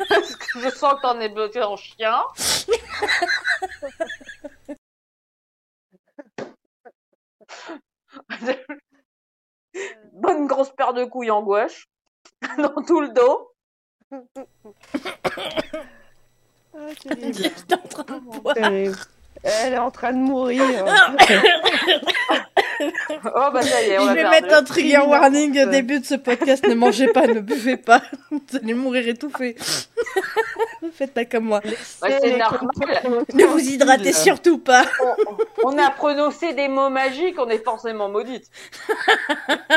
Parce 0.09 0.37
que 0.37 0.61
je 0.61 0.68
sens 0.70 0.95
que 0.95 1.03
t'en 1.03 1.18
es 1.20 1.28
bloqué 1.31 1.62
en 1.62 1.76
chien. 1.76 2.22
Bonne 10.12 10.47
grosse 10.47 10.71
paire 10.71 10.93
de 10.93 11.05
couilles 11.05 11.31
en 11.31 11.43
gouache. 11.43 11.89
Dans 12.59 12.83
tout 12.83 13.01
le 13.01 13.09
dos. 13.09 13.53
Ah. 16.73 18.55
Terrible. 18.55 18.97
Elle 19.43 19.73
est 19.73 19.79
en 19.79 19.91
train 19.91 20.12
de 20.12 20.18
mourir. 20.18 20.62
Oh 22.81 23.51
bah 23.53 23.62
ça 23.62 23.83
y 23.83 23.91
est, 23.91 23.99
on 23.99 24.09
Je 24.09 24.14
vais 24.14 24.22
perdu. 24.22 24.43
mettre 24.43 24.55
un 24.55 24.62
trigger 24.64 24.99
warning 25.07 25.62
au 25.62 25.66
début 25.70 26.01
de 26.01 26.05
ce 26.05 26.14
podcast. 26.14 26.66
Ne 26.66 26.74
mangez 26.74 27.09
pas, 27.09 27.26
ne 27.26 27.41
buvez 27.41 27.76
pas. 27.76 28.03
Vous 28.31 28.41
allez 28.55 28.74
mourir 28.74 29.07
étouffé. 29.09 29.57
Ne 30.83 30.91
faites 30.91 31.12
pas 31.12 31.26
comme 31.26 31.45
moi. 31.45 31.61
c'est 32.01 32.39
normal. 32.39 32.70
Ne 33.35 33.45
vous 33.45 33.59
hydratez 33.59 34.14
surtout 34.14 34.57
pas. 34.59 34.87
On, 35.62 35.74
on 35.74 35.78
a 35.78 35.91
prononcé 35.91 36.55
des 36.55 36.68
mots 36.68 36.89
magiques, 36.89 37.35
on 37.39 37.49
est 37.51 37.62
forcément 37.62 38.09
maudite. 38.09 38.47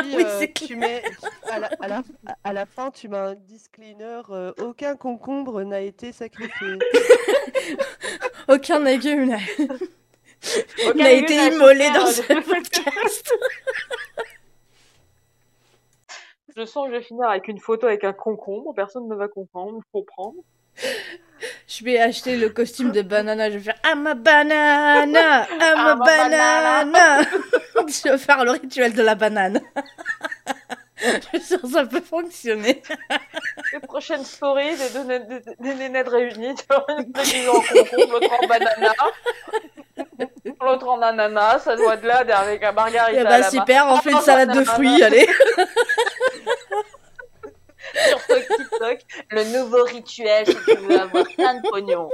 Oui, 0.02 0.16
euh, 0.24 0.38
c'est 0.40 0.52
tu 0.54 0.76
mets 0.76 1.02
à 1.50 1.58
la, 1.58 1.70
à, 1.80 1.88
la, 1.88 2.02
à 2.42 2.52
la 2.54 2.64
fin, 2.64 2.90
tu 2.90 3.08
mets 3.08 3.18
un 3.18 3.34
disclaimer 3.34 4.22
euh, 4.30 4.52
aucun 4.62 4.96
concombre 4.96 5.62
n'a 5.62 5.82
été 5.82 6.10
sacrifié. 6.12 6.78
Aucun 8.48 8.80
légume 8.80 9.26
n'a 9.28 9.38
Aucun 10.86 10.94
n'a 10.94 11.10
été 11.12 11.34
immolé 11.34 11.88
dans 11.90 12.06
de- 12.06 12.12
ce 12.12 12.22
podcast. 12.22 13.32
Je 16.56 16.64
sens 16.64 16.86
que 16.86 16.92
je 16.92 16.98
vais 16.98 17.02
finir 17.02 17.28
avec 17.28 17.48
une 17.48 17.58
photo 17.58 17.86
avec 17.88 18.04
un 18.04 18.12
concombre, 18.12 18.72
personne 18.76 19.08
ne 19.08 19.14
va 19.16 19.26
comprendre. 19.26 19.80
comprendre. 19.92 20.36
Je 21.66 21.84
vais 21.84 21.98
acheter 21.98 22.36
le 22.36 22.48
costume 22.48 22.92
de 22.92 23.02
banana. 23.02 23.50
Je 23.50 23.58
vais 23.58 23.64
faire 23.64 23.80
I'm 23.84 24.06
a 24.06 24.14
banana, 24.14 25.42
a 25.42 25.46
I'm 25.46 25.78
a 25.86 25.96
banana. 25.96 27.22
Je 27.88 28.08
vais 28.08 28.18
faire 28.18 28.44
le 28.44 28.52
rituel 28.52 28.92
de 28.94 29.02
la 29.02 29.14
banane. 29.16 29.60
Je 31.04 31.38
suis 31.38 31.46
sûre 31.46 31.60
que 31.60 31.68
ça 31.68 31.84
peut 31.84 32.00
fonctionner. 32.00 32.82
Les 33.72 33.80
prochaines 33.80 34.24
stories 34.24 34.76
des 34.76 34.90
deux 34.90 36.10
réunies, 36.10 36.54
tu 36.54 36.64
vois, 36.68 36.84
une 36.88 37.48
en 37.48 37.60
concombre, 37.60 38.12
l'autre 38.12 38.32
en 38.42 38.46
banana, 38.46 38.92
l'autre 40.60 40.88
en 40.88 41.02
ananas, 41.02 41.60
ça 41.60 41.76
doit 41.76 41.94
être 41.94 42.04
là 42.04 42.24
avec 42.38 42.62
un 42.62 42.72
margarita 42.72 43.20
à 43.20 43.40
bah 43.40 43.50
super, 43.50 43.86
on 43.88 43.96
fait 43.96 44.10
une 44.10 44.16
Oh, 44.18 44.22
salade 44.22 44.56
de 44.56 44.64
fruits, 44.64 45.02
allez. 45.02 45.28
sur 48.28 48.56
TikTok, 48.56 48.98
le 49.30 49.44
nouveau 49.44 49.84
rituel 49.84 50.46
si 50.46 50.56
tu 50.66 50.76
veux 50.76 51.00
avoir 51.00 51.24
plein 51.24 51.54
de 51.54 51.68
pognon. 51.68 52.08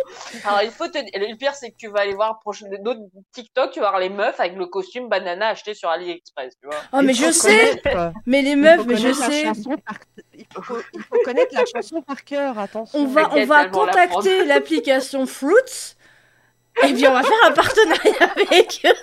Alors 0.45 0.63
il 0.63 0.71
faut 0.71 0.89
te 0.89 0.99
le 0.99 1.37
pire 1.37 1.55
c'est 1.55 1.71
que 1.71 1.77
tu 1.77 1.89
vas 1.89 2.01
aller 2.01 2.15
voir 2.15 2.41
d'autres 2.81 3.01
TikTok, 3.33 3.71
tu 3.73 3.81
vas 3.81 3.91
voir 3.91 4.01
les 4.01 4.09
meufs 4.09 4.39
avec 4.39 4.57
le 4.57 4.67
costume 4.67 5.09
banana 5.09 5.49
acheté 5.49 5.75
sur 5.75 5.89
AliExpress, 5.89 6.55
tu 6.61 6.67
vois. 6.67 6.77
Oh 6.93 7.01
mais 7.03 7.15
je 7.15 7.31
sais, 7.31 7.81
mais 8.27 8.43
les 8.43 8.57
meufs, 8.57 8.85
mais 8.87 8.97
je 8.97 9.13
sais. 9.13 9.45
par- 9.85 9.99
Il 10.35 10.47
faut, 10.63 10.79
il 10.95 11.03
faut 11.03 11.19
connaître 11.25 11.55
la 11.55 11.65
chanson 11.65 12.03
par 12.03 12.25
cœur, 12.25 12.59
attention. 12.59 12.99
On 12.99 13.07
va, 13.07 13.31
on 13.35 13.45
va 13.45 13.67
contacter 13.67 14.45
l'application 14.47 15.27
Fruits 15.27 15.97
et 16.83 16.93
puis 16.93 17.07
on 17.07 17.13
va 17.13 17.23
faire 17.23 17.45
un 17.47 17.53
partenariat 17.53 18.33
avec 18.37 18.81
eux. 18.85 18.95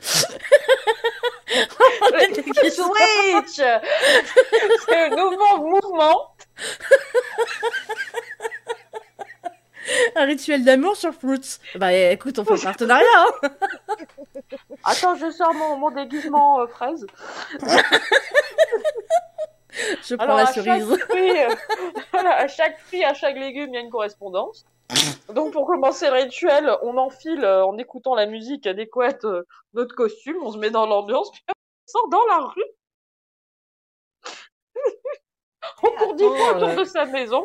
Switch 2.70 3.56
C'est 3.56 5.08
le 5.08 5.16
nouveau 5.16 5.58
mouvement. 5.58 6.34
un 10.16 10.24
rituel 10.24 10.64
d'amour 10.64 10.96
sur 10.96 11.12
Fruits. 11.12 11.58
Bah 11.76 11.92
écoute, 11.92 12.38
on 12.38 12.44
fait 12.44 12.54
un 12.54 12.58
partenariat. 12.58 13.04
Hein. 13.42 13.50
Attends, 14.84 15.14
je 15.16 15.30
sors 15.30 15.52
mon, 15.54 15.76
mon 15.76 15.90
déguisement 15.90 16.60
euh, 16.60 16.66
fraise. 16.66 17.06
Je 20.02 20.14
prends 20.14 20.24
Alors, 20.24 20.36
la 20.36 20.42
à 20.44 20.52
chaque, 20.52 20.64
cerise. 20.64 20.98
fruit, 21.08 21.30
euh, 21.44 21.54
voilà, 22.12 22.36
à 22.36 22.48
chaque 22.48 22.78
fruit, 22.80 23.04
à 23.04 23.14
chaque 23.14 23.36
légume, 23.36 23.70
il 23.70 23.74
y 23.74 23.78
a 23.78 23.80
une 23.80 23.90
correspondance. 23.90 24.64
Donc, 25.32 25.52
pour 25.52 25.66
commencer 25.66 26.06
le 26.06 26.12
rituel, 26.12 26.70
on 26.82 26.96
enfile 26.98 27.44
euh, 27.44 27.64
en 27.64 27.76
écoutant 27.78 28.14
la 28.14 28.26
musique 28.26 28.66
adéquate 28.66 29.24
euh, 29.24 29.42
notre 29.72 29.94
costume, 29.94 30.36
on 30.42 30.52
se 30.52 30.58
met 30.58 30.70
dans 30.70 30.86
l'ambiance, 30.86 31.30
puis 31.32 31.42
on 31.48 31.52
sort 31.86 32.08
dans 32.08 32.24
la 32.26 32.38
rue. 32.46 32.62
On 35.82 35.90
court 35.92 36.14
dix 36.14 36.24
fois 36.24 36.50
attends, 36.50 36.56
autour 36.56 36.68
euh, 36.68 36.76
de 36.76 36.84
sa 36.84 37.06
maison. 37.06 37.42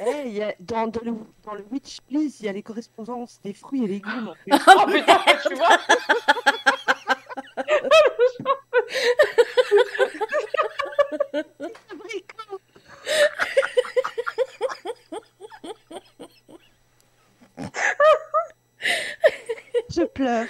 Eh, 0.00 0.22
il 0.26 0.34
y 0.34 0.42
a, 0.42 0.54
dans, 0.60 0.86
dans 0.86 1.00
le, 1.02 1.14
dans 1.44 1.54
le 1.54 1.64
Witch 1.72 2.00
Please, 2.02 2.38
il 2.38 2.46
y 2.46 2.48
a 2.48 2.52
les 2.52 2.62
correspondances 2.62 3.40
des 3.42 3.52
fruits 3.54 3.82
et 3.84 3.88
légumes. 3.88 4.28
En. 4.28 4.56
Oh 4.68 4.86
putain, 4.86 5.18
tu 5.48 5.54
vois. 5.56 5.76
Je 19.96 20.02
pleure. 20.04 20.46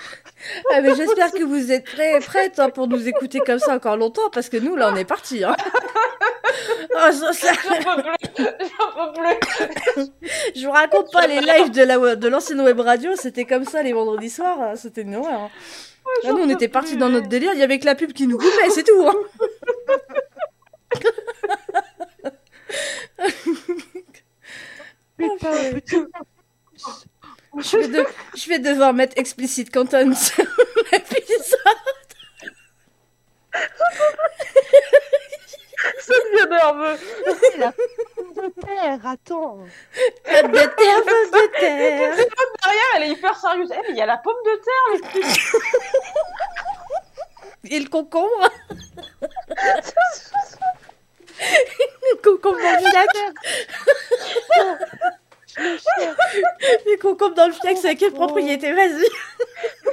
Ah, 0.73 0.81
mais 0.81 0.95
j'espère 0.95 1.31
que 1.31 1.45
vous 1.45 1.71
êtes 1.73 1.85
prêts, 1.85 2.19
prêtes 2.21 2.59
hein, 2.59 2.71
pour 2.71 2.89
nous 2.89 3.07
écouter 3.07 3.39
comme 3.41 3.59
ça 3.59 3.75
encore 3.75 3.97
longtemps, 3.97 4.29
parce 4.33 4.49
que 4.49 4.57
nous, 4.57 4.75
là, 4.77 4.91
on 4.93 4.97
est 4.97 5.05
partis. 5.05 5.45
Hein. 5.45 5.57
Oh, 6.99 7.13
ça- 7.13 7.33
ça- 7.35 7.53
J'en 7.83 7.97
peux 7.97 8.03
plus. 8.03 8.45
J'en 8.79 9.13
peux 9.13 9.21
plus. 9.21 10.05
Je 10.57 10.65
vous 10.67 10.73
raconte 10.73 11.13
pas 11.13 11.27
les 11.27 11.41
lives 11.41 11.71
de 11.71 11.83
la 11.83 12.17
de 12.17 12.29
l'ancienne 12.29 12.61
web 12.63 12.81
radio, 12.81 13.11
c'était 13.15 13.45
comme 13.45 13.65
ça 13.65 13.83
les 13.83 13.93
vendredis 13.93 14.31
soirs, 14.31 14.59
hein, 14.61 14.77
c'était 14.77 15.03
une 15.03 15.17
horreur. 15.17 15.41
hein. 15.43 15.51
Ah, 16.25 16.33
nous, 16.33 16.39
on 16.39 16.49
était 16.49 16.69
partis 16.69 16.97
dans 16.97 17.11
notre 17.11 17.29
délire, 17.29 17.53
il 17.53 17.59
y 17.59 17.63
avait 17.63 17.79
que 17.79 17.85
la 17.85 17.95
pub 17.95 18.13
qui 18.13 18.27
nous 18.27 18.39
coupait, 18.39 18.71
c'est 18.71 18.85
tout. 18.85 19.07
hein. 19.07 19.15
Putain. 25.17 26.07
Je 27.59 27.77
vais, 27.79 27.89
de- 27.89 28.07
je 28.35 28.49
vais 28.49 28.59
devoir 28.59 28.93
mettre 28.93 29.15
explicit 29.19 29.73
content 29.73 30.15
sur 30.15 30.45
l'épisode. 30.93 31.55
Ça 36.01 36.15
devient 36.15 36.49
nerveux. 36.51 36.99
La 37.59 37.73
pomme 37.73 38.33
de 38.35 38.49
terre, 38.61 38.99
attends. 39.07 39.59
Pomme 40.25 40.53
de 40.53 40.59
terre, 40.59 41.03
pomme 41.05 41.31
de 41.33 41.47
terre. 41.61 42.17
Derrière, 42.63 42.93
elle 42.97 43.03
est 43.05 43.11
hyper 43.11 43.37
sérieuse. 43.37 43.71
Eh, 43.73 43.77
mais 43.83 43.91
il 43.91 43.97
y 43.97 44.01
a 44.03 44.07
la 44.07 44.17
pomme 44.19 44.35
de 44.45 44.55
terre. 44.63 44.87
les 44.93 45.01
petits. 45.23 45.41
Et 47.75 47.81
le 47.81 47.89
concombre. 47.89 48.49
le 51.39 52.15
concombre 52.23 52.59
dans 52.59 52.79
le 52.79 52.83
fiac. 55.57 56.15
Le 56.87 57.01
concombre 57.01 57.35
dans 57.35 57.47
le 57.47 57.53
fiac, 57.53 57.77
c'est 57.77 57.91
à 57.91 57.95
quelle 57.95 58.13
propriété 58.13 58.73
Vas-y. 58.73 59.07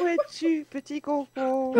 Où 0.02 0.08
es-tu, 0.08 0.66
petit 0.70 1.02
concombre 1.02 1.80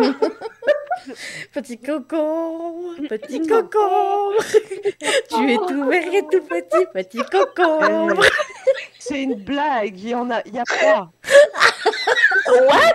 Petit 1.52 1.78
concombre, 1.78 2.94
petit 3.08 3.40
concombre. 3.46 4.42
tu 5.28 5.52
es 5.52 5.56
tout 5.56 5.84
vert 5.86 6.14
et 6.14 6.22
tout 6.22 6.42
petit, 6.42 6.86
petit 6.92 7.22
concombre. 7.30 8.24
C'est 8.98 9.22
une 9.22 9.34
blague, 9.34 9.98
il 9.98 10.08
y 10.08 10.14
en 10.14 10.30
a, 10.30 10.40
il 10.46 10.54
y 10.54 10.58
a 10.58 10.64
pas. 10.64 11.10
What? 12.46 12.94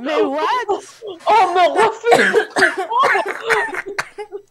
Mais 0.00 0.20
what? 0.22 0.66
Oh, 0.68 1.46
me 1.54 1.64
refuse. 1.78 2.48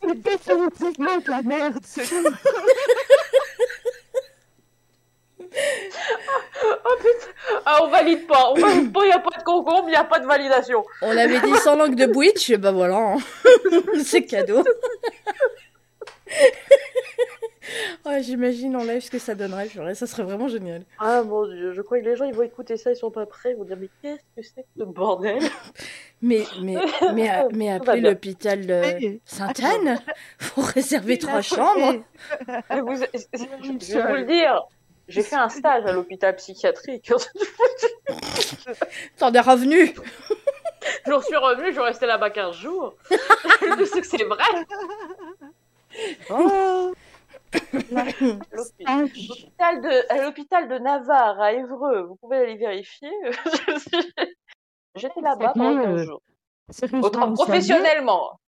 C'est 0.02 0.16
définitivement 0.22 1.18
de 1.18 1.30
la 1.30 1.42
merde. 1.42 1.80
Oh 6.64 6.96
putain. 6.98 7.32
Ah, 7.66 7.80
on 7.84 7.88
valide 7.88 8.28
pas. 8.28 8.52
On 8.52 8.56
valide 8.56 8.94
pas. 8.94 9.02
Il 9.04 9.08
n'y 9.08 9.14
a 9.14 9.20
pas 9.20 9.38
de 9.38 9.44
concombre. 9.44 9.84
Il 9.88 9.92
n'y 9.92 9.96
a 9.96 10.04
pas 10.04 10.20
de 10.20 10.26
validation. 10.28 10.86
On 11.02 11.12
l'avait 11.12 11.40
dit 11.40 11.56
sans 11.58 11.76
langue 11.76 11.96
de 11.96 12.06
Bwitch, 12.06 12.50
et 12.52 12.58
bah 12.58 12.72
voilà. 12.72 12.98
hein. 12.98 13.18
c'est 14.04 14.24
cadeau. 14.24 14.64
Ouais, 18.06 18.22
j'imagine 18.24 18.76
en 18.76 18.84
live 18.84 19.02
ce 19.02 19.12
que 19.12 19.20
ça 19.20 19.36
donnerait, 19.36 19.68
purée, 19.68 19.96
ça 19.96 20.08
serait 20.08 20.24
vraiment 20.24 20.48
génial. 20.48 20.84
Ah 21.00 21.24
mon 21.24 21.46
dieu, 21.46 21.74
je 21.74 21.82
crois 21.82 22.00
que 22.00 22.06
les 22.06 22.16
gens 22.16 22.26
ils 22.26 22.34
vont 22.34 22.44
écouter 22.44 22.78
ça, 22.78 22.92
ils 22.92 22.96
sont 22.96 23.12
pas 23.12 23.26
prêts, 23.26 23.52
ils 23.52 23.58
vont 23.58 23.64
dire 23.64 23.78
mais 23.80 23.90
qu'est-ce 24.02 24.22
que 24.36 24.42
c'est 24.56 24.62
que 24.64 24.68
ce 24.80 24.84
bordel? 24.84 25.42
Mais, 26.22 26.44
mais, 26.62 26.76
mais, 27.14 27.80
l'hôpital 28.00 29.20
Sainte-Anne 29.26 30.00
pour 30.54 30.66
réserver 30.66 31.18
trois 31.18 31.42
chambres. 31.42 32.04
Je, 32.70 32.76
je 33.32 33.98
vais 33.98 34.08
vous 34.08 34.16
le 34.16 34.26
dire, 34.26 34.68
j'ai 35.12 35.24
fait 35.24 35.36
un 35.36 35.50
stage 35.50 35.86
à 35.86 35.92
l'hôpital 35.92 36.36
psychiatrique. 36.36 37.12
T'en 39.18 39.34
es 39.34 39.40
revenu. 39.40 39.94
je 41.06 41.22
suis 41.22 41.36
revenue, 41.36 41.74
je 41.74 41.80
restée 41.80 42.06
là-bas 42.06 42.30
15 42.30 42.56
jours. 42.56 42.96
je 43.12 43.86
sais 43.86 44.02
que 44.02 44.08
c'est 44.08 44.24
vrai. 44.24 44.44
Oh, 46.30 46.94
l'hôpital 48.54 49.82
de, 49.82 50.12
à 50.12 50.24
l'hôpital 50.24 50.70
de 50.70 50.78
Navarre 50.80 51.40
à 51.42 51.54
Évreux, 51.54 52.04
vous 52.04 52.16
pouvez 52.16 52.38
aller 52.38 52.56
vérifier. 52.56 53.12
J'étais 54.96 55.22
là-bas 55.22 55.54
pendant 55.54 55.84
15 55.84 56.06
jours. 56.06 56.22
Sérieusement, 56.70 57.08
Autant 57.08 57.34
professionnellement. 57.34 58.40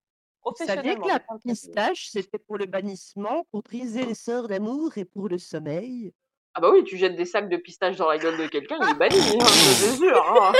Vous 0.46 0.54
saviez 0.58 0.96
Professionnellement. 0.96 1.08
que 1.08 1.32
la 1.34 1.54
pistache, 1.54 2.10
c'était 2.10 2.38
pour 2.38 2.58
le 2.58 2.66
bannissement, 2.66 3.46
pour 3.52 3.62
briser 3.62 4.06
les 4.06 4.16
sorts 4.16 4.48
d'amour 4.48 4.98
et 4.98 5.06
pour 5.06 5.30
le 5.30 5.38
sommeil? 5.38 6.14
Ah 6.56 6.62
bah 6.62 6.70
oui, 6.72 6.84
tu 6.84 6.98
jettes 6.98 7.16
des 7.16 7.26
sacs 7.26 7.50
de 7.50 7.58
pistache 7.58 7.96
dans 7.96 8.08
la 8.08 8.18
gueule 8.20 8.38
de 8.38 8.46
quelqu'un, 8.48 8.78
il 8.82 8.90
est 8.90 8.94
banni, 8.94 9.18
hein, 9.42 9.46
c'est 9.46 9.96
sûr. 9.98 10.42
hein. 10.42 10.54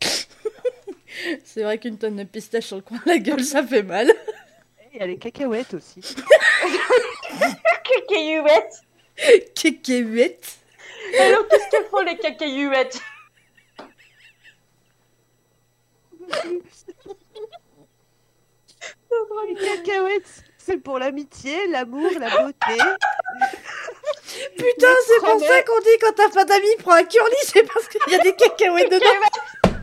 C'est 1.44 1.62
vrai 1.64 1.78
qu'une 1.78 1.98
tonne 1.98 2.16
de 2.16 2.24
pistache 2.24 2.64
sur 2.66 2.76
le 2.76 2.82
coin 2.82 2.96
de 3.04 3.08
la 3.10 3.18
gueule, 3.18 3.44
ça 3.44 3.62
fait 3.62 3.82
mal. 3.82 4.08
Et 4.10 4.14
il 4.94 5.00
y 5.00 5.02
a 5.02 5.06
les 5.06 5.18
cacahuètes 5.18 5.74
aussi. 5.74 6.00
Cacahuètes 8.08 8.84
Kékéhuette. 9.54 10.58
Alors 11.18 11.46
qu'est-ce 11.48 11.68
qu'elles 11.70 11.86
font 11.86 12.00
les 12.02 12.16
cacahuètes? 12.16 13.00
Les 19.48 19.54
cacahuètes, 19.54 20.44
c'est 20.68 20.76
pour 20.76 20.98
l'amitié, 20.98 21.66
l'amour, 21.68 22.10
la 22.20 22.28
beauté. 22.28 22.76
Putain, 24.56 24.94
c'est 25.06 25.20
pour 25.20 25.40
ça 25.40 25.62
qu'on 25.62 25.80
dit 25.80 25.98
quand 26.00 26.12
t'as 26.14 26.28
pas 26.28 26.44
d'amis, 26.44 26.76
prends 26.80 26.92
un 26.92 27.04
curly, 27.04 27.36
c'est 27.44 27.62
parce 27.62 27.88
qu'il 27.88 28.12
y 28.12 28.14
a 28.14 28.18
des 28.18 28.34
cacahuètes 28.34 28.92
dedans. 28.92 29.06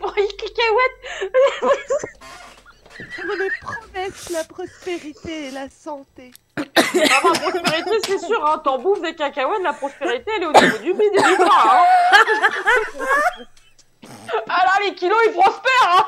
Pour 0.00 0.14
les 0.16 0.28
cacahuètes 0.28 1.32
Pour 3.20 3.34
les 3.34 3.50
promesses, 3.60 4.30
la 4.30 4.44
prospérité 4.44 5.48
et 5.48 5.50
la 5.50 5.68
santé. 5.68 6.30
Ah 6.56 6.62
bah, 7.22 7.32
prospérité, 7.38 7.98
c'est 8.06 8.18
sûr, 8.18 8.46
hein. 8.46 8.58
T'en 8.64 8.78
bouffes 8.78 9.02
des 9.02 9.14
cacahuètes, 9.14 9.62
la 9.62 9.74
prospérité, 9.74 10.30
elle 10.36 10.44
est 10.44 10.46
au 10.46 10.52
niveau 10.52 10.78
du 10.78 10.94
bide 10.94 11.12
et 11.12 11.22
du 11.22 11.36
bras, 11.36 11.82
hein. 11.82 13.44
Ah 14.48 14.64
là, 14.64 14.72
les 14.84 14.94
kilos, 14.94 15.18
ils 15.26 15.32
prospèrent, 15.32 15.88
hein. 15.90 16.06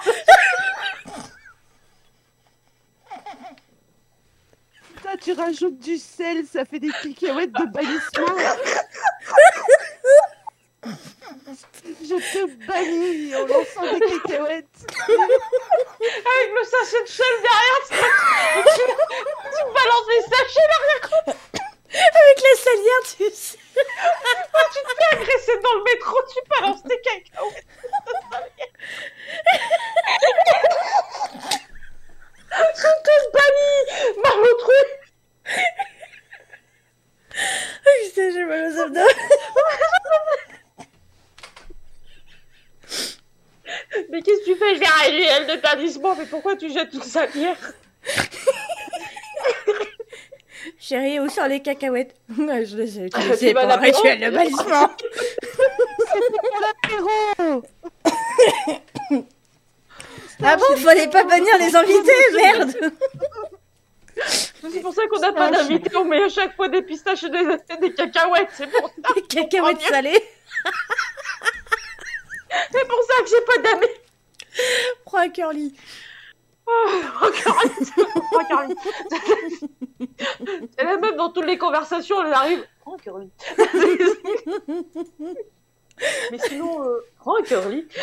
Putain, 5.08 5.24
tu 5.24 5.32
rajoutes 5.32 5.78
du 5.78 5.96
sel, 5.96 6.44
ça 6.46 6.64
fait 6.64 6.80
des 6.80 6.90
cacahuètes 6.90 7.52
de 7.52 7.64
bannissement. 7.66 8.36
Je 12.02 12.14
te 12.14 12.46
bannis 12.66 13.34
en 13.34 13.46
lançant 13.46 13.82
des 13.92 14.00
cacahuètes. 14.00 14.66
Avec 15.08 16.50
le 16.52 16.64
sachet 16.64 17.02
de 17.02 17.08
sel 17.08 17.26
derrière, 17.42 17.82
tu, 17.88 17.94
tu, 18.74 19.62
balances 19.72 20.08
les 20.10 20.22
sachets 20.22 20.68
là, 20.68 20.78
Avec 21.26 22.38
la 22.42 22.54
salière, 22.58 23.02
tu 23.04 23.30
sais. 23.34 23.58
tu 24.72 24.80
te 24.82 24.92
fais 24.96 25.10
agresser 25.16 25.56
dans 25.62 25.74
le 25.74 25.82
métro, 25.84 26.16
tu 26.32 26.40
balances 26.50 26.82
tes 26.82 27.00
cacahuètes. 27.00 27.66
Je 32.58 32.82
te 32.82 33.16
bannis, 33.32 33.82
Marlotru. 34.22 34.80
Putain, 38.04 38.30
j'ai 38.32 38.44
mal 38.44 38.72
aux 38.72 38.78
abdos. 38.80 39.14
Mais 44.10 44.22
qu'est-ce 44.22 44.40
que 44.40 44.44
tu 44.44 44.56
fais? 44.56 44.74
Je 44.74 44.80
vais 44.80 44.86
arrêter 44.86 45.24
elle 45.24 45.46
de 45.46 45.56
tardissement, 45.60 46.14
mais 46.16 46.26
pourquoi 46.26 46.56
tu 46.56 46.72
jettes 46.72 46.90
toute 46.90 47.04
sa 47.04 47.26
bière? 47.26 47.56
Chérie, 50.80 51.20
où 51.20 51.28
sont 51.28 51.44
les 51.44 51.60
cacahuètes? 51.60 52.14
Je 52.28 52.76
les 52.76 52.98
ai 52.98 53.10
Tu 53.10 53.18
utilisées 53.18 53.52
pour 53.54 53.62
un 53.62 53.66
l'apéro 53.66 53.96
rituel 53.96 54.20
de 54.20 54.30
bannissement. 54.30 54.90
Apéro 56.84 57.62
Ah 60.50 60.56
bon, 60.56 60.76
fallait 60.78 61.08
pas 61.08 61.24
bannir 61.24 61.58
les 61.58 61.76
invités, 61.76 62.10
merde 62.34 62.72
C'est 64.16 64.80
pour 64.80 64.94
ça 64.94 65.06
qu'on 65.08 65.18
n'a 65.18 65.34
pas 65.34 65.50
d'invité, 65.50 65.94
on 65.94 66.06
met 66.06 66.22
à 66.22 66.30
chaque 66.30 66.56
fois 66.56 66.68
des 66.68 66.80
pistaches 66.80 67.24
et 67.24 67.28
des, 67.28 67.44
et 67.68 67.76
des 67.76 67.92
cacahuètes, 67.92 68.48
c'est 68.54 68.66
pour 68.66 68.88
ça. 68.88 68.94
Les 69.14 69.24
cacahuètes 69.24 69.82
salées. 69.82 70.24
C'est 72.72 72.88
pour 72.88 73.02
ça 73.02 73.22
que 73.22 73.28
j'ai 73.28 73.42
pas 73.42 73.58
d'amis. 73.58 73.92
Prends 75.04 75.18
un 75.18 75.28
curly. 75.28 75.74
Caroline. 78.48 78.74
C'est 80.78 80.84
la 80.84 80.96
même 80.96 81.16
dans 81.16 81.30
toutes 81.30 81.44
les 81.44 81.58
conversations, 81.58 82.24
elle 82.24 82.32
arrive. 82.32 82.66
Oh, 82.86 82.96
Caroline. 83.02 83.28
Mais 86.30 86.38
sinon, 86.38 86.84
euh... 86.84 87.04
oh, 87.26 87.36
Caroline. 87.46 87.86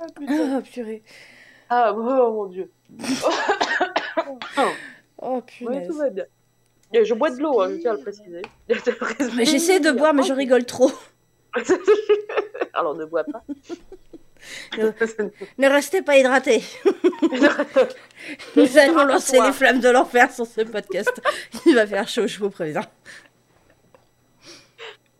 ah, 0.00 0.06
putain. 0.14 0.56
Ah, 0.58 0.62
purée. 0.62 1.02
Ah, 1.70 1.92
oh, 1.94 2.32
mon 2.32 2.46
dieu. 2.46 2.70
Oh, 5.20 5.34
Ouais, 5.36 5.42
punaise. 5.42 5.88
tout 5.88 5.96
va 5.96 6.10
bien. 6.10 6.24
Je 6.92 7.14
bois 7.14 7.30
de 7.30 7.40
l'eau, 7.40 7.60
hein, 7.60 7.70
je 7.72 7.76
tiens 7.80 7.92
à 7.92 7.94
le 7.94 8.00
préciser. 8.02 8.42
Mais 9.36 9.44
j'essaie 9.44 9.80
de 9.80 9.90
boire, 9.90 10.14
mais 10.14 10.22
je 10.22 10.32
rigole 10.32 10.64
trop. 10.64 10.92
Alors 12.72 12.94
ne 12.94 13.04
bois 13.04 13.24
pas. 13.24 13.42
Ne 15.58 15.68
restez 15.68 16.02
pas 16.02 16.16
hydratés. 16.18 16.62
Nous 18.56 18.78
allons 18.78 19.04
lancer 19.04 19.40
les 19.40 19.52
flammes 19.52 19.80
de 19.80 19.88
l'enfer 19.88 20.32
sur 20.32 20.46
ce 20.46 20.60
podcast. 20.60 21.20
Il 21.66 21.74
va 21.74 21.86
faire 21.86 22.06
chaud, 22.08 22.26
je 22.26 22.38
vous 22.38 22.50
préviens. 22.50 22.82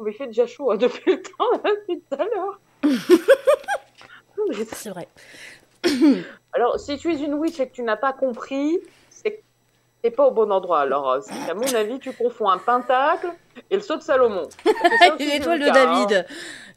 Mais 0.00 0.12
il 0.12 0.14
fait 0.16 0.26
déjà 0.28 0.46
chaud 0.46 0.70
hein, 0.70 0.76
depuis 0.76 1.10
le 1.10 1.22
temps, 1.22 1.50
là, 1.64 1.70
depuis 1.80 2.00
tout 2.00 2.14
à 2.16 2.24
l'heure. 2.24 2.60
C'est 4.72 4.90
vrai. 4.90 5.08
Alors, 6.52 6.78
si 6.80 6.96
tu 6.98 7.12
es 7.12 7.18
une 7.18 7.34
witch 7.34 7.60
et 7.60 7.68
que 7.68 7.74
tu 7.74 7.82
n'as 7.82 7.96
pas 7.96 8.12
compris, 8.12 8.78
c'est 9.10 9.32
que 9.32 9.42
t'es 10.02 10.10
pas 10.10 10.26
au 10.26 10.30
bon 10.30 10.50
endroit. 10.50 10.80
Alors, 10.80 11.10
euh, 11.10 11.20
qu'à 11.46 11.54
mon 11.54 11.74
avis, 11.74 11.98
tu 11.98 12.12
confonds 12.12 12.48
un 12.48 12.58
pentacle 12.58 13.28
et 13.70 13.76
le 13.76 13.82
saut 13.82 13.96
de 13.96 14.02
Salomon. 14.02 14.48
Une 15.20 15.30
étoile 15.30 15.60
de 15.60 15.70
David. 15.70 16.26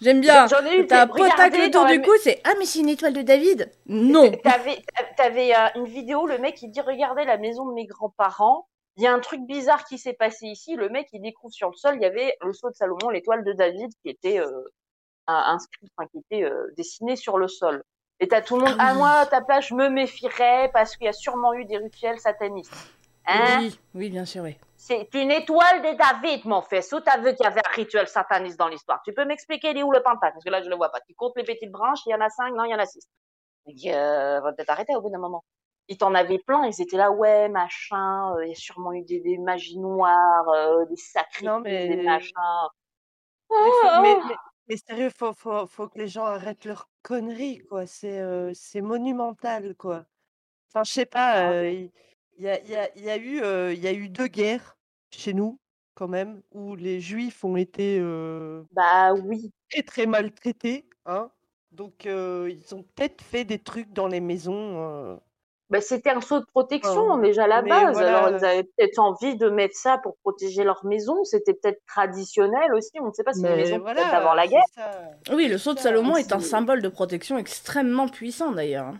J'aime 0.01 0.21
bien. 0.21 0.47
J'en 0.47 0.65
ai 0.65 0.79
eu 0.79 0.87
T'as 0.87 1.03
un 1.03 1.07
pentacle 1.07 1.61
autour 1.61 1.85
du 1.85 2.01
cou, 2.01 2.11
c'est 2.19 2.41
Ah, 2.43 2.53
mais 2.57 2.65
c'est 2.65 2.79
une 2.79 2.89
étoile 2.89 3.13
de 3.13 3.21
David? 3.21 3.71
Non 3.85 4.31
T'avais, 4.43 4.81
t'avais 5.15 5.53
euh, 5.53 5.67
une 5.75 5.85
vidéo, 5.85 6.25
le 6.25 6.39
mec 6.39 6.61
il 6.61 6.69
dit 6.69 6.81
regardez 6.81 7.23
la 7.23 7.37
maison 7.37 7.65
de 7.65 7.73
mes 7.73 7.85
grands-parents. 7.85 8.67
Il 8.97 9.03
y 9.03 9.07
a 9.07 9.13
un 9.13 9.19
truc 9.19 9.41
bizarre 9.41 9.85
qui 9.85 9.97
s'est 9.97 10.13
passé 10.13 10.47
ici. 10.47 10.75
Le 10.75 10.89
mec 10.89 11.07
il 11.13 11.21
découvre 11.21 11.53
sur 11.53 11.69
le 11.69 11.75
sol, 11.75 11.95
il 11.95 12.01
y 12.01 12.05
avait 12.05 12.35
le 12.41 12.51
sceau 12.51 12.69
de 12.69 12.75
Salomon, 12.75 13.09
l'étoile 13.09 13.43
de 13.43 13.53
David 13.53 13.91
qui 14.01 14.09
était 14.09 14.39
euh, 14.39 14.49
un- 15.31 15.53
inscrit, 15.55 15.87
enfin, 15.97 16.07
qui 16.11 16.19
était 16.19 16.43
euh, 16.43 16.67
dessiné 16.77 17.15
sur 17.15 17.37
le 17.37 17.47
sol. 17.47 17.83
Et 18.19 18.27
t'as 18.27 18.41
tout 18.41 18.55
le 18.55 18.61
monde. 18.65 18.75
Ah 18.79 18.89
Ah 18.89 18.93
moi 18.93 19.09
à 19.21 19.25
ta 19.25 19.41
place 19.41 19.65
je 19.67 19.73
me 19.75 19.89
méfierais 19.89 20.69
parce 20.73 20.95
qu'il 20.95 21.05
y 21.05 21.09
a 21.09 21.13
sûrement 21.13 21.53
eu 21.53 21.65
des 21.65 21.77
rituels 21.77 22.19
satanistes. 22.19 22.73
Hein? 23.27 23.57
Oui, 23.59 23.79
oui, 23.95 24.09
bien 24.09 24.25
sûr, 24.25 24.43
oui. 24.43 24.57
C'est 24.75 25.07
une 25.13 25.29
étoile 25.31 25.81
de 25.83 25.95
David, 25.95 26.45
mon 26.45 26.61
fils. 26.61 26.91
Où 26.91 26.99
t'as 26.99 27.17
vu 27.19 27.35
qu'il 27.35 27.43
y 27.43 27.47
avait 27.47 27.61
un 27.65 27.71
rituel 27.75 28.07
sataniste 28.07 28.57
dans 28.57 28.67
l'histoire? 28.67 28.99
Tu 29.05 29.13
peux 29.13 29.25
m'expliquer 29.25 29.69
il 29.71 29.77
est 29.77 29.83
où 29.83 29.91
le 29.91 30.01
pentacle 30.01 30.33
Parce 30.33 30.43
que 30.43 30.49
là, 30.49 30.61
je 30.63 30.69
le 30.69 30.75
vois 30.75 30.89
pas. 30.89 30.99
Tu 31.07 31.13
comptes 31.13 31.33
les 31.35 31.43
petites 31.43 31.71
branches, 31.71 31.99
il 32.07 32.09
y 32.11 32.15
en 32.15 32.21
a 32.21 32.29
cinq, 32.29 32.51
non, 32.55 32.63
il 32.65 32.71
y 32.71 32.75
en 32.75 32.79
a 32.79 32.85
six. 32.85 33.07
Euh, 33.87 34.39
va 34.41 34.53
peut-être 34.53 34.71
arrêter 34.71 34.95
au 34.95 35.01
bout 35.01 35.11
d'un 35.11 35.19
moment. 35.19 35.43
Ils 35.87 35.97
t'en 35.97 36.15
avaient 36.15 36.39
plein, 36.39 36.65
ils 36.65 36.81
étaient 36.81 36.97
là, 36.97 37.11
ouais, 37.11 37.47
machin, 37.49 38.33
euh, 38.35 38.45
il 38.45 38.49
y 38.49 38.51
a 38.53 38.55
sûrement 38.55 38.91
eu 38.93 39.03
des, 39.03 39.19
des 39.19 39.37
magies 39.37 39.77
noires, 39.77 40.49
euh, 40.49 40.85
des 40.85 40.95
sacrifices, 40.95 41.47
mais- 41.63 41.87
des 41.97 42.03
machins. 42.03 42.33
Mais, 44.01 44.15
mais. 44.27 44.35
Mais- 44.71 44.77
sérieux, 44.77 45.09
faut, 45.15 45.33
faut, 45.33 45.67
faut 45.67 45.87
que 45.89 45.97
les 45.99 46.07
gens 46.07 46.25
arrêtent 46.25 46.65
leurs 46.65 46.89
conneries, 47.03 47.59
quoi. 47.59 47.85
C'est 47.87 48.19
euh, 48.19 48.51
c'est 48.53 48.81
monumental, 48.81 49.75
quoi. 49.75 50.05
Enfin, 50.69 50.83
je 50.85 50.91
sais 50.93 51.05
pas, 51.07 51.43
Ah. 51.43 51.55
euh, 51.63 51.69
il 51.71 51.91
il 52.37 52.45
y, 52.45 52.49
a, 52.49 52.59
il 52.61 52.69
y, 52.71 52.75
a, 52.77 52.89
il 52.97 53.03
y, 53.03 53.09
a 53.11 53.17
eu, 53.17 53.41
euh, 53.43 53.73
il 53.73 53.79
y 53.81 53.87
a 53.87 53.93
eu 53.93 54.09
deux 54.09 54.27
guerres 54.27 54.77
chez 55.11 55.33
nous, 55.33 55.59
quand 55.95 56.07
même, 56.09 56.43
où 56.51 56.75
les 56.75 56.99
juifs 57.01 57.43
ont 57.45 57.57
été 57.57 57.99
euh, 57.99 58.63
Bah 58.71 59.13
oui. 59.13 59.51
très, 59.69 59.83
très 59.83 60.05
maltraités, 60.05 60.89
hein. 61.05 61.31
Donc, 61.71 62.05
euh, 62.05 62.49
ils 62.51 62.75
ont 62.75 62.83
peut-être 62.83 63.21
fait 63.23 63.45
des 63.45 63.59
trucs 63.59 63.93
dans 63.93 64.07
les 64.07 64.19
maisons. 64.21 64.77
euh, 64.83 65.17
Bah, 65.71 65.81
c'était 65.81 66.09
un 66.11 66.21
saut 66.21 66.39
de 66.41 66.45
protection, 66.45 67.13
Ouais. 67.13 67.27
déjà 67.29 67.45
à 67.45 67.47
la 67.47 67.61
Mais 67.63 67.69
base. 67.69 67.93
voilà. 67.93 68.25
Alors, 68.25 68.37
ils 68.39 68.45
avaient 68.45 68.63
peut-être 68.63 68.99
envie 68.99 69.35
de 69.37 69.49
mettre 69.49 69.75
ça 69.75 69.97
pour 70.03 70.17
protéger 70.17 70.63
leur 70.63 70.85
maison. 70.85 71.23
C'était 71.23 71.53
peut-être 71.53 71.81
traditionnel 71.87 72.73
aussi. 72.75 72.91
On 72.99 73.07
ne 73.07 73.13
sait 73.13 73.23
pas 73.23 73.33
si 73.33 73.41
les 73.41 73.49
mais 73.49 73.55
maisons 73.55 73.79
voilà, 73.79 74.01
peut-être 74.01 74.13
avant 74.13 74.33
la 74.33 74.47
guerre. 74.47 74.61
ça. 74.75 74.91
Oui, 75.33 75.47
le 75.47 75.57
sceau 75.57 75.73
de 75.73 75.79
Salomon 75.79 76.17
est 76.17 76.33
un 76.33 76.39
symbole 76.41 76.81
de 76.81 76.89
protection 76.89 77.37
extrêmement 77.37 78.07
puissant 78.09 78.51
d'ailleurs. 78.51 78.93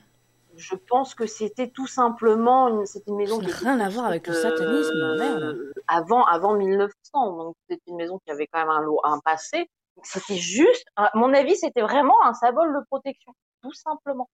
Je 0.58 0.76
pense 0.76 1.14
que 1.16 1.26
c'était 1.28 1.70
tout 1.70 1.88
simplement 1.88 2.68
une, 2.70 2.86
c'était 2.86 3.10
une 3.12 3.18
maison 3.18 3.40
Ça 3.40 3.46
qui 3.46 3.52
était 3.52 3.60
rien 3.60 3.80
à 3.80 3.90
voir 3.90 4.06
avec 4.06 4.28
le 4.28 4.34
satanisme, 4.34 4.92
euh, 4.96 5.18
merde. 5.18 5.58
Avant, 5.88 6.24
avant 6.26 6.54
1900. 6.54 6.92
Donc, 7.38 7.56
c'était 7.70 7.82
une 7.88 7.96
maison 7.98 8.20
qui 8.26 8.32
avait 8.32 8.48
quand 8.48 8.60
même 8.60 8.70
un, 8.70 8.82
lot- 8.82 9.00
un 9.04 9.20
passé. 9.20 9.70
C'était 10.04 10.36
juste, 10.36 10.86
à 10.96 11.10
mon 11.16 11.34
avis, 11.34 11.56
c'était 11.58 11.82
vraiment 11.82 12.16
un 12.26 12.34
symbole 12.34 12.74
de 12.74 12.80
protection. 12.90 13.34
Tout 13.62 13.74
simplement. 13.74 14.30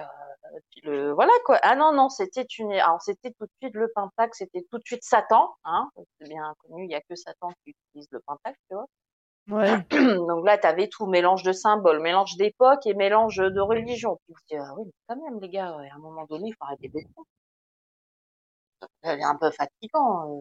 Euh, 0.00 0.58
puis 0.70 0.80
le, 0.84 1.12
voilà 1.12 1.32
quoi. 1.44 1.58
Ah 1.62 1.76
non, 1.76 1.92
non, 1.92 2.08
c'était 2.08 2.42
une, 2.58 2.72
alors 2.72 3.00
c'était 3.02 3.30
tout 3.38 3.44
de 3.46 3.50
suite 3.62 3.74
le 3.74 3.90
pentacle, 3.94 4.32
c'était 4.34 4.64
tout 4.70 4.78
de 4.78 4.84
suite 4.84 5.02
Satan, 5.04 5.54
hein. 5.64 5.88
C'est 6.18 6.28
bien 6.28 6.54
connu, 6.58 6.84
il 6.84 6.90
y 6.90 6.94
a 6.94 7.00
que 7.00 7.14
Satan 7.14 7.50
qui 7.64 7.70
utilise 7.90 8.08
le 8.10 8.20
pentacle, 8.20 8.58
tu 8.68 8.74
vois. 8.76 8.86
Ouais. 9.48 9.78
Donc 10.26 10.44
là, 10.44 10.58
tu 10.58 10.66
avais 10.66 10.88
tout, 10.88 11.06
mélange 11.06 11.42
de 11.44 11.52
symboles, 11.52 12.00
mélange 12.00 12.36
d'époque 12.36 12.84
et 12.86 12.94
mélange 12.94 13.36
de 13.36 13.60
religion. 13.60 14.18
Tu 14.26 14.34
te 14.34 14.38
dis, 14.50 14.56
ah 14.56 14.74
oui, 14.76 14.84
mais 14.86 14.92
quand 15.16 15.22
même, 15.30 15.40
les 15.40 15.48
gars, 15.48 15.68
à 15.68 15.94
un 15.94 15.98
moment 15.98 16.24
donné, 16.28 16.48
il 16.48 16.52
faut 16.52 16.64
arrêter 16.64 16.88
de 16.88 16.98
faire. 16.98 17.24
Ça 19.02 19.12
devient 19.12 19.24
un 19.24 19.36
peu 19.36 19.50
fatigant. 19.50 20.36
euh. 20.36 20.40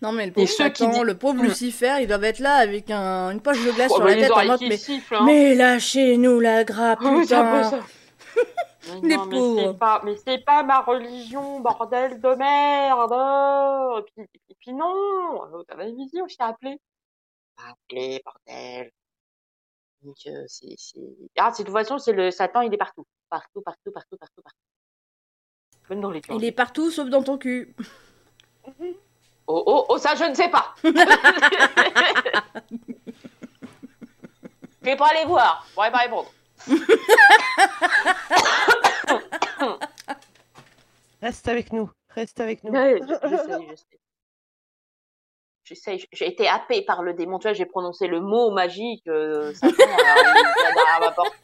Non 0.00 0.12
mais 0.12 0.26
le 0.26 0.32
pauvre 0.32 0.46
ceux 0.48 0.68
qui 0.68 0.84
Satan, 0.84 1.00
dit- 1.00 1.04
le 1.04 1.18
pauvre 1.18 1.42
Mm. 1.42 1.42
Lucifer, 1.46 1.96
ils 2.00 2.06
doivent 2.06 2.24
être 2.24 2.38
là 2.38 2.54
avec 2.54 2.90
un- 2.90 3.30
une 3.30 3.40
poche 3.40 3.64
de 3.64 3.72
glace 3.72 3.90
Oh, 3.90 3.96
sur 3.96 4.04
bah, 4.04 4.14
la 4.14 4.16
tête 4.16 4.30
en 4.30 4.44
mode 4.44 4.60
mais, 4.62 4.78
hein. 5.10 5.24
mais 5.24 5.54
lâchez-nous 5.56 6.38
la 6.40 6.62
grappe, 6.64 7.00
c'est 7.02 7.20
putain 7.20 7.64
ça. 7.64 7.80
Mais 8.86 9.00
Les 9.08 9.16
non, 9.16 9.26
mais 9.26 9.62
c'est 9.62 9.78
pas, 9.78 10.00
mais 10.04 10.16
c'est 10.16 10.38
pas 10.38 10.62
ma 10.62 10.80
religion, 10.80 11.60
bordel 11.60 12.20
de 12.20 12.34
merde. 12.34 13.12
Et 13.98 14.12
puis, 14.12 14.40
et 14.48 14.54
puis 14.54 14.72
non, 14.72 15.64
t'as 15.66 15.76
la 15.76 15.90
vision, 15.90 16.26
je 16.28 16.36
t'ai 16.36 16.44
appelé. 16.44 16.80
Appelé, 17.56 18.22
bordel. 18.24 18.90
Donc, 20.02 20.16
euh, 20.26 20.44
c'est, 20.46 20.74
c'est... 20.78 21.00
Ah, 21.36 21.52
c'est- 21.52 21.64
de 21.64 21.68
toute 21.68 21.76
façon, 21.76 21.98
c'est 21.98 22.12
le 22.12 22.30
Satan, 22.30 22.60
il 22.60 22.72
est 22.72 22.78
partout. 22.78 23.04
Partout, 23.28 23.60
partout, 23.62 23.90
partout, 23.92 24.16
partout, 24.16 24.42
partout. 24.42 24.58
Même 25.90 26.00
dans 26.00 26.10
les 26.10 26.22
Il 26.30 26.44
est 26.44 26.52
partout 26.52 26.90
sauf 26.90 27.08
dans 27.08 27.22
ton 27.22 27.38
cul. 27.38 27.74
Oh, 29.50 29.62
oh, 29.66 29.86
oh, 29.88 29.96
ça, 29.96 30.14
je 30.14 30.24
ne 30.24 30.34
sais 30.34 30.50
pas. 30.50 30.74
je 30.84 30.90
vais 34.82 34.94
pas 34.94 35.06
aller 35.06 35.24
voir. 35.24 35.64
Je 35.70 35.72
pourrais 35.74 35.90
pas 35.90 36.00
répondre. 36.00 36.30
Reste 41.22 41.48
avec 41.48 41.72
nous. 41.72 41.90
Reste 42.10 42.38
avec 42.40 42.62
nous. 42.64 42.72
Ouais, 42.72 42.98
je, 43.00 43.06
je 43.06 43.36
sais, 43.46 43.66
je 43.70 43.76
sais. 43.76 43.84
J'essaye, 45.64 46.04
j'ai 46.12 46.28
été 46.28 46.46
happée 46.48 46.82
par 46.82 47.02
le 47.02 47.12
démon. 47.12 47.38
Tu 47.38 47.48
vois, 47.48 47.52
j'ai 47.52 47.66
prononcé 47.66 48.06
le 48.06 48.22
mot 48.22 48.50
magique. 48.50 49.06
Euh, 49.06 49.52
derrière 49.62 51.00
ma 51.00 51.10
porte. 51.10 51.34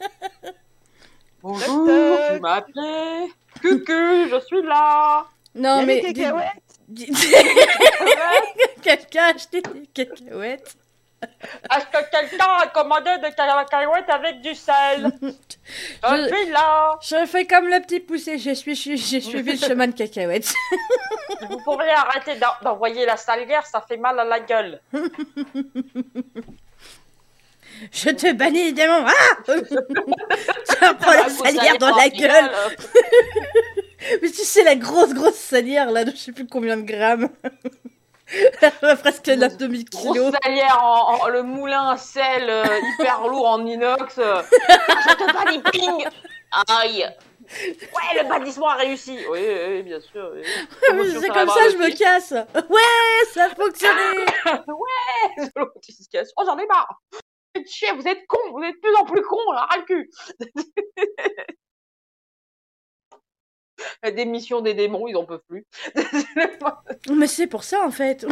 Bonjour, 1.43 1.87
tu 1.87 2.39
m'as 2.39 2.53
appelé. 2.55 3.31
Cucu, 3.61 4.27
je 4.29 4.39
suis 4.47 4.63
là. 4.63 5.27
Non 5.53 5.85
mais 5.85 6.01
des 6.01 6.13
cacahuètes 6.13 6.63
quelqu'un 8.83 9.23
a 9.23 9.33
acheté 9.35 9.61
des 9.61 9.87
cacahuètes. 9.87 10.77
Est-ce 11.75 11.85
que 11.85 12.09
quelqu'un 12.11 12.45
a 12.61 12.67
commandé 12.67 13.09
des 13.21 13.31
cacahuètes 13.33 14.09
avec 14.09 14.41
du 14.41 14.53
sel 14.55 15.11
Je 15.21 16.27
suis 16.27 16.51
là. 16.51 16.97
Je 17.01 17.25
fais 17.25 17.45
comme 17.45 17.67
le 17.67 17.79
petit 17.81 17.99
poussé, 17.99 18.37
j'ai 18.37 18.55
suivi 18.55 19.51
le 19.51 19.57
chemin 19.57 19.87
de 19.87 19.93
cacahuètes. 19.93 20.53
Vous 21.49 21.57
pourriez 21.63 21.91
arrêter 21.91 22.35
d'en- 22.35 22.55
d'envoyer 22.63 23.05
la 23.05 23.17
salière, 23.17 23.65
ça 23.65 23.81
fait 23.87 23.97
mal 23.97 24.19
à 24.19 24.23
la 24.23 24.39
gueule. 24.39 24.79
Je 27.91 28.09
te 28.09 28.31
bannis, 28.31 28.71
démon 28.73 29.05
Ah 29.05 29.43
Tu 29.47 30.75
vas 30.79 30.93
prendre 30.93 31.17
la 31.17 31.25
Ah, 31.25 31.29
salière 31.29 31.77
dans 31.77 31.95
la 31.95 32.09
gueule. 32.09 32.49
Mais 34.21 34.29
tu 34.29 34.43
sais, 34.45 34.63
la 34.63 34.75
grosse, 34.75 35.13
grosse 35.13 35.35
salière, 35.35 35.91
là, 35.91 36.05
de 36.05 36.11
je 36.11 36.17
sais 36.17 36.31
plus 36.31 36.47
combien 36.47 36.77
de 36.77 36.83
grammes. 36.83 37.27
Presque 39.01 39.27
un 39.29 39.37
demi-kilo. 39.37 40.13
Grosse 40.13 40.33
salière 40.43 40.79
en, 40.83 41.21
en- 41.23 41.27
le 41.27 41.43
moulin 41.43 41.89
à 41.91 41.97
sel 41.97 42.49
euh, 42.49 42.65
hyper 42.93 43.27
lourd 43.27 43.47
en 43.47 43.65
inox. 43.65 44.17
euh. 44.17 44.41
Je 44.51 45.13
te 45.15 45.33
bannis, 45.33 45.61
ping 45.71 46.05
Aïe 46.81 47.07
Ouais, 47.47 48.23
le 48.23 48.27
bannissement 48.27 48.69
a 48.69 48.75
réussi 48.75 49.19
Oui, 49.29 49.39
oui, 49.67 49.83
bien 49.83 49.99
sûr. 49.99 50.31
oui. 50.33 50.41
C'est 51.21 51.27
comme 51.29 51.49
ça, 51.49 51.69
je 51.69 51.77
me 51.77 51.95
casse. 51.95 52.31
Ouais, 52.31 53.25
ça 53.33 53.45
a 53.45 53.49
fonctionné. 53.49 54.25
Notification. 55.55 56.33
Oh, 56.37 56.43
j'en 56.45 56.57
ai 56.57 56.65
marre 56.65 56.99
Vous 57.13 57.61
êtes 57.61 57.69
chier, 57.69 57.91
vous 57.93 58.07
êtes 58.07 58.25
cons, 58.27 58.51
vous 58.51 58.63
êtes 58.63 58.73
de 58.75 58.79
plus 58.79 58.95
en 58.95 59.05
plus 59.05 59.21
cons, 59.21 59.51
là, 59.53 59.67
ras 59.69 59.77
le 59.77 59.83
cul 59.83 60.09
La 64.03 64.11
démission 64.11 64.61
des 64.61 64.73
démons, 64.73 65.07
ils 65.07 65.15
en 65.15 65.25
peuvent 65.25 65.43
plus. 65.47 65.65
Mais 67.15 67.27
c'est 67.27 67.47
pour 67.47 67.63
ça, 67.63 67.83
en 67.85 67.91
fait. 67.91 68.25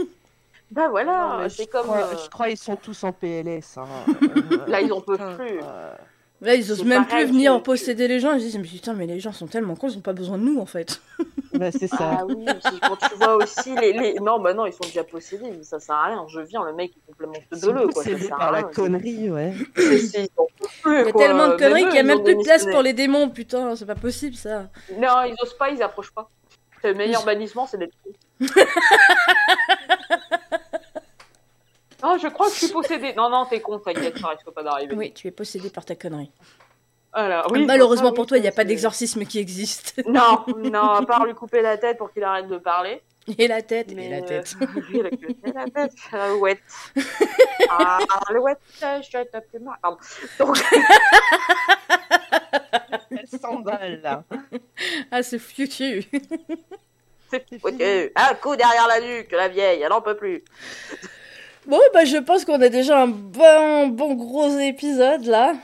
bah 0.70 0.88
voilà, 0.88 1.46
c'est 1.48 1.66
comme... 1.66 1.84
crois, 1.84 2.04
euh, 2.04 2.16
je 2.24 2.28
crois 2.30 2.48
ils 2.50 2.56
sont 2.56 2.76
tous 2.76 3.04
en 3.04 3.12
PLS. 3.12 3.78
hein. 3.78 3.86
Là, 4.66 4.80
ils 4.80 4.92
en 4.92 5.00
peuvent 5.00 5.36
plus. 5.36 5.60
euh, 5.62 5.94
Là, 6.42 6.54
ils 6.54 6.70
osent 6.70 6.84
même 6.84 7.06
pareil, 7.06 7.24
plus 7.24 7.32
venir 7.32 7.62
posséder 7.62 8.08
les 8.08 8.20
gens. 8.20 8.32
Ils 8.34 8.40
se 8.40 8.44
disent, 8.46 8.58
mais 8.58 8.64
putain, 8.64 8.92
mais 8.92 9.06
les 9.06 9.20
gens 9.20 9.32
sont 9.32 9.46
tellement 9.46 9.74
cons, 9.74 9.88
ils 9.88 9.96
ont 9.96 10.02
pas 10.02 10.12
besoin 10.12 10.36
de 10.36 10.42
nous, 10.44 10.58
en 10.60 10.66
fait. 10.66 11.00
Bah, 11.54 11.72
c'est 11.72 11.86
ça. 11.88 12.18
Ah 12.20 12.26
oui, 12.26 12.44
quand 12.82 12.96
tu 12.96 13.14
vois 13.14 13.36
aussi 13.36 13.74
les, 13.76 13.94
les... 13.94 14.14
Non, 14.20 14.38
bah 14.38 14.52
non, 14.52 14.66
ils 14.66 14.74
sont 14.74 14.84
déjà 14.84 15.04
possédés, 15.04 15.50
mais 15.56 15.62
ça 15.62 15.80
sert 15.80 15.94
à 15.94 16.04
rien. 16.08 16.26
Je 16.28 16.40
viens, 16.40 16.62
le 16.66 16.74
mec 16.74 16.90
est 16.90 17.00
complètement 17.06 17.40
teubeleux, 17.50 17.88
quoi. 17.88 18.04
Ça 18.04 18.18
sert 18.18 18.28
par 18.28 18.42
à 18.42 18.50
la 18.50 18.58
rien. 18.58 18.66
connerie, 18.74 19.30
ouais. 19.30 19.54
Ils 19.58 19.64
plus, 19.70 20.12
Il 20.14 20.20
y 20.20 20.26
a 20.96 21.12
quoi. 21.12 21.22
tellement 21.22 21.48
de 21.48 21.56
conneries 21.56 21.86
qu'il 21.86 21.94
y 21.94 21.98
a 21.98 22.02
même 22.02 22.22
plus 22.22 22.34
de 22.36 22.42
place 22.42 22.66
pour 22.66 22.82
les 22.82 22.92
démons, 22.92 23.30
putain, 23.30 23.74
c'est 23.74 23.86
pas 23.86 23.94
possible, 23.94 24.34
ça. 24.36 24.68
Non, 24.98 25.22
ils 25.26 25.34
osent 25.42 25.56
pas, 25.56 25.70
ils 25.70 25.82
approchent 25.82 26.12
pas. 26.12 26.28
Le 26.84 26.92
meilleur 26.92 27.24
bannissement, 27.24 27.66
c'est 27.66 27.78
d'être 27.78 27.94
Ah, 32.08 32.16
je 32.22 32.28
crois 32.28 32.46
que 32.46 32.52
je 32.52 32.58
suis 32.58 32.68
possédée. 32.68 33.14
Non, 33.14 33.28
non, 33.28 33.46
t'es 33.46 33.60
con, 33.60 33.80
t'inquiète, 33.80 34.16
ça 34.18 34.28
risque 34.28 34.48
pas 34.50 34.62
d'arriver. 34.62 34.94
Oui, 34.94 35.12
tu 35.12 35.26
es 35.26 35.32
possédé 35.32 35.70
par 35.70 35.84
ta 35.84 35.96
connerie. 35.96 36.30
Voilà, 37.12 37.44
oui, 37.50 37.64
Malheureusement 37.64 38.10
ça, 38.10 38.14
pour 38.14 38.26
toi, 38.26 38.38
il 38.38 38.42
n'y 38.42 38.48
a 38.48 38.52
pas 38.52 38.62
d'exorcisme 38.64 39.24
qui 39.24 39.40
existe. 39.40 40.00
Non, 40.06 40.44
non, 40.56 40.90
à 40.90 41.04
part 41.04 41.24
lui 41.24 41.34
couper 41.34 41.62
la 41.62 41.78
tête 41.78 41.98
pour 41.98 42.12
qu'il 42.12 42.22
arrête 42.22 42.46
de 42.46 42.58
parler. 42.58 43.02
Et 43.38 43.48
la 43.48 43.60
tête, 43.60 43.92
Mais 43.92 44.06
et 44.06 44.10
la 44.10 44.18
euh, 44.18 44.20
tête. 44.20 44.54
oui, 44.60 45.02
la 45.02 45.10
queue, 45.10 45.34
et 45.44 45.52
la 45.52 45.64
tête, 45.64 45.94
alouette. 46.12 46.60
Ah, 47.68 47.98
alouette, 48.28 48.60
je 48.80 49.10
t'ai 49.10 49.40
plus 49.50 49.58
mal. 49.58 49.74
Pardon. 49.82 49.98
Donc, 50.38 50.62
Elle 53.10 53.26
s'emballe, 53.26 54.00
là. 54.02 54.22
Ah, 55.10 55.24
c'est 55.24 55.40
futur. 55.40 56.04
c'est 57.28 57.44
fini. 57.48 57.62
Un 58.14 58.34
coup 58.34 58.54
derrière 58.54 58.86
la 58.86 59.00
nuque, 59.00 59.32
la 59.32 59.48
vieille, 59.48 59.82
elle 59.82 59.92
en 59.92 60.00
peut 60.00 60.16
plus. 60.16 60.44
Bon, 61.66 61.80
bah, 61.92 62.04
je 62.04 62.16
pense 62.18 62.44
qu'on 62.44 62.60
a 62.60 62.68
déjà 62.68 63.02
un 63.02 63.08
bon, 63.08 63.88
bon 63.88 64.14
gros 64.14 64.56
épisode, 64.58 65.24
là. 65.24 65.54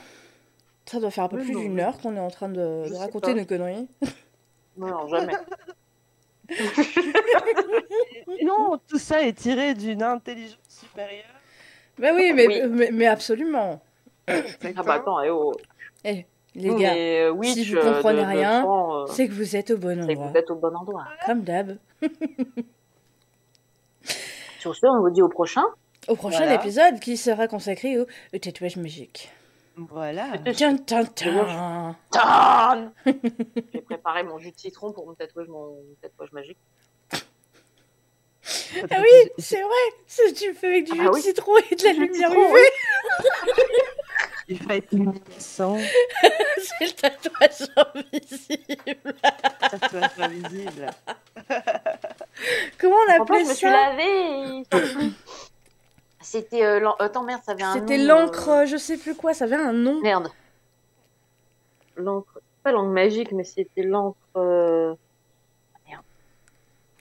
Ça 0.85 0.99
doit 0.99 1.11
faire 1.11 1.23
un 1.25 1.29
peu 1.29 1.37
Oui, 1.37 1.45
plus 1.45 1.55
d'une 1.55 1.79
heure 1.79 1.97
qu'on 1.99 2.15
est 2.15 2.19
en 2.19 2.29
train 2.29 2.49
de, 2.49 2.83
Je 2.85 2.93
raconter 2.95 3.33
nos 3.33 3.45
conneries. 3.45 3.87
Non, 4.77 5.07
jamais. 5.07 5.33
Non, 8.43 8.77
tout 8.87 8.99
ça 8.99 9.23
est 9.23 9.33
tiré 9.33 9.73
d'une 9.73 10.03
intelligence 10.03 10.57
supérieure. 10.67 11.23
Bah 11.97 12.09
oui, 12.13 12.33
mais, 12.33 12.47
Oui. 12.47 12.61
mais, 12.69 12.89
mais 12.91 13.07
absolument. 13.07 13.81
Ah 14.27 14.83
bah 14.85 14.93
attends, 14.95 15.21
eh 15.21 15.29
oh. 15.29 15.53
Les 16.03 16.25
Nous, 16.55 16.77
gars, 16.77 16.93
euh, 16.95 17.29
Witch, 17.31 17.53
si 17.53 17.65
vous 17.73 17.77
euh, 17.77 17.93
comprenez 17.95 18.21
de- 18.21 18.27
rien, 18.27 18.65
euh, 18.69 19.05
c'est 19.07 19.27
que 19.27 19.33
vous 19.33 19.55
êtes 19.55 19.71
au 19.71 19.77
bon 19.77 19.89
c'est 20.05 20.13
que 20.13 20.19
endroit. 20.19 20.27
vous 20.27 20.37
êtes 20.37 20.51
au 20.51 20.55
bon 20.55 20.75
endroit. 20.75 21.05
Comme 21.25 21.41
d'hab. 21.41 21.77
Sur 24.59 24.75
ce, 24.75 24.85
on 24.85 24.99
vous 25.01 25.09
dit 25.09 25.21
au 25.21 25.29
prochain. 25.29 25.63
Au 26.07 26.15
prochain 26.15 26.39
Voilà. 26.39 26.55
épisode 26.55 26.99
qui 26.99 27.15
sera 27.17 27.47
consacré 27.47 27.97
au, 27.99 28.05
tatouage 28.39 28.75
magique. 28.77 29.31
Voilà. 29.75 30.27
Tiens, 30.53 30.77
tiens, 30.77 31.05
tiens. 31.05 31.95
Tan 32.11 32.91
J'ai 33.73 33.81
préparé 33.81 34.23
mon 34.23 34.37
jus 34.37 34.51
de 34.51 34.59
citron 34.59 34.91
pour 34.91 35.07
mon 35.07 35.13
tatouage, 35.13 35.47
mon 35.47 35.77
tatouage 36.01 36.31
magique. 36.31 36.57
Ah 38.91 38.97
oui, 38.99 39.29
c'est 39.37 39.61
vrai. 39.61 39.83
Si 40.05 40.33
tu 40.33 40.53
fais 40.53 40.67
avec 40.67 40.85
du 40.85 40.91
Ah 40.93 40.95
jus 40.95 41.03
de 41.05 41.09
oui. 41.13 41.21
citron 41.21 41.53
et 41.71 41.75
de 41.75 41.83
la 41.85 41.93
lumière 41.93 42.31
UV, 42.31 42.59
Il 44.49 44.67
va 44.67 44.75
être 44.75 44.91
luminescent, 44.91 45.77
c'est 46.57 46.85
le 46.85 46.91
tatouage 46.91 47.69
invisible. 47.95 49.15
tatouage 49.71 50.19
invisible. 50.19 50.89
Comment 52.77 52.95
on 52.97 53.05
plus, 53.05 53.21
appelait 53.21 53.43
je 53.45 53.49
me 53.49 53.53
suis 53.53 53.67
ça 53.67 53.71
lavé 53.71 54.03
et 54.03 54.47
il 54.59 54.65
sort 54.69 54.81
plus. 54.97 55.11
C'était. 56.33 56.65
Euh, 56.65 56.79
l'en- 56.79 56.95
Attends, 56.95 57.21
merde, 57.23 57.41
ça 57.45 57.51
avait 57.51 57.61
un 57.61 57.75
nom. 57.75 57.79
C'était 57.79 57.97
l'encre, 57.99 58.49
euh, 58.49 58.65
je 58.65 58.75
sais 58.77 58.97
plus 58.97 59.13
quoi, 59.13 59.35
ça 59.35 59.45
avait 59.45 59.55
un 59.55 59.71
nom. 59.71 60.01
Merde. 60.01 60.29
L'encre. 61.95 62.39
Pas 62.63 62.71
l'encre 62.71 62.89
magique, 62.89 63.31
mais 63.33 63.43
c'était 63.43 63.83
l'encre. 63.83 64.17
euh, 64.37 64.95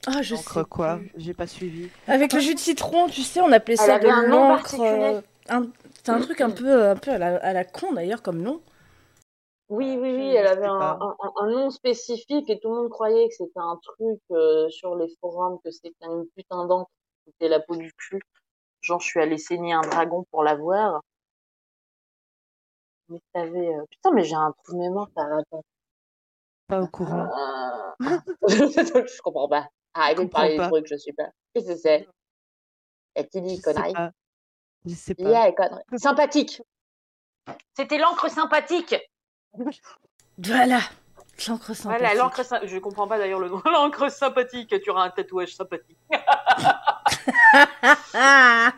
Ah, 0.06 0.20
je 0.20 0.34
sais. 0.34 0.40
Encre 0.58 0.68
quoi 0.68 0.96
plus. 0.96 1.12
J'ai 1.16 1.32
pas 1.32 1.46
suivi. 1.46 1.88
Avec 2.08 2.32
le 2.32 2.40
jus 2.40 2.54
de 2.54 2.58
citron, 2.58 3.06
tu 3.06 3.22
sais, 3.22 3.40
on 3.40 3.52
appelait 3.52 3.76
Elle 3.80 3.86
ça 3.86 3.98
de 4.00 4.08
l'encre. 4.28 4.74
un- 5.48 5.66
C'est 6.04 6.10
un 6.10 6.20
truc 6.20 6.40
un 6.40 6.50
peu, 6.50 6.88
un 6.90 6.96
peu 6.96 7.12
à, 7.12 7.18
la, 7.18 7.36
à 7.36 7.52
la 7.52 7.64
con 7.64 7.92
d'ailleurs 7.92 8.20
comme 8.20 8.42
nom. 8.42 8.60
Oui, 9.68 9.96
oui, 9.98 10.12
oui, 10.14 10.32
Je 10.32 10.36
elle 10.36 10.46
avait 10.48 10.66
un, 10.66 10.98
nom 11.48 11.70
spécifique 11.70 12.50
et 12.50 12.58
tout 12.60 12.68
le 12.68 12.74
monde 12.74 12.90
croyait 12.90 13.28
que 13.28 13.34
c'était 13.34 13.60
un 13.60 13.78
truc 13.82 14.18
euh, 14.32 14.68
sur 14.68 14.96
les 14.96 15.08
forums, 15.20 15.58
que 15.64 15.70
c'était 15.70 15.94
une 16.02 16.26
putain 16.36 16.66
d'encre, 16.66 16.90
que 17.24 17.30
c'était 17.30 17.48
la 17.48 17.60
peau 17.60 17.76
du 17.76 17.90
cul. 17.94 18.20
Genre, 18.82 19.00
je 19.00 19.06
suis 19.06 19.20
allée 19.20 19.38
saigner 19.38 19.72
un 19.72 19.80
dragon 19.80 20.24
pour 20.30 20.42
l'avoir. 20.42 21.00
Mais 23.08 23.20
t'avais... 23.32 23.68
euh, 23.74 23.84
Putain, 23.90 24.10
mais 24.12 24.24
j'ai 24.24 24.34
un 24.34 24.52
trou 24.52 24.72
de 24.74 24.78
mémoire, 24.78 25.08
t'as. 25.14 25.26
Pas 26.66 26.80
au 26.82 26.86
courant. 26.88 27.28
Euh, 28.04 28.18
je 28.42 29.22
comprends 29.22 29.48
pas. 29.48 29.68
Arrêtez 29.94 30.16
de 30.16 30.20
comprends 30.22 30.40
parler 30.40 30.58
des 30.58 30.68
trucs, 30.68 30.86
je 30.88 30.96
sais 30.96 31.12
pas. 31.12 31.28
Qu'est-ce 31.54 31.68
que 31.68 31.76
c'est? 31.76 32.08
Et 33.14 33.28
qui 33.28 33.40
dit 33.42 33.60
connerie? 33.60 33.92
Je 34.84 34.94
sais 34.94 35.14
pas. 35.14 35.22
Yeah, 35.22 35.52
connerie. 35.52 35.82
Sympathique. 35.96 36.60
C'était 37.74 37.98
l'encre 37.98 38.28
sympathique. 38.30 38.96
Voilà, 40.38 40.80
l'encre 41.46 41.74
sympathique. 41.74 41.84
Voilà, 41.84 42.14
l'encre 42.14 42.42
Je 42.66 42.78
comprends 42.78 43.06
pas 43.06 43.18
d'ailleurs 43.18 43.38
le 43.38 43.50
nom. 43.50 43.60
L'encre 43.66 44.10
sympathique. 44.10 44.74
Tu 44.82 44.90
auras 44.90 45.04
un 45.04 45.10
tatouage 45.10 45.54
sympathique. 45.54 45.98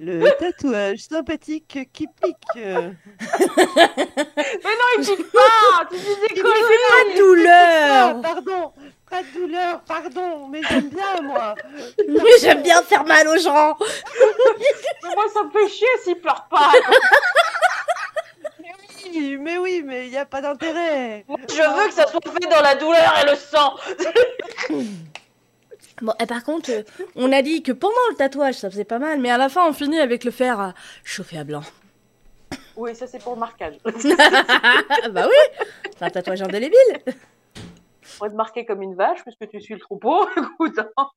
Le 0.00 0.30
tatouage 0.38 0.98
sympathique 1.00 1.90
qui 1.92 2.06
pique. 2.06 2.36
euh. 2.56 2.92
Mais 3.46 4.74
non, 4.76 4.88
il 4.98 5.04
pique 5.04 5.32
pas 5.32 5.86
Tu 5.90 5.96
dis 5.96 6.04
des 6.04 6.36
Il 6.36 6.42
pas 6.42 6.48
conneries 6.48 7.14
de 7.14 7.18
douleur 7.18 8.20
pardon, 8.22 8.72
pas 9.10 9.22
de 9.22 9.40
douleur, 9.40 9.80
pardon, 9.80 10.46
mais 10.48 10.60
j'aime 10.68 10.88
bien 10.90 11.20
moi. 11.22 11.54
Mais 12.06 12.38
j'aime 12.40 12.62
bien 12.62 12.82
faire 12.82 13.04
mal 13.04 13.26
aux 13.26 13.38
gens 13.38 13.76
Mais 15.02 15.14
moi, 15.14 15.24
ça 15.32 15.42
me 15.44 15.50
fait 15.50 15.68
chier 15.68 15.88
s'il 16.04 16.20
pleure 16.20 16.46
pas 16.48 16.70
Oui, 19.10 19.36
mais 19.40 19.58
oui, 19.58 19.82
mais 19.84 20.06
il 20.06 20.10
n'y 20.10 20.18
a 20.18 20.26
pas 20.26 20.40
d'intérêt. 20.42 21.24
Moi, 21.26 21.38
Je 21.48 21.54
veux 21.56 21.88
que 21.88 21.94
ça 21.94 22.06
soit 22.06 22.20
fait 22.22 22.48
dans 22.48 22.60
la 22.62 22.74
douleur 22.76 23.14
et 23.22 23.30
le 23.30 23.34
sang 23.36 23.74
Bon, 26.02 26.12
et 26.20 26.26
par 26.26 26.44
contre, 26.44 26.70
euh, 26.70 26.82
on 27.16 27.32
a 27.32 27.42
dit 27.42 27.62
que 27.62 27.72
pendant 27.72 27.94
le 28.10 28.16
tatouage, 28.16 28.54
ça 28.54 28.70
faisait 28.70 28.84
pas 28.84 28.98
mal, 28.98 29.20
mais 29.20 29.30
à 29.30 29.38
la 29.38 29.48
fin, 29.48 29.68
on 29.68 29.72
finit 29.72 29.98
avec 30.00 30.24
le 30.24 30.30
fer 30.30 30.60
à 30.60 30.74
chauffer 31.04 31.38
à 31.38 31.44
blanc. 31.44 31.62
Oui, 32.76 32.94
ça 32.94 33.06
c'est 33.08 33.18
pour 33.22 33.34
le 33.34 33.40
marquage. 33.40 33.76
bah 33.84 35.26
oui 35.28 35.66
C'est 35.96 36.04
un 36.04 36.10
tatouage 36.10 36.42
indélébile 36.42 36.76
Pour 38.16 38.26
être 38.26 38.34
marqué 38.34 38.64
comme 38.64 38.82
une 38.82 38.94
vache, 38.94 39.18
puisque 39.24 39.48
tu 39.50 39.60
suis 39.60 39.74
le 39.74 39.80
troupeau, 39.80 40.28
écoute. 40.36 40.78
hein. 40.96 41.08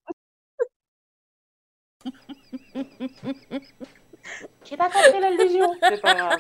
J'ai 4.64 4.78
pas 4.78 4.90
compris 4.90 5.20
l'allusion. 5.20 5.72
C'est 5.84 6.02
pas 6.02 6.14
grave. 6.16 6.40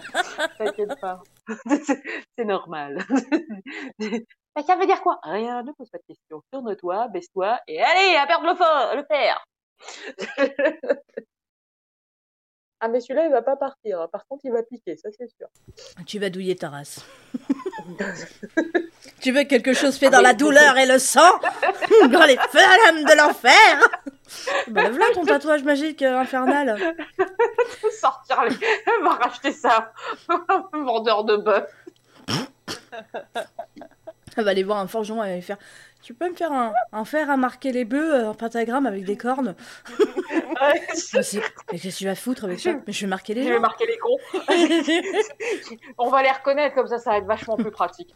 T'inquiète 0.57 0.99
pas. 0.99 1.21
C'est- 1.85 2.01
C'est 2.37 2.45
normal. 2.45 3.05
Mais 4.55 4.63
ça 4.63 4.75
veut 4.75 4.85
dire 4.85 5.01
quoi? 5.01 5.19
Rien, 5.23 5.63
ne 5.63 5.71
pose 5.71 5.89
pas 5.89 5.97
de 5.97 6.03
questions. 6.03 6.41
Tourne-toi, 6.51 7.07
baisse-toi 7.07 7.59
et 7.67 7.81
allez, 7.81 8.15
à 8.15 8.27
perdre 8.27 8.47
le, 8.47 8.55
feu, 8.55 8.97
le 8.97 9.03
fer 9.05 9.45
Ah, 12.83 12.87
mais 12.87 12.99
celui-là, 12.99 13.27
il 13.27 13.31
va 13.31 13.43
pas 13.43 13.55
partir. 13.55 14.09
Par 14.11 14.25
contre, 14.27 14.43
il 14.45 14.51
va 14.51 14.63
piquer, 14.63 14.97
ça 14.97 15.09
c'est 15.15 15.29
sûr. 15.29 15.47
Tu 16.07 16.17
vas 16.17 16.31
douiller 16.31 16.55
ta 16.55 16.69
race. 16.69 17.05
tu 19.21 19.31
veux 19.31 19.43
quelque 19.43 19.73
chose 19.73 19.97
fait 19.97 20.09
dans 20.09 20.19
la 20.19 20.33
douleur 20.33 20.77
et 20.77 20.87
le 20.87 20.97
sang 20.97 21.29
Dans 22.09 22.25
les 22.25 22.37
flammes 22.37 23.03
de 23.03 23.17
l'enfer 23.17 23.87
Bah 24.67 24.89
voilà 24.89 25.05
ton 25.13 25.25
tatouage 25.27 25.63
magique 25.63 26.01
euh, 26.01 26.17
infernal. 26.17 26.95
Sortir 27.91 28.45
les... 28.45 28.55
Elle 28.87 29.03
va 29.03 29.11
racheter 29.11 29.51
ça. 29.51 29.93
Vendeur 30.73 31.23
de 31.23 31.37
bœuf. 31.37 31.71
Elle 34.37 34.43
va 34.43 34.51
aller 34.51 34.63
voir 34.63 34.79
un 34.79 34.87
forgeron 34.87 35.23
elle 35.23 35.37
va 35.37 35.41
faire 35.41 35.57
Tu 36.03 36.13
peux 36.15 36.29
me 36.29 36.35
faire 36.35 36.51
un, 36.51 36.73
un 36.93 37.05
fer 37.05 37.29
à 37.29 37.37
marquer 37.37 37.71
les 37.71 37.85
bœufs, 37.85 38.13
euh, 38.15 38.29
un 38.29 38.33
pentagramme 38.33 38.85
avec 38.87 39.05
des 39.05 39.15
cornes 39.17 39.55
Ouais, 39.99 40.81
c'est- 40.93 41.41
Mais 41.71 41.77
qu'est-ce 41.79 41.95
que 41.95 41.99
tu 41.99 42.05
vas 42.05 42.15
foutre 42.15 42.45
avec 42.45 42.59
ça 42.59 42.71
Mais 42.87 42.93
je 42.93 43.01
vais 43.01 43.07
marquer 43.07 43.33
les 43.35 43.43
Je 43.43 43.49
vais 43.49 43.59
marquer 43.59 43.85
les 43.85 43.97
cons. 43.97 44.17
On 45.99 46.09
va 46.09 46.23
les 46.23 46.31
reconnaître 46.31 46.73
comme 46.75 46.87
ça, 46.87 46.97
ça 46.97 47.11
va 47.11 47.17
être 47.17 47.25
vachement 47.25 47.55
plus 47.55 47.69
pratique. 47.71 48.13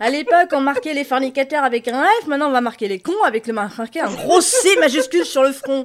À 0.00 0.08
l'époque, 0.10 0.48
on 0.52 0.60
marquait 0.60 0.94
les 0.94 1.04
fornicateurs 1.04 1.62
avec 1.62 1.88
un 1.88 2.04
F, 2.22 2.26
maintenant 2.26 2.48
on 2.48 2.52
va 2.52 2.60
marquer 2.60 2.88
les 2.88 2.98
cons 3.00 3.22
avec 3.24 3.46
le 3.46 3.52
marqué 3.52 4.00
un 4.00 4.10
gros 4.10 4.40
C 4.40 4.76
majuscule 4.80 5.24
sur 5.24 5.42
le 5.42 5.52
front. 5.52 5.84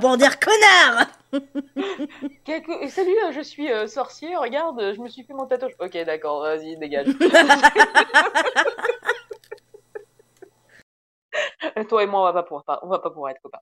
Pour 0.00 0.16
dire 0.16 0.38
connard 0.40 1.06
Quelque- 2.44 2.88
Salut, 2.88 3.14
euh, 3.24 3.32
je 3.32 3.40
suis 3.40 3.70
euh, 3.70 3.86
sorcier, 3.86 4.36
regarde, 4.36 4.94
je 4.96 5.00
me 5.00 5.08
suis 5.08 5.24
fait 5.24 5.32
mon 5.34 5.46
tatouage. 5.46 5.72
Ok, 5.80 5.96
d'accord, 6.04 6.40
vas-y, 6.42 6.76
dégage. 6.76 7.06
Toi 11.88 12.02
et 12.02 12.06
moi, 12.06 12.20
on 12.20 12.24
va 12.24 12.32
pas 12.32 12.42
pouvoir, 12.42 12.64
on 12.82 12.88
va 12.88 12.98
pas 12.98 13.10
pouvoir 13.10 13.30
être 13.32 13.40
copains. 13.42 13.58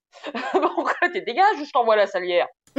bon, 0.61 0.83
ok, 0.83 1.13
dégage, 1.25 1.57
je 1.65 1.71
t'envoie 1.71 1.97
la 1.97 2.07
salière? 2.07 2.47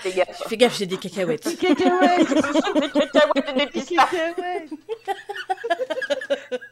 Fais 0.00 0.12
gaffe. 0.12 0.42
Fais 0.48 0.56
gaffe, 0.56 0.76
j'ai 0.76 0.86
des 0.86 0.96
cacahuètes. 0.96 1.46
Des 1.46 1.56
cacahuètes 1.56 2.28
des 2.28 2.90
cacahuètes 2.90 3.48
et 3.56 3.66
des 3.66 3.84
cacahuètes 3.84 4.70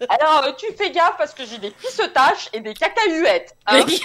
Alors, 0.09 0.56
tu 0.56 0.66
fais 0.77 0.90
gaffe 0.90 1.16
parce 1.16 1.32
que 1.35 1.44
j'ai 1.44 1.59
des 1.59 1.70
pissetaches 1.70 2.48
et 2.52 2.60
des 2.60 2.74
cacahuètes. 2.74 3.55
hein. 3.66 3.85
des, 3.85 4.01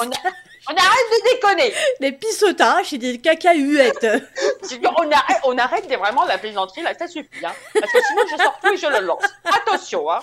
on, 0.00 0.04
on 0.04 0.74
arrête 0.76 1.08
de 1.10 1.30
déconner. 1.32 1.74
des 2.00 2.12
pissotaches 2.12 2.92
et 2.92 2.98
des 2.98 3.18
cacahuètes. 3.20 4.06
On 4.98 5.10
arrête, 5.10 5.40
on 5.44 5.58
arrête 5.58 5.92
vraiment 5.98 6.24
la 6.26 6.38
plaisanterie, 6.38 6.82
là, 6.82 6.94
ça 6.96 7.08
suffit. 7.08 7.44
Hein. 7.44 7.52
Parce 7.74 7.92
que 7.92 7.98
sinon, 8.02 8.22
je 8.30 8.42
sors 8.42 8.58
tout 8.60 8.72
et 8.72 8.76
je 8.76 8.86
le 8.86 9.06
lance. 9.06 9.24
Attention, 9.44 10.10
hein. 10.10 10.20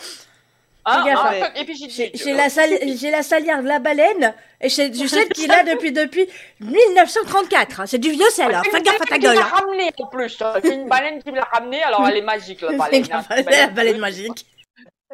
Fais 0.87 1.03
gaffe, 1.09 1.19
hein, 1.25 1.31
ouais. 1.31 1.51
Et 1.61 1.65
puis 1.65 1.75
j'ai 1.75 1.89
J'ai 1.89 2.09
dit- 2.11 2.21
j'ai 2.23 2.33
la, 2.33 2.49
sal- 2.49 2.79
j'ai 2.97 3.09
la 3.09 3.23
salière 3.23 3.63
de 3.63 3.67
la 3.67 3.79
baleine 3.79 4.35
et 4.61 4.69
je 4.69 4.83
je 4.93 5.07
sais 5.07 5.27
qu'il 5.29 5.51
a 5.51 5.63
depuis, 5.63 5.91
depuis 5.91 6.27
1934. 6.59 7.79
hein. 7.81 7.85
C'est 7.87 7.97
du 7.97 8.11
vieux 8.11 8.29
sel, 8.29 8.53
hein. 8.53 8.61
C'est 8.65 8.71
Fais 8.71 8.81
gaffe 8.83 9.01
à 9.01 9.05
ta 9.05 9.17
gueule. 9.17 9.35
l'a 9.35 9.41
hein. 9.45 9.49
ramené 9.51 9.91
en 9.99 10.07
plus. 10.07 10.37
C'est 10.61 10.73
une 10.73 10.87
baleine 10.87 11.21
qui 11.23 11.31
me 11.31 11.37
l'a 11.37 11.43
ramené, 11.51 11.81
alors 11.83 12.07
elle 12.07 12.17
est 12.17 12.21
magique 12.21 12.61
la 12.61 12.71
baleine. 12.77 13.05
hein. 13.11 13.23
la 13.29 13.67
baleine 13.67 13.97
magique. 13.97 14.45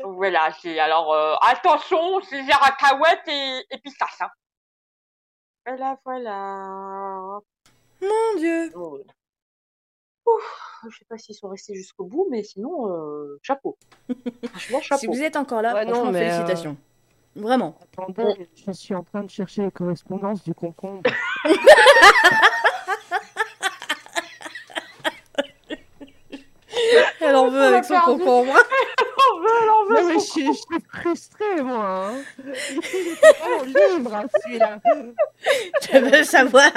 Voilà, 0.03 0.49
c'est 0.61 0.79
alors 0.79 1.13
euh, 1.13 1.35
attention, 1.41 2.19
c'est 2.29 2.41
cacahuètes 2.45 3.27
et, 3.27 3.61
et 3.71 3.77
pistaches. 3.77 4.21
Hein. 4.21 4.29
Voilà, 5.65 5.97
voilà. 6.03 7.39
Mon 8.01 8.39
dieu. 8.39 8.71
Oh. 8.75 8.99
Ouf, 10.25 10.59
je 10.89 10.97
sais 10.99 11.05
pas 11.09 11.17
s'ils 11.17 11.35
sont 11.35 11.49
restés 11.49 11.73
jusqu'au 11.75 12.05
bout, 12.05 12.27
mais 12.29 12.43
sinon, 12.43 12.89
euh, 12.91 13.39
chapeau. 13.41 13.77
Franchement, 14.53 14.79
Si 14.81 14.85
chapeau. 15.05 15.13
vous 15.13 15.21
êtes 15.21 15.35
encore 15.35 15.61
là, 15.61 15.73
Ouais, 15.73 15.85
non, 15.85 16.11
mais, 16.11 16.19
euh, 16.19 16.31
félicitations. 16.31 16.77
Vraiment. 17.35 17.77
Attendez, 17.81 18.49
je 18.67 18.71
suis 18.73 18.93
en 18.93 19.03
train 19.03 19.23
de 19.23 19.29
chercher 19.29 19.63
les 19.63 19.71
correspondances 19.71 20.43
du 20.43 20.53
concombre. 20.53 21.09
Elle 27.19 27.35
en 27.35 27.49
veut 27.49 27.61
avec 27.61 27.83
son 27.85 27.93
perdu. 27.93 28.05
concombre. 28.23 28.53
On 29.33 29.39
veut, 29.39 29.49
on 29.71 29.85
veut 29.89 29.95
Non, 30.01 30.07
mais 30.07 30.13
je 30.15 30.19
suis, 30.19 30.45
je 30.47 30.51
suis 30.53 30.83
frustrée, 30.91 31.61
moi. 31.61 32.07
Hein. 32.09 32.13
Il 32.43 33.13
était 33.13 33.33
pas 33.39 33.65
libre, 33.65 34.15
hein, 34.15 34.25
celui-là. 34.43 34.79
Je 35.81 35.97
veux 35.97 36.17
le 36.17 36.23
savoir. 36.23 36.71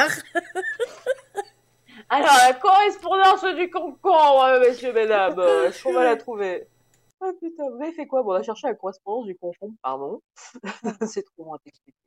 Alors, 2.15 2.37
la 2.47 2.55
correspondance 2.55 3.45
du 3.57 3.69
concombre, 3.71 4.45
euh, 4.45 4.61
messieurs, 4.61 4.93
mesdames, 4.93 5.39
euh, 5.41 5.73
qu'on 5.83 5.93
va 5.93 6.05
la 6.05 6.17
trouver 6.17 6.69
Ah 7.21 7.33
putain, 7.41 7.69
vous 7.71 7.83
avez 7.83 7.93
fait 7.93 8.07
quoi? 8.07 8.23
Bon, 8.23 8.31
on 8.33 8.35
a 8.35 8.43
cherché 8.43 8.69
la 8.69 8.75
correspondance 8.75 9.27
du 9.27 9.37
concombre, 9.37 9.75
pardon. 9.83 10.23
C'est 11.09 11.25
trop 11.25 11.45
long 11.45 11.55
à 11.55 11.59
t'expliquer. 11.59 11.99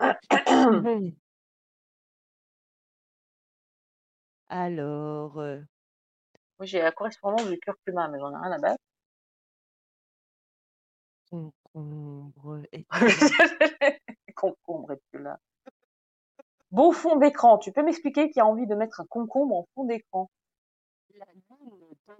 Alors, 4.50 5.38
euh, 5.38 5.60
Moi, 6.58 6.66
j'ai 6.66 6.82
la 6.82 6.92
correspondance 6.92 7.48
du 7.48 7.58
curcuma, 7.58 8.08
mais 8.08 8.18
j'en 8.18 8.32
ai 8.32 8.36
rien 8.36 8.52
à 8.52 8.58
battre. 8.58 8.82
concombre 11.30 12.60
et 12.72 12.86
concombre 14.34 14.96
plus 15.10 15.22
là? 15.22 15.38
Beau 16.72 16.90
fond 16.90 17.16
d'écran. 17.16 17.58
Tu 17.58 17.70
peux 17.70 17.82
m'expliquer 17.82 18.30
qui 18.30 18.40
a 18.40 18.46
envie 18.46 18.66
de 18.66 18.74
mettre 18.74 19.00
un 19.00 19.06
concombre 19.06 19.56
en 19.56 19.68
fond 19.74 19.84
d'écran? 19.84 20.30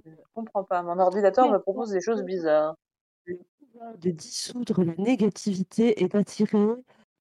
Je 0.05 0.11
comprends 0.35 0.65
pas. 0.65 0.83
Mon 0.83 0.99
ordinateur 0.99 1.51
me 1.51 1.59
propose 1.59 1.91
des 1.91 2.03
choses 2.03 2.23
bizarres. 2.23 2.77
le 3.25 3.41
pouvoir 3.59 3.97
de 3.97 4.11
dissoudre 4.11 4.85
la 4.85 4.95
négativité 4.97 6.03
et 6.03 6.09
d'attirer 6.09 6.59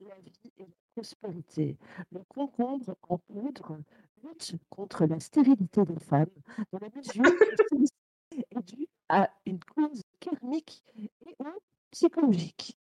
la 0.02 0.16
vie 0.16 0.52
et 0.58 0.64
la 0.64 0.68
prospérité. 0.94 1.78
Le 2.12 2.20
concombre 2.28 2.96
en 3.08 3.18
poudre 3.18 3.78
lutte 4.24 4.56
contre 4.70 5.06
la 5.06 5.20
stérilité 5.22 5.86
des 5.86 6.00
femmes 6.00 6.28
dans 6.74 6.80
la 6.80 6.90
mesure 6.94 7.24
où 7.72 7.86
est 8.32 8.62
due 8.64 8.88
à 9.08 9.30
une 9.46 9.60
cause 9.64 10.02
karmique 10.20 10.84
et 10.98 11.10
ou 11.40 11.46
psychologique. 11.92 12.78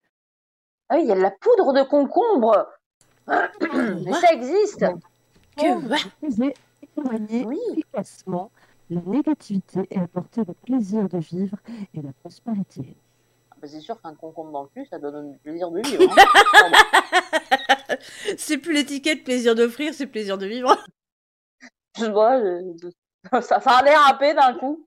Ah 0.90 0.96
oui, 0.96 1.04
il 1.04 1.08
y 1.08 1.12
a 1.12 1.16
de 1.16 1.22
la 1.22 1.32
poudre 1.32 1.72
de 1.74 1.84
concombre. 1.84 2.68
Mais 4.06 4.14
ça 4.14 4.34
existe. 4.34 4.86
Que 5.58 5.88
va 5.88 5.98
Faisait 6.22 6.54
éloigner 6.98 7.46
Oui. 7.46 7.60
efficacement 7.72 8.52
la 8.90 9.02
négativité 9.02 9.82
et 9.92 10.00
apporter 10.00 10.42
le 10.48 10.54
plaisir 10.54 11.08
de 11.10 11.18
vivre 11.20 11.58
et 11.94 12.02
la 12.02 12.12
prospérité. 12.14 12.96
Ah 13.52 13.56
bah, 13.62 13.68
c'est 13.68 13.80
sûr 13.82 14.02
qu'un 14.02 14.16
concombre 14.16 14.52
dans 14.52 14.64
le 14.64 14.70
cul, 14.70 14.86
ça 14.90 14.98
donne 15.00 15.34
le 15.34 15.38
plaisir 15.38 15.70
de 15.70 15.82
vivre. 15.82 16.04
hein. 16.18 16.72
C'est 18.38 18.58
plus 18.58 18.74
l'étiquette 18.74 19.24
plaisir 19.24 19.56
d'offrir, 19.56 19.94
c'est 19.94 20.08
plaisir 20.08 20.38
de 20.38 20.46
vivre. 20.46 20.76
Je 21.98 22.06
vois, 22.06 22.40
je- 22.40 22.78
je- 22.82 23.42
ça, 23.42 23.60
ça 23.60 23.72
a 23.72 23.84
l'air 23.84 24.00
râpé 24.02 24.34
d'un 24.34 24.54
coup. 24.56 24.86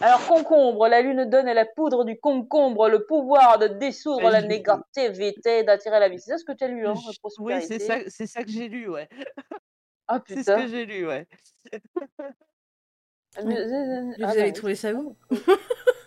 Alors, 0.00 0.24
concombre, 0.28 0.86
la 0.88 1.00
lune 1.02 1.24
donne 1.28 1.48
à 1.48 1.54
la 1.54 1.64
poudre 1.66 2.04
du 2.04 2.18
concombre 2.20 2.88
le 2.88 3.04
pouvoir 3.04 3.58
de 3.58 3.66
dissoudre 3.66 4.30
la 4.30 4.40
je- 4.40 4.46
négativité, 4.46 5.64
d'attirer 5.64 5.98
la 5.98 6.08
vie. 6.08 6.20
C'est 6.20 6.30
ça 6.30 6.38
ce 6.38 6.44
que 6.44 6.52
tu 6.52 6.62
as 6.64 6.68
lu, 6.68 6.86
hein, 6.86 6.94
Oui, 7.40 7.54
c'est 7.66 7.80
ça, 7.80 7.96
c'est 8.06 8.26
ça 8.28 8.44
que 8.44 8.50
j'ai 8.50 8.68
lu, 8.68 8.88
ouais. 8.88 9.08
Ah 10.06 10.20
C'est 10.26 10.34
ce 10.36 10.38
putain. 10.40 10.62
que 10.62 10.68
j'ai 10.68 10.86
lu, 10.86 11.06
ouais. 11.08 11.26
Ah, 13.36 13.42
mais- 13.44 13.64
vous 13.66 14.14
ah, 14.24 14.28
avez 14.30 14.44
bah, 14.44 14.52
trouvé 14.52 14.74
ça 14.76 14.92
où? 14.92 15.16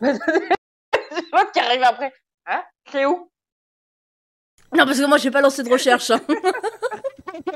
C'est 0.02 1.32
moi 1.34 1.46
qui 1.54 1.60
arrive 1.60 1.84
après. 1.84 2.14
Hein? 2.46 2.64
C'est 2.92 3.06
où? 3.06 3.30
Non, 4.74 4.86
parce 4.86 5.00
que 5.00 5.06
moi, 5.06 5.18
j'ai 5.18 5.32
pas 5.32 5.42
lancé 5.42 5.64
de 5.64 5.70
recherche. 5.70 6.12
hein. 6.12 6.22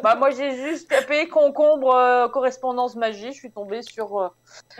Bah 0.03 0.15
moi 0.15 0.29
j'ai 0.31 0.55
juste 0.55 0.89
tapé 0.89 1.27
concombre 1.27 1.93
euh, 1.95 2.27
correspondance 2.29 2.95
magie, 2.95 3.31
je 3.33 3.37
suis 3.37 3.51
tombée 3.51 3.81
sur. 3.81 4.19
euh, 4.19 4.27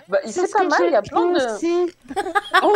Bah, 0.07 0.19
c'est 0.25 0.47
ce 0.47 0.51
pas 0.53 0.63
mal, 0.63 0.83
il 0.85 0.91
y 0.91 0.95
a 0.95 1.01
plein 1.01 1.31
de. 1.31 1.53
aussi. 1.55 1.91
Oh, 2.63 2.73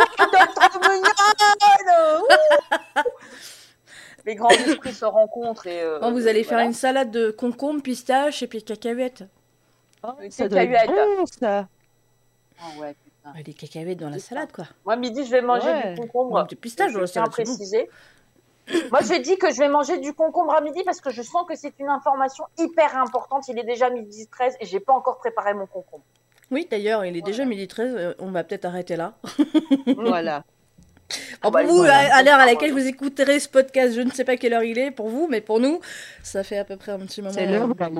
Les 4.26 4.34
grands 4.34 4.50
esprits 4.50 4.92
se 4.92 5.04
rencontrent 5.04 5.66
et. 5.66 5.80
euh, 5.82 5.98
Oh, 6.02 6.10
vous 6.10 6.26
allez 6.26 6.42
faire 6.44 6.58
voilà. 6.58 6.66
une 6.66 6.74
salade 6.74 7.10
de 7.10 7.30
concombre, 7.30 7.82
pistache 7.82 8.42
et 8.42 8.46
puis 8.46 8.62
cacahuètes. 8.62 9.24
Oh, 10.04 10.08
Une 10.22 10.30
ça 10.30 10.48
doit 10.48 10.62
être 10.62 10.70
cacahuète. 10.70 11.18
bon, 11.18 11.26
ça. 11.26 11.68
Ah 12.60 12.78
ouais, 12.78 12.94
putain. 13.04 13.42
Des 13.42 13.54
cacahuètes 13.54 13.98
dans 13.98 14.10
la 14.10 14.18
salade, 14.18 14.52
quoi. 14.52 14.66
Moi 14.84 14.96
midi 14.96 15.24
je 15.24 15.30
vais 15.30 15.40
manger 15.40 15.68
Ouais. 15.70 15.94
du 15.94 16.00
concombre. 16.00 16.46
Des 16.46 16.56
pistaches 16.56 16.92
dans 16.92 17.00
la 17.00 17.06
salade, 17.06 17.30
bon. 17.30 17.56
Moi, 18.90 19.00
je 19.02 19.20
dis 19.20 19.36
que 19.38 19.50
je 19.52 19.58
vais 19.58 19.68
manger 19.68 19.98
du 19.98 20.12
concombre 20.12 20.54
à 20.54 20.60
midi 20.60 20.82
parce 20.84 21.00
que 21.00 21.10
je 21.10 21.22
sens 21.22 21.44
que 21.48 21.54
c'est 21.56 21.74
une 21.78 21.88
information 21.88 22.44
hyper 22.58 22.96
importante. 22.96 23.48
Il 23.48 23.58
est 23.58 23.64
déjà 23.64 23.90
midi 23.90 24.26
13 24.30 24.56
et 24.60 24.66
j'ai 24.66 24.80
pas 24.80 24.92
encore 24.92 25.18
préparé 25.18 25.54
mon 25.54 25.66
concombre. 25.66 26.04
Oui, 26.50 26.66
d'ailleurs, 26.70 27.04
il 27.04 27.16
est 27.16 27.22
déjà 27.22 27.44
midi 27.44 27.68
13, 27.68 27.94
euh, 27.96 28.14
on 28.18 28.30
va 28.32 28.42
peut-être 28.44 28.64
arrêter 28.64 28.96
là. 28.96 29.14
Voilà. 29.96 30.44
Alors, 31.42 31.50
bah, 31.52 31.62
pour 31.64 31.70
vous, 31.72 31.76
voilà. 31.78 32.14
à, 32.14 32.18
à 32.18 32.22
l'heure 32.22 32.38
à 32.38 32.46
laquelle 32.46 32.72
vous 32.72 32.86
écouterez 32.86 33.40
ce 33.40 33.48
podcast, 33.48 33.94
je 33.94 34.00
ne 34.00 34.10
sais 34.12 34.24
pas 34.24 34.36
quelle 34.36 34.52
heure 34.52 34.62
il 34.62 34.78
est 34.78 34.90
pour 34.92 35.08
vous, 35.08 35.26
mais 35.28 35.40
pour 35.40 35.58
nous, 35.58 35.80
ça 36.22 36.44
fait 36.44 36.58
à 36.58 36.64
peu 36.64 36.76
près 36.76 36.92
un 36.92 36.98
petit 37.00 37.20
moment, 37.20 37.34
C'est 37.34 37.48
euh, 37.48 37.50
l'heure 37.50 37.66
manger. 37.68 37.90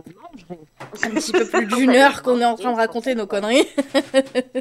un 1.03 1.11
petit 1.11 1.33
peu 1.33 1.45
plus 1.47 1.67
d'une 1.67 1.91
heure 1.91 2.23
qu'on 2.23 2.41
est 2.41 2.45
en 2.45 2.55
train 2.55 2.71
de 2.73 2.77
raconter 2.77 3.15
nos 3.17 3.27
conneries. 3.27 3.67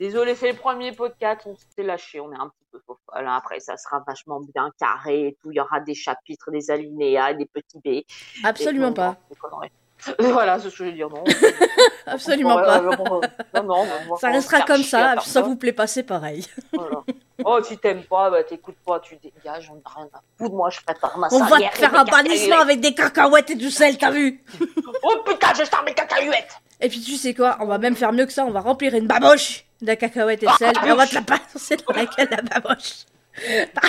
Désolé, 0.00 0.34
c'est 0.34 0.52
le 0.52 0.56
premier 0.56 0.92
podcast, 0.92 1.42
on 1.44 1.54
s'est 1.54 1.82
lâché, 1.82 2.20
on 2.20 2.32
est 2.32 2.36
un 2.36 2.48
petit 2.48 2.64
peu 2.72 2.80
faux. 2.86 2.98
Après, 3.12 3.60
ça 3.60 3.76
sera 3.76 4.02
vachement 4.06 4.40
bien 4.40 4.70
carré 4.80 5.26
et 5.26 5.36
tout. 5.42 5.50
Il 5.52 5.56
y 5.56 5.60
aura 5.60 5.78
des 5.80 5.92
chapitres, 5.92 6.50
des 6.50 6.70
alinéas, 6.70 7.34
des 7.34 7.44
petits 7.44 7.78
B. 7.84 8.00
Absolument 8.42 8.94
pas. 8.94 9.18
Voilà, 10.18 10.58
c'est 10.58 10.70
ce 10.70 10.78
que 10.78 10.84
je 10.84 10.84
veux 10.84 10.92
dire, 10.92 11.10
non. 11.10 11.22
Absolument 12.06 12.56
pas. 12.56 12.80
non, 12.80 13.62
non, 13.62 14.16
Ça 14.16 14.30
restera 14.30 14.62
comme 14.62 14.82
ça, 14.82 15.16
ça 15.20 15.42
vous 15.42 15.56
plaît 15.56 15.74
pas, 15.74 15.86
c'est 15.86 16.04
pareil. 16.04 16.46
Voilà. 16.72 17.02
Oh, 17.44 17.58
si 17.62 17.78
t'aimes 17.78 18.04
pas, 18.04 18.30
bah 18.30 18.42
t'écoutes 18.44 18.76
pas, 18.86 19.00
tu 19.00 19.16
dégages, 19.16 19.70
on 19.70 19.74
n'a 19.76 19.80
rien 19.96 20.08
à 20.12 20.20
foutre. 20.38 20.54
Moi, 20.54 20.70
je 20.70 20.80
prépare 20.80 21.16
ma 21.18 21.28
On 21.32 21.38
va 21.44 21.58
te 21.58 21.76
faire 21.76 21.94
un 21.94 22.04
bannissement 22.04 22.60
avec 22.60 22.80
des 22.80 22.94
cacahuètes 22.94 23.50
et 23.50 23.54
du 23.54 23.70
sel, 23.70 23.96
t'as 23.98 24.10
vu? 24.10 24.42
Oh 25.02 25.22
putain, 25.24 25.52
je 25.58 25.64
sors 25.64 25.82
mes 25.84 25.94
cacahuètes. 25.94 26.56
Et 26.80 26.88
puis 26.88 27.00
tu 27.00 27.16
sais 27.16 27.34
quoi, 27.34 27.56
on 27.60 27.66
va 27.66 27.78
même 27.78 27.96
faire 27.96 28.12
mieux 28.12 28.26
que 28.26 28.32
ça, 28.32 28.44
on 28.44 28.50
va 28.50 28.60
remplir 28.60 28.94
une 28.94 29.06
baboche 29.06 29.64
de 29.80 29.94
cacahuètes 29.94 30.42
et 30.42 30.46
de 30.46 30.52
sel, 30.52 30.72
et 30.86 30.92
on 30.92 30.96
va 30.96 31.06
te 31.06 31.14
la 31.14 31.20
balancer 31.22 31.76
dans 31.76 31.94
laquelle 31.94 32.28
la 32.30 32.42
baboche. 32.42 33.06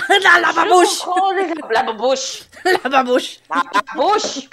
la, 0.10 0.40
la 0.40 0.54
babouche 0.54 1.02
La 1.70 1.84
babouche 1.84 2.44
La 2.64 2.90
babouche 2.90 3.40
La 3.50 3.64
babouche 3.94 4.50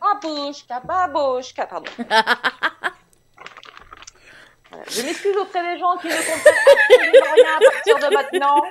Babouche, 0.00 0.64
la 0.68 0.80
babouche, 0.80 1.54
la- 1.56 1.66
pardon. 1.66 1.92
Je 4.88 5.02
m'excuse 5.02 5.36
auprès 5.36 5.62
des 5.74 5.78
gens 5.78 5.96
qui 5.96 6.08
ne 6.08 6.12
comprennent 6.12 6.54
absolument 6.90 7.34
rien 7.34 7.56
à 7.56 7.70
partir 7.72 7.98
de 7.98 8.14
maintenant. 8.14 8.62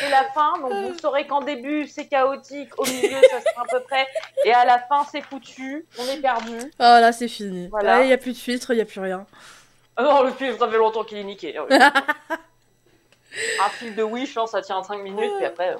C'est 0.00 0.10
la 0.10 0.24
fin, 0.34 0.58
donc 0.60 0.72
vous 0.72 0.98
saurez 0.98 1.26
qu'en 1.26 1.40
début 1.40 1.86
c'est 1.86 2.08
chaotique, 2.08 2.70
au 2.78 2.84
milieu 2.84 3.20
ça 3.30 3.40
sera 3.40 3.62
à 3.62 3.64
peu 3.70 3.80
près, 3.84 4.06
et 4.44 4.52
à 4.52 4.64
la 4.64 4.78
fin 4.80 5.04
c'est 5.10 5.20
foutu, 5.22 5.86
on 5.98 6.04
est 6.06 6.20
perdu. 6.20 6.58
Oh 6.58 6.82
là, 6.82 7.12
c'est 7.12 7.28
fini. 7.28 7.68
Voilà. 7.68 8.02
Il 8.02 8.08
y 8.08 8.12
a 8.12 8.18
plus 8.18 8.32
de 8.32 8.38
filtre, 8.38 8.72
il 8.72 8.78
y 8.78 8.80
a 8.80 8.84
plus 8.84 9.00
rien. 9.00 9.24
Ah 9.96 10.02
non, 10.02 10.22
le 10.22 10.32
film, 10.32 10.56
ça 10.58 10.68
fait 10.68 10.78
longtemps 10.78 11.04
qu'il 11.04 11.18
est 11.18 11.24
niqué. 11.24 11.56
Ah 11.56 11.64
oui. 11.70 11.76
Un 13.64 13.68
film 13.68 13.94
de 13.94 14.02
Wish, 14.02 14.36
hein, 14.36 14.46
ça 14.46 14.62
tient 14.62 14.82
5 14.82 14.98
minutes, 15.02 15.30
puis 15.36 15.44
après. 15.46 15.74
euh, 15.74 15.76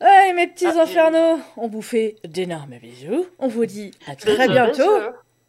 Allez, 0.00 0.32
mes 0.32 0.46
petits 0.48 0.66
Ah, 0.66 0.80
infernaux, 0.82 1.38
on 1.56 1.68
vous 1.68 1.82
fait 1.82 2.16
d'énormes 2.24 2.78
bisous. 2.78 3.26
On 3.38 3.48
vous 3.48 3.66
dit 3.66 3.90
à 4.08 4.16
très 4.16 4.48
bientôt. 4.48 4.98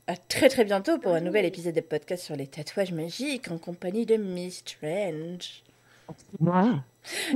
À 0.09 0.17
très 0.17 0.49
très 0.49 0.65
bientôt 0.65 0.97
pour 0.97 1.13
un 1.13 1.19
nouvel 1.19 1.45
épisode 1.45 1.75
de 1.75 1.81
podcast 1.81 2.23
sur 2.23 2.35
les 2.35 2.47
tatouages 2.47 2.93
magiques 2.93 3.51
en 3.51 3.59
compagnie 3.59 4.07
de 4.07 4.15
Miss 4.15 4.63
Strange. 4.65 5.61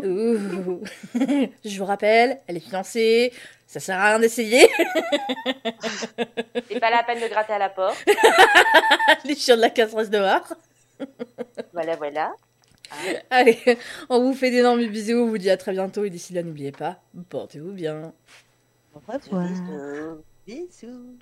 Ouh. 0.04 0.82
Je 1.64 1.78
vous 1.78 1.86
rappelle, 1.86 2.40
elle 2.48 2.58
est 2.58 2.68
fiancée, 2.68 3.32
ça 3.68 3.80
sert 3.80 4.00
à 4.00 4.08
rien 4.08 4.20
d'essayer. 4.20 4.68
C'est 6.68 6.80
pas 6.80 6.90
la 6.90 7.04
peine 7.04 7.22
de 7.22 7.28
gratter 7.28 7.54
à 7.54 7.60
la 7.60 7.70
porte. 7.70 8.04
Les 9.26 9.36
chiens 9.36 9.56
de 9.56 9.62
la 9.62 9.70
casse 9.70 9.94
restent 9.94 10.12
dehors. 10.12 10.56
Voilà, 11.74 11.96
voilà. 11.96 12.34
Allez, 13.30 13.60
on 14.10 14.20
vous 14.20 14.34
fait 14.34 14.50
d'énormes 14.50 14.84
bisous, 14.88 15.20
on 15.20 15.28
vous 15.28 15.38
dit 15.38 15.52
à 15.52 15.58
très 15.58 15.74
bientôt 15.74 16.06
et 16.06 16.10
d'ici 16.10 16.34
là 16.34 16.42
n'oubliez 16.42 16.72
pas, 16.72 17.00
portez-vous 17.30 17.74
bien. 17.74 18.12
Au 18.96 19.00
revoir. 19.00 19.20
Bisous. 20.48 21.20